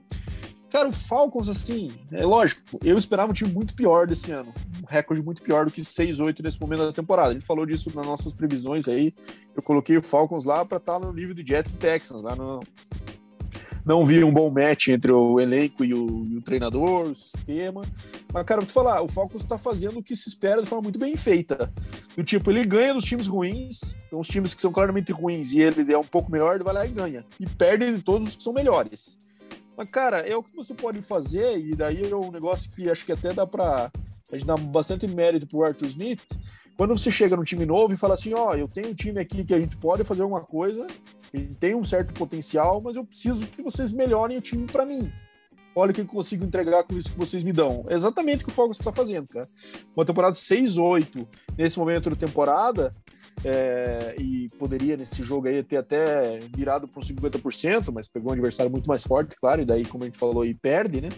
Cara, 0.73 0.89
o 0.89 0.93
Falcons, 0.93 1.51
assim, 1.51 1.91
é 2.11 2.25
lógico, 2.25 2.63
eu 2.83 2.97
esperava 2.97 3.31
um 3.31 3.35
time 3.35 3.53
muito 3.53 3.75
pior 3.75 4.07
desse 4.07 4.33
ano. 4.33 4.55
Um 4.83 4.87
recorde 4.87 5.23
muito 5.23 5.43
pior 5.43 5.67
do 5.67 5.71
que 5.71 5.83
6-8 5.83 6.43
nesse 6.43 6.59
momento 6.59 6.87
da 6.87 6.93
temporada. 6.93 7.33
Ele 7.33 7.43
falou 7.43 7.67
disso 7.67 7.93
nas 7.95 8.07
nossas 8.07 8.33
previsões 8.33 8.89
aí. 8.89 9.15
Eu 9.55 9.63
coloquei 9.63 9.99
o 9.99 10.03
Falcons 10.03 10.47
lá 10.47 10.65
para 10.65 10.79
estar 10.79 10.99
tá 10.99 10.99
no 10.99 11.13
nível 11.13 11.35
do 11.35 11.47
Jets 11.47 11.75
e 11.75 11.77
Texans, 11.77 12.23
lá 12.23 12.35
no, 12.35 12.61
não 13.85 14.07
vi 14.07 14.23
um 14.23 14.33
bom 14.33 14.49
match 14.49 14.89
entre 14.89 15.11
o 15.11 15.41
elenco 15.41 15.85
e 15.85 15.93
o, 15.93 16.25
e 16.31 16.37
o 16.37 16.43
treinador, 16.43 17.03
o 17.03 17.15
sistema. 17.15 17.83
Mas, 18.33 18.45
cara, 18.45 18.61
vou 18.61 18.67
te 18.67 18.73
falar, 18.73 19.03
o 19.03 19.09
Falcons 19.09 19.43
está 19.43 19.59
fazendo 19.59 19.99
o 19.99 20.03
que 20.03 20.15
se 20.15 20.29
espera 20.29 20.63
de 20.63 20.69
forma 20.69 20.85
muito 20.85 20.99
bem 20.99 21.17
feita. 21.17 21.73
Do 22.17 22.23
tipo, 22.23 22.51
ele 22.51 22.63
ganha 22.63 22.95
dos 22.95 23.05
times 23.05 23.27
ruins, 23.27 23.97
então 24.07 24.21
os 24.21 24.29
times 24.29 24.55
que 24.55 24.63
são 24.63 24.73
claramente 24.73 25.11
ruins 25.11 25.53
e 25.53 25.61
ele 25.61 25.93
é 25.93 25.99
um 25.99 26.05
pouco 26.05 26.31
melhor, 26.31 26.55
ele 26.55 26.65
vai 26.65 26.75
lá 26.75 26.87
e 26.87 26.91
ganha. 26.91 27.25
E 27.41 27.47
perde 27.47 27.93
de 27.93 28.03
todos 28.03 28.29
os 28.29 28.37
que 28.37 28.43
são 28.43 28.53
melhores. 28.53 29.19
Mas, 29.77 29.91
cara, 29.91 30.21
é 30.21 30.37
o 30.37 30.43
que 30.43 30.55
você 30.55 30.75
pode 30.75 31.01
fazer, 31.03 31.59
e 31.59 31.75
daí 31.75 32.11
é 32.11 32.15
um 32.15 32.31
negócio 32.31 32.71
que 32.71 32.91
acho 32.91 33.05
que 33.05 33.13
até 33.13 33.33
dá 33.33 33.47
para 33.47 33.91
a 34.33 34.37
gente 34.39 34.47
dá 34.47 34.57
bastante 34.57 35.07
mérito 35.07 35.47
pro 35.47 35.63
Arthur 35.63 35.87
Smith. 35.87 36.23
Quando 36.75 36.97
você 36.97 37.11
chega 37.11 37.37
num 37.37 37.45
time 37.45 37.67
novo 37.67 37.93
e 37.93 37.99
fala 37.99 38.15
assim, 38.15 38.33
ó, 38.33 38.51
oh, 38.51 38.55
eu 38.55 38.67
tenho 38.67 38.89
um 38.89 38.95
time 38.95 39.21
aqui 39.21 39.45
que 39.45 39.53
a 39.53 39.61
gente 39.61 39.77
pode 39.77 40.05
fazer 40.05 40.23
alguma 40.23 40.41
coisa, 40.41 40.87
ele 41.35 41.55
tem 41.55 41.75
um 41.75 41.85
certo 41.85 42.15
potencial, 42.15 42.81
mas 42.81 42.97
eu 42.97 43.05
preciso 43.05 43.47
que 43.47 43.63
vocês 43.63 43.93
melhorem 43.93 44.39
o 44.39 44.41
time 44.41 44.67
para 44.67 44.87
mim. 44.87 45.13
Olha 45.75 45.91
o 45.91 45.95
que 45.95 46.03
eu 46.03 46.07
consigo 46.07 46.45
entregar 46.45 46.85
com 46.85 46.97
isso 46.97 47.11
que 47.11 47.19
vocês 47.19 47.43
me 47.43 47.53
dão. 47.53 47.85
É 47.89 47.95
exatamente 47.95 48.43
o 48.43 48.47
que 48.47 48.53
o 48.53 48.55
Fogos 48.55 48.79
está 48.79 48.93
fazendo, 48.93 49.27
cara. 49.29 49.49
Uma 49.97 50.05
temporada 50.05 50.35
6-8 50.35 51.27
nesse 51.57 51.79
momento 51.79 52.11
da 52.11 52.17
temporada, 52.17 52.95
é, 53.45 54.15
e 54.19 54.49
poderia 54.59 54.97
nesse 54.97 55.23
jogo 55.23 55.49
aí 55.49 55.63
ter 55.63 55.79
até 55.79 56.39
virado 56.55 56.87
para 56.87 57.03
50%, 57.03 57.91
mas 57.93 58.09
pegou 58.09 58.31
um 58.31 58.35
adversário 58.35 58.71
muito 58.71 58.87
mais 58.87 59.03
forte, 59.03 59.37
claro, 59.37 59.63
e 59.63 59.65
daí, 59.65 59.85
como 59.85 60.05
a 60.05 60.07
gente 60.07 60.19
falou, 60.19 60.43
aí 60.43 60.55
perde, 60.55 61.01
né? 61.01 61.09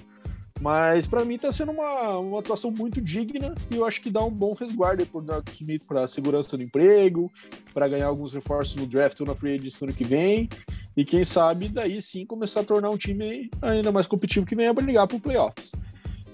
Mas 0.61 1.07
para 1.07 1.25
mim 1.25 1.35
está 1.35 1.51
sendo 1.51 1.73
uma, 1.73 2.19
uma 2.19 2.39
atuação 2.39 2.71
muito 2.71 3.01
digna 3.01 3.55
e 3.71 3.77
eu 3.77 3.85
acho 3.85 4.01
que 4.01 4.09
dá 4.09 4.25
um 4.25 4.31
bom 4.31 4.55
resguardo 4.55 5.05
por 5.05 5.23
Norton 5.23 5.53
Smith 5.53 5.85
para 5.85 6.07
segurança 6.07 6.57
do 6.57 6.63
emprego, 6.63 7.31
para 7.75 7.89
ganhar 7.89 8.07
alguns 8.07 8.33
reforços 8.33 8.77
no 8.77 8.87
draft 8.87 9.21
ou 9.21 9.27
na 9.27 9.35
free 9.35 9.57
agency 9.57 9.83
no 9.83 9.89
ano 9.89 9.97
que 9.97 10.05
vem. 10.05 10.49
E 10.97 11.05
quem 11.05 11.25
sabe 11.25 11.69
daí 11.69 12.01
sim 12.01 12.25
começar 12.25 12.61
a 12.61 12.65
tornar 12.65 12.91
um 12.91 12.97
time 12.97 13.51
ainda 13.61 13.91
mais 13.91 14.07
competitivo 14.07 14.47
que 14.47 14.55
venha 14.55 14.73
brigar 14.73 15.07
para 15.07 15.19
playoffs. 15.19 15.73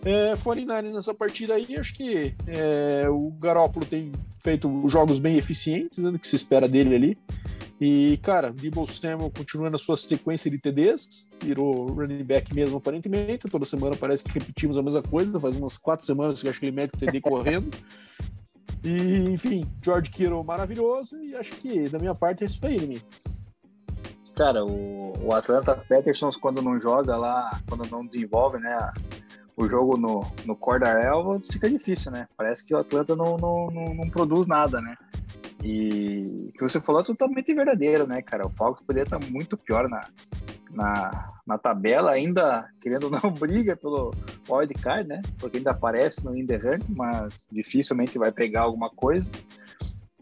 É, 0.04 0.34
49 0.42 0.90
nessa 0.90 1.14
partida 1.14 1.54
aí, 1.54 1.76
acho 1.76 1.94
que 1.94 2.34
é, 2.46 3.08
o 3.08 3.30
Garópolo 3.38 3.84
tem 3.84 4.10
feito 4.38 4.88
jogos 4.88 5.18
bem 5.18 5.36
eficientes, 5.36 5.98
né, 5.98 6.18
que 6.18 6.26
se 6.26 6.36
espera 6.36 6.66
dele 6.66 6.94
ali. 6.94 7.18
E, 7.80 8.18
cara, 8.22 8.52
Debo 8.52 8.86
Samuel 8.86 9.30
continua 9.30 9.70
na 9.70 9.78
sua 9.78 9.96
sequência 9.96 10.50
de 10.50 10.58
TDs, 10.58 11.26
virou 11.42 11.86
running 11.86 12.22
back 12.22 12.54
mesmo, 12.54 12.76
aparentemente. 12.76 13.48
Toda 13.48 13.64
semana 13.64 13.96
parece 13.96 14.22
que 14.22 14.38
repetimos 14.38 14.76
a 14.76 14.82
mesma 14.82 15.02
coisa, 15.02 15.40
faz 15.40 15.56
umas 15.56 15.78
quatro 15.78 16.04
semanas 16.04 16.42
que 16.42 16.48
acho 16.48 16.60
que 16.60 16.66
ele 16.66 16.76
mete 16.76 16.94
o 16.94 16.98
TD 16.98 17.20
correndo. 17.22 17.70
E, 18.84 19.30
enfim, 19.30 19.66
George 19.82 20.10
Kittle 20.10 20.44
maravilhoso, 20.44 21.16
e 21.22 21.34
acho 21.34 21.52
que 21.56 21.88
da 21.88 21.98
minha 21.98 22.14
parte 22.14 22.42
é 22.42 22.46
isso 22.46 22.64
aí, 22.64 22.86
né? 22.86 23.00
Cara, 24.40 24.64
o, 24.64 25.12
o 25.22 25.34
Atlanta 25.34 25.76
Peterson, 25.76 26.30
quando 26.40 26.62
não 26.62 26.80
joga 26.80 27.14
lá, 27.14 27.60
quando 27.68 27.86
não 27.90 28.06
desenvolve, 28.06 28.58
né, 28.58 28.90
o 29.54 29.68
jogo 29.68 29.98
no, 29.98 30.24
no 30.46 30.56
Cordarel, 30.56 31.42
fica 31.52 31.68
difícil, 31.68 32.10
né? 32.10 32.26
Parece 32.38 32.64
que 32.64 32.74
o 32.74 32.78
Atlanta 32.78 33.14
não, 33.14 33.36
não, 33.36 33.66
não, 33.66 33.94
não 33.94 34.08
produz 34.08 34.46
nada, 34.46 34.80
né? 34.80 34.96
E 35.62 36.48
o 36.48 36.52
que 36.52 36.62
você 36.62 36.80
falou 36.80 37.02
é 37.02 37.04
totalmente 37.04 37.52
verdadeiro, 37.52 38.06
né, 38.06 38.22
cara? 38.22 38.46
O 38.46 38.50
Falcons 38.50 38.80
poderia 38.80 39.04
estar 39.04 39.20
muito 39.30 39.58
pior 39.58 39.90
na, 39.90 40.00
na, 40.70 41.34
na 41.46 41.58
tabela, 41.58 42.12
ainda 42.12 42.66
querendo 42.80 43.10
não 43.10 43.30
briga 43.38 43.76
pelo 43.76 44.14
wildcard, 44.48 45.06
né? 45.06 45.20
Porque 45.38 45.58
ainda 45.58 45.72
aparece 45.72 46.24
no 46.24 46.34
Inderrant, 46.34 46.80
mas 46.88 47.46
dificilmente 47.52 48.18
vai 48.18 48.32
pegar 48.32 48.62
alguma 48.62 48.88
coisa. 48.88 49.30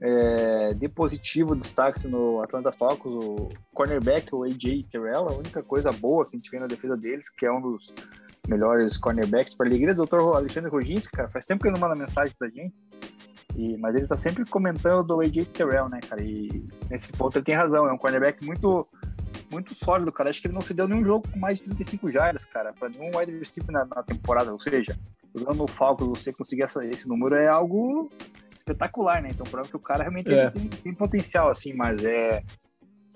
É, 0.00 0.74
de 0.74 0.88
positivo, 0.88 1.56
destaque 1.56 2.06
no 2.06 2.40
Atlanta 2.40 2.70
Falcons, 2.70 3.24
o 3.24 3.48
cornerback, 3.74 4.32
o 4.32 4.44
AJ 4.44 4.84
Terrell, 4.90 5.28
a 5.28 5.34
única 5.34 5.60
coisa 5.60 5.90
boa 5.90 6.24
que 6.24 6.36
a 6.36 6.38
gente 6.38 6.50
vê 6.50 6.60
na 6.60 6.68
defesa 6.68 6.96
deles, 6.96 7.28
que 7.28 7.44
é 7.44 7.52
um 7.52 7.60
dos 7.60 7.92
melhores 8.46 8.96
cornerbacks 8.96 9.56
para 9.56 9.66
a 9.66 9.68
alegria 9.68 9.94
do 9.94 10.04
Dr. 10.04 10.20
Alexandre 10.34 10.70
Roginski, 10.70 11.10
cara, 11.10 11.28
faz 11.28 11.44
tempo 11.44 11.62
que 11.62 11.68
ele 11.68 11.74
não 11.74 11.80
manda 11.80 11.96
mensagem 11.96 12.32
pra 12.38 12.48
gente, 12.48 12.74
e, 13.58 13.76
mas 13.78 13.96
ele 13.96 14.06
tá 14.06 14.16
sempre 14.16 14.44
comentando 14.44 15.04
do 15.04 15.20
AJ 15.20 15.46
Terrell, 15.46 15.88
né, 15.88 15.98
cara? 16.00 16.22
E 16.22 16.64
nesse 16.88 17.10
ponto 17.12 17.36
ele 17.36 17.44
tem 17.44 17.56
razão. 17.56 17.88
É 17.88 17.92
um 17.92 17.98
cornerback 17.98 18.44
muito, 18.44 18.86
muito 19.50 19.74
sólido, 19.74 20.12
cara. 20.12 20.30
Acho 20.30 20.40
que 20.40 20.46
ele 20.46 20.54
não 20.54 20.60
se 20.60 20.72
deu 20.72 20.86
nenhum 20.86 21.04
jogo 21.04 21.26
com 21.28 21.38
mais 21.40 21.58
de 21.58 21.64
35 21.64 22.08
jardas, 22.10 22.44
cara, 22.44 22.72
para 22.72 22.88
nenhum 22.88 23.10
wide 23.16 23.36
receiver 23.36 23.72
na, 23.72 23.84
na, 23.84 24.02
temporada. 24.04 24.52
Ou 24.52 24.60
seja, 24.60 24.96
jogando 25.34 25.56
no 25.56 25.66
Falcons, 25.66 26.20
você 26.20 26.32
conseguir 26.32 26.62
essa, 26.62 26.84
esse 26.86 27.08
número 27.08 27.34
é 27.34 27.48
algo 27.48 28.10
espetacular, 28.68 29.22
né? 29.22 29.28
Então, 29.32 29.46
prova 29.46 29.68
que 29.68 29.76
o 29.76 29.80
cara 29.80 30.02
realmente 30.02 30.32
é. 30.32 30.50
tem, 30.50 30.68
tem, 30.68 30.94
potencial, 30.94 31.50
assim, 31.50 31.72
mas 31.72 32.04
é 32.04 32.42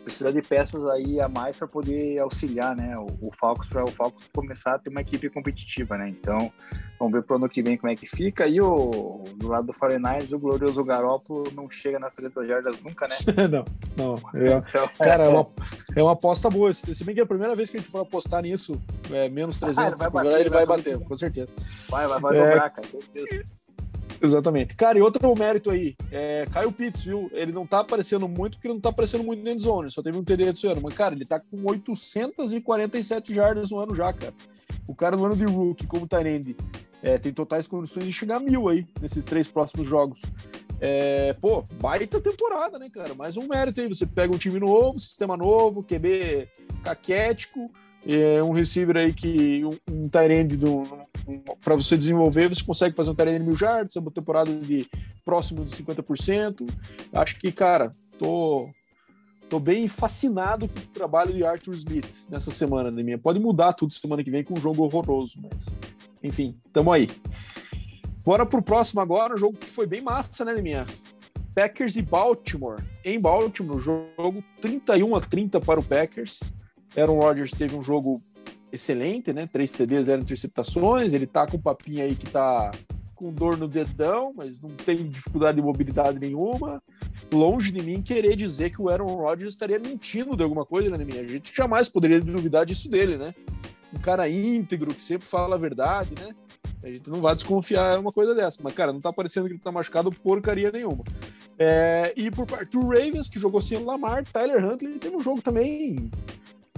precisa 0.03 0.32
de 0.32 0.42
peças 0.42 0.84
aí 0.86 1.20
a 1.20 1.28
mais 1.28 1.57
para 1.57 1.68
poder 1.68 2.18
auxiliar, 2.18 2.74
né, 2.74 2.96
o, 2.98 3.07
o 3.28 3.30
Falcons 3.38 3.68
para 3.68 3.84
o 3.84 3.90
Falcons 3.90 4.28
começar 4.34 4.74
a 4.74 4.78
ter 4.78 4.90
uma 4.90 5.00
equipe 5.00 5.30
competitiva, 5.30 5.96
né? 5.96 6.09
Então, 6.09 6.53
vamos 6.98 7.12
ver 7.14 7.22
pro 7.22 7.36
ano 7.36 7.48
que 7.48 7.62
vem 7.62 7.76
como 7.76 7.92
é 7.92 7.96
que 7.96 8.07
fica. 8.07 8.46
E 8.46 8.61
o 8.61 9.22
do 9.36 9.48
lado 9.48 9.68
do 9.68 9.72
49 9.72 10.34
o 10.34 10.38
glorioso 10.38 10.84
Garoppolo 10.84 11.44
não 11.55 11.70
chega 11.70 11.98
nas 11.98 12.14
30 12.14 12.46
jardas 12.46 12.80
nunca, 12.80 13.07
né? 13.07 13.14
não, 13.48 13.64
não. 13.96 14.14
É, 14.34 14.55
então, 14.55 14.88
cara, 14.98 15.24
é, 15.24 15.28
uma, 15.28 15.48
é 15.94 16.03
uma 16.03 16.12
aposta 16.12 16.50
boa. 16.50 16.72
Se 16.72 17.05
bem 17.05 17.14
que 17.14 17.20
é 17.20 17.24
a 17.24 17.26
primeira 17.26 17.55
vez 17.55 17.70
que 17.70 17.76
a 17.76 17.80
gente 17.80 17.90
for 17.90 18.00
apostar 18.00 18.42
nisso, 18.42 18.80
é 19.11 19.28
menos 19.28 19.59
300, 19.59 19.78
ah, 19.78 19.88
ele 19.88 19.96
vai 19.96 20.11
bater, 20.11 20.40
ele 20.40 20.50
vai, 20.50 20.66
vai 20.66 20.76
bater, 20.78 20.98
com 20.98 21.16
certeza. 21.16 21.53
Vai, 21.88 22.09
vai, 22.09 22.20
vai 22.20 22.36
é, 22.36 22.48
dobrar, 22.48 22.70
cara. 22.70 22.88
Exatamente. 24.23 24.77
Cara, 24.77 24.97
e 24.97 25.03
outro 25.03 25.35
mérito 25.37 25.68
aí, 25.68 25.97
é 26.12 26.47
Caio 26.53 26.70
Pitts, 26.70 27.05
viu? 27.05 27.29
Ele 27.33 27.51
não 27.51 27.66
tá 27.66 27.81
aparecendo 27.81 28.29
muito 28.29 28.57
porque 28.57 28.68
ele 28.68 28.75
não 28.75 28.81
tá 28.81 28.91
aparecendo 28.91 29.25
muito 29.25 29.43
dentro 29.43 29.64
zone, 29.64 29.91
só 29.91 30.01
teve 30.01 30.16
um 30.16 30.23
TD 30.23 30.45
esse 30.45 30.66
ano. 30.68 30.81
Mas, 30.81 30.95
cara, 30.95 31.14
ele 31.14 31.27
tá 31.27 31.41
com 31.41 31.61
847 31.64 33.35
jardas 33.35 33.73
no 33.73 33.81
ano 33.81 33.95
já, 33.95 34.12
cara. 34.12 34.33
O 34.87 34.95
cara 34.95 35.16
no 35.16 35.25
ano 35.25 35.37
de 35.37 35.45
rookie, 35.45 35.87
como 35.89 36.07
Tyrande, 36.07 36.57
é, 37.03 37.18
tem 37.18 37.33
totais 37.33 37.66
condições 37.66 38.05
de 38.05 38.12
chegar 38.12 38.37
a 38.37 38.41
mil 38.41 38.68
aí, 38.68 38.87
nesses 39.01 39.25
três 39.25 39.49
próximos 39.49 39.89
jogos. 39.89 40.23
É, 40.81 41.33
pô, 41.35 41.62
baita 41.81 42.20
temporada, 42.20 42.79
né, 42.79 42.89
cara? 42.91 43.14
Mais 43.14 43.37
um 43.37 43.49
mérito 43.49 43.81
aí. 43.81 43.89
Você 43.89 44.07
pega 44.07 44.33
um 44.33 44.39
time 44.39 44.61
novo, 44.61 44.99
sistema 45.01 45.37
novo, 45.37 45.83
QB 45.83 46.49
caquético, 46.85 47.70
é 48.07 48.42
um 48.42 48.50
receiver 48.50 48.96
aí 48.96 49.12
que 49.12 49.64
um, 49.64 49.70
um 49.90 50.09
tight 50.09 50.57
do 50.57 50.82
um, 51.26 51.38
para 51.62 51.76
você 51.76 51.96
desenvolver, 51.96 52.48
você 52.48 52.64
consegue 52.64 52.96
fazer 52.96 53.11
um 53.11 53.14
tight 53.14 53.30
end 53.30 53.44
mil 53.44 53.57
jardas, 53.57 53.94
uma 53.96 54.11
temporada 54.11 54.53
de 54.53 54.86
próximo 55.24 55.64
de 55.64 55.70
50%. 55.70 56.68
Acho 57.12 57.38
que, 57.38 57.53
cara, 57.53 57.90
tô 58.18 58.68
tô 59.48 59.61
bem 59.61 59.86
fascinado 59.86 60.66
com 60.66 60.78
o 60.78 60.86
trabalho 60.94 61.34
de 61.34 61.44
Arthur 61.44 61.74
Smith 61.74 62.26
nessa 62.30 62.50
semana, 62.50 62.90
né, 62.90 63.03
minha. 63.03 63.18
Pode 63.18 63.38
mudar 63.38 63.74
tudo 63.74 63.92
semana 63.92 64.24
que 64.24 64.30
vem 64.30 64.42
com 64.42 64.55
um 64.55 64.61
jogo 64.61 64.82
horroroso, 64.82 65.40
mas 65.42 65.76
enfim, 66.22 66.57
tamo 66.72 66.90
aí. 66.90 67.09
Bora 68.24 68.46
pro 68.46 68.62
próximo 68.62 69.00
agora, 69.00 69.34
um 69.34 69.38
jogo 69.38 69.59
que 69.59 69.66
foi 69.66 69.86
bem 69.86 70.00
massa, 70.00 70.44
né, 70.44 70.55
minha? 70.55 70.86
Packers 71.55 71.96
e 71.96 72.03
Baltimore. 72.03 72.82
Em 73.05 73.20
Baltimore, 73.20 73.78
jogo 73.78 74.42
31 74.61 75.16
a 75.16 75.20
30 75.20 75.61
para 75.61 75.80
o 75.80 75.82
Packers. 75.82 76.40
Aaron 76.97 77.18
Rodgers 77.18 77.53
teve 77.53 77.76
um 77.76 77.82
jogo 77.82 78.22
excelente, 78.72 79.32
né? 79.32 79.49
Três 79.53 79.70
TDs, 79.70 80.07
zero 80.07 80.22
interceptações. 80.22 81.12
Ele 81.12 81.26
tá 81.26 81.47
com 81.47 81.57
um 81.57 81.61
papinho 81.61 82.03
aí 82.03 82.14
que 82.14 82.30
tá 82.30 82.70
com 83.14 83.32
dor 83.32 83.57
no 83.57 83.68
dedão, 83.68 84.32
mas 84.34 84.61
não 84.61 84.70
tem 84.70 84.97
dificuldade 84.97 85.57
de 85.57 85.62
mobilidade 85.62 86.18
nenhuma. 86.18 86.82
Longe 87.32 87.70
de 87.70 87.82
mim 87.82 88.03
querer 88.03 88.34
dizer 88.34 88.70
que 88.70 88.82
o 88.82 88.88
Aaron 88.88 89.14
Rodgers 89.14 89.53
estaria 89.53 89.78
mentindo 89.78 90.36
de 90.36 90.43
alguma 90.43 90.66
coisa, 90.66 90.97
né, 90.97 91.05
minha? 91.05 91.20
A 91.20 91.26
gente 91.26 91.55
jamais 91.55 91.88
poderia 91.88 92.20
duvidar 92.20 92.66
disso 92.66 92.90
dele, 92.90 93.16
né? 93.16 93.32
Um 93.95 93.99
cara 93.99 94.28
íntegro, 94.28 94.95
que 94.95 95.03
sempre 95.03 95.26
fala 95.26 95.55
a 95.55 95.59
verdade, 95.59 96.14
né? 96.18 96.34
A 96.82 96.88
gente 96.88 97.09
não 97.09 97.20
vai 97.20 97.34
desconfiar 97.34 98.01
uma 98.01 98.11
coisa 98.11 98.34
dessa. 98.34 98.59
Mas, 98.62 98.74
cara, 98.74 98.93
não 98.93 99.01
tá 99.01 99.12
parecendo 99.12 99.47
que 99.47 99.53
ele 99.53 99.61
tá 99.61 99.70
machucado 99.70 100.11
porcaria 100.11 100.72
nenhuma. 100.72 101.05
É, 101.57 102.12
e 102.16 102.28
por 102.30 102.45
parte 102.45 102.72
do 102.72 102.80
Ravens, 102.80 103.28
que 103.28 103.38
jogou 103.38 103.62
sem 103.62 103.78
o 103.78 103.84
Lamar, 103.84 104.24
Tyler 104.24 104.64
Huntley 104.64 104.99
teve 104.99 105.14
um 105.14 105.20
jogo 105.20 105.40
também 105.40 106.11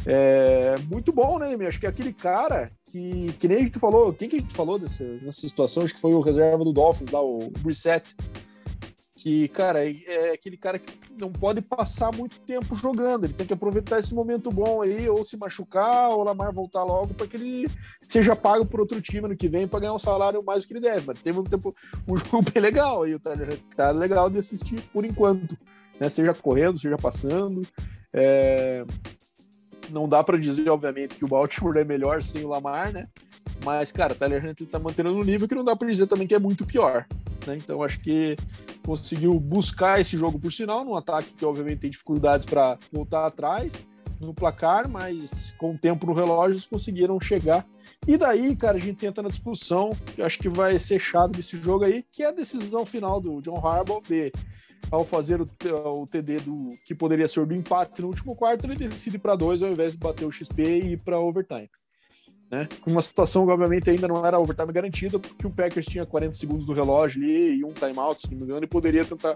é 0.06 0.74
muito 0.90 1.12
bom, 1.12 1.38
né, 1.38 1.54
Acho 1.66 1.80
que 1.80 1.86
é 1.86 1.88
aquele 1.88 2.12
cara 2.12 2.70
que, 2.84 3.32
que 3.38 3.48
nem 3.48 3.58
a 3.58 3.60
gente 3.60 3.78
falou, 3.78 4.12
quem 4.12 4.28
que 4.28 4.36
a 4.36 4.38
gente 4.38 4.54
falou 4.54 4.78
dessa, 4.78 5.04
nessa 5.22 5.40
situação? 5.40 5.82
Acho 5.82 5.94
que 5.94 6.00
foi 6.00 6.12
o 6.12 6.20
reserva 6.20 6.64
do 6.64 6.72
Dolphins 6.72 7.10
lá, 7.10 7.22
o 7.22 7.50
Brissett. 7.60 8.14
que, 9.18 9.48
cara, 9.48 9.88
é, 9.88 9.92
é 10.06 10.32
aquele 10.34 10.56
cara 10.56 10.78
que 10.78 10.92
não 11.18 11.32
pode 11.32 11.62
passar 11.62 12.12
muito 12.12 12.38
tempo 12.40 12.74
jogando, 12.74 13.24
ele 13.24 13.32
tem 13.32 13.46
que 13.46 13.54
aproveitar 13.54 13.98
esse 13.98 14.14
momento 14.14 14.52
bom 14.52 14.82
aí, 14.82 15.08
ou 15.08 15.24
se 15.24 15.36
machucar, 15.36 16.10
ou 16.10 16.20
o 16.20 16.24
Lamar 16.24 16.52
voltar 16.52 16.84
logo 16.84 17.14
para 17.14 17.26
que 17.26 17.36
ele 17.36 17.66
seja 18.00 18.36
pago 18.36 18.66
por 18.66 18.80
outro 18.80 19.00
time 19.00 19.26
no 19.26 19.36
que 19.36 19.48
vem 19.48 19.66
para 19.66 19.80
ganhar 19.80 19.94
um 19.94 19.98
salário 19.98 20.42
mais 20.44 20.62
do 20.62 20.68
que 20.68 20.74
ele 20.74 20.80
deve. 20.80 21.06
Mas 21.06 21.22
teve 21.22 21.38
um 21.38 21.44
tempo, 21.44 21.74
um 22.06 22.14
jogo 22.18 22.42
bem 22.52 22.62
legal 22.62 23.04
aí, 23.04 23.18
Tyler 23.18 23.58
tá 23.74 23.90
legal 23.90 24.28
de 24.28 24.38
assistir 24.38 24.82
por 24.92 25.06
enquanto, 25.06 25.56
né? 25.98 26.10
Seja 26.10 26.34
correndo, 26.34 26.78
seja 26.78 26.98
passando. 26.98 27.62
É... 28.12 28.84
Não 29.90 30.08
dá 30.08 30.22
para 30.22 30.38
dizer, 30.38 30.68
obviamente, 30.68 31.16
que 31.16 31.24
o 31.24 31.28
Baltimore 31.28 31.76
é 31.78 31.84
melhor 31.84 32.22
sem 32.22 32.44
o 32.44 32.48
Lamar, 32.48 32.92
né? 32.92 33.08
Mas, 33.64 33.92
cara, 33.92 34.12
o 34.12 34.16
Tyler 34.16 34.44
Huntley 34.44 34.68
tá 34.68 34.78
mantendo 34.78 35.12
um 35.12 35.24
nível 35.24 35.48
que 35.48 35.54
não 35.54 35.64
dá 35.64 35.76
para 35.76 35.88
dizer 35.88 36.06
também 36.06 36.26
que 36.26 36.34
é 36.34 36.38
muito 36.38 36.66
pior. 36.66 37.06
Né? 37.46 37.56
Então, 37.56 37.82
acho 37.82 38.00
que 38.00 38.36
conseguiu 38.84 39.38
buscar 39.38 40.00
esse 40.00 40.16
jogo 40.16 40.38
por 40.38 40.52
sinal, 40.52 40.84
num 40.84 40.96
ataque 40.96 41.34
que, 41.34 41.44
obviamente, 41.44 41.80
tem 41.80 41.90
dificuldades 41.90 42.46
para 42.46 42.78
voltar 42.92 43.26
atrás 43.26 43.86
no 44.20 44.34
placar, 44.34 44.88
mas 44.88 45.54
com 45.58 45.72
o 45.74 45.78
tempo 45.78 46.06
no 46.06 46.12
relógio 46.12 46.54
eles 46.54 46.66
conseguiram 46.66 47.18
chegar. 47.20 47.66
E 48.06 48.16
daí, 48.16 48.54
cara, 48.56 48.76
a 48.76 48.80
gente 48.80 49.04
entra 49.04 49.22
na 49.22 49.28
discussão, 49.28 49.90
que 50.14 50.22
acho 50.22 50.38
que 50.38 50.48
vai 50.48 50.78
ser 50.78 50.98
chato 50.98 51.32
desse 51.32 51.56
jogo 51.58 51.84
aí, 51.84 52.04
que 52.10 52.22
é 52.22 52.28
a 52.28 52.32
decisão 52.32 52.86
final 52.86 53.20
do 53.20 53.40
John 53.42 53.64
Harbaugh 53.64 54.02
de 54.02 54.32
ao 54.90 55.04
fazer 55.04 55.40
o, 55.40 55.48
o 56.02 56.06
TD 56.06 56.36
do 56.38 56.68
que 56.84 56.94
poderia 56.94 57.26
ser 57.26 57.44
do 57.46 57.54
empate 57.54 58.02
no 58.02 58.08
último 58.08 58.36
quarto, 58.36 58.66
ele 58.66 58.88
decide 58.88 59.18
para 59.18 59.34
dois 59.34 59.62
ao 59.62 59.70
invés 59.70 59.92
de 59.92 59.98
bater 59.98 60.24
o 60.24 60.32
XP 60.32 60.62
e 60.62 60.92
ir 60.92 60.96
para 60.98 61.18
overtime. 61.18 61.70
Né? 62.50 62.68
Uma 62.86 63.02
situação 63.02 63.44
que, 63.44 63.52
obviamente, 63.52 63.90
ainda 63.90 64.06
não 64.06 64.24
era 64.24 64.38
overtime 64.38 64.72
garantida, 64.72 65.18
porque 65.18 65.46
o 65.46 65.50
Packers 65.50 65.86
tinha 65.86 66.06
40 66.06 66.34
segundos 66.34 66.66
do 66.66 66.72
relógio 66.72 67.22
ali 67.22 67.58
e 67.58 67.64
um 67.64 67.72
timeout, 67.72 68.22
se 68.22 68.30
não 68.30 68.38
me 68.38 68.44
engano, 68.44 68.64
e 68.64 68.68
poderia 68.68 69.04
tentar 69.04 69.34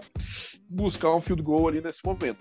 buscar 0.69 1.13
um 1.13 1.19
field 1.19 1.41
goal 1.41 1.67
ali 1.67 1.81
nesse 1.81 2.05
momento. 2.05 2.39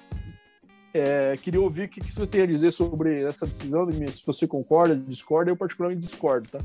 É, 0.95 1.37
queria 1.37 1.61
ouvir 1.61 1.85
o 1.85 1.89
que, 1.89 2.01
que 2.01 2.13
você 2.13 2.27
tem 2.27 2.43
a 2.43 2.47
dizer 2.47 2.73
sobre 2.73 3.23
essa 3.23 3.47
decisão, 3.47 3.91
se 3.91 4.25
você 4.25 4.47
concorda, 4.47 4.97
discorda, 4.97 5.51
eu 5.51 5.57
particularmente 5.57 6.01
discordo, 6.01 6.49
tá? 6.49 6.59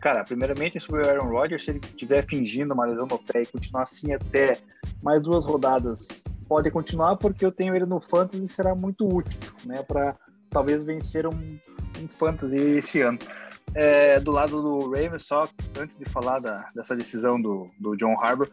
Cara, 0.00 0.24
primeiramente 0.24 0.80
sobre 0.80 1.02
o 1.02 1.08
Aaron 1.08 1.28
Rodgers, 1.28 1.62
se 1.62 1.70
ele 1.70 1.80
estiver 1.84 2.24
fingindo 2.24 2.72
uma 2.72 2.86
lesão 2.86 3.06
no 3.06 3.18
pé 3.18 3.42
e 3.42 3.46
continuar 3.46 3.82
assim 3.82 4.14
até 4.14 4.58
mais 5.02 5.20
duas 5.20 5.44
rodadas, 5.44 6.24
pode 6.48 6.70
continuar 6.70 7.16
porque 7.16 7.44
eu 7.44 7.52
tenho 7.52 7.76
ele 7.76 7.84
no 7.84 8.00
Fantasy 8.00 8.42
e 8.42 8.48
será 8.48 8.74
muito 8.74 9.06
útil, 9.06 9.52
né, 9.66 9.82
para 9.82 10.16
talvez 10.48 10.84
vencer 10.84 11.26
um, 11.26 11.58
um 12.02 12.08
Fantasy 12.08 12.56
esse 12.56 13.02
ano. 13.02 13.18
É, 13.74 14.18
do 14.18 14.32
lado 14.32 14.60
do 14.62 14.90
Ravens, 14.90 15.26
só 15.26 15.46
antes 15.78 15.96
de 15.96 16.04
falar 16.04 16.40
da, 16.40 16.66
dessa 16.74 16.96
decisão 16.96 17.40
do, 17.40 17.70
do 17.78 17.94
John 17.94 18.18
Harbour, 18.20 18.50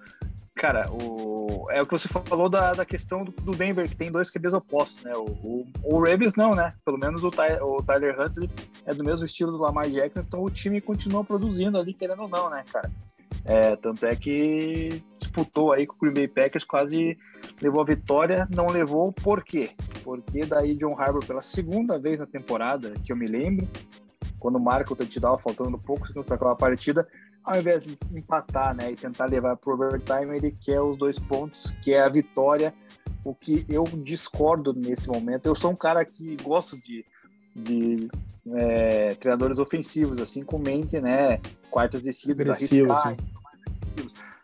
cara, 0.57 0.91
o, 0.91 1.67
é 1.69 1.81
o 1.81 1.85
que 1.85 1.97
você 1.97 2.07
falou 2.07 2.49
da, 2.49 2.73
da 2.73 2.85
questão 2.85 3.23
do, 3.23 3.31
do 3.31 3.55
Denver, 3.55 3.87
que 3.87 3.95
tem 3.95 4.11
dois 4.11 4.29
QBs 4.29 4.53
opostos, 4.53 5.03
né? 5.03 5.15
O, 5.15 5.25
o, 5.25 5.67
o, 5.83 5.99
Ravens 5.99 6.35
não, 6.35 6.55
né? 6.55 6.73
Pelo 6.83 6.97
menos 6.97 7.23
o, 7.23 7.31
Ty, 7.31 7.61
o 7.61 7.81
Tyler 7.83 8.19
Huntley 8.19 8.49
é 8.85 8.93
do 8.93 9.03
mesmo 9.03 9.25
estilo 9.25 9.51
do 9.51 9.59
Lamar 9.59 9.89
Jackson, 9.89 10.21
então 10.21 10.43
o 10.43 10.49
time 10.49 10.81
continua 10.81 11.23
produzindo 11.23 11.77
ali, 11.77 11.93
querendo 11.93 12.23
ou 12.23 12.27
não, 12.27 12.49
né, 12.49 12.65
cara? 12.71 12.91
É, 13.45 13.75
tanto 13.77 14.05
é 14.05 14.15
que 14.15 15.01
disputou 15.19 15.71
aí 15.71 15.85
com 15.85 15.95
o 15.95 15.99
Green 15.99 16.13
Bay 16.13 16.27
Packers, 16.27 16.65
quase 16.65 17.17
levou 17.61 17.81
a 17.81 17.85
vitória, 17.85 18.47
não 18.53 18.67
levou 18.67 19.13
por 19.13 19.43
quê? 19.43 19.69
Porque 20.03 20.45
daí 20.45 20.75
John 20.75 20.99
Harbour 20.99 21.23
pela 21.25 21.41
segunda 21.41 21.97
vez 21.97 22.19
na 22.19 22.25
temporada, 22.25 22.91
que 23.05 23.11
eu 23.11 23.15
me 23.15 23.27
lembro, 23.27 23.67
quando 24.39 24.59
marca 24.59 24.93
o 24.93 24.95
touchdown, 24.95 25.37
faltando 25.37 25.77
poucos 25.77 26.09
segundos 26.09 26.27
para 26.27 26.35
acabar 26.35 26.51
a 26.51 26.55
partida, 26.55 27.07
ao 27.47 27.57
invés 27.57 27.81
de 27.81 27.97
empatar 28.13 28.75
né, 28.75 28.91
e 28.91 28.95
tentar 28.97 29.25
levar 29.25 29.55
para 29.55 29.71
o 29.71 29.73
overtime, 29.73 30.35
ele 30.35 30.51
quer 30.51 30.81
os 30.81 30.97
dois 30.97 31.17
pontos, 31.17 31.71
que 31.81 31.93
é 31.93 32.01
a 32.01 32.09
vitória, 32.09 32.73
o 33.23 33.33
que 33.33 33.65
eu 33.69 33.85
discordo 33.85 34.73
nesse 34.73 35.07
momento. 35.07 35.45
Eu 35.45 35.55
sou 35.55 35.71
um 35.71 35.75
cara 35.75 36.03
que 36.03 36.35
gosto 36.43 36.77
de, 36.81 37.05
de 37.55 38.09
é, 38.53 39.15
treinadores 39.15 39.59
ofensivos, 39.59 40.19
assim, 40.19 40.43
com 40.43 40.59
mente, 40.59 40.99
né, 40.99 41.39
quartas 41.71 42.01
descidas, 42.01 42.49
arriscar, 42.49 43.15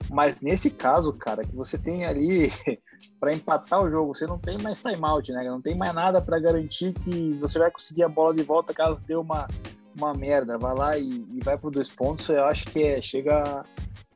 mas 0.10 0.40
nesse 0.40 0.70
caso, 0.70 1.12
cara, 1.12 1.44
que 1.44 1.56
você 1.56 1.78
tem 1.78 2.06
ali 2.06 2.50
para 3.20 3.34
empatar 3.34 3.82
o 3.82 3.90
jogo, 3.90 4.16
você 4.16 4.26
não 4.26 4.40
tem 4.40 4.58
mais 4.60 4.80
timeout, 4.80 5.32
né? 5.32 5.44
Não 5.46 5.62
tem 5.62 5.76
mais 5.76 5.94
nada 5.94 6.22
para 6.22 6.40
garantir 6.40 6.94
que 6.94 7.34
você 7.34 7.58
vai 7.58 7.72
conseguir 7.72 8.04
a 8.04 8.10
bola 8.10 8.34
de 8.34 8.44
volta 8.44 8.74
caso 8.74 9.00
dê 9.08 9.16
uma, 9.16 9.48
uma 9.96 10.14
merda. 10.14 10.58
Vai 10.58 10.76
lá 10.76 10.98
e, 10.98 11.26
e 11.32 11.40
vai 11.44 11.58
para 11.58 11.70
dois 11.70 11.90
pontos. 11.90 12.30
Eu 12.30 12.46
acho 12.46 12.66
que 12.66 12.84
é, 12.84 13.02
chega 13.02 13.66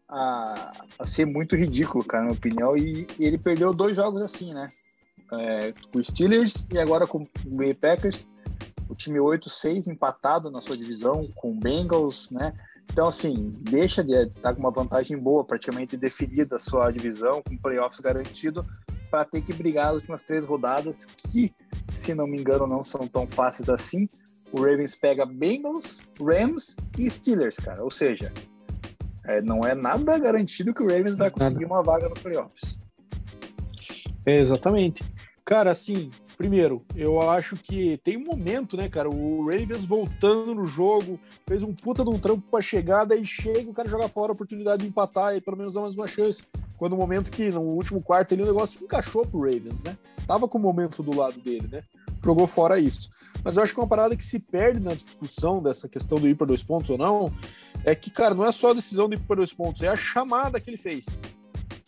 a, 0.07 0.73
a, 0.99 1.05
ser 1.05 1.25
muito 1.25 1.55
ridículo, 1.55 2.03
cara, 2.03 2.23
na 2.23 2.30
minha 2.30 2.38
opinião. 2.38 2.78
E, 2.78 3.07
e 3.19 3.25
ele 3.25 3.38
perdeu 3.38 3.73
dois 3.73 3.95
jogos 3.95 4.21
assim, 4.21 4.53
né? 4.53 4.65
É, 5.34 5.73
com 5.91 5.99
o 5.99 6.03
Steelers 6.03 6.65
e 6.73 6.80
agora 6.80 7.05
com 7.05 7.23
o 7.23 7.28
Green 7.45 7.73
Packers. 7.73 8.28
O 8.89 8.95
time 8.95 9.19
8-6 9.19 9.88
empatado 9.88 10.49
na 10.49 10.61
sua 10.61 10.78
divisão, 10.78 11.28
com 11.36 11.51
o 11.51 11.55
Bengals, 11.55 12.30
né? 12.32 12.53
Então, 12.91 13.07
assim, 13.07 13.53
deixa 13.59 14.03
de 14.03 14.13
estar 14.13 14.53
com 14.53 14.59
uma 14.61 14.71
vantagem 14.71 15.17
boa, 15.17 15.43
praticamente 15.43 15.97
definida 15.97 16.55
a 16.55 16.59
sua 16.59 16.89
divisão, 16.89 17.43
com 17.43 17.57
playoffs 17.57 17.99
garantido, 17.99 18.65
para 19.11 19.25
ter 19.25 19.41
que 19.41 19.53
brigar 19.53 19.89
as 19.89 19.95
últimas 19.95 20.21
três 20.21 20.45
rodadas, 20.45 21.05
que, 21.05 21.53
se 21.93 22.15
não 22.15 22.25
me 22.25 22.39
engano, 22.39 22.65
não 22.65 22.84
são 22.84 23.07
tão 23.07 23.28
fáceis 23.28 23.69
assim. 23.69 24.07
O 24.52 24.62
Ravens 24.62 24.95
pega 24.95 25.26
Bengals, 25.26 26.00
Rams 26.20 26.76
e 26.98 27.10
Steelers, 27.10 27.58
cara. 27.58 27.84
Ou 27.84 27.91
seja, 27.91 28.32
é, 29.26 29.41
não 29.41 29.62
é 29.62 29.76
nada 29.76 30.18
garantido 30.18 30.74
que 30.74 30.82
o 30.82 30.88
Ravens 30.88 31.18
vai 31.18 31.30
conseguir 31.30 31.66
uma 31.66 31.84
vaga 31.84 32.08
nos 32.08 32.20
playoffs. 32.20 32.78
É, 34.26 34.39
exatamente. 34.39 35.04
Cara, 35.43 35.72
assim, 35.72 36.12
primeiro, 36.38 36.84
eu 36.95 37.22
acho 37.30 37.56
que 37.56 37.98
tem 38.04 38.18
um 38.18 38.26
momento, 38.26 38.78
né, 38.78 38.89
cara? 38.89 39.10
O 39.10 39.45
Ravens 39.45 39.86
voltando 39.86 40.54
no 40.54 40.68
jogo, 40.68 41.20
fez 41.48 41.64
um 41.64 41.74
puta 41.74 42.04
de 42.04 42.10
um 42.10 42.20
trampo 42.20 42.43
pra 42.50 42.62
chegada 42.62 43.16
e 43.16 43.26
chega 43.26 43.70
o 43.70 43.74
cara 43.74 43.88
joga 43.88 44.08
fora 44.08 44.32
a 44.32 44.36
oportunidade 44.36 44.84
de 44.84 44.89
empatar 44.89 45.36
e 45.36 45.41
pelo 45.41 45.58
menos 45.58 45.74
dar 45.74 45.82
mais 45.82 45.95
uma 45.95 46.08
chance. 46.08 46.45
Quando 46.78 46.93
o 46.93 46.98
momento 46.98 47.32
que 47.32 47.50
no 47.50 47.62
último 47.62 48.02
quarto 48.02 48.34
ali 48.34 48.43
o 48.43 48.48
negócio 48.48 48.84
encaixou 48.84 49.26
pro 49.26 49.39
Ravens, 49.39 49.84
né? 49.84 49.98
Tava 50.28 50.48
com 50.48 50.58
o 50.58 50.62
momento 50.62 51.02
do 51.02 51.16
lado 51.16 51.39
dele, 51.39 51.68
né? 51.72 51.84
Jogou 52.28 52.45
fora 52.45 52.78
isso. 52.78 53.09
Mas 53.41 53.55
eu 53.55 53.63
acho 53.63 53.73
que 53.73 53.80
uma 53.80 53.88
parada 53.88 54.17
que 54.17 54.23
se 54.23 54.38
perde 54.38 54.82
na 54.82 54.93
discussão 54.93 55.63
dessa 55.63 55.88
questão 55.88 56.19
do 56.19 56.28
ir 56.28 56.36
para 56.36 56.47
dois 56.47 56.61
pontos 56.61 56.89
ou 56.89 56.97
não 56.97 57.32
é 57.86 57.95
que, 57.95 58.09
cara, 58.09 58.36
não 58.36 58.45
é 58.45 58.51
só 58.51 58.71
a 58.71 58.73
decisão 58.73 59.07
de 59.07 59.15
ir 59.15 59.19
para 59.19 59.38
dois 59.38 59.53
pontos, 59.53 59.82
é 59.82 59.88
a 59.88 59.95
chamada 59.95 60.59
que 60.59 60.69
ele 60.69 60.78
fez 60.78 61.21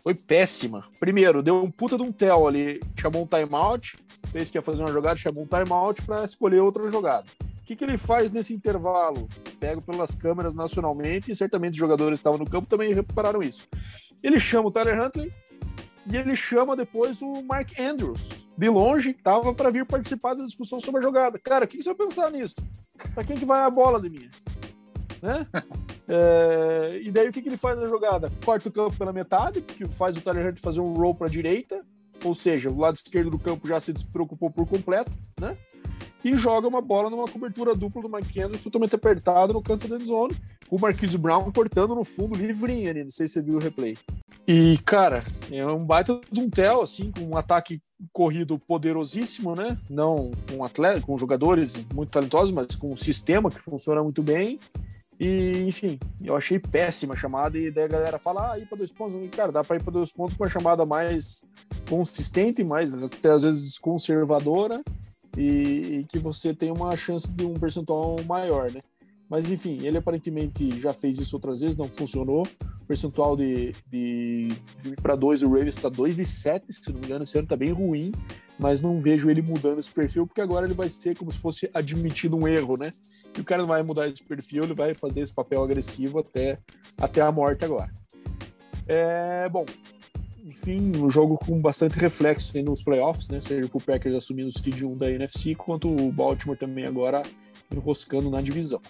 foi 0.01 0.15
péssima. 0.15 0.85
Primeiro, 0.97 1.43
deu 1.43 1.61
um 1.61 1.69
puta 1.69 1.97
de 1.97 2.03
um 2.03 2.11
tel 2.11 2.47
ali, 2.47 2.79
chamou 2.97 3.23
um 3.23 3.27
timeout, 3.27 3.97
fez 4.31 4.49
que 4.49 4.57
ia 4.57 4.61
fazer 4.61 4.81
uma 4.81 4.93
jogada, 4.93 5.17
chamou 5.17 5.43
um 5.43 5.45
timeout 5.45 6.01
para 6.03 6.23
escolher 6.23 6.61
outra 6.61 6.89
jogada. 6.89 7.25
O 7.61 7.65
que, 7.65 7.75
que 7.75 7.83
ele 7.83 7.97
faz 7.97 8.31
nesse 8.31 8.53
intervalo? 8.53 9.27
Pego 9.59 9.81
pelas 9.81 10.15
câmeras 10.15 10.55
nacionalmente, 10.55 11.31
e 11.31 11.35
certamente 11.35 11.73
os 11.73 11.79
jogadores 11.79 12.19
que 12.19 12.21
estavam 12.21 12.39
no 12.39 12.49
campo 12.49 12.65
também 12.65 12.93
repararam 12.93 13.43
isso. 13.43 13.67
Ele 14.23 14.39
chama 14.39 14.69
o 14.69 14.71
Tyler 14.71 14.99
Huntley 15.01 15.31
e 16.05 16.17
ele 16.17 16.35
chama 16.35 16.75
depois 16.75 17.21
o 17.21 17.41
Mark 17.43 17.71
Andrews, 17.79 18.21
de 18.57 18.69
longe, 18.69 19.13
que 19.13 19.19
estava 19.19 19.53
para 19.53 19.69
vir 19.69 19.85
participar 19.85 20.33
da 20.33 20.45
discussão 20.45 20.79
sobre 20.79 20.99
a 20.99 21.03
jogada. 21.03 21.39
Cara, 21.39 21.65
o 21.65 21.67
que, 21.67 21.77
que 21.77 21.83
você 21.83 21.93
vai 21.93 22.07
pensar 22.07 22.31
nisso? 22.31 22.55
Para 23.13 23.23
quem 23.23 23.37
que 23.37 23.45
vai 23.45 23.61
a 23.61 23.69
bola 23.69 23.99
de 24.01 24.09
mim? 24.09 24.29
Né? 25.21 25.47
É, 26.11 26.99
e 27.03 27.11
daí 27.11 27.29
o 27.29 27.31
que, 27.31 27.39
que 27.39 27.49
ele 27.49 27.55
faz 27.55 27.77
na 27.77 27.85
jogada? 27.85 28.31
Corta 28.43 28.67
o 28.67 28.71
campo 28.71 28.97
pela 28.97 29.13
metade, 29.13 29.61
que 29.61 29.87
faz 29.87 30.17
o 30.17 30.21
Tyler 30.21 30.47
Hunt 30.47 30.59
fazer 30.59 30.81
um 30.81 30.91
roll 30.93 31.13
para 31.13 31.27
a 31.27 31.29
direita, 31.29 31.85
ou 32.23 32.33
seja, 32.33 32.71
o 32.71 32.79
lado 32.79 32.95
esquerdo 32.95 33.29
do 33.29 33.37
campo 33.37 33.67
já 33.67 33.79
se 33.79 33.93
despreocupou 33.93 34.49
por 34.49 34.67
completo, 34.67 35.11
né? 35.39 35.55
E 36.23 36.35
joga 36.35 36.67
uma 36.67 36.81
bola 36.81 37.11
numa 37.11 37.27
cobertura 37.27 37.75
dupla 37.75 38.01
do 38.01 38.09
Mike 38.09 38.41
Anderson, 38.41 38.71
totalmente 38.71 38.95
apertado 38.95 39.53
no 39.53 39.61
canto 39.61 39.87
da 39.87 39.99
zone, 39.99 40.35
com 40.67 40.77
o 40.77 40.81
Marquise 40.81 41.15
Brown 41.15 41.51
cortando 41.51 41.93
no 41.93 42.03
fundo 42.03 42.33
livrinho 42.35 42.89
ali, 42.89 43.03
não 43.03 43.11
sei 43.11 43.27
se 43.27 43.35
você 43.35 43.41
viu 43.43 43.57
o 43.57 43.59
replay. 43.59 43.95
E, 44.51 44.79
cara, 44.79 45.23
é 45.51 45.63
um 45.67 45.85
baita 45.85 46.19
de 46.31 46.39
um 46.39 46.49
tel, 46.49 46.81
assim, 46.81 47.11
com 47.11 47.21
um 47.21 47.37
ataque 47.37 47.79
corrido 48.11 48.57
poderosíssimo, 48.57 49.55
né? 49.55 49.77
Não 49.87 50.31
com 50.49 50.63
atleta, 50.63 51.01
com 51.01 51.15
jogadores 51.15 51.85
muito 51.93 52.09
talentosos, 52.09 52.49
mas 52.49 52.75
com 52.75 52.91
um 52.91 52.97
sistema 52.97 53.51
que 53.51 53.59
funciona 53.59 54.01
muito 54.01 54.23
bem. 54.23 54.59
E, 55.19 55.65
enfim, 55.67 55.99
eu 56.19 56.35
achei 56.35 56.57
péssima 56.57 57.13
a 57.13 57.15
chamada 57.15 57.59
e 57.59 57.69
daí 57.69 57.83
a 57.83 57.89
galera 57.89 58.17
fala, 58.17 58.53
ah, 58.53 58.57
ir 58.57 58.65
para 58.65 58.79
dois 58.79 58.91
pontos. 58.91 59.29
Cara, 59.29 59.51
dá 59.51 59.63
para 59.63 59.75
ir 59.75 59.83
para 59.83 59.93
dois 59.93 60.11
pontos 60.11 60.35
com 60.35 60.43
uma 60.43 60.49
chamada 60.49 60.83
mais 60.83 61.45
consistente, 61.87 62.63
mais 62.63 62.95
até 62.95 63.29
às 63.29 63.43
vezes 63.43 63.77
conservadora 63.77 64.81
e, 65.37 65.99
e, 65.99 66.05
que 66.09 66.17
você 66.17 66.55
tem 66.55 66.71
uma 66.71 66.97
chance 66.97 67.31
de 67.31 67.45
um 67.45 67.53
percentual 67.53 68.15
maior, 68.25 68.71
né? 68.71 68.81
Mas, 69.29 69.51
enfim, 69.51 69.85
ele 69.85 69.99
aparentemente 69.99 70.79
já 70.79 70.91
fez 70.91 71.19
isso 71.19 71.35
outras 71.35 71.61
vezes, 71.61 71.77
não 71.77 71.87
funcionou. 71.87 72.47
Percentual 72.89 73.37
de, 73.37 73.75
de, 73.85 74.47
de 74.81 74.95
para 74.99 75.15
dois, 75.15 75.43
o 75.43 75.47
Ravens 75.47 75.75
está 75.75 75.89
2 75.89 76.15
de 76.15 76.25
7, 76.25 76.73
se 76.73 76.91
não 76.91 76.99
me 76.99 77.05
engano, 77.05 77.23
esse 77.23 77.37
ano 77.37 77.45
está 77.45 77.55
bem 77.55 77.71
ruim, 77.71 78.11
mas 78.57 78.81
não 78.81 78.99
vejo 78.99 79.29
ele 79.29 79.43
mudando 79.43 79.77
esse 79.77 79.91
perfil, 79.91 80.25
porque 80.25 80.41
agora 80.41 80.65
ele 80.65 80.73
vai 80.73 80.89
ser 80.89 81.15
como 81.15 81.31
se 81.31 81.37
fosse 81.37 81.69
admitido 81.71 82.35
um 82.35 82.47
erro, 82.47 82.77
né? 82.77 82.91
E 83.37 83.41
o 83.41 83.43
cara 83.43 83.61
não 83.61 83.69
vai 83.69 83.83
mudar 83.83 84.07
esse 84.07 84.23
perfil, 84.23 84.63
ele 84.63 84.73
vai 84.73 84.95
fazer 84.95 85.21
esse 85.21 85.31
papel 85.31 85.61
agressivo 85.61 86.17
até, 86.17 86.57
até 86.97 87.21
a 87.21 87.31
morte 87.31 87.63
agora. 87.63 87.93
É, 88.87 89.47
bom, 89.49 89.67
enfim, 90.43 90.91
um 90.97 91.07
jogo 91.11 91.37
com 91.37 91.61
bastante 91.61 91.99
reflexo 91.99 92.59
nos 92.63 92.81
playoffs, 92.81 93.29
né? 93.29 93.39
Seja 93.39 93.69
o 93.71 93.79
Packers 93.79 94.17
assumindo 94.17 94.47
o 94.47 94.51
seed 94.51 94.81
1 94.81 94.97
da 94.97 95.11
NFC, 95.11 95.53
quanto 95.53 95.87
o 95.87 96.11
Baltimore 96.11 96.57
também 96.57 96.87
agora 96.87 97.21
enroscando 97.71 98.31
na 98.31 98.41
divisão. 98.41 98.81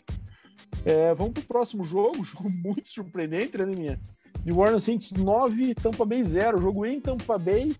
É, 0.86 1.14
vamos 1.14 1.34
para 1.34 1.42
o 1.42 1.46
próximo 1.46 1.84
jogo, 1.84 2.24
jogo 2.26 2.50
muito 2.50 2.90
surpreendente, 2.90 3.58
né, 3.58 3.66
minha? 3.66 4.00
New 4.46 4.58
Orleans 4.58 4.84
Saints 4.84 5.12
9, 5.12 5.76
Tampa 5.76 6.06
Bay 6.06 6.24
0, 6.24 6.62
jogo 6.62 6.86
em 6.86 7.00
Tampa 7.00 7.38
Bay 7.38 7.76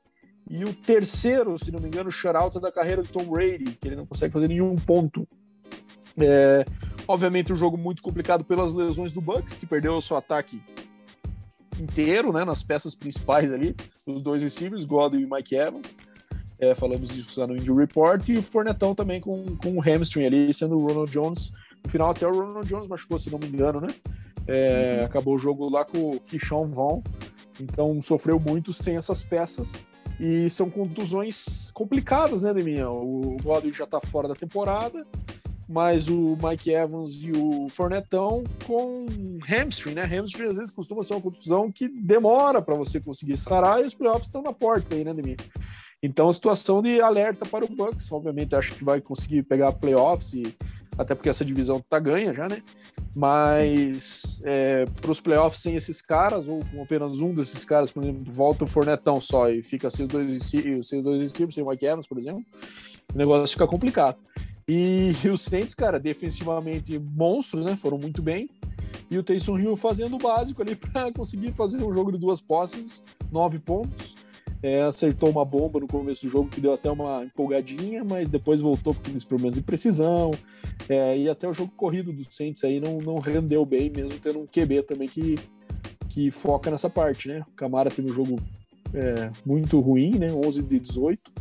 e 0.50 0.66
o 0.66 0.74
terceiro, 0.74 1.58
se 1.64 1.72
não 1.72 1.80
me 1.80 1.88
engano, 1.88 2.12
shutout 2.12 2.60
da 2.60 2.72
carreira 2.72 3.04
do 3.04 3.10
Tom 3.10 3.24
Brady, 3.26 3.78
que 3.80 3.88
ele 3.88 3.96
não 3.96 4.06
consegue 4.06 4.34
fazer 4.34 4.48
nenhum 4.48 4.76
ponto. 4.76 5.28
É, 6.18 6.66
obviamente 7.08 7.54
um 7.54 7.56
jogo 7.56 7.78
muito 7.78 8.02
complicado 8.02 8.44
pelas 8.44 8.74
lesões 8.74 9.14
do 9.14 9.22
Bucks, 9.22 9.56
que 9.56 9.66
perdeu 9.66 9.96
o 9.96 10.02
seu 10.02 10.18
ataque 10.18 10.62
inteiro, 11.80 12.34
né, 12.34 12.44
nas 12.44 12.64
peças 12.64 12.94
principais 12.94 13.54
ali, 13.54 13.76
os 14.06 14.22
dois 14.22 14.42
receivers, 14.42 14.86
Godwin 14.86 15.22
e 15.22 15.30
Mike 15.30 15.56
Evans. 15.56 15.96
É, 16.60 16.76
falamos 16.76 17.10
disso 17.10 17.46
no 17.48 17.56
Injury 17.56 17.86
Report, 17.86 18.28
e 18.28 18.38
o 18.38 18.44
Fornetão 18.44 18.94
também 18.94 19.22
com, 19.22 19.56
com 19.56 19.78
o 19.78 19.82
hamstring 19.82 20.26
ali, 20.26 20.54
sendo 20.54 20.78
o 20.78 20.86
Ronald 20.86 21.10
Jones. 21.10 21.54
No 21.84 21.90
final, 21.90 22.12
até 22.12 22.28
o 22.28 22.32
Ronald 22.32 22.68
Jones 22.68 22.88
machucou, 22.88 23.18
se 23.18 23.32
não 23.32 23.40
me 23.40 23.48
engano, 23.48 23.82
né? 23.82 23.88
É, 24.48 24.98
uhum. 25.00 25.06
Acabou 25.06 25.36
o 25.36 25.40
jogo 25.40 25.70
lá 25.70 25.86
com 25.86 26.12
o 26.12 26.20
Kishon 26.20 26.68
Vaughn, 26.68 27.02
então 27.60 28.02
sofreu 28.02 28.40
muito 28.40 28.74
sem 28.74 28.98
essas 28.98 29.24
peças. 29.24 29.84
E 30.20 30.50
são 30.50 30.70
contusões 30.70 31.72
complicadas, 31.72 32.44
né, 32.44 32.54
Deminha? 32.54 32.90
O 32.90 33.38
Godwin 33.42 33.72
já 33.72 33.86
tá 33.86 34.02
fora 34.02 34.28
da 34.28 34.34
temporada, 34.36 35.08
mas 35.68 36.10
o 36.10 36.36
Mike 36.44 36.72
Evans 36.72 37.12
e 37.22 37.32
o 37.32 37.70
Fornetão 37.70 38.44
com 38.66 39.06
hamstring, 39.48 39.94
né? 39.94 40.04
Hamstring 40.04 40.50
às 40.50 40.58
vezes 40.58 40.72
costuma 40.72 41.04
ser 41.04 41.14
uma 41.14 41.22
contusão 41.22 41.72
que 41.72 41.88
demora 41.88 42.62
para 42.62 42.76
você 42.76 43.00
conseguir 43.00 43.38
sarar 43.38 43.82
e 43.82 43.86
os 43.86 43.94
playoffs 43.94 44.26
estão 44.26 44.42
na 44.42 44.52
porta 44.52 44.96
aí, 44.96 45.06
né, 45.06 45.14
Demir? 45.14 45.38
Então, 46.02 46.32
situação 46.32 46.82
de 46.82 47.00
alerta 47.02 47.46
para 47.46 47.66
o 47.66 47.68
Bucks. 47.68 48.12
Obviamente, 48.12 48.56
acho 48.56 48.74
que 48.74 48.84
vai 48.84 49.00
conseguir 49.02 49.44
pegar 49.44 49.74
playoffs, 49.74 50.34
e, 50.34 50.44
até 51.00 51.16
porque 51.16 51.30
essa 51.30 51.46
divisão 51.46 51.82
tá 51.90 51.98
ganha 51.98 52.34
já, 52.34 52.50
né? 52.50 52.62
Mas 53.16 54.42
é, 54.44 54.86
para 55.02 55.10
os 55.10 55.22
playoffs 55.22 55.62
sem 55.62 55.78
esses 55.78 56.02
caras, 56.02 56.46
ou 56.46 56.60
com 56.66 56.84
apenas 56.84 57.20
um 57.20 57.34
desses 57.34 57.64
caras, 57.64 57.90
por 57.90 58.04
exemplo, 58.04 58.30
volta 58.30 58.66
o 58.66 58.68
Fornetão 58.68 59.22
só 59.22 59.50
e 59.50 59.64
fica 59.64 59.90
sem 59.90 60.06
os 60.06 60.12
dois, 60.12 60.44
sem 60.44 61.00
os 61.00 61.04
dois 61.04 61.32
sem 61.32 61.64
o 61.64 61.70
Mike 61.70 61.86
Evans, 61.86 62.06
por 62.06 62.20
exemplo, 62.20 62.44
o 63.14 63.18
negócio 63.18 63.48
fica 63.48 63.66
complicado. 63.66 64.18
E, 64.68 65.14
e 65.24 65.30
os 65.30 65.42
Saints, 65.42 65.74
cara, 65.74 65.98
defensivamente 65.98 67.00
monstros, 67.00 67.64
né? 67.64 67.78
Foram 67.78 67.98
muito 67.98 68.22
bem. 68.22 68.50
E 69.10 69.18
o 69.18 69.24
Taysom 69.24 69.58
Hill 69.58 69.78
fazendo 69.78 70.18
o 70.18 70.20
básico 70.20 70.62
ali 70.62 70.76
para 70.92 71.14
conseguir 71.14 71.54
fazer 71.54 71.82
um 71.82 71.94
jogo 71.94 72.12
de 72.12 72.18
duas 72.18 72.42
posses, 72.42 73.02
nove 73.32 73.58
pontos. 73.58 74.18
É, 74.62 74.82
acertou 74.82 75.30
uma 75.30 75.46
bomba 75.46 75.80
no 75.80 75.88
começo 75.88 76.26
do 76.26 76.32
jogo 76.32 76.50
que 76.50 76.60
deu 76.60 76.74
até 76.74 76.92
uma 76.92 77.24
empolgadinha, 77.24 78.04
mas 78.04 78.30
depois 78.30 78.60
voltou 78.60 78.94
com 78.94 79.00
aqueles 79.00 79.24
problemas 79.24 79.56
de 79.56 79.62
precisão. 79.62 80.32
É, 80.88 81.18
e 81.18 81.30
até 81.30 81.48
o 81.48 81.54
jogo 81.54 81.72
corrido 81.78 82.12
dos 82.12 82.28
Saints 82.28 82.64
aí 82.64 82.80
não, 82.80 82.98
não 82.98 83.20
rendeu 83.20 83.66
bem, 83.66 83.90
mesmo 83.90 84.20
tendo 84.20 84.40
um 84.40 84.48
QB 84.48 84.84
também 84.84 85.08
que, 85.08 85.36
que 86.10 86.30
foca 86.30 86.70
nessa 86.70 86.90
parte, 86.90 87.30
né? 87.30 87.42
O 87.48 87.56
Camara 87.56 87.90
teve 87.90 88.10
um 88.10 88.14
jogo 88.14 88.38
é, 88.94 89.32
muito 89.46 89.80
ruim, 89.80 90.18
né? 90.18 90.28
11 90.32 90.64
de 90.64 90.80
18, 90.80 91.32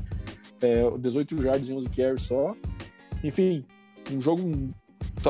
é, 0.60 0.98
18 0.98 1.42
jardas 1.42 1.68
e 1.68 1.72
11 1.72 1.88
carries 1.88 2.22
só. 2.22 2.54
Enfim, 3.24 3.64
um 4.12 4.20
jogo 4.20 4.42
um 4.42 4.72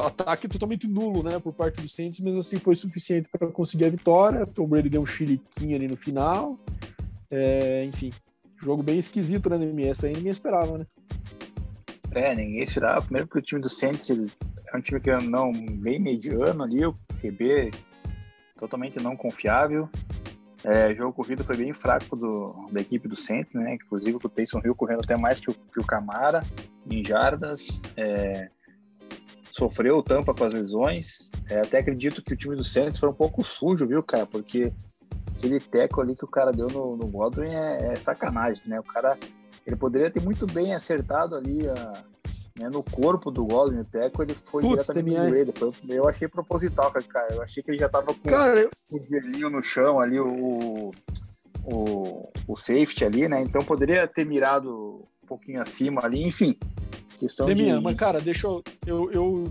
ataque 0.05 0.47
totalmente 0.49 0.87
nulo, 0.87 1.23
né, 1.23 1.39
por 1.39 1.53
parte 1.53 1.81
do 1.81 1.89
Saints, 1.89 2.21
mas 2.21 2.37
assim 2.37 2.59
foi 2.59 2.75
suficiente 2.75 3.29
para 3.31 3.49
conseguir 3.49 3.87
a 3.87 3.89
vitória. 3.89 4.47
Tom 4.47 4.67
Brady 4.67 4.89
deu 4.89 5.03
um 5.03 5.07
chiliquinho 5.07 5.77
ali 5.77 5.89
no 5.89 5.97
final. 5.97 6.59
É, 7.31 7.85
enfim, 7.85 8.13
jogo 8.63 8.83
bem 8.83 8.99
esquisito, 8.99 9.51
né, 9.51 9.57
MS 9.57 10.07
aí 10.07 10.15
ninguém 10.15 10.33
esperava, 10.33 10.79
né? 10.79 10.87
É, 12.13 12.35
ninguém 12.35 12.63
esperava. 12.63 13.03
Primeiro 13.03 13.27
porque 13.27 13.41
o 13.41 13.43
time 13.43 13.61
do 13.61 13.69
Saints 13.69 14.11
é 14.11 14.77
um 14.77 14.81
time 14.81 15.01
que 15.01 15.15
não 15.19 15.53
bem 15.53 15.99
mediano 15.99 16.63
ali, 16.63 16.85
o 16.85 16.95
QB 17.21 17.71
totalmente 18.57 18.99
não 19.01 19.17
confiável. 19.17 19.89
É, 20.65 20.93
jogo 20.95 21.13
corrido 21.13 21.45
foi 21.45 21.57
bem 21.57 21.73
fraco 21.73 22.17
do, 22.17 22.69
da 22.73 22.81
equipe 22.81 23.07
do 23.07 23.15
Saints, 23.15 23.55
né? 23.55 23.75
Inclusive 23.75 24.19
com 24.19 24.27
o 24.27 24.31
Taysom 24.31 24.61
Hill 24.65 24.75
correndo 24.75 25.01
até 25.01 25.17
mais 25.17 25.41
que 25.41 25.51
o, 25.51 25.55
que 25.55 25.81
o 25.81 25.87
Camara 25.87 26.41
em 26.91 27.05
jardas. 27.05 27.81
É, 27.97 28.49
sofreu 29.51 30.03
tampa 30.03 30.33
com 30.33 30.45
as 30.45 30.55
lesões. 30.55 31.31
É, 31.51 31.61
até 31.61 31.79
acredito 31.79 32.23
que 32.23 32.33
o 32.33 32.37
time 32.37 32.55
do 32.55 32.65
Saints 32.65 33.01
foi 33.01 33.09
um 33.09 33.15
pouco 33.15 33.45
sujo, 33.45 33.87
viu, 33.87 34.03
cara? 34.03 34.25
Porque 34.25 34.73
aquele 35.39 35.61
teco 35.61 36.01
ali 36.01 36.17
que 36.17 36.25
o 36.25 36.29
cara 36.29 36.53
deu 36.53 36.67
no, 36.67 36.97
no 36.97 37.07
Godwin 37.07 37.55
é, 37.55 37.93
é 37.93 37.97
sacanagem, 37.97 38.65
né? 38.67 38.81
O 38.81 38.83
cara 38.85 39.17
ele 39.65 39.77
poderia 39.77 40.11
ter 40.11 40.21
muito 40.21 40.47
bem 40.47 40.75
acertado 40.75 41.37
ali 41.37 41.69
a, 41.69 42.05
né, 42.59 42.69
no 42.69 42.83
corpo 42.83 43.31
do 43.31 43.45
Godwin, 43.45 43.81
o 43.81 43.85
teco, 43.85 44.23
ele 44.23 44.35
foi 44.35 44.63
Putz, 44.63 44.87
diretamente 44.87 45.21
no 45.21 45.29
joelho. 45.29 45.53
Foi, 45.53 45.73
eu 45.91 46.09
achei 46.09 46.27
proposital, 46.27 46.91
cara. 46.91 47.35
Eu 47.35 47.43
achei 47.43 47.63
que 47.63 47.71
ele 47.71 47.79
já 47.79 47.89
tava 47.89 48.07
com 48.07 48.29
cara, 48.29 48.61
eu... 48.61 48.71
o 48.93 49.03
joelhinho 49.03 49.49
no 49.49 49.63
chão 49.63 50.01
ali, 50.01 50.19
o, 50.19 50.91
o, 51.65 52.33
o 52.47 52.57
safety 52.57 53.05
ali, 53.05 53.29
né? 53.29 53.41
Então 53.43 53.63
poderia 53.63 54.09
ter 54.09 54.25
mirado 54.25 55.07
um 55.23 55.27
pouquinho 55.27 55.61
acima 55.61 56.05
ali, 56.05 56.23
enfim. 56.25 56.59
Questão 57.19 57.47
Deminha, 57.47 57.77
de... 57.77 57.83
mas 57.83 57.97
cara, 57.97 58.21
deixa 58.21 58.47
eu, 58.47 58.63
eu, 58.87 59.11
eu 59.11 59.45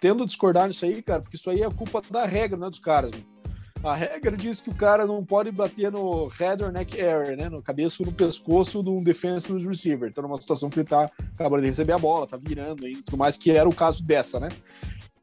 tendo 0.00 0.24
a 0.24 0.26
discordar 0.26 0.68
nisso 0.68 0.84
aí, 0.84 1.00
cara, 1.02 1.22
porque 1.22 1.36
isso 1.36 1.48
aí 1.48 1.62
é 1.62 1.70
culpa 1.70 2.02
da 2.10 2.26
regra, 2.26 2.58
né, 2.58 2.68
dos 2.68 2.80
caras. 2.80 3.10
Mano. 3.12 3.35
A 3.84 3.94
regra 3.94 4.36
diz 4.36 4.60
que 4.60 4.70
o 4.70 4.74
cara 4.74 5.06
não 5.06 5.24
pode 5.24 5.50
bater 5.52 5.92
no 5.92 6.26
head 6.28 6.62
or 6.62 6.72
neck 6.72 7.00
area, 7.00 7.36
né? 7.36 7.48
No 7.48 7.62
cabeça 7.62 8.02
ou 8.02 8.06
no 8.06 8.12
pescoço 8.12 8.82
de 8.82 8.90
um 8.90 9.02
defensive 9.02 9.66
receiver. 9.66 10.08
Então, 10.08 10.22
numa 10.22 10.40
situação 10.40 10.68
que 10.68 10.80
ele 10.80 10.88
tá 10.88 11.10
acabando 11.34 11.62
de 11.62 11.68
receber 11.68 11.92
a 11.92 11.98
bola, 11.98 12.26
tá 12.26 12.36
virando 12.36 12.84
aí, 12.84 12.96
tudo 12.96 13.16
mais, 13.16 13.36
que 13.36 13.50
era 13.50 13.68
o 13.68 13.74
caso 13.74 14.02
dessa, 14.02 14.40
né? 14.40 14.48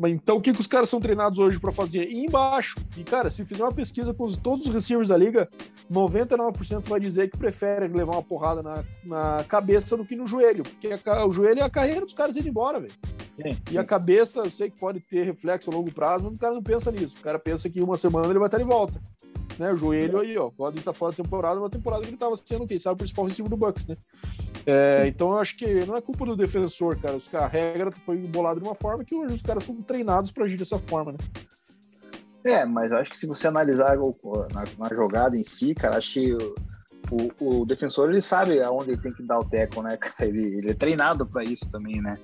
Então, 0.05 0.37
o 0.37 0.41
que, 0.41 0.51
que 0.51 0.59
os 0.59 0.67
caras 0.67 0.89
são 0.89 0.99
treinados 0.99 1.39
hoje 1.39 1.59
para 1.59 1.71
fazer? 1.71 2.09
Ir 2.09 2.25
embaixo. 2.25 2.75
E, 2.97 3.03
cara, 3.03 3.29
se 3.29 3.45
fizer 3.45 3.63
uma 3.63 3.73
pesquisa 3.73 4.13
com 4.13 4.27
todos 4.27 4.67
os 4.67 4.73
receivers 4.73 5.09
da 5.09 5.17
liga, 5.17 5.47
99% 5.91 6.87
vai 6.87 6.99
dizer 6.99 7.29
que 7.29 7.37
prefere 7.37 7.87
levar 7.87 8.13
uma 8.13 8.23
porrada 8.23 8.63
na, 8.63 8.83
na 9.05 9.43
cabeça 9.45 9.95
do 9.95 10.05
que 10.05 10.15
no 10.15 10.27
joelho. 10.27 10.63
Porque 10.63 10.89
a, 11.09 11.25
o 11.25 11.31
joelho 11.31 11.59
é 11.59 11.63
a 11.63 11.69
carreira 11.69 12.01
dos 12.01 12.13
caras 12.13 12.35
indo 12.35 12.49
embora, 12.49 12.79
velho. 12.79 12.93
E 13.71 13.77
a 13.77 13.83
cabeça, 13.83 14.41
eu 14.41 14.51
sei 14.51 14.69
que 14.69 14.79
pode 14.79 14.99
ter 14.99 15.23
reflexo 15.23 15.69
a 15.69 15.73
longo 15.73 15.91
prazo, 15.91 16.25
mas 16.25 16.35
o 16.35 16.39
cara 16.39 16.53
não 16.53 16.63
pensa 16.63 16.91
nisso. 16.91 17.17
O 17.17 17.21
cara 17.21 17.39
pensa 17.39 17.69
que 17.69 17.81
uma 17.81 17.97
semana 17.97 18.27
ele 18.27 18.39
vai 18.39 18.47
estar 18.47 18.57
de 18.57 18.63
volta. 18.63 19.01
Né? 19.57 19.71
O 19.71 19.77
joelho 19.77 20.19
aí, 20.19 20.37
ó. 20.37 20.49
Pode 20.49 20.79
estar 20.79 20.93
fora 20.93 21.11
da 21.11 21.23
temporada, 21.23 21.59
uma 21.59 21.69
temporada 21.69 22.01
que 22.01 22.09
ele 22.09 22.15
estava 22.15 22.35
sendo, 22.37 22.67
quem 22.67 22.79
sabe, 22.79 22.95
o 22.95 22.97
principal 22.97 23.25
receiver 23.25 23.49
do 23.49 23.57
Bucks, 23.57 23.87
né? 23.87 23.97
É, 24.65 25.05
então 25.07 25.31
eu 25.31 25.39
acho 25.39 25.57
que 25.57 25.85
não 25.85 25.97
é 25.97 26.01
culpa 26.01 26.25
do 26.25 26.35
defensor, 26.35 26.97
cara. 26.97 27.15
Os, 27.15 27.33
a 27.33 27.47
regra 27.47 27.91
foi 27.91 28.17
bolada 28.17 28.59
de 28.59 28.65
uma 28.65 28.75
forma 28.75 29.03
que 29.03 29.13
hoje 29.13 29.35
os 29.35 29.41
caras 29.41 29.63
são 29.63 29.75
treinados 29.81 30.31
para 30.31 30.45
agir 30.45 30.57
dessa 30.57 30.79
forma, 30.79 31.11
né? 31.11 31.17
É, 32.43 32.65
mas 32.65 32.91
eu 32.91 32.97
acho 32.97 33.09
que 33.09 33.17
se 33.17 33.25
você 33.25 33.47
analisar 33.47 33.97
na, 33.97 34.65
na 34.77 34.93
jogada 34.93 35.37
em 35.37 35.43
si, 35.43 35.73
cara, 35.73 35.97
acho 35.97 36.13
que 36.13 36.33
o, 36.33 36.55
o, 37.39 37.61
o, 37.61 37.65
defensor 37.65 38.09
ele 38.09 38.21
sabe 38.21 38.61
aonde 38.61 38.91
ele 38.91 39.01
tem 39.01 39.13
que 39.13 39.23
dar 39.23 39.39
o 39.39 39.45
teco, 39.45 39.81
né? 39.81 39.97
Ele, 40.19 40.57
ele 40.57 40.71
é 40.71 40.73
treinado 40.73 41.25
para 41.25 41.43
isso 41.43 41.69
também, 41.69 42.01
né? 42.01 42.17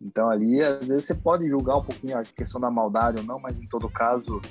Então 0.00 0.28
ali, 0.28 0.62
às 0.62 0.86
vezes 0.86 1.06
você 1.06 1.14
pode 1.14 1.48
julgar 1.48 1.78
um 1.78 1.82
pouquinho 1.82 2.18
a 2.18 2.24
questão 2.24 2.60
da 2.60 2.70
maldade 2.70 3.18
ou 3.18 3.24
não, 3.24 3.38
mas 3.38 3.56
em 3.56 3.66
todo 3.66 3.88
caso 3.88 4.42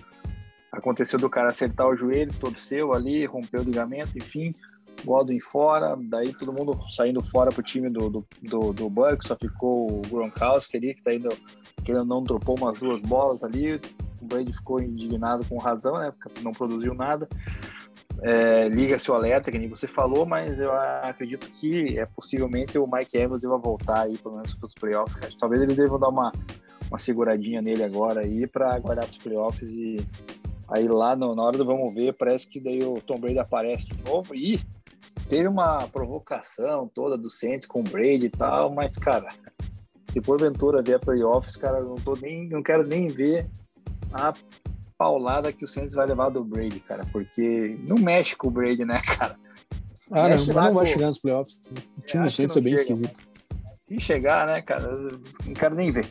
aconteceu 0.78 1.20
do 1.20 1.30
cara 1.30 1.50
acertar 1.50 1.88
o 1.88 1.96
joelho, 1.96 2.34
torceu 2.34 2.94
ali, 2.94 3.26
rompeu 3.26 3.62
o 3.62 3.64
ligamento, 3.64 4.18
enfim, 4.18 4.52
Godwin 5.04 5.40
fora, 5.40 5.96
daí 6.10 6.34
todo 6.34 6.54
mundo 6.54 6.80
saindo 6.90 7.22
fora 7.22 7.52
pro 7.52 7.64
time 7.64 7.90
do, 7.90 8.10
do, 8.10 8.28
do, 8.42 8.74
do 8.74 8.90
Bucks, 8.90 9.28
só 9.28 9.36
ficou 9.36 9.92
o 9.92 10.02
Gronkowski 10.02 10.78
ali, 10.78 10.94
que 10.94 11.04
tá 11.04 11.14
indo, 11.14 11.30
que 11.84 11.92
ele 11.92 12.04
não 12.04 12.24
dropou 12.24 12.58
umas 12.58 12.78
duas 12.78 13.02
bolas 13.02 13.44
ali, 13.44 13.76
o 14.22 14.26
Brady 14.26 14.54
ficou 14.54 14.82
indignado 14.82 15.46
com 15.46 15.58
razão, 15.58 15.98
né, 16.00 16.12
porque 16.12 16.42
não 16.42 16.52
produziu 16.52 16.94
nada. 16.94 17.28
É, 18.22 18.70
Liga-se 18.70 19.12
o 19.12 19.14
alerta, 19.14 19.52
que 19.52 19.60
nem 19.60 19.68
você 19.68 19.88
falou, 19.88 20.26
mas 20.26 20.60
eu 20.60 20.72
acredito 20.72 21.48
que 21.60 22.00
é 22.00 22.06
possivelmente 22.06 22.78
o 22.80 22.88
Mike 22.88 23.18
Evans 23.18 23.42
deva 23.42 23.58
voltar 23.58 24.06
aí, 24.06 24.18
pelo 24.18 24.36
menos 24.36 24.54
para 24.54 24.68
os 24.68 24.74
playoffs. 24.74 25.36
Talvez 25.38 25.62
eles 25.62 25.76
devam 25.76 26.00
dar 26.00 26.08
uma, 26.08 26.32
uma 26.90 26.98
seguradinha 26.98 27.62
nele 27.62 27.84
agora 27.84 28.22
aí 28.22 28.48
para 28.48 28.74
aguardar 28.74 29.06
os 29.06 29.18
playoffs 29.18 29.70
e 29.70 29.98
aí 30.68 30.88
lá 30.88 31.16
no, 31.16 31.36
na 31.36 31.44
hora 31.44 31.58
do 31.58 31.66
vamos 31.66 31.94
ver, 31.94 32.14
parece 32.14 32.48
que 32.48 32.60
daí 32.60 32.84
o 32.84 33.02
Tom 33.02 33.20
Brady 33.20 33.40
aparece 33.40 33.88
de 33.88 34.02
novo 34.04 34.34
e 34.36 34.60
teve 35.30 35.48
uma 35.48 35.88
provocação 35.88 36.88
toda 36.88 37.18
do 37.18 37.30
Saints 37.30 37.68
com 37.68 37.80
o 37.80 37.84
Brady 37.84 38.26
e 38.26 38.30
tal, 38.30 38.72
mas, 38.72 38.98
cara, 38.98 39.30
se 40.10 40.22
porventura 40.22 40.82
vier 40.82 41.00
playoffs, 41.00 41.56
cara, 41.56 41.82
não 41.82 41.96
tô 41.96 42.16
nem, 42.16 42.48
não 42.48 42.64
quero 42.64 42.86
nem 42.86 43.08
ver 43.08 43.48
a 44.14 44.34
paulada 44.98 45.52
que 45.52 45.64
o 45.64 45.68
Saints 45.68 45.96
vai 45.96 46.08
levar 46.08 46.30
do 46.30 46.44
Brady, 46.44 46.80
cara, 46.80 47.06
porque 47.12 47.78
não 47.82 47.98
mexe 47.98 48.36
com 48.36 48.48
o 48.48 48.52
Brady, 48.52 48.86
né, 48.86 49.02
cara? 49.02 49.36
Ah, 50.12 50.30
não, 50.30 50.46
não 50.46 50.74
vai 50.74 50.86
chegar 50.86 51.08
nos 51.08 51.20
playoffs. 51.20 51.60
O 51.98 52.02
time 52.02 52.24
do 52.24 52.32
Saints 52.32 52.56
é 52.56 52.62
bem 52.62 52.78
chega, 52.78 52.94
esquisito. 52.94 53.20
Se 53.88 54.00
chegar, 54.00 54.48
né, 54.48 54.62
cara, 54.62 54.88
não 55.46 55.54
quero 55.54 55.76
nem 55.76 55.92
ver. 55.92 56.08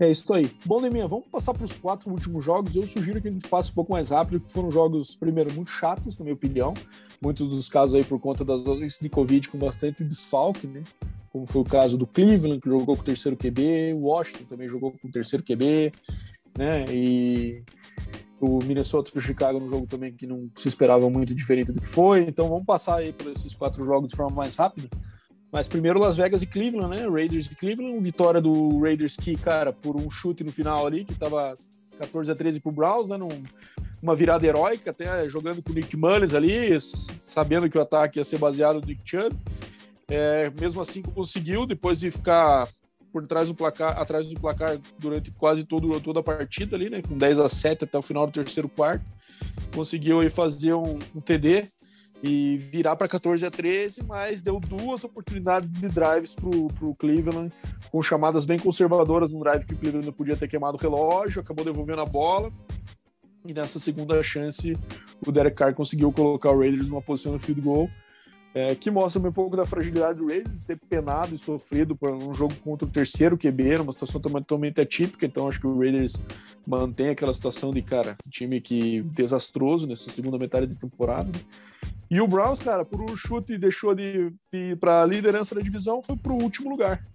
É 0.00 0.10
isso 0.10 0.32
aí. 0.32 0.50
Bom, 0.64 0.80
Neminha, 0.80 1.06
vamos 1.06 1.26
passar 1.28 1.52
para 1.52 1.64
os 1.64 1.74
quatro 1.74 2.10
últimos 2.10 2.42
jogos. 2.42 2.74
Eu 2.74 2.86
sugiro 2.86 3.20
que 3.20 3.28
a 3.28 3.30
gente 3.30 3.46
passe 3.46 3.70
um 3.70 3.74
pouco 3.74 3.92
mais 3.92 4.08
rápido, 4.08 4.40
porque 4.40 4.54
foram 4.54 4.70
jogos, 4.70 5.14
primeiro, 5.14 5.52
muito 5.52 5.70
chatos, 5.70 6.16
na 6.16 6.24
minha 6.24 6.34
opinião. 6.34 6.72
Muitos 7.20 7.46
dos 7.48 7.68
casos 7.68 7.94
aí 7.94 8.02
por 8.02 8.18
conta 8.18 8.42
das 8.42 8.62
doenças 8.62 8.98
de 8.98 9.10
Covid 9.10 9.50
com 9.50 9.58
bastante 9.58 10.02
desfalque, 10.02 10.66
né? 10.66 10.82
Como 11.30 11.46
foi 11.46 11.60
o 11.60 11.64
caso 11.64 11.98
do 11.98 12.06
Cleveland, 12.06 12.62
que 12.62 12.70
jogou 12.70 12.96
com 12.96 13.02
o 13.02 13.04
terceiro 13.04 13.36
QB, 13.36 13.92
o 13.94 14.06
Washington 14.06 14.44
também 14.44 14.66
jogou 14.66 14.90
com 14.90 15.06
o 15.06 15.12
terceiro 15.12 15.44
QB, 15.44 15.92
né? 16.56 16.86
E 16.90 17.62
o 18.40 18.58
Minnesota 18.64 19.10
e 19.14 19.18
o 19.18 19.20
Chicago 19.20 19.60
no 19.60 19.68
jogo 19.68 19.86
também 19.86 20.14
que 20.14 20.26
não 20.26 20.50
se 20.56 20.66
esperava 20.66 21.10
muito 21.10 21.34
diferente 21.34 21.72
do 21.72 21.80
que 21.80 21.86
foi. 21.86 22.22
Então 22.22 22.48
vamos 22.48 22.64
passar 22.64 22.96
aí 22.96 23.12
por 23.12 23.30
esses 23.30 23.54
quatro 23.54 23.84
jogos 23.84 24.10
de 24.10 24.16
forma 24.16 24.34
mais 24.34 24.56
rápida. 24.56 24.88
Mas 25.52 25.68
primeiro 25.68 25.98
Las 25.98 26.16
Vegas 26.16 26.42
e 26.42 26.46
Cleveland, 26.46 26.96
né? 26.96 27.08
Raiders 27.08 27.46
e 27.46 27.54
Cleveland, 27.56 27.98
vitória 28.02 28.40
do 28.40 28.78
Raiders 28.78 29.16
que, 29.16 29.36
cara, 29.36 29.72
por 29.72 29.96
um 29.96 30.10
chute 30.10 30.44
no 30.44 30.52
final 30.52 30.86
ali, 30.86 31.04
que 31.04 31.14
tava 31.14 31.54
14 31.98 32.30
a 32.30 32.34
13 32.36 32.60
pro 32.60 32.70
Browns, 32.70 33.08
né? 33.08 33.16
Num, 33.16 33.42
uma 34.02 34.14
virada 34.14 34.46
heróica, 34.46 34.90
até 34.90 35.28
jogando 35.28 35.62
com 35.62 35.72
o 35.72 35.74
Nick 35.74 35.96
Mullins 35.96 36.34
ali, 36.34 36.80
sabendo 36.80 37.68
que 37.68 37.76
o 37.76 37.80
ataque 37.80 38.18
ia 38.18 38.24
ser 38.24 38.38
baseado 38.38 38.80
no 38.80 38.86
Nick 38.86 39.02
Chubb. 39.04 39.36
É, 40.08 40.50
mesmo 40.58 40.80
assim 40.80 41.02
conseguiu, 41.02 41.66
depois 41.66 42.00
de 42.00 42.10
ficar 42.10 42.66
por 43.12 43.26
trás 43.26 43.48
do 43.48 43.54
placar, 43.54 43.98
atrás 43.98 44.28
do 44.28 44.40
placar 44.40 44.78
durante 44.98 45.30
quase 45.32 45.64
todo, 45.64 46.00
toda 46.00 46.20
a 46.20 46.22
partida 46.22 46.76
ali, 46.76 46.88
né? 46.88 47.02
Com 47.02 47.18
10 47.18 47.40
a 47.40 47.48
7 47.48 47.84
até 47.84 47.98
o 47.98 48.02
final 48.02 48.26
do 48.26 48.32
terceiro 48.32 48.68
quarto. 48.68 49.04
Conseguiu 49.74 50.20
aí 50.20 50.30
fazer 50.30 50.74
um, 50.74 50.98
um 51.14 51.20
TD 51.20 51.68
e 52.22 52.56
virar 52.58 52.96
para 52.96 53.08
14 53.08 53.44
a 53.46 53.50
13, 53.50 54.02
mas 54.04 54.42
deu 54.42 54.60
duas 54.60 55.04
oportunidades 55.04 55.72
de 55.72 55.88
drives 55.88 56.34
para 56.34 56.48
o 56.48 56.94
Cleveland, 56.94 57.52
com 57.90 58.02
chamadas 58.02 58.44
bem 58.44 58.58
conservadoras 58.58 59.32
no 59.32 59.40
drive 59.40 59.64
que 59.64 59.74
o 59.74 59.76
Cleveland 59.76 60.12
podia 60.12 60.36
ter 60.36 60.48
queimado 60.48 60.76
o 60.76 60.80
relógio, 60.80 61.40
acabou 61.40 61.64
devolvendo 61.64 62.02
a 62.02 62.06
bola. 62.06 62.52
E 63.44 63.54
nessa 63.54 63.78
segunda 63.78 64.22
chance, 64.22 64.76
o 65.26 65.32
Derek 65.32 65.56
Carr 65.56 65.74
conseguiu 65.74 66.12
colocar 66.12 66.50
o 66.50 66.58
Raiders 66.58 66.88
numa 66.88 67.00
posição 67.00 67.36
de 67.36 67.44
field 67.44 67.60
goal 67.62 67.88
é, 68.54 68.74
que 68.74 68.90
mostra 68.90 69.22
um 69.22 69.32
pouco 69.32 69.56
da 69.56 69.64
fragilidade 69.64 70.18
do 70.18 70.26
Raiders, 70.26 70.62
ter 70.62 70.76
penado 70.76 71.34
e 71.34 71.38
sofrido 71.38 71.94
por 71.94 72.10
um 72.10 72.34
jogo 72.34 72.54
contra 72.56 72.86
o 72.86 72.90
terceiro 72.90 73.38
QB, 73.38 73.76
uma 73.76 73.92
situação 73.92 74.20
totalmente 74.20 74.80
atípica, 74.80 75.24
então 75.24 75.48
acho 75.48 75.60
que 75.60 75.66
o 75.66 75.78
Raiders 75.78 76.20
mantém 76.66 77.10
aquela 77.10 77.32
situação 77.32 77.72
de, 77.72 77.80
cara, 77.82 78.16
time 78.28 78.60
que 78.60 79.02
desastroso 79.02 79.86
nessa 79.86 80.10
segunda 80.10 80.38
metade 80.38 80.66
de 80.66 80.76
temporada. 80.76 81.30
E 82.10 82.20
o 82.20 82.26
Browns, 82.26 82.60
cara, 82.60 82.84
por 82.84 83.00
um 83.00 83.16
chute 83.16 83.56
deixou 83.56 83.94
de, 83.94 84.32
ir 84.52 84.76
para 84.78 85.06
liderança 85.06 85.54
da 85.54 85.60
divisão, 85.60 86.02
foi 86.02 86.16
para 86.16 86.32
o 86.32 86.42
último 86.42 86.68
lugar. 86.68 87.06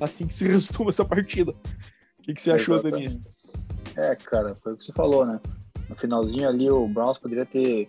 Assim 0.00 0.26
que 0.26 0.34
se 0.34 0.42
resume 0.48 0.90
essa 0.90 1.04
partida. 1.04 1.52
O 2.18 2.22
que, 2.22 2.34
que 2.34 2.42
você 2.42 2.50
achou, 2.50 2.82
Dani? 2.82 3.20
É, 3.96 4.16
cara, 4.16 4.56
foi 4.62 4.72
o 4.72 4.76
que 4.76 4.84
você 4.84 4.92
falou, 4.92 5.24
né? 5.24 5.40
No 5.88 5.94
finalzinho 5.94 6.48
ali, 6.48 6.68
o 6.68 6.86
Browns 6.88 7.18
poderia 7.18 7.46
ter 7.46 7.88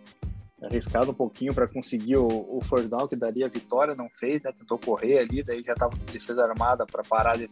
arriscado 0.61 1.11
um 1.11 1.13
pouquinho 1.13 1.53
para 1.53 1.67
conseguir 1.67 2.17
o, 2.17 2.27
o 2.27 2.59
first 2.61 2.89
down 2.89 3.07
que 3.07 3.15
daria 3.15 3.45
a 3.45 3.49
vitória, 3.49 3.95
não 3.95 4.07
fez, 4.09 4.41
né? 4.43 4.51
Tentou 4.51 4.77
correr 4.77 5.19
ali, 5.19 5.43
daí 5.43 5.63
já 5.63 5.73
estava 5.73 5.95
defesa 6.11 6.43
armada 6.43 6.85
para 6.85 7.03
parar 7.03 7.37
de 7.37 7.49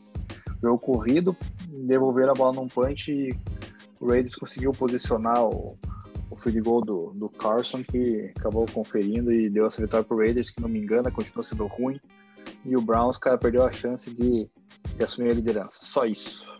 jogo 0.61 0.79
corrido, 0.79 1.35
devolver 1.67 2.29
a 2.29 2.33
bola 2.33 2.53
num 2.53 2.67
punch 2.67 3.11
e 3.11 3.35
o 3.99 4.07
Raiders 4.07 4.35
conseguiu 4.35 4.71
posicionar 4.71 5.43
o, 5.43 5.77
o 6.29 6.35
field 6.35 6.61
goal 6.61 6.81
do, 6.81 7.11
do 7.13 7.29
Carson, 7.29 7.83
que 7.83 8.31
acabou 8.37 8.65
conferindo 8.71 9.31
e 9.31 9.49
deu 9.49 9.65
essa 9.65 9.81
vitória 9.81 10.05
para 10.05 10.15
o 10.15 10.19
Raiders, 10.19 10.49
que 10.49 10.61
não 10.61 10.69
me 10.69 10.79
engana, 10.79 11.11
continua 11.11 11.43
sendo 11.43 11.65
ruim. 11.65 11.99
E 12.65 12.75
o 12.75 12.81
Browns, 12.81 13.17
cara, 13.17 13.37
perdeu 13.37 13.65
a 13.65 13.71
chance 13.71 14.09
de, 14.09 14.49
de 14.95 15.03
assumir 15.03 15.31
a 15.31 15.33
liderança. 15.33 15.79
Só 15.81 16.05
isso. 16.05 16.58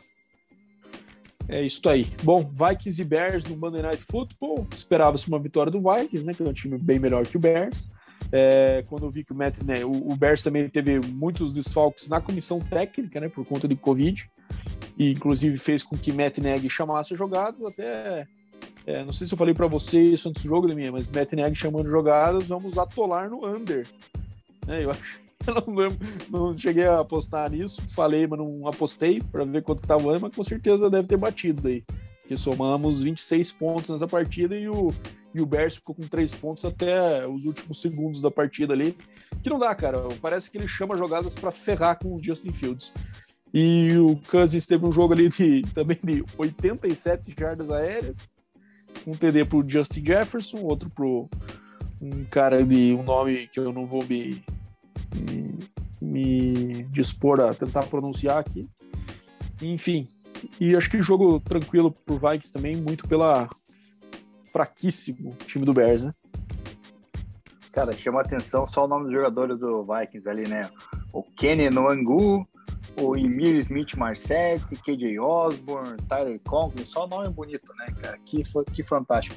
É 1.50 1.64
isso 1.64 1.90
aí. 1.90 2.06
Bom, 2.24 2.44
Vikings 2.44 3.02
e 3.02 3.04
Bears 3.04 3.44
no 3.46 3.58
Monday 3.58 3.82
Night 3.82 4.04
Football. 4.04 4.68
Esperava-se 4.72 5.28
uma 5.28 5.40
vitória 5.40 5.72
do 5.72 5.82
Vikings, 5.82 6.26
né? 6.26 6.34
Que 6.34 6.44
é 6.44 6.46
um 6.46 6.54
time 6.54 6.78
bem 6.78 7.00
melhor 7.00 7.26
que 7.26 7.38
o 7.38 7.40
Bears. 7.40 7.90
É, 8.32 8.86
quando 8.88 9.04
eu 9.04 9.10
vi 9.10 9.24
que 9.24 9.32
o 9.32 9.36
Matt, 9.36 9.64
né, 9.64 9.84
o, 9.84 10.12
o, 10.12 10.16
Bears 10.16 10.44
também 10.44 10.70
teve 10.70 11.00
muitos 11.00 11.52
desfalques 11.52 12.08
na 12.08 12.22
comissão 12.22 12.60
técnica, 12.60 13.20
né? 13.20 13.28
Por 13.28 13.44
conta 13.46 13.68
de 13.68 13.76
Covid. 13.76 14.30
E 14.96 15.12
inclusive 15.12 15.58
fez 15.58 15.84
com 15.84 15.98
que 15.98 16.12
Matt 16.12 16.38
Neg 16.38 16.70
chamasse 16.70 17.16
jogadas 17.16 17.64
até. 17.64 18.28
É, 18.86 19.04
não 19.04 19.12
sei 19.12 19.26
se 19.26 19.34
eu 19.34 19.38
falei 19.38 19.56
para 19.56 19.66
você 19.66 20.00
isso 20.00 20.30
antes 20.30 20.44
do 20.44 20.50
jogo, 20.50 20.68
da 20.68 20.76
minha, 20.76 20.92
mas 20.92 21.10
Matt 21.10 21.34
Neg 21.34 21.56
chamando 21.56 21.90
jogadas, 21.90 22.48
vamos 22.48 22.78
atolar 22.78 23.28
no 23.28 23.44
under. 23.44 23.88
É, 24.68 24.84
eu 24.84 24.92
acho 24.92 25.29
não 25.48 25.74
lembro, 25.74 25.98
não 26.30 26.58
cheguei 26.58 26.86
a 26.86 27.00
apostar 27.00 27.50
nisso, 27.50 27.82
falei, 27.92 28.28
mas 28.28 28.40
não 28.40 28.68
apostei 28.68 29.22
para 29.22 29.46
ver 29.46 29.64
quanto 29.64 29.84
estava 29.84 30.04
o 30.04 30.10
ano, 30.10 30.22
mas 30.22 30.36
com 30.36 30.44
certeza 30.44 30.90
deve 30.90 31.08
ter 31.08 31.18
batido 31.18 31.62
daí. 31.62 31.84
Que 32.28 32.38
somamos 32.38 33.02
26 33.02 33.52
pontos 33.54 33.90
nessa 33.90 34.08
partida 34.08 34.56
e 34.56 34.70
o, 34.70 34.94
e 35.34 35.42
o 35.42 35.46
Bears 35.46 35.78
ficou 35.78 35.96
com 35.96 36.04
3 36.04 36.36
pontos 36.36 36.64
até 36.64 37.28
os 37.28 37.44
últimos 37.44 37.82
segundos 37.82 38.22
da 38.22 38.30
partida 38.30 38.74
ali. 38.74 38.96
Que 39.42 39.50
não 39.50 39.58
dá, 39.58 39.74
cara. 39.74 39.98
Parece 40.22 40.52
que 40.52 40.58
ele 40.58 40.68
chama 40.68 40.96
jogadas 40.96 41.34
para 41.34 41.50
ferrar 41.50 41.98
com 41.98 42.16
o 42.16 42.24
Justin 42.24 42.52
Fields. 42.52 42.94
E 43.52 43.98
o 43.98 44.16
Cousins 44.30 44.68
teve 44.68 44.86
um 44.86 44.92
jogo 44.92 45.14
ali 45.14 45.30
de, 45.30 45.64
também 45.74 45.98
de 46.04 46.24
87 46.38 47.34
jardas 47.38 47.72
aéreas, 47.72 48.30
um 49.08 49.14
TD 49.14 49.46
pro 49.46 49.68
Justin 49.68 50.06
Jefferson, 50.06 50.60
outro 50.60 50.90
pro 50.90 51.28
um 52.02 52.24
cara 52.26 52.64
de 52.64 52.94
um 52.94 53.04
nome 53.04 53.48
que 53.48 53.60
eu 53.60 53.74
não 53.74 53.86
vou 53.86 54.04
me 54.06 54.44
me, 56.02 56.84
dispor 56.92 57.42
a 57.42 57.54
tentar 57.54 57.84
pronunciar 57.84 58.38
aqui. 58.38 58.68
Enfim, 59.62 60.08
e 60.60 60.76
acho 60.76 60.90
que 60.90 61.02
jogo 61.02 61.40
tranquilo 61.40 61.92
por 61.92 62.20
Vikings 62.20 62.54
também, 62.54 62.76
muito 62.76 63.08
pela 63.08 63.48
fraquíssimo 64.52 65.36
time 65.46 65.66
do 65.66 65.74
Bears, 65.74 66.04
né? 66.04 66.14
Cara, 67.72 67.94
chama 67.94 68.22
atenção 68.22 68.66
só 68.66 68.86
o 68.86 68.88
nome 68.88 69.06
dos 69.06 69.14
jogadores 69.14 69.60
do 69.60 69.86
Vikings 69.86 70.28
ali, 70.28 70.48
né? 70.48 70.70
O 71.14 71.22
Kenny 71.22 71.70
Nwangu, 71.70 72.48
o 73.00 73.16
Emir 73.16 73.56
Smith 73.58 73.96
Marsetti, 73.96 74.76
KJ 74.76 75.20
Osborne, 75.20 75.98
Tyler 76.08 76.40
Conklin, 76.40 76.86
só 76.86 77.08
nome 77.08 77.30
bonito, 77.30 77.72
né, 77.78 77.88
cara? 78.02 78.18
Que, 78.26 78.44
que 78.74 78.84
fantástico. 78.84 79.36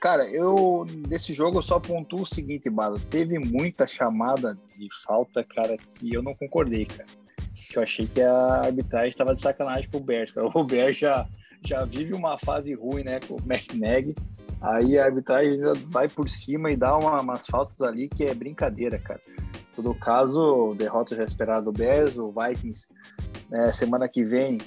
Cara, 0.00 0.26
eu 0.30 0.86
nesse 1.08 1.34
jogo 1.34 1.58
eu 1.58 1.62
só 1.62 1.78
pontuo 1.78 2.22
o 2.22 2.26
seguinte, 2.26 2.70
Bala. 2.70 2.98
Teve 3.10 3.38
muita 3.38 3.86
chamada 3.86 4.58
de 4.74 4.88
falta, 5.04 5.44
cara, 5.44 5.76
que 5.76 6.14
eu 6.14 6.22
não 6.22 6.34
concordei, 6.34 6.86
cara. 6.86 7.06
Eu 7.74 7.82
achei 7.82 8.06
que 8.06 8.22
a 8.22 8.62
arbitragem 8.64 9.10
estava 9.10 9.34
de 9.34 9.42
sacanagem 9.42 9.90
com 9.90 9.98
o 9.98 10.00
Bears, 10.00 10.32
cara. 10.32 10.48
O 10.56 10.64
Bears 10.64 10.96
já, 10.96 11.26
já 11.62 11.84
vive 11.84 12.14
uma 12.14 12.38
fase 12.38 12.72
ruim, 12.72 13.04
né, 13.04 13.20
com 13.20 13.34
o 13.34 13.42
McNag. 13.46 14.14
Aí 14.62 14.98
a 14.98 15.04
arbitragem 15.04 15.60
vai 15.88 16.08
por 16.08 16.30
cima 16.30 16.70
e 16.70 16.76
dá 16.76 16.96
uma, 16.96 17.20
umas 17.20 17.46
faltas 17.46 17.82
ali 17.82 18.08
que 18.08 18.24
é 18.24 18.32
brincadeira, 18.32 18.98
cara. 18.98 19.20
Todo 19.76 19.94
caso, 19.94 20.74
derrota 20.78 21.14
já 21.14 21.24
esperada 21.24 21.62
do 21.62 21.72
Bears, 21.72 22.16
o 22.16 22.32
Vikings, 22.32 22.88
né, 23.50 23.70
semana 23.74 24.08
que 24.08 24.24
vem 24.24 24.58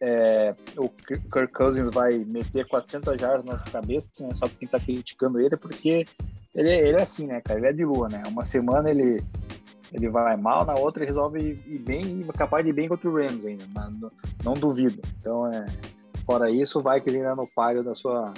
é, 0.00 0.54
o 0.76 0.88
Kirk 0.88 1.52
Cousins 1.52 1.90
vai 1.92 2.18
meter 2.18 2.66
400 2.66 3.20
jardas 3.20 3.44
na 3.44 3.58
cabeça, 3.58 4.06
né, 4.20 4.30
só 4.34 4.48
quem 4.48 4.68
tá 4.68 4.78
criticando 4.78 5.40
ele, 5.40 5.56
porque 5.56 6.06
ele, 6.54 6.68
ele 6.68 6.96
é 6.96 7.02
assim, 7.02 7.26
né, 7.26 7.40
cara? 7.40 7.60
Ele 7.60 7.68
é 7.68 7.72
de 7.72 7.84
lua, 7.84 8.08
né? 8.08 8.22
Uma 8.26 8.44
semana 8.44 8.90
ele, 8.90 9.22
ele 9.92 10.08
vai 10.08 10.36
mal, 10.36 10.64
na 10.64 10.74
outra 10.74 11.04
resolve 11.04 11.62
ir 11.66 11.78
bem, 11.78 12.26
capaz 12.36 12.64
de 12.64 12.70
ir 12.70 12.74
bem 12.74 12.88
contra 12.88 13.08
o 13.08 13.14
Rams 13.14 13.44
ainda, 13.44 13.64
não, 13.74 14.12
não 14.44 14.54
duvido. 14.54 15.00
Então, 15.20 15.46
é, 15.52 15.66
fora 16.26 16.50
isso, 16.50 16.82
vai 16.82 17.00
que 17.00 17.08
ele 17.08 17.22
no 17.34 17.46
páreo 17.54 17.84
da 17.84 17.94
sua, 17.94 18.32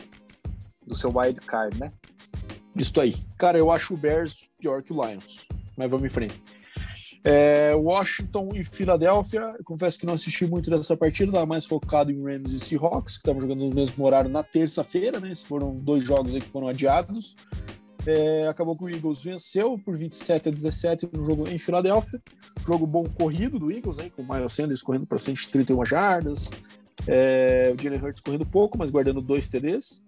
do 0.87 0.97
seu 0.97 1.11
wild 1.17 1.41
card, 1.41 1.79
né? 1.79 1.93
Isso 2.77 2.99
aí. 3.01 3.17
Cara, 3.39 3.59
eu 3.59 3.71
acho 3.71 3.95
o 3.95 3.97
Bears 3.97 4.49
pior 4.59 4.83
que 4.83 4.93
o 4.93 5.07
Lions, 5.07 5.47
mas 5.77 5.91
vamos 5.91 6.07
em 6.07 6.11
frente. 6.11 6.39
É, 7.25 7.73
Washington 7.75 8.49
e 8.55 8.65
Filadélfia, 8.65 9.55
confesso 9.65 9.99
que 9.99 10.07
não 10.07 10.15
assisti 10.15 10.45
muito 10.45 10.69
dessa 10.69 10.97
partida, 10.97 11.31
estava 11.31 11.47
mais 11.47 11.65
focado 11.65 12.11
em 12.11 12.21
Rams 12.21 12.53
e 12.53 12.59
Seahawks, 12.59 13.15
que 13.15 13.21
estavam 13.21 13.41
jogando 13.41 13.61
no 13.61 13.75
mesmo 13.75 14.05
horário 14.05 14.29
na 14.29 14.43
terça-feira, 14.43 15.21
né? 15.21 15.31
Esses 15.31 15.45
foram 15.45 15.77
dois 15.77 16.03
jogos 16.03 16.33
que 16.33 16.51
foram 16.51 16.67
adiados. 16.67 17.37
É, 18.05 18.49
acabou 18.49 18.77
que 18.77 18.83
o 18.83 18.89
Eagles 18.89 19.23
venceu 19.23 19.79
por 19.79 19.97
27 19.97 20.49
a 20.49 20.53
17 20.53 21.09
no 21.13 21.23
jogo 21.23 21.49
em 21.49 21.59
Filadélfia. 21.59 22.21
Jogo 22.67 22.85
bom 22.85 23.05
corrido 23.05 23.57
do 23.61 23.71
Eagles, 23.71 24.01
hein, 24.01 24.13
com 24.15 24.23
o 24.23 24.29
Miles 24.29 24.53
Sanders 24.53 24.83
correndo 24.83 25.07
para 25.07 25.19
131 25.19 25.85
jardas, 25.85 26.51
é, 27.07 27.73
o 27.73 27.81
Jalen 27.81 28.03
Hurts 28.03 28.21
correndo 28.21 28.45
pouco, 28.45 28.77
mas 28.77 28.91
guardando 28.91 29.23
dois 29.23 29.49
TDs 29.49 30.03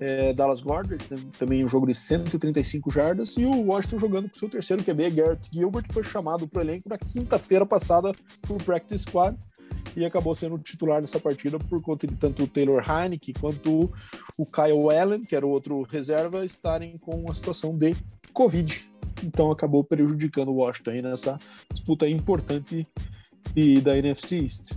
é, 0.00 0.32
Dallas 0.32 0.60
Gordon, 0.60 0.96
também 1.38 1.64
um 1.64 1.68
jogo 1.68 1.86
de 1.86 1.94
135 1.94 2.90
jardas, 2.90 3.36
e 3.36 3.44
o 3.44 3.66
Washington 3.66 3.98
jogando 3.98 4.28
com 4.28 4.34
seu 4.34 4.48
terceiro 4.48 4.82
QB, 4.82 5.10
Garrett 5.10 5.50
Gilbert, 5.52 5.84
que 5.86 5.94
foi 5.94 6.02
chamado 6.02 6.46
para 6.48 6.58
o 6.58 6.62
elenco 6.62 6.88
na 6.88 6.98
quinta-feira 6.98 7.64
passada 7.64 8.12
por 8.42 8.62
Practice 8.62 9.04
Squad 9.04 9.36
e 9.96 10.04
acabou 10.04 10.34
sendo 10.34 10.58
titular 10.58 11.00
nessa 11.00 11.20
partida 11.20 11.58
por 11.58 11.80
conta 11.80 12.06
de 12.06 12.16
tanto 12.16 12.44
o 12.44 12.46
Taylor 12.48 12.82
Heineke 12.82 13.32
quanto 13.32 13.92
o 14.36 14.44
Kyle 14.44 14.90
Allen, 14.90 15.22
que 15.22 15.36
era 15.36 15.46
o 15.46 15.50
outro 15.50 15.82
reserva, 15.82 16.44
estarem 16.44 16.98
com 16.98 17.12
uma 17.12 17.34
situação 17.34 17.76
de 17.76 17.94
Covid. 18.32 18.90
Então 19.22 19.50
acabou 19.50 19.84
prejudicando 19.84 20.48
o 20.48 20.56
Washington 20.56 21.02
nessa 21.02 21.38
disputa 21.70 22.08
importante 22.08 22.86
da 23.82 23.96
NFC 23.96 24.40
East. 24.40 24.72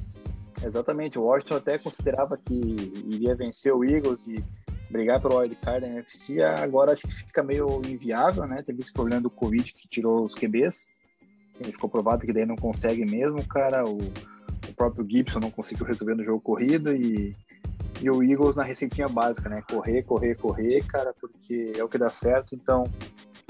Exatamente, 0.64 1.18
o 1.18 1.24
Washington 1.24 1.56
até 1.56 1.78
considerava 1.78 2.38
que 2.38 2.54
iria 3.08 3.36
vencer 3.36 3.74
o 3.74 3.84
Eagles 3.84 4.28
e 4.28 4.44
brigar 4.90 5.22
pelo 5.22 5.38
wildcard 5.38 5.82
da 5.82 5.88
NFC, 5.88 6.42
agora 6.42 6.94
acho 6.94 7.08
que 7.08 7.14
fica 7.14 7.44
meio 7.44 7.82
inviável, 7.86 8.46
né? 8.46 8.62
Teve 8.62 8.82
esse 8.82 8.94
problema 8.94 9.22
do 9.22 9.30
Covid 9.30 9.72
que 9.74 9.88
tirou 9.88 10.26
os 10.26 10.36
QBs, 10.36 10.88
ele 11.60 11.72
ficou 11.72 11.90
provado 11.90 12.26
que 12.26 12.34
daí 12.34 12.46
não 12.46 12.56
consegue 12.56 13.06
mesmo, 13.06 13.46
cara. 13.48 13.84
O, 13.88 13.98
o 13.98 14.74
próprio 14.76 15.08
Gibson 15.10 15.40
não 15.40 15.52
conseguiu 15.52 15.86
resolver 15.86 16.16
no 16.16 16.24
jogo 16.24 16.40
corrido 16.40 16.94
e, 16.94 17.36
e 18.02 18.10
o 18.10 18.24
Eagles 18.24 18.56
na 18.56 18.64
receitinha 18.64 19.08
básica, 19.08 19.50
né? 19.50 19.64
Correr, 19.70 20.04
correr, 20.04 20.36
correr, 20.36 20.84
cara, 20.86 21.14
porque 21.20 21.74
é 21.76 21.84
o 21.84 21.90
que 21.90 21.98
dá 21.98 22.12
certo. 22.12 22.54
Então, 22.54 22.84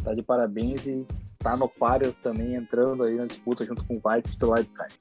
tá 0.03 0.13
de 0.13 0.23
parabéns 0.23 0.87
e 0.87 1.05
tá 1.37 1.57
no 1.57 1.67
páreo 1.67 2.13
também 2.23 2.55
entrando 2.55 3.03
aí 3.03 3.15
na 3.15 3.25
disputa 3.25 3.65
junto 3.65 3.83
com 3.85 3.95
o 3.95 4.01
Vikings 4.01 4.37
pelo 4.37 4.53
wildcard. 4.53 4.95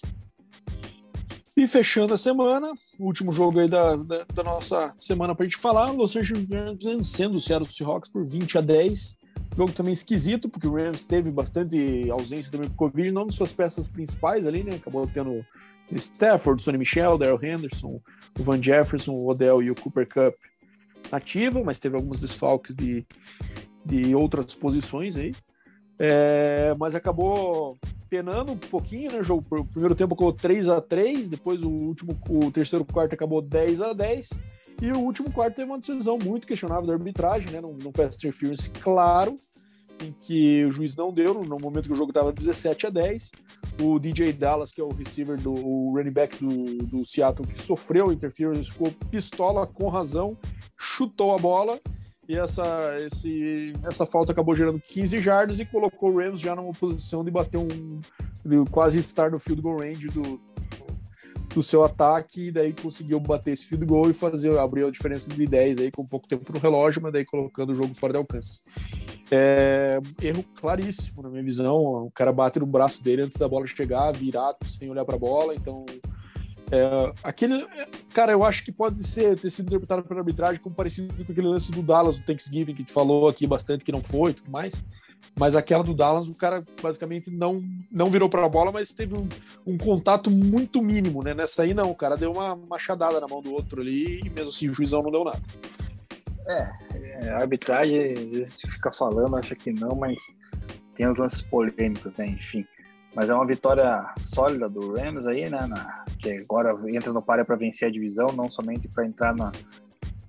E 1.57 1.67
fechando 1.67 2.13
a 2.13 2.19
semana, 2.19 2.71
o 2.99 3.07
último 3.07 3.33
jogo 3.33 3.61
aí 3.61 3.67
da, 3.67 3.97
da, 3.97 4.25
da 4.25 4.43
nossa 4.43 4.93
semana 4.95 5.35
para 5.35 5.47
a 5.47 5.49
gente 5.49 5.57
falar, 5.57 5.91
Los 5.91 6.15
Angeles 6.15 6.51
Rams 6.51 6.85
vencendo 6.85 7.37
o 7.37 7.41
Seattle 7.41 7.71
Seahawks 7.71 8.11
por 8.11 8.27
20 8.27 8.59
a 8.59 8.61
10. 8.61 9.17
Jogo 9.57 9.73
também 9.73 9.95
esquisito, 9.95 10.51
porque 10.51 10.67
o 10.67 10.75
Rams 10.75 11.07
teve 11.07 11.31
bastante 11.31 12.11
ausência 12.11 12.53
também 12.53 12.69
por 12.69 12.77
Covid, 12.77 13.11
não 13.11 13.27
de 13.27 13.35
suas 13.35 13.55
peças 13.55 13.89
principais 13.89 14.47
ali, 14.47 14.63
né? 14.63 14.75
Acabou 14.75 15.07
tendo 15.07 15.31
o 15.91 15.97
Stafford, 15.97 16.61
o 16.61 16.63
Sonny 16.63 16.77
Michel, 16.77 17.17
Daryl 17.17 17.43
Henderson, 17.43 18.03
o 18.39 18.43
Van 18.43 18.63
Jefferson, 18.63 19.13
o 19.13 19.27
Odell 19.27 19.63
e 19.63 19.71
o 19.71 19.75
Cooper 19.75 20.07
Cup 20.07 20.35
ativa, 21.11 21.65
mas 21.65 21.81
teve 21.81 21.97
alguns 21.97 22.21
desfalques 22.21 22.75
de, 22.75 23.07
de 23.83 24.15
outras 24.15 24.55
posições 24.55 25.17
aí. 25.17 25.35
É, 25.99 26.75
mas 26.79 26.95
acabou 26.95 27.79
penando 28.09 28.53
um 28.53 28.57
pouquinho, 28.57 29.13
né? 29.13 29.23
Jogo, 29.23 29.45
o 29.51 29.65
primeiro 29.65 29.95
tempo 29.95 30.15
acabou 30.15 30.33
3 30.33 30.69
a 30.69 30.81
3 30.81 31.29
depois 31.29 31.63
o 31.63 31.69
último, 31.69 32.17
o 32.29 32.51
terceiro 32.51 32.85
quarto 32.85 33.15
acabou 33.15 33.41
10 33.41 33.83
a 33.83 33.93
10 33.93 34.31
e 34.81 34.93
o 34.93 34.99
último 34.99 35.33
quarto 35.33 35.57
teve 35.57 35.71
uma 35.71 35.79
decisão 35.79 36.19
muito 36.19 36.47
questionável 36.47 36.87
da 36.87 36.93
arbitragem, 36.93 37.51
né? 37.51 37.61
Num, 37.61 37.73
num 37.73 37.89
interference 37.89 38.71
claro, 38.71 39.35
em 40.03 40.13
que 40.21 40.65
o 40.67 40.73
juiz 40.73 40.95
não 40.95 41.13
deu, 41.13 41.33
no 41.33 41.59
momento 41.59 41.87
que 41.87 41.93
o 41.93 41.97
jogo 41.97 42.11
estava 42.11 42.33
17 42.33 42.87
a 42.87 42.91
10. 42.91 43.33
O 43.81 43.99
DJ 43.99 44.33
Dallas, 44.33 44.71
que 44.71 44.81
é 44.81 44.85
o 44.85 44.93
receiver 44.93 45.41
do 45.41 45.53
o 45.53 45.95
running 45.95 46.13
back 46.13 46.37
do, 46.45 46.79
do 46.85 47.07
Seattle, 47.07 47.47
que 47.47 47.61
sofreu 47.61 48.13
interference, 48.13 48.71
ficou 48.71 48.93
pistola 49.11 49.67
com 49.67 49.89
razão, 49.89 50.37
chutou 50.77 51.35
a 51.35 51.39
bola 51.39 51.81
e 52.29 52.37
essa, 52.37 52.97
esse, 53.01 53.73
essa 53.85 54.05
falta 54.05 54.33
acabou 54.33 54.55
gerando 54.55 54.81
15 54.81 55.21
jardas 55.21 55.61
e 55.61 55.65
colocou 55.65 56.11
o 56.11 56.19
Rams 56.19 56.41
já 56.41 56.57
numa 56.57 56.73
posição 56.73 57.25
de 57.25 57.31
bater 57.31 57.59
um. 57.59 58.01
De 58.45 58.65
quase 58.71 58.99
estar 58.99 59.31
no 59.31 59.39
field 59.39 59.61
goal 59.61 59.81
range 59.81 60.09
do, 60.09 60.41
do 61.55 61.63
seu 61.63 61.83
ataque, 61.83 62.49
e 62.49 62.53
daí 62.53 62.73
conseguiu 62.73 63.19
bater 63.19 63.53
esse 63.53 63.65
field 63.65 63.87
goal 63.87 64.11
e 64.11 64.15
fazer, 64.15 64.57
abrir 64.59 64.85
a 64.85 64.91
diferença 64.91 65.31
de 65.31 65.47
10 65.47 65.79
aí 65.79 65.91
com 65.91 66.05
pouco 66.05 66.29
tempo 66.29 66.53
no 66.53 66.59
relógio, 66.59 67.03
mas 67.03 67.13
daí 67.13 67.25
colocando 67.25 67.71
o 67.71 67.75
jogo 67.75 67.95
fora 67.95 68.13
de 68.13 68.19
alcance. 68.19 68.63
É, 69.31 69.99
erro 70.23 70.45
claríssimo 70.55 71.23
na 71.23 71.29
minha 71.29 71.43
visão. 71.43 71.77
O 71.77 72.11
cara 72.13 72.33
bate 72.33 72.61
no 72.61 72.67
braço 72.67 73.03
dele 73.03 73.23
antes 73.23 73.37
da 73.37 73.49
bola 73.49 73.67
chegar, 73.67 74.13
virado, 74.13 74.59
sem 74.65 74.91
olhar 74.91 75.05
para 75.05 75.17
a 75.17 75.19
bola, 75.19 75.55
então 75.55 75.85
é, 76.71 77.13
aquele, 77.23 77.67
cara, 78.13 78.33
eu 78.33 78.43
acho 78.43 78.65
que 78.65 78.73
pode 78.73 79.07
ser 79.07 79.39
ter 79.39 79.51
sido 79.51 79.67
interpretado 79.67 80.03
pela 80.03 80.21
arbitragem 80.21 80.61
como 80.61 80.75
parecido 80.75 81.13
com 81.25 81.33
aquele 81.33 81.47
lance 81.47 81.71
do 81.71 81.83
Dallas 81.83 82.17
do 82.17 82.25
Thanksgiving 82.25 82.73
que 82.73 82.81
gente 82.81 82.93
falou 82.93 83.29
aqui 83.29 83.47
bastante 83.47 83.85
que 83.85 83.93
não 83.93 84.03
foi, 84.03 84.35
tudo 84.35 84.51
mais. 84.51 84.85
Mas 85.39 85.55
aquela 85.55 85.85
do 85.85 85.95
Dallas, 85.95 86.29
o 86.29 86.37
cara 86.37 86.65
basicamente 86.83 87.31
não 87.31 87.63
não 87.91 88.09
virou 88.09 88.29
para 88.29 88.45
a 88.45 88.49
bola, 88.49 88.73
mas 88.73 88.95
teve 88.95 89.17
um, 89.17 89.29
um, 89.67 89.77
contato 89.77 90.31
muito 90.31 90.83
mínimo, 90.83 91.23
né? 91.23 91.35
Nessa 91.35 91.63
aí 91.63 91.75
não, 91.75 91.91
o 91.91 91.95
cara 91.95 92.17
deu 92.17 92.33
uma 92.33 92.57
machadada 92.57 93.21
na 93.21 93.29
mão 93.29 93.43
do 93.43 93.53
outro 93.53 93.81
ali 93.81 94.21
e 94.21 94.31
mesmo 94.31 94.49
assim 94.49 94.69
o 94.69 94.75
juizão 94.75 95.03
não 95.03 95.11
deu 95.11 95.25
nada. 95.25 95.41
É, 96.49 97.31
a 97.31 97.39
arbitragem 97.39 98.47
fica 98.47 98.93
falando, 98.93 99.37
acha 99.37 99.55
que 99.55 99.73
não, 99.73 99.95
mas 99.97 100.21
tem 100.95 101.07
os 101.09 101.19
lances 101.19 101.43
polêmicos, 101.43 102.15
né? 102.15 102.27
Enfim. 102.27 102.67
Mas 103.17 103.31
é 103.31 103.35
uma 103.35 103.47
vitória 103.47 104.13
sólida 104.23 104.69
do 104.69 104.93
Rams 104.93 105.27
aí, 105.27 105.49
né? 105.49 105.67
Na, 105.67 106.05
que 106.19 106.33
agora 106.33 106.77
entra 106.87 107.15
no 107.15 107.23
páreo 107.23 107.47
para 107.47 107.57
vencer 107.57 107.89
a 107.89 107.91
divisão, 107.91 108.27
não 108.29 108.51
somente 108.51 108.89
para 108.89 109.07
entrar 109.07 109.35
na, 109.35 109.51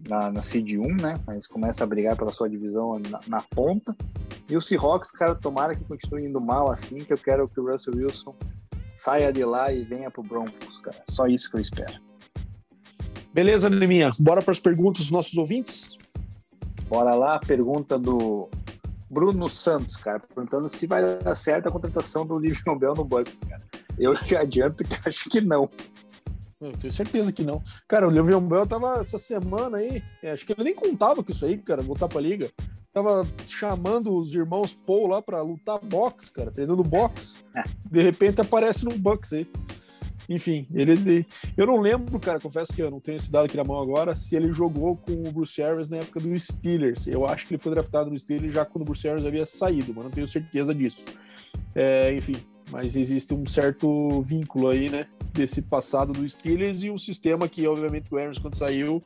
na, 0.08 0.32
na 0.32 0.42
Seed 0.42 0.78
1, 0.80 0.96
né? 0.96 1.16
Mas 1.28 1.46
começa 1.48 1.84
a 1.84 1.88
brigar 1.88 2.16
pela 2.16 2.32
sua 2.32 2.50
divisão 2.50 2.98
na, 3.10 3.20
na, 3.28 3.42
ponta. 3.42 3.94
E 4.50 4.56
o 4.56 4.62
Seahawks, 4.62 5.12
cara, 5.12 5.36
tomara 5.36 5.76
que 5.76 5.84
continue 5.84 6.28
indo 6.28 6.40
mal 6.40 6.72
assim, 6.72 7.00
que 7.00 7.12
eu 7.12 7.18
quero 7.18 7.50
que 7.50 7.60
o 7.60 7.70
Russell 7.70 7.94
Wilson 7.94 8.34
saia 8.96 9.34
de 9.34 9.44
lá 9.44 9.70
e 9.70 9.84
venha 9.84 10.10
pro 10.10 10.24
Broncos, 10.24 10.80
cara. 10.80 11.04
Só 11.10 11.28
isso 11.28 11.52
que 11.52 11.58
eu 11.58 11.62
espero. 11.62 12.02
Beleza, 13.34 13.70
Neminha. 13.70 14.14
Bora 14.18 14.42
para 14.42 14.54
as 14.54 14.62
perguntas 14.62 15.02
dos 15.02 15.12
nossos 15.12 15.38
ouvintes? 15.38 15.98
Bora 16.88 17.14
lá, 17.14 17.38
pergunta 17.38 18.00
do 18.00 18.50
Bruno 19.10 19.48
Santos, 19.48 19.96
cara, 19.98 20.20
perguntando 20.20 20.68
se 20.68 20.86
vai 20.86 21.20
dar 21.20 21.36
certo 21.36 21.68
a 21.68 21.72
contratação 21.72 22.26
do 22.26 22.38
Livion 22.38 22.78
Bell 22.78 22.94
no 22.94 23.06
Bucks, 23.06 23.40
cara. 23.40 23.64
Eu 23.98 24.14
adianto 24.40 24.84
que 24.84 25.08
acho 25.08 25.30
que 25.30 25.42
não. 25.42 25.70
Eu 26.60 26.72
tenho 26.72 26.92
certeza 26.92 27.32
que 27.32 27.44
não. 27.44 27.62
Cara, 27.88 28.08
o 28.08 28.12
Livion 28.12 28.42
Bell 28.42 28.66
tava 28.66 29.00
essa 29.00 29.18
semana 29.18 29.78
aí, 29.78 30.04
é, 30.24 30.32
acho 30.32 30.46
que 30.46 30.54
ele 30.54 30.64
nem 30.64 30.76
contava 30.76 31.24
com 31.24 31.32
isso 31.32 31.46
aí, 31.46 31.58
cara, 31.58 31.82
voltar 31.82 32.08
pra 32.08 32.22
liga. 32.22 32.50
Tava 32.92 33.28
chamando 33.46 34.12
os 34.12 34.34
irmãos 34.34 34.74
Paul 34.74 35.08
lá 35.08 35.22
pra 35.22 35.42
lutar 35.42 35.80
boxe, 35.80 36.32
cara, 36.32 36.50
treinando 36.50 36.84
boxe. 36.84 37.38
De 37.92 38.02
repente 38.02 38.42
aparece 38.42 38.84
no 38.84 38.98
Bucks 38.98 39.34
aí. 39.34 39.48
Enfim, 40.30 40.68
ele, 40.74 41.26
eu 41.56 41.66
não 41.66 41.80
lembro, 41.80 42.20
cara, 42.20 42.40
confesso 42.40 42.74
que 42.74 42.82
eu 42.82 42.92
não 42.92 43.00
tenho 43.00 43.16
esse 43.16 43.32
dado 43.32 43.46
aqui 43.46 43.56
na 43.56 43.64
mão 43.64 43.80
agora, 43.80 44.16
se 44.16 44.36
ele 44.36 44.52
jogou 44.52 44.98
com 44.98 45.14
o 45.14 45.32
Bruce 45.32 45.62
Arians 45.62 45.88
na 45.88 45.98
época 45.98 46.20
do 46.20 46.38
Steelers. 46.38 47.08
Eu 47.08 47.26
acho 47.26 47.48
que 47.48 47.54
ele 47.54 47.62
foi 47.62 47.72
draftado 47.72 48.10
no 48.10 48.20
Steelers 48.20 48.54
já 48.54 48.66
quando 48.66 48.82
o 48.82 48.86
Bruce 48.86 49.08
Arians 49.08 49.26
havia 49.26 49.46
saído, 49.46 49.94
mas 49.96 50.04
não 50.04 50.12
tenho 50.12 50.28
certeza 50.28 50.76
disso. 50.76 51.10
É, 51.74 52.14
enfim, 52.14 52.38
mas 52.70 52.98
existe 52.98 53.34
um 53.34 53.46
certo 53.46 54.22
vínculo 54.22 54.68
aí, 54.68 54.90
né, 54.90 55.08
desse 55.34 55.62
passado 55.62 56.12
do 56.12 56.28
Steelers 56.28 56.84
e 56.84 56.90
um 56.90 56.98
sistema 56.98 57.48
que, 57.48 57.66
obviamente, 57.66 58.14
o 58.14 58.18
Arians, 58.18 58.38
quando 58.38 58.56
saiu, 58.56 59.02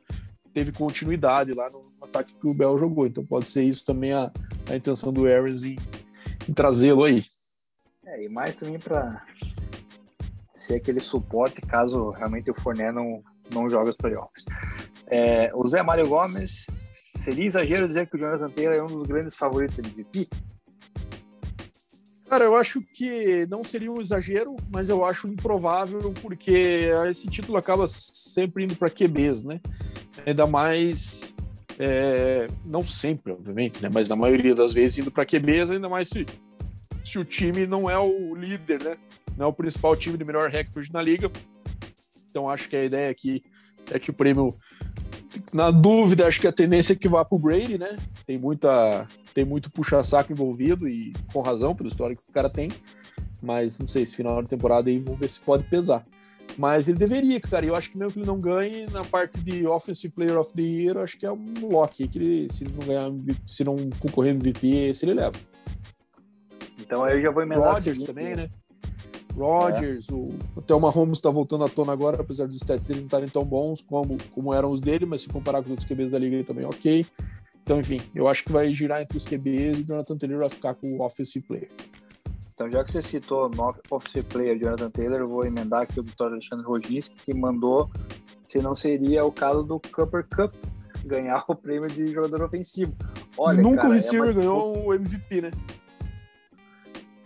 teve 0.52 0.72
continuidade 0.72 1.54
lá 1.54 1.70
no 1.70 1.80
ataque 2.00 2.34
que 2.34 2.48
o 2.48 2.54
Bell 2.54 2.76
jogou. 2.76 3.06
Então 3.06 3.24
pode 3.24 3.48
ser 3.48 3.62
isso 3.62 3.84
também 3.84 4.12
a, 4.12 4.30
a 4.68 4.76
intenção 4.76 5.12
do 5.12 5.26
Arians 5.26 5.62
em, 5.62 5.76
em 6.48 6.52
trazê-lo 6.52 7.04
aí. 7.04 7.24
É, 8.04 8.24
e 8.24 8.28
mais 8.28 8.56
também 8.56 8.78
para 8.78 9.24
ser 10.62 10.76
aquele 10.76 11.00
suporte 11.00 11.60
caso 11.62 12.10
realmente 12.10 12.50
o 12.50 12.54
Forné 12.54 12.92
não, 12.92 13.22
não 13.52 13.68
jogue 13.68 13.90
os 13.90 13.96
playoffs. 13.96 14.44
É, 15.06 15.50
o 15.54 15.66
Zé 15.66 15.82
Mário 15.82 16.08
Gomes, 16.08 16.66
seria 17.24 17.46
exagero 17.46 17.86
dizer 17.86 18.08
que 18.08 18.16
o 18.16 18.18
Jonathan 18.18 18.48
Taylor 18.50 18.74
é 18.74 18.82
um 18.82 18.98
dos 18.98 19.06
grandes 19.06 19.34
favoritos 19.34 19.76
de 19.76 19.90
MVP? 19.90 20.28
Cara, 22.28 22.44
eu 22.44 22.56
acho 22.56 22.80
que 22.94 23.46
não 23.50 23.62
seria 23.62 23.92
um 23.92 24.00
exagero, 24.00 24.56
mas 24.72 24.88
eu 24.88 25.04
acho 25.04 25.28
improvável, 25.28 26.14
porque 26.22 26.88
esse 27.10 27.26
título 27.26 27.58
acaba 27.58 27.86
sempre 27.86 28.64
indo 28.64 28.74
para 28.74 28.88
QBs, 28.88 29.44
né? 29.44 29.60
Ainda 30.24 30.46
mais, 30.46 31.34
é, 31.78 32.46
não 32.64 32.86
sempre, 32.86 33.32
obviamente, 33.32 33.82
né? 33.82 33.90
Mas 33.92 34.08
na 34.08 34.16
maioria 34.16 34.54
das 34.54 34.72
vezes 34.72 35.00
indo 35.00 35.10
para 35.10 35.26
QBs, 35.26 35.72
ainda 35.72 35.90
mais 35.90 36.08
se, 36.08 36.24
se 37.04 37.18
o 37.18 37.24
time 37.24 37.66
não 37.66 37.90
é 37.90 37.98
o 37.98 38.34
líder, 38.34 38.82
né? 38.82 38.96
Não 39.36 39.46
é 39.46 39.48
o 39.48 39.52
principal 39.52 39.96
time 39.96 40.16
de 40.16 40.24
melhor 40.24 40.50
recorde 40.50 40.92
na 40.92 41.02
liga. 41.02 41.30
Então 42.30 42.48
acho 42.48 42.68
que 42.68 42.76
a 42.76 42.84
ideia 42.84 43.10
aqui 43.10 43.42
é 43.90 43.98
que 43.98 44.10
o 44.10 44.14
prêmio, 44.14 44.54
na 45.52 45.70
dúvida, 45.70 46.26
acho 46.26 46.40
que 46.40 46.46
a 46.46 46.52
tendência 46.52 46.92
é 46.92 46.96
que 46.96 47.08
vá 47.08 47.24
para 47.24 47.36
o 47.36 47.38
Brady, 47.38 47.78
né? 47.78 47.98
Tem 48.26 48.38
muita, 48.38 49.06
tem 49.34 49.44
muito 49.44 49.70
puxa-saco 49.70 50.32
envolvido 50.32 50.88
e 50.88 51.12
com 51.32 51.40
razão 51.40 51.74
pelo 51.74 51.88
histórico 51.88 52.22
que 52.22 52.30
o 52.30 52.34
cara 52.34 52.48
tem. 52.48 52.70
Mas 53.42 53.78
não 53.80 53.86
sei 53.86 54.06
se 54.06 54.16
final 54.16 54.40
da 54.40 54.48
temporada 54.48 54.88
aí 54.88 54.98
vamos 54.98 55.18
ver 55.18 55.28
se 55.28 55.40
pode 55.40 55.64
pesar. 55.64 56.06
Mas 56.56 56.88
ele 56.88 56.98
deveria, 56.98 57.40
cara. 57.40 57.64
Eu 57.64 57.74
acho 57.74 57.90
que 57.90 57.98
mesmo 57.98 58.12
que 58.12 58.18
ele 58.20 58.26
não 58.26 58.40
ganhe 58.40 58.86
na 58.86 59.04
parte 59.04 59.38
de 59.40 59.66
Offensive 59.66 60.12
Player 60.12 60.38
of 60.38 60.52
the 60.54 60.62
Year, 60.62 60.98
acho 60.98 61.18
que 61.18 61.26
é 61.26 61.32
um 61.32 61.68
lock 61.70 62.06
que 62.06 62.18
ele, 62.18 62.52
se 62.52 62.64
não 62.64 62.86
ganhar, 62.86 63.10
se 63.46 63.64
não 63.64 63.76
concorrer 63.98 64.34
no 64.34 64.40
MVP, 64.40 64.68
esse 64.88 65.04
ele 65.04 65.14
leva. 65.14 65.36
Então 66.78 67.04
aí 67.04 67.16
eu 67.16 67.22
já 67.22 67.30
vou 67.30 67.42
emendar. 67.42 67.74
Rodgers 67.74 68.04
também, 68.04 68.36
né? 68.36 68.50
Rodgers, 69.36 70.08
é. 70.08 70.12
o, 70.14 70.30
o 70.56 70.80
Mahomes 70.80 71.18
está 71.18 71.30
voltando 71.30 71.64
à 71.64 71.68
tona 71.68 71.92
agora, 71.92 72.20
apesar 72.20 72.46
dos 72.46 72.56
stats 72.56 72.88
dele 72.88 73.00
não 73.00 73.06
estarem 73.06 73.28
tão 73.28 73.44
bons 73.44 73.80
como, 73.80 74.18
como 74.32 74.52
eram 74.52 74.70
os 74.70 74.80
dele, 74.80 75.06
mas 75.06 75.22
se 75.22 75.28
comparar 75.28 75.58
com 75.58 75.66
os 75.66 75.70
outros 75.70 75.88
QBs 75.88 76.10
da 76.10 76.18
liga, 76.18 76.36
ele 76.36 76.44
também 76.44 76.64
é 76.64 76.68
ok. 76.68 77.06
Então, 77.62 77.80
enfim, 77.80 78.00
eu 78.14 78.28
acho 78.28 78.44
que 78.44 78.52
vai 78.52 78.74
girar 78.74 79.00
entre 79.00 79.16
os 79.16 79.24
QBs 79.24 79.78
e 79.78 79.82
o 79.82 79.86
Jonathan 79.86 80.16
Taylor 80.16 80.38
vai 80.40 80.48
ficar 80.48 80.74
com 80.74 80.98
o 80.98 81.02
Offensive 81.02 81.46
Player. 81.46 81.68
Então, 82.54 82.70
já 82.70 82.84
que 82.84 82.92
você 82.92 83.00
citou 83.00 83.50
o 83.50 83.94
Offensive 83.94 84.26
Player 84.26 84.58
Jonathan 84.58 84.90
Taylor, 84.90 85.20
eu 85.20 85.26
vou 85.26 85.44
emendar 85.44 85.82
aqui 85.82 85.98
o 86.00 86.02
Vitório 86.02 86.34
Alexandre 86.34 86.66
Roginski, 86.66 87.14
que 87.24 87.34
mandou 87.34 87.90
se 88.46 88.60
não 88.60 88.74
seria 88.74 89.24
o 89.24 89.32
caso 89.32 89.62
do 89.62 89.80
Cooper 89.80 90.26
Cup 90.28 90.52
ganhar 91.04 91.44
o 91.48 91.54
prêmio 91.54 91.88
de 91.88 92.08
jogador 92.08 92.42
ofensivo. 92.42 92.94
Olha, 93.36 93.62
Nunca 93.62 93.82
cara, 93.82 93.90
o 93.90 93.92
receiver 93.92 94.30
é 94.30 94.32
ganhou 94.34 94.86
o 94.86 94.94
MVP, 94.94 95.40
né? 95.40 95.50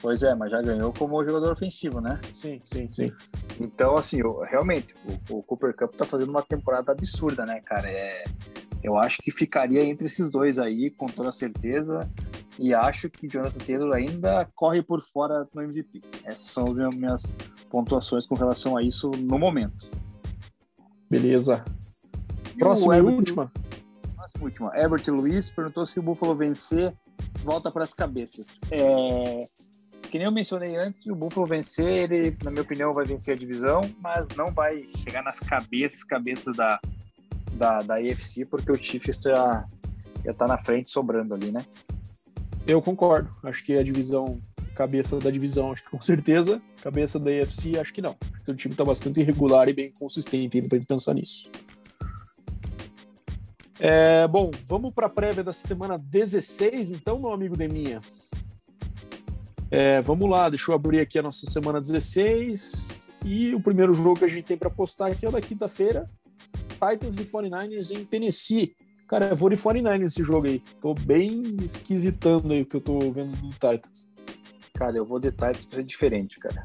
Pois 0.06 0.22
é, 0.22 0.36
mas 0.36 0.52
já 0.52 0.62
ganhou 0.62 0.92
como 0.92 1.20
jogador 1.24 1.50
ofensivo, 1.50 2.00
né? 2.00 2.20
Sim, 2.32 2.62
sim, 2.64 2.88
sim. 2.92 3.12
Então, 3.60 3.96
assim, 3.96 4.20
eu, 4.20 4.38
realmente, 4.48 4.94
o, 5.28 5.38
o, 5.38 5.42
Cooper 5.42 5.74
Cup 5.74 5.96
tá 5.96 6.04
fazendo 6.04 6.28
uma 6.28 6.42
temporada 6.42 6.92
absurda, 6.92 7.44
né, 7.44 7.60
cara? 7.62 7.90
É, 7.90 8.22
eu 8.84 8.96
acho 8.96 9.18
que 9.18 9.32
ficaria 9.32 9.82
entre 9.82 10.06
esses 10.06 10.30
dois 10.30 10.60
aí, 10.60 10.90
com 10.90 11.06
toda 11.06 11.32
certeza. 11.32 12.08
E 12.56 12.72
acho 12.72 13.10
que 13.10 13.26
Jonathan 13.26 13.58
Taylor 13.58 13.96
ainda 13.96 14.48
corre 14.54 14.80
por 14.80 15.02
fora 15.02 15.44
no 15.52 15.60
MVP. 15.60 16.00
Essas 16.22 16.52
são 16.52 16.66
as 16.66 16.94
minhas 16.94 17.34
pontuações 17.68 18.28
com 18.28 18.36
relação 18.36 18.76
a 18.76 18.84
isso 18.84 19.10
no 19.10 19.40
momento. 19.40 19.90
Beleza. 21.10 21.64
Próxima 22.56 22.96
e, 22.96 23.00
última. 23.00 23.50
Próxima 24.14 24.44
última. 24.44 24.70
Herbert 24.72 25.02
Luiz 25.08 25.50
perguntou 25.50 25.84
se 25.84 25.98
o 25.98 26.02
Buffalo 26.04 26.36
vencer, 26.36 26.96
volta 27.42 27.72
para 27.72 27.82
as 27.82 27.92
cabeças. 27.92 28.46
É, 28.70 29.48
que 30.06 30.18
nem 30.18 30.26
eu 30.26 30.32
mencionei 30.32 30.76
antes, 30.76 31.06
o 31.06 31.14
Buffalo 31.14 31.46
vencer, 31.46 32.10
ele, 32.10 32.36
na 32.42 32.50
minha 32.50 32.62
opinião, 32.62 32.94
vai 32.94 33.04
vencer 33.04 33.34
a 33.34 33.36
divisão, 33.36 33.80
mas 34.00 34.26
não 34.36 34.52
vai 34.52 34.86
chegar 35.02 35.22
nas 35.22 35.38
cabeças, 35.40 36.04
cabeças 36.04 36.56
da, 36.56 36.80
da, 37.52 37.82
da 37.82 37.94
AFC, 37.96 38.44
porque 38.44 38.70
o 38.70 38.76
Chiefs 38.76 39.20
já, 39.22 39.64
já 40.24 40.34
tá 40.34 40.46
na 40.46 40.58
frente 40.58 40.90
sobrando 40.90 41.34
ali, 41.34 41.50
né? 41.50 41.64
Eu 42.66 42.82
concordo. 42.82 43.30
Acho 43.42 43.64
que 43.64 43.76
a 43.76 43.82
divisão, 43.82 44.40
cabeça 44.74 45.18
da 45.20 45.30
divisão, 45.30 45.72
acho 45.72 45.84
que 45.84 45.90
com 45.90 46.00
certeza. 46.00 46.60
Cabeça 46.82 47.18
da 47.18 47.30
AFC, 47.30 47.78
acho 47.78 47.92
que 47.92 48.02
não. 48.02 48.16
Acho 48.20 48.44
que 48.44 48.50
o 48.50 48.54
time 48.54 48.74
tá 48.74 48.84
bastante 48.84 49.20
irregular 49.20 49.68
e 49.68 49.72
bem 49.72 49.92
consistente 49.92 50.56
ainda 50.56 50.68
pra 50.68 50.78
gente 50.78 50.88
pensar 50.88 51.14
nisso. 51.14 51.50
É, 53.78 54.26
bom, 54.26 54.50
vamos 54.64 54.92
para 54.94 55.06
a 55.06 55.10
prévia 55.10 55.44
da 55.44 55.52
semana 55.52 55.98
16, 55.98 56.92
então, 56.92 57.18
meu 57.18 57.32
amigo 57.32 57.56
Deminha. 57.56 58.00
É, 59.70 60.00
vamos 60.00 60.30
lá, 60.30 60.48
deixa 60.48 60.70
eu 60.70 60.74
abrir 60.74 61.00
aqui 61.00 61.18
a 61.18 61.22
nossa 61.22 61.46
semana 61.46 61.80
16. 61.80 63.12
E 63.24 63.54
o 63.54 63.60
primeiro 63.60 63.92
jogo 63.92 64.18
que 64.18 64.24
a 64.24 64.28
gente 64.28 64.44
tem 64.44 64.56
para 64.56 64.70
postar 64.70 65.08
aqui 65.08 65.26
é 65.26 65.28
o 65.28 65.32
da 65.32 65.40
quinta-feira: 65.40 66.08
Titans 66.72 67.16
e 67.16 67.24
49ers 67.24 67.90
em 67.90 68.04
Tennessee. 68.04 68.72
Cara, 69.08 69.26
eu 69.26 69.36
vou 69.36 69.48
de 69.48 69.56
49ers 69.56 70.06
esse 70.06 70.24
jogo 70.24 70.46
aí. 70.46 70.62
Tô 70.80 70.94
bem 70.94 71.42
esquisitando 71.62 72.52
aí 72.52 72.62
o 72.62 72.66
que 72.66 72.76
eu 72.76 72.80
tô 72.80 72.98
vendo 73.10 73.36
do 73.36 73.50
Titans. 73.50 74.08
Cara, 74.74 74.96
eu 74.96 75.04
vou 75.04 75.18
de 75.18 75.30
Titans 75.30 75.64
pra 75.66 75.78
ser 75.78 75.84
diferente, 75.84 76.38
cara. 76.38 76.62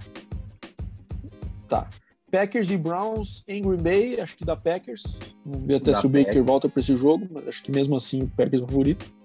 Tá. 1.67 1.89
Packers 2.31 2.71
e 2.71 2.77
Browns 2.77 3.43
em 3.47 3.61
Green 3.61 3.81
Bay, 3.81 4.21
acho 4.21 4.37
que 4.37 4.45
dá 4.45 4.55
Packers. 4.55 5.17
Vamos 5.45 5.67
ver 5.67 5.75
até 5.75 5.91
da 5.91 5.97
se 5.97 6.05
o 6.05 6.09
Baker 6.09 6.43
volta 6.43 6.69
para 6.69 6.79
esse 6.79 6.95
jogo, 6.95 7.27
mas 7.29 7.47
acho 7.47 7.63
que 7.63 7.71
mesmo 7.71 7.95
assim 7.95 8.23
o 8.23 8.27
Packers 8.27 8.61
é 8.61 8.65
o 8.65 8.67
favorito. 8.67 9.20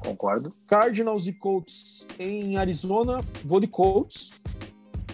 Concordo. 0.00 0.52
Cardinals 0.66 1.26
e 1.26 1.32
Colts 1.32 2.06
em 2.18 2.56
Arizona, 2.56 3.22
vou 3.44 3.60
de 3.60 3.66
Colts. 3.66 4.32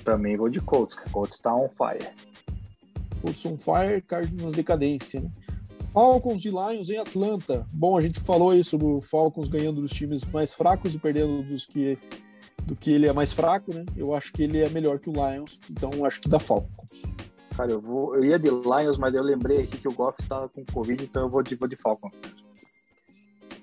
Também 0.05 0.37
vou 0.37 0.49
de 0.49 0.61
Colts, 0.61 0.97
Colts 1.11 1.39
tá 1.39 1.55
on 1.55 1.69
fire. 1.69 2.09
Colts 3.21 3.45
on 3.47 3.57
fire, 3.57 4.01
Cardinals 4.03 4.53
decadência, 4.53 5.21
né? 5.21 5.31
Falcons 5.93 6.45
e 6.45 6.51
Lions 6.51 6.91
em 6.91 6.99
Atlanta. 6.99 7.67
Bom, 7.73 7.97
a 7.97 8.03
gente 8.03 8.21
falou 8.21 8.51
aí 8.51 8.63
sobre 8.63 8.87
o 8.87 9.01
Falcons 9.01 9.49
ganhando 9.49 9.81
dos 9.81 9.91
times 9.93 10.25
mais 10.27 10.53
fracos 10.53 10.95
e 10.95 10.99
perdendo 10.99 11.43
dos 11.43 11.67
que 11.67 11.99
do 12.67 12.75
que 12.75 12.91
ele 12.93 13.07
é 13.07 13.13
mais 13.13 13.33
fraco, 13.33 13.73
né? 13.73 13.85
Eu 13.97 14.13
acho 14.13 14.33
que 14.33 14.43
ele 14.43 14.61
é 14.61 14.69
melhor 14.69 14.99
que 14.99 15.09
o 15.09 15.13
Lions, 15.13 15.61
então 15.71 16.05
acho 16.05 16.21
que 16.21 16.29
dá 16.29 16.39
Falcons. 16.39 17.05
Cara, 17.57 17.73
eu, 17.73 17.81
vou, 17.81 18.15
eu 18.15 18.25
ia 18.25 18.39
de 18.39 18.51
Lions, 18.51 18.99
mas 18.99 19.15
eu 19.15 19.23
lembrei 19.23 19.63
aqui 19.63 19.79
que 19.79 19.89
o 19.89 19.93
Goff 19.93 20.21
tava 20.29 20.49
com 20.49 20.65
Covid, 20.67 21.03
então 21.03 21.23
eu 21.23 21.31
vou 21.31 21.43
de, 21.43 21.55
vou 21.55 21.69
de 21.69 21.77
Falcons. 21.77 22.13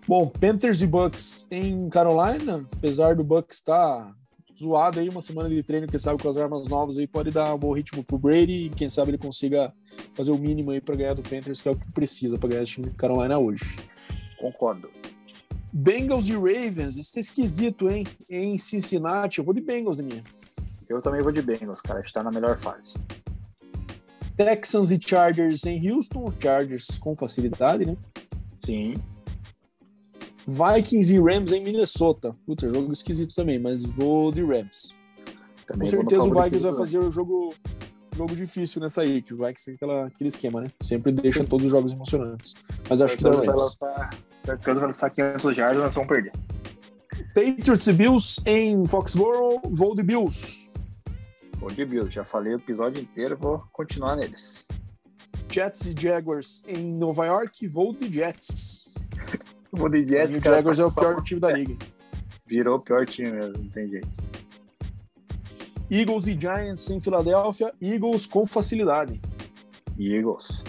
Bom, 0.06 0.28
Panthers 0.28 0.82
e 0.82 0.88
Bucks 0.88 1.48
em 1.50 1.90
Carolina, 1.90 2.66
apesar 2.74 3.16
do 3.16 3.24
Bucks 3.24 3.58
estar 3.58 4.06
tá 4.06 4.16
zoado 4.60 5.00
aí, 5.00 5.08
uma 5.08 5.22
semana 5.22 5.50
de 5.50 5.64
treino, 5.64 5.88
quem 5.88 6.00
sabe 6.00 6.22
com 6.22 6.28
as 6.28 6.36
armas 6.36 6.68
novas 6.68 6.98
aí 6.98 7.08
pode 7.08 7.32
dar 7.32 7.56
um 7.56 7.58
bom 7.58 7.72
ritmo 7.72 8.04
pro 8.04 8.18
Brady 8.18 8.66
e 8.66 8.70
quem 8.70 8.90
sabe 8.90 9.12
ele 9.12 9.18
consiga 9.18 9.74
fazer 10.14 10.32
o 10.32 10.38
mínimo 10.38 10.72
aí 10.72 10.82
para 10.82 10.96
ganhar 10.96 11.14
do 11.14 11.24
Panthers, 11.24 11.62
que 11.62 11.70
é 11.70 11.72
o 11.72 11.76
que 11.76 11.90
precisa 11.92 12.38
para 12.38 12.50
ganhar 12.50 12.64
o 12.64 12.66
time 12.66 12.90
de 12.90 12.96
Carolina 12.96 13.40
hoje. 13.40 13.78
Concordo. 14.40 14.90
Bengals 15.72 16.28
e 16.28 16.34
Ravens, 16.34 16.98
isso 16.98 17.18
é 17.18 17.22
esquisito, 17.22 17.90
hein? 17.90 18.06
Em 18.30 18.58
Cincinnati, 18.58 19.40
eu 19.40 19.46
vou 19.46 19.54
de 19.54 19.62
Bengals, 19.62 20.00
minha. 20.00 20.24
Eu 20.88 21.02
também 21.02 21.22
vou 21.22 21.32
de 21.32 21.42
Bengals, 21.42 21.82
cara, 21.82 22.02
está 22.02 22.22
na 22.22 22.30
melhor 22.30 22.60
fase. 22.60 22.94
Texans 24.36 24.92
e 24.92 25.00
Chargers 25.02 25.66
em 25.66 25.90
Houston, 25.90 26.32
Chargers 26.40 26.98
com 26.98 27.16
facilidade, 27.16 27.86
né? 27.86 27.96
Sim. 28.66 28.96
Vikings 30.48 31.16
e 31.16 31.20
Rams 31.20 31.52
em 31.52 31.64
Minnesota. 31.64 32.34
Puta, 32.46 32.70
jogo 32.70 32.92
esquisito 32.92 33.34
também, 33.36 33.60
mas 33.60 33.84
vou 33.84 34.32
de 34.32 34.44
Rams. 34.44 34.96
Também 35.66 35.90
Com 35.90 35.98
certeza 35.98 36.24
o 36.24 36.34
Vikings 36.34 36.64
vai 36.64 36.74
fazer 36.74 37.00
o 37.00 37.12
jogo, 37.12 37.54
jogo 38.16 38.36
difícil 38.36 38.82
nessa 38.82 39.02
aí, 39.02 39.22
que 39.22 39.34
o 39.34 39.38
Vikings 39.38 39.66
tem 39.66 39.76
aquela, 39.76 40.08
aquele 40.08 40.28
esquema, 40.28 40.62
né? 40.62 40.72
Sempre 40.82 41.12
deixa 41.12 41.44
todos 41.44 41.66
os 41.66 41.72
jogos 41.72 41.94
emocionantes. 41.94 42.54
Mas 42.90 43.02
acho 43.02 43.18
que 43.18 43.24
dá 43.24 43.32
Rams. 43.32 43.78
Certeza 44.46 44.80
vai 44.80 44.88
lançar 44.88 45.10
500 45.10 45.56
jardas, 45.56 45.84
nós 45.84 45.96
vamos 45.96 46.10
perder. 46.10 46.34
Patriots 47.34 47.88
e 47.88 47.94
Bills 47.94 48.42
em 48.46 48.86
Foxborough, 48.86 49.62
vou 49.70 49.96
de 49.96 50.04
Bills. 50.04 50.72
Vou 51.58 51.70
de 51.70 51.86
Bills, 51.86 52.14
já 52.14 52.26
falei 52.26 52.54
o 52.54 52.58
episódio 52.58 53.02
inteiro, 53.02 53.38
vou 53.38 53.64
continuar 53.72 54.18
neles. 54.18 54.68
Jets 55.50 55.86
e 55.86 55.96
Jaguars 55.98 56.62
em 56.68 56.94
Nova 56.94 57.26
York, 57.26 57.68
vou 57.68 57.94
de 57.94 58.12
Jets. 58.12 58.90
de 59.92 60.08
Jets, 60.08 60.36
e 60.36 60.40
o 60.40 60.42
Jaguars 60.42 60.80
é 60.80 60.86
o 60.86 60.94
pior 60.94 61.22
time 61.24 61.40
da 61.40 61.52
liga. 61.52 61.76
Virou 62.46 62.78
o 62.78 62.80
pior 62.80 63.06
time 63.06 63.32
mesmo, 63.32 63.58
não 63.58 63.70
tem 63.70 63.90
jeito. 63.90 64.10
Eagles 65.90 66.28
e 66.28 66.40
Giants 66.40 66.90
em 66.90 67.00
Filadélfia, 67.00 67.74
Eagles 67.82 68.26
com 68.26 68.46
facilidade. 68.46 69.20
Eagles. 70.00 70.64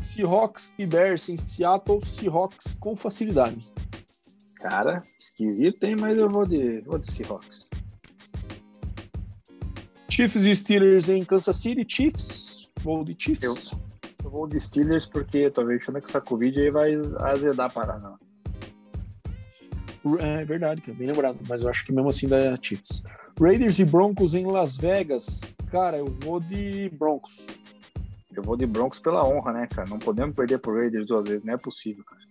Seahawks 0.00 0.72
e 0.78 0.86
Bears 0.86 1.28
em 1.28 1.36
Seattle, 1.36 2.00
Seahawks 2.00 2.76
com 2.78 2.96
facilidade. 2.96 3.68
Cara, 4.54 4.98
esquisito, 5.18 5.84
hein? 5.84 5.96
Mas 5.98 6.16
eu 6.16 6.28
vou 6.28 6.46
de, 6.46 6.80
vou 6.80 6.98
de 6.98 7.10
Seahawks. 7.10 7.68
Chiefs 10.08 10.44
e 10.44 10.56
Steelers 10.56 11.08
em 11.08 11.24
Kansas 11.24 11.56
City, 11.58 11.84
Chiefs. 11.86 12.70
Vou 12.82 13.04
de 13.04 13.14
Chiefs. 13.18 13.72
Eu, 13.72 13.78
eu 14.26 14.30
vou 14.30 14.46
de 14.48 14.58
Steelers 14.58 15.06
porque 15.06 15.48
tô 15.50 15.62
achando 15.62 16.00
que 16.00 16.08
essa 16.08 16.20
Covid 16.20 16.60
aí 16.60 16.70
vai 16.70 16.94
azedar 17.18 17.66
a 17.66 17.70
parada. 17.70 18.14
É 20.18 20.44
verdade, 20.44 20.80
que 20.80 20.90
é 20.90 20.94
bem 20.94 21.06
lembrado, 21.06 21.38
mas 21.48 21.62
eu 21.62 21.68
acho 21.68 21.84
que 21.84 21.92
mesmo 21.92 22.10
assim 22.10 22.26
dá 22.26 22.56
Chiefs. 22.60 23.04
Raiders 23.40 23.78
e 23.78 23.84
Broncos 23.84 24.34
em 24.34 24.44
Las 24.44 24.76
Vegas. 24.76 25.54
Cara, 25.70 25.98
eu 25.98 26.06
vou 26.06 26.40
de 26.40 26.88
Broncos. 26.90 27.46
Eu 28.34 28.42
vou 28.42 28.56
de 28.56 28.66
Broncos 28.66 28.98
pela 28.98 29.26
honra, 29.26 29.52
né, 29.52 29.66
cara? 29.68 29.88
Não 29.88 29.98
podemos 29.98 30.34
perder 30.34 30.58
pro 30.58 30.74
Raiders 30.74 31.06
duas 31.06 31.28
vezes, 31.28 31.44
não 31.44 31.54
é 31.54 31.56
possível, 31.56 32.04
cara. 32.04 32.22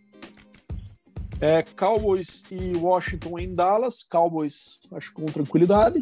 É, 1.40 1.64
Cowboys 1.64 2.44
e 2.52 2.76
Washington 2.78 3.40
em 3.40 3.56
Dallas. 3.56 4.04
Cowboys, 4.04 4.82
acho 4.94 5.14
com 5.14 5.26
tranquilidade. 5.26 6.02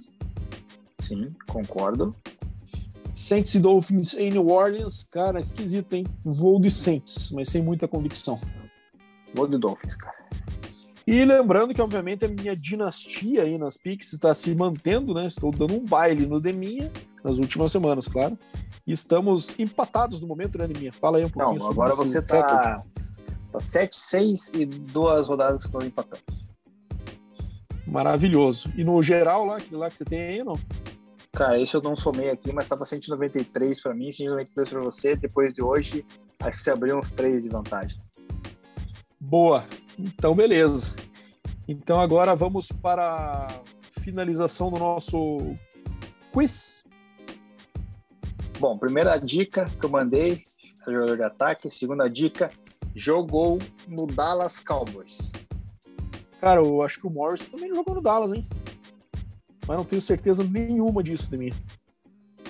Sim, 0.99 1.35
concordo. 1.47 2.15
Saints 3.13 3.53
e 3.53 3.59
Dolphins 3.59 4.15
em 4.15 4.31
New 4.31 4.49
Orleans. 4.49 5.07
Cara, 5.11 5.39
esquisito, 5.39 5.93
hein? 5.93 6.05
Vou 6.25 6.59
de 6.59 6.71
Saints, 6.71 7.31
mas 7.31 7.49
sem 7.49 7.61
muita 7.61 7.87
convicção. 7.87 8.39
Vou 9.33 9.47
de 9.47 9.57
Dolphins, 9.57 9.95
cara. 9.95 10.23
E 11.05 11.23
lembrando 11.25 11.73
que, 11.73 11.81
obviamente, 11.81 12.25
a 12.25 12.27
minha 12.29 12.55
dinastia 12.55 13.43
aí 13.43 13.57
nas 13.57 13.77
Pix 13.77 14.13
está 14.13 14.33
se 14.33 14.55
mantendo, 14.55 15.13
né? 15.13 15.27
Estou 15.27 15.51
dando 15.51 15.75
um 15.75 15.85
baile 15.85 16.25
no 16.25 16.39
Deminha 16.39 16.89
nas 17.23 17.37
últimas 17.37 17.71
semanas, 17.71 18.07
claro. 18.07 18.37
E 18.87 18.91
estamos 18.93 19.57
empatados 19.59 20.19
no 20.21 20.27
momento, 20.27 20.57
né, 20.57 20.67
Neminha? 20.67 20.91
Fala 20.93 21.17
aí 21.17 21.25
um 21.25 21.29
pouquinho 21.29 21.59
Não, 21.59 21.71
agora 21.71 21.93
você 21.93 22.19
está 22.19 22.83
tá 23.51 23.59
7, 23.59 23.95
6 23.95 24.53
e 24.55 24.65
duas 24.65 25.27
rodadas 25.27 25.61
que 25.61 25.67
estão 25.67 25.85
empatando. 25.85 26.23
Maravilhoso. 27.85 28.71
E 28.75 28.83
no 28.83 29.01
geral 29.03 29.45
lá, 29.45 29.57
aquele 29.57 29.75
lá 29.75 29.89
que 29.89 29.97
você 29.97 30.05
tem 30.05 30.21
aí, 30.21 30.43
não? 30.43 30.57
Cara, 31.35 31.59
esse 31.59 31.75
eu 31.75 31.81
não 31.81 31.95
somei 31.95 32.29
aqui, 32.29 32.53
mas 32.53 32.65
estava 32.65 32.85
193 32.85 33.81
para 33.81 33.95
mim, 33.95 34.11
193 34.11 34.69
para 34.69 34.81
você. 34.81 35.15
Depois 35.15 35.51
de 35.51 35.63
hoje, 35.63 36.05
acho 36.39 36.57
que 36.57 36.63
você 36.63 36.69
abriu 36.69 36.99
uns 36.99 37.09
3 37.09 37.41
de 37.41 37.49
vantagem. 37.49 37.99
Boa. 39.19 39.65
Então, 39.97 40.35
beleza. 40.35 40.95
Então 41.67 41.99
agora 41.99 42.35
vamos 42.35 42.71
para 42.71 43.47
a 43.47 43.99
finalização 43.99 44.69
do 44.69 44.77
nosso 44.77 45.55
quiz. 46.31 46.83
Bom, 48.59 48.77
primeira 48.77 49.17
dica 49.17 49.71
que 49.79 49.85
eu 49.85 49.89
mandei, 49.89 50.43
jogador 50.85 51.17
de 51.17 51.23
ataque. 51.23 51.67
Segunda 51.71 52.07
dica, 52.07 52.51
jogou 52.93 53.57
no 53.87 54.05
Dallas 54.05 54.59
Cowboys. 54.59 55.31
Cara, 56.39 56.61
eu 56.61 56.83
acho 56.83 56.99
que 56.99 57.07
o 57.07 57.09
Morris 57.09 57.47
também 57.47 57.73
jogou 57.73 57.95
no 57.95 58.01
Dallas, 58.01 58.33
hein? 58.33 58.45
Mas 59.67 59.77
não 59.77 59.85
tenho 59.85 60.01
certeza 60.01 60.43
nenhuma 60.43 61.01
disso 61.03 61.29
de 61.29 61.37
mim. 61.37 61.53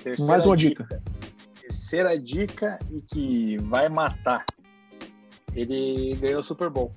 Terceira 0.03 0.31
Mais 0.31 0.45
uma 0.45 0.57
dica. 0.57 0.83
dica. 0.83 1.03
Terceira 1.61 2.19
dica 2.19 2.79
e 2.91 3.01
que 3.01 3.57
vai 3.59 3.87
matar. 3.89 4.45
Ele 5.53 6.15
ganhou 6.15 6.39
o 6.39 6.43
Super 6.43 6.69
Bowl. 6.69 6.93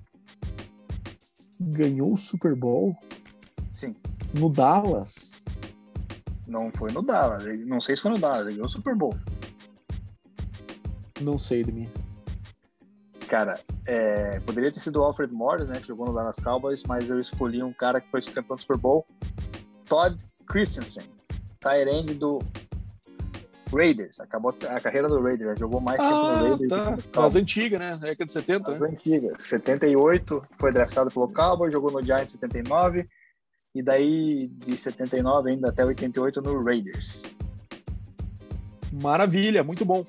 Ganhou 1.60 2.12
o 2.12 2.16
Super 2.16 2.54
Bowl? 2.54 2.96
Sim, 3.70 3.94
No 4.34 4.48
Dallas? 4.50 5.42
Não 6.46 6.70
foi 6.72 6.92
no 6.92 7.02
Dallas. 7.02 7.44
Não 7.66 7.80
sei 7.80 7.96
se 7.96 8.02
foi 8.02 8.12
no 8.12 8.18
Dallas. 8.18 8.46
Ele 8.46 8.54
ganhou 8.54 8.66
o 8.66 8.70
Super 8.70 8.94
Bowl. 8.94 9.14
Não 11.20 11.36
sei 11.38 11.62
de 11.64 11.72
mim. 11.72 11.88
Cara, 13.28 13.58
é, 13.86 14.38
poderia 14.40 14.70
ter 14.70 14.80
sido 14.80 15.00
o 15.00 15.04
Alfred 15.04 15.32
Morris, 15.32 15.68
né? 15.68 15.80
Que 15.80 15.88
jogou 15.88 16.06
no 16.06 16.14
Dallas 16.14 16.36
Cowboys, 16.36 16.84
mas 16.84 17.10
eu 17.10 17.20
escolhi 17.20 17.62
um 17.62 17.72
cara 17.72 18.00
que 18.00 18.10
foi 18.10 18.22
campeão 18.22 18.56
do 18.56 18.62
Super 18.62 18.76
Bowl. 18.78 19.06
Todd 19.88 20.16
Christensen. 20.46 21.04
Tyrande 21.60 22.14
do 22.14 22.40
Raiders. 23.72 24.20
Acabou 24.20 24.54
a 24.68 24.80
carreira 24.80 25.08
do 25.08 25.20
Raiders. 25.20 25.58
Jogou 25.58 25.80
mais 25.80 25.98
ah, 26.00 26.04
tempo 26.04 26.22
no 26.22 26.48
Raiders. 26.48 27.04
Tá. 27.12 27.24
As 27.24 27.36
antigas, 27.36 27.80
né? 27.80 27.90
Na 27.90 27.96
década 27.96 28.26
de 28.26 28.32
70. 28.32 28.70
As 28.70 28.80
né? 28.80 28.88
antigas. 28.88 29.42
78 29.42 30.42
foi 30.58 30.72
draftado 30.72 31.10
pelo 31.10 31.28
Cowboys, 31.28 31.72
jogou 31.72 31.90
no 31.90 32.02
Giants 32.02 32.34
em 32.34 32.38
79. 32.38 33.08
E 33.74 33.82
daí, 33.82 34.48
de 34.48 34.76
79 34.76 35.50
ainda 35.50 35.68
até 35.68 35.84
88 35.84 36.40
no 36.40 36.64
Raiders. 36.64 37.24
Maravilha, 38.90 39.62
muito 39.62 39.84
bom. 39.84 40.04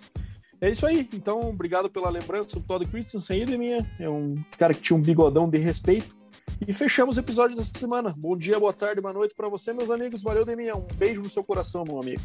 É 0.62 0.70
isso 0.70 0.86
aí. 0.86 1.08
Então, 1.14 1.41
obrigado 1.49 1.90
pela 1.90 2.10
lembrança 2.10 2.56
do 2.56 2.62
Todd 2.62 2.86
Christensen 2.86 3.44
aí, 3.44 3.58
minha. 3.58 3.86
É 3.99 4.10
um 4.10 4.41
cara 4.58 4.74
que 4.74 4.82
tinha 4.82 4.98
um 4.98 5.02
bigodão 5.02 5.49
de 5.49 5.58
respeito. 5.58 6.16
E 6.66 6.74
fechamos 6.74 7.18
o 7.18 7.20
episódio 7.20 7.56
dessa 7.56 7.78
semana. 7.78 8.14
Bom 8.18 8.38
dia, 8.38 8.60
boa 8.60 8.74
tarde, 8.74 9.02
boa 9.02 9.14
noite 9.14 9.36
para 9.36 9.48
você, 9.50 9.74
meus 9.74 9.92
amigos. 9.92 10.24
Valeu, 10.24 10.46
Deminha. 10.46 10.76
Um 10.76 10.88
beijo 10.96 11.22
no 11.22 11.30
seu 11.30 11.44
coração, 11.44 11.84
meu 11.84 12.00
amigo. 12.00 12.22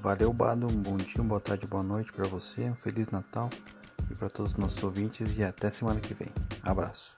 Valeu, 0.00 0.32
Bado. 0.32 0.66
Um 0.66 0.82
bom 0.82 0.96
dia, 0.96 1.22
boa 1.22 1.40
tarde, 1.40 1.66
boa 1.66 1.82
noite 1.82 2.12
para 2.12 2.26
você. 2.26 2.70
Um 2.70 2.74
Feliz 2.74 3.08
Natal 3.08 3.50
e 4.10 4.14
para 4.14 4.30
todos 4.30 4.52
os 4.52 4.58
nossos 4.58 4.82
ouvintes. 4.82 5.36
E 5.38 5.44
até 5.44 5.70
semana 5.70 6.00
que 6.00 6.14
vem. 6.14 6.28
Abraço. 6.62 7.17